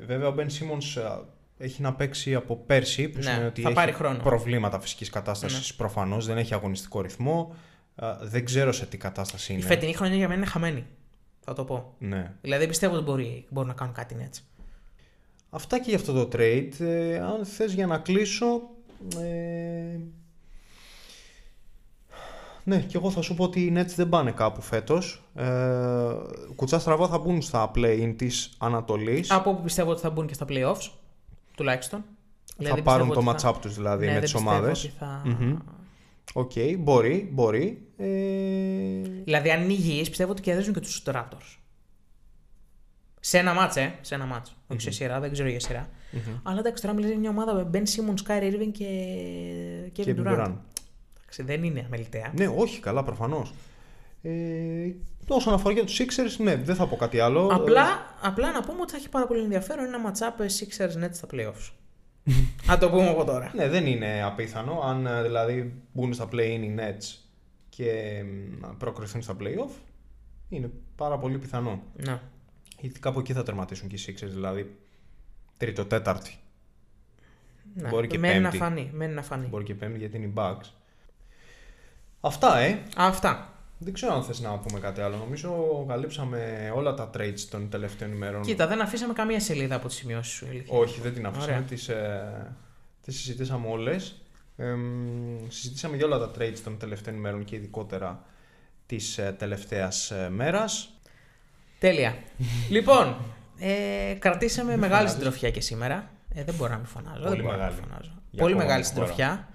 βέβαια, 0.05 0.27
ο 0.27 0.35
Ben 0.37 0.41
Simmons 0.45 1.01
α, 1.01 1.19
έχει 1.57 1.81
να 1.81 1.93
παίξει 1.93 2.35
από 2.35 2.55
πέρσι, 2.55 3.09
που 3.09 3.17
Ναι, 3.17 3.23
σημαίνει 3.23 3.45
ότι 3.45 3.61
θα 3.61 3.67
έχει 3.67 3.77
πάρει 3.77 3.91
χρόνο. 3.91 4.15
Ναι. 4.17 4.23
προβλήματα 4.23 4.79
φυσικής 4.79 5.09
κατάστασης 5.09 5.75
προφανώς, 5.75 6.25
δεν 6.25 6.37
έχει 6.37 6.53
αγωνιστικό 6.53 7.01
ρυθμό. 7.01 7.55
Α, 7.95 8.17
δεν 8.21 8.45
ξέρω 8.45 8.71
σε 8.71 8.85
τι 8.85 8.97
κατάσταση 8.97 9.51
Η 9.51 9.55
είναι. 9.59 9.67
φετινή 9.67 9.93
χρονιά 9.93 10.15
για 10.15 10.27
μένα 10.27 10.39
είναι 10.41 10.49
χαμένη. 10.49 10.85
Θα 11.39 11.53
το 11.53 11.63
πω. 11.65 11.93
Ναι. 11.99 12.33
Δηλαδή 12.41 12.67
πιστεύω 12.67 12.95
ότι 12.95 13.03
μπορεί, 13.03 13.45
μπορούν 13.49 13.69
να 13.69 13.75
κάνουν 13.75 13.93
κάτι 13.93 14.15
έτσι. 14.21 14.41
Αυτά 15.49 15.77
και 15.79 15.89
για 15.89 15.97
αυτό 15.97 16.13
το 16.13 16.37
trade. 16.37 16.69
Ε, 16.79 17.19
αν 17.19 17.45
θες 17.45 17.73
για 17.73 17.87
να 17.87 17.97
κλείσω... 17.97 18.61
Ε, 19.19 19.97
ναι, 22.63 22.77
και 22.79 22.97
εγώ 22.97 23.11
θα 23.11 23.21
σου 23.21 23.33
πω 23.35 23.43
ότι 23.43 23.59
οι 23.59 23.73
Nets 23.77 23.93
δεν 23.95 24.09
πάνε 24.09 24.31
κάπου 24.31 24.61
φέτος. 24.61 25.23
Ε, 25.35 25.45
κουτσά 26.55 26.79
στραβά 26.79 27.07
θα 27.07 27.17
μπουν 27.17 27.41
στα 27.41 27.71
play-in 27.75 28.13
της 28.17 28.49
Ανατολής. 28.57 29.31
Από 29.31 29.49
όπου 29.49 29.63
πιστεύω 29.63 29.91
ότι 29.91 30.01
θα 30.01 30.09
μπουν 30.09 30.27
και 30.27 30.33
στα 30.33 30.45
playoffs, 30.49 30.89
τουλάχιστον. 31.55 32.03
θα 32.63 32.81
πάρουν 32.81 33.07
το 33.07 33.13
πιστεύω 33.13 33.31
match-up 33.31 33.53
ότι 33.55 33.59
τους 33.67 33.75
δηλαδή 33.75 33.99
Ναι, 34.05 34.11
με 34.11 34.13
δεν 34.13 34.21
τις 34.23 34.31
πιστεύω 34.33 34.55
ομάδες. 34.55 34.83
ότι 34.83 34.93
θα- 34.99 35.21
Μμμ. 35.25 35.55
Οκ, 36.33 36.51
μπορεί, 36.79 37.29
μπορεί. 37.31 37.81
Ε, 37.97 38.07
Δηλαδή, 39.23 39.49
αν 39.51 39.63
είναι 39.63 39.73
υγιείς, 39.73 40.09
πιστεύω 40.09 40.31
ότι 40.31 40.41
κερδίζουν 40.41 40.73
και 40.73 40.79
τους 40.79 41.03
Raptors. 41.05 41.58
Σε 43.19 43.37
ένα 43.37 43.53
μάτς, 43.53 43.75
ε. 43.75 43.93
Σε 44.01 44.15
ένα 44.15 44.25
μάτς. 44.25 44.55
Όχι 44.67 44.81
σε 44.81 44.91
σειρά, 44.91 45.19
δεν 45.19 45.31
ξέρω 45.31 45.49
για 45.49 45.59
σειρα 45.59 45.89
Αλλά 46.43 46.59
εντάξει, 46.59 46.81
τώρα 46.81 46.93
μιλάει 46.93 47.11
για 47.11 47.19
μια 47.19 47.29
ομάδα 47.29 47.53
με 47.53 47.69
Ben 47.73 47.77
Simmons, 47.77 48.31
Kyrie 48.31 48.53
Irving 48.53 48.71
και 48.71 48.85
Kevin 49.97 50.07
Kevin 50.07 50.19
Durant. 50.19 50.37
Durant. 50.37 50.55
Εντάξει, 51.21 51.43
δεν 51.43 51.63
είναι 51.63 51.83
αμεληταία. 51.85 52.31
Ναι, 52.35 52.47
όχι, 52.47 52.79
καλά, 52.79 53.03
προφανώς. 53.03 53.53
Ε, 54.21 54.91
όσον 55.27 55.53
αφορά 55.53 55.73
για 55.73 55.85
τους 55.85 56.01
Sixers, 56.01 56.43
ναι, 56.43 56.55
δεν 56.55 56.75
θα 56.75 56.87
πω 56.87 56.95
κάτι 56.95 57.19
άλλο. 57.19 57.49
Απλά, 57.51 58.15
απλά 58.21 58.51
να 58.51 58.61
πούμε 58.63 58.81
ότι 58.81 58.91
θα 58.91 58.97
έχει 58.97 59.09
πάρα 59.09 59.27
πολύ 59.27 59.41
ενδιαφέρον 59.41 59.85
ένα 59.85 60.11
match-up 60.11 60.41
Sixers 60.41 61.03
Nets 61.03 61.13
στα 61.13 61.27
playoffs. 61.31 61.71
Να 62.67 62.77
το 62.77 62.89
πούμε 62.89 63.09
από 63.09 63.23
τώρα. 63.25 63.51
Ναι, 63.55 63.67
δεν 63.67 63.85
είναι 63.85 64.23
απίθανο. 64.23 64.79
Αν 64.83 65.05
ε, 65.05 65.21
δηλαδή 65.21 65.73
μπουν 65.93 66.13
στα 66.13 66.27
play-in 66.31 66.61
οι 66.61 66.75
Nets 66.77 67.17
και 67.69 68.23
μ, 68.61 68.77
προκριθούν 68.77 69.21
στα 69.21 69.35
play-off, 69.39 69.71
είναι 70.49 70.71
πάρα 70.95 71.17
πολύ 71.17 71.37
πιθανό. 71.37 71.83
Ναι. 71.95 72.19
Γιατί 72.79 72.99
κάπου 72.99 73.19
εκεί 73.19 73.33
θα 73.33 73.43
τερματίσουν 73.43 73.87
και 73.87 73.95
οι 73.95 73.99
Sixers, 74.07 74.29
δηλαδή 74.29 74.75
τρίτο-τέταρτη. 75.57 76.35
ναι. 77.73 77.89
Μπορεί 77.89 78.07
και 78.07 78.17
μένει 78.17 78.39
να 78.39 78.49
πέμπτη. 78.49 78.57
φανεί. 78.57 78.89
Μένει 78.93 79.13
να 79.13 79.21
φανεί. 79.21 79.47
Μπορεί 79.47 79.63
και 79.63 79.75
πέμπτη 79.75 79.97
γιατί 79.97 80.17
είναι 80.17 80.25
οι 80.25 80.33
Bucks. 80.35 80.65
Αυτά, 82.21 82.57
ε. 82.57 82.79
Αυτά. 82.95 83.53
Δεν 83.77 83.93
ξέρω 83.93 84.13
αν 84.13 84.23
θες 84.23 84.39
να 84.39 84.57
πούμε 84.57 84.79
κάτι 84.79 85.01
άλλο. 85.01 85.17
Νομίζω 85.17 85.85
καλύψαμε 85.87 86.71
όλα 86.75 86.93
τα 86.93 87.09
trades 87.17 87.39
των 87.49 87.69
τελευταίων 87.69 88.11
ημερών. 88.11 88.41
Κοίτα, 88.41 88.67
δεν 88.67 88.81
αφήσαμε 88.81 89.13
καμία 89.13 89.39
σελίδα 89.39 89.75
από 89.75 89.87
τις 89.87 89.95
σημειώσεις 89.95 90.33
σου. 90.33 90.45
η 90.45 90.49
αλήθεια. 90.49 90.77
Όχι, 90.77 91.01
δεν 91.01 91.13
την 91.13 91.25
αφήσαμε. 91.25 91.51
Ωραία. 91.53 91.65
Τις, 91.65 91.89
ε, 91.89 92.55
τις 93.01 93.15
συζητήσαμε 93.15 93.67
όλες. 93.67 94.21
Εμ, 94.57 95.37
συζητήσαμε 95.49 95.95
για 95.95 96.05
όλα 96.05 96.17
τα 96.19 96.31
trades 96.37 96.57
των 96.63 96.77
τελευταίων 96.77 97.15
ημερών 97.15 97.43
και 97.43 97.55
ειδικότερα 97.55 98.23
της 98.85 99.17
ε, 99.17 99.35
τελευταίας 99.37 100.11
ε, 100.11 100.29
μέρας. 100.29 100.89
Τέλεια. 101.79 102.15
λοιπόν, 102.69 103.15
ε, 103.59 104.13
κρατήσαμε 104.19 104.69
μεγάλη 104.77 104.91
φωνάζεις. 104.93 105.11
συντροφιά 105.11 105.49
και 105.51 105.61
σήμερα. 105.61 106.11
Ε, 106.35 106.43
δεν 106.43 106.55
μπορώ 106.55 106.71
να 106.71 106.77
μην 106.77 106.85
φωνάζω. 106.87 107.23
Πολύ 107.23 107.35
δεν 107.35 107.45
μπορώ 107.45 107.57
μεγάλη. 107.57 107.71
Να 107.75 107.79
μην 107.81 107.89
φωνάζω. 107.89 108.11
Για 108.31 108.41
Πολύ 108.41 108.53
ακόμα 108.53 108.65
μεγάλη 108.65 108.83
μια 108.83 108.93
φορά. 108.93 109.07
συντροφιά. 109.07 109.47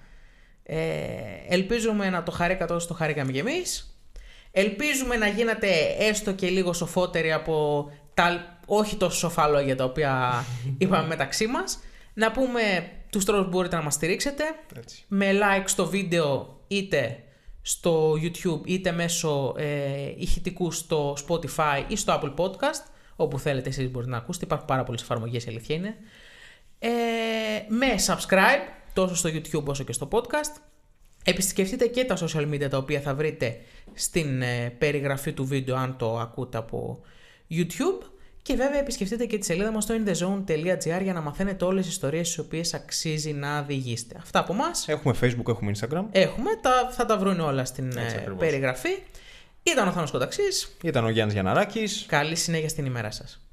Ε, 0.63 0.77
ελπίζουμε 1.49 2.09
να 2.09 2.23
το 2.23 2.31
χαρήκατε 2.31 2.73
όσο 2.73 2.87
το 2.87 2.93
χαρήκαμε 2.93 3.31
κι 3.31 3.37
εμείς. 3.37 3.97
Ελπίζουμε 4.51 5.15
να 5.15 5.27
γίνατε 5.27 5.67
έστω 5.99 6.33
και 6.33 6.47
λίγο 6.49 6.73
σοφότεροι 6.73 7.31
από 7.31 7.85
τα 8.13 8.57
όχι 8.65 8.95
τόσο 8.95 9.17
σοφά 9.17 9.47
λόγια 9.47 9.75
τα 9.75 9.83
οποία 9.83 10.43
είπαμε 10.77 11.07
μεταξύ 11.07 11.47
μας. 11.47 11.79
Να 12.13 12.31
πούμε 12.31 12.61
τους 13.09 13.25
τρόπους 13.25 13.43
που 13.43 13.49
μπορείτε 13.51 13.75
να 13.75 13.81
μας 13.81 13.93
στηρίξετε 13.93 14.43
Έτσι. 14.77 15.03
με 15.07 15.31
like 15.33 15.63
στο 15.65 15.85
βίντεο 15.87 16.59
είτε 16.67 17.19
στο 17.67 18.13
YouTube 18.21 18.61
είτε 18.65 18.91
μέσω 18.91 19.53
ε, 19.57 20.13
ηχητικού 20.17 20.71
στο 20.71 21.17
Spotify 21.27 21.83
ή 21.87 21.95
στο 21.95 22.19
Apple 22.21 22.35
Podcast 22.35 22.83
όπου 23.15 23.39
θέλετε 23.39 23.69
εσείς 23.69 23.91
μπορείτε 23.91 24.11
να 24.11 24.17
ακούσετε. 24.17 24.45
Υπάρχουν 24.45 24.67
πάρα 24.67 24.83
πολλές 24.83 25.01
εφαρμογές, 25.01 25.45
η 25.45 25.49
αλήθεια 25.49 25.75
είναι. 25.75 25.95
Ε, 26.79 26.89
με 27.67 27.87
subscribe 28.07 28.71
τόσο 28.93 29.15
στο 29.15 29.29
YouTube 29.29 29.63
όσο 29.63 29.83
και 29.83 29.93
στο 29.93 30.07
podcast. 30.11 30.61
Επισκεφτείτε 31.23 31.87
και 31.87 32.03
τα 32.03 32.17
social 32.17 32.53
media 32.53 32.69
τα 32.69 32.77
οποία 32.77 33.01
θα 33.01 33.15
βρείτε 33.15 33.61
στην 33.93 34.41
ε, 34.41 34.69
περιγραφή 34.77 35.33
του 35.33 35.45
βίντεο 35.45 35.75
αν 35.75 35.97
το 35.97 36.19
ακούτε 36.19 36.57
από 36.57 37.01
YouTube. 37.49 38.14
Και 38.45 38.55
βέβαια 38.55 38.79
επισκεφτείτε 38.79 39.25
και 39.25 39.37
τη 39.37 39.45
σελίδα 39.45 39.71
μας 39.71 39.83
στο 39.83 39.95
inthezone.gr 39.95 41.01
για 41.01 41.13
να 41.13 41.21
μαθαίνετε 41.21 41.65
όλες 41.65 41.85
τις 41.85 41.93
ιστορίες 41.93 42.27
στις 42.27 42.39
οποίες 42.39 42.73
αξίζει 42.73 43.33
να 43.33 43.59
οδηγήσετε. 43.59 44.15
Αυτά 44.21 44.39
από 44.39 44.53
μας. 44.53 44.87
Έχουμε 44.87 45.15
Facebook, 45.21 45.47
έχουμε 45.47 45.71
Instagram. 45.79 46.03
Έχουμε, 46.11 46.49
τα, 46.61 46.89
θα 46.91 47.05
τα 47.05 47.17
βρουν 47.17 47.39
όλα 47.39 47.65
στην 47.65 47.87
Έτσι 47.87 48.15
ε, 48.15 48.19
ακριβώς. 48.19 48.39
περιγραφή. 48.39 48.89
Ήταν 49.63 49.87
ο 49.87 49.91
Θάνος 49.91 50.11
Κονταξής. 50.11 50.75
Ήταν 50.83 51.05
ο 51.05 51.09
Γιάννης 51.09 51.33
Γιανναράκης. 51.33 52.05
Καλή 52.07 52.35
συνέχεια 52.35 52.69
στην 52.69 52.85
ημέρα 52.85 53.11
σας. 53.11 53.44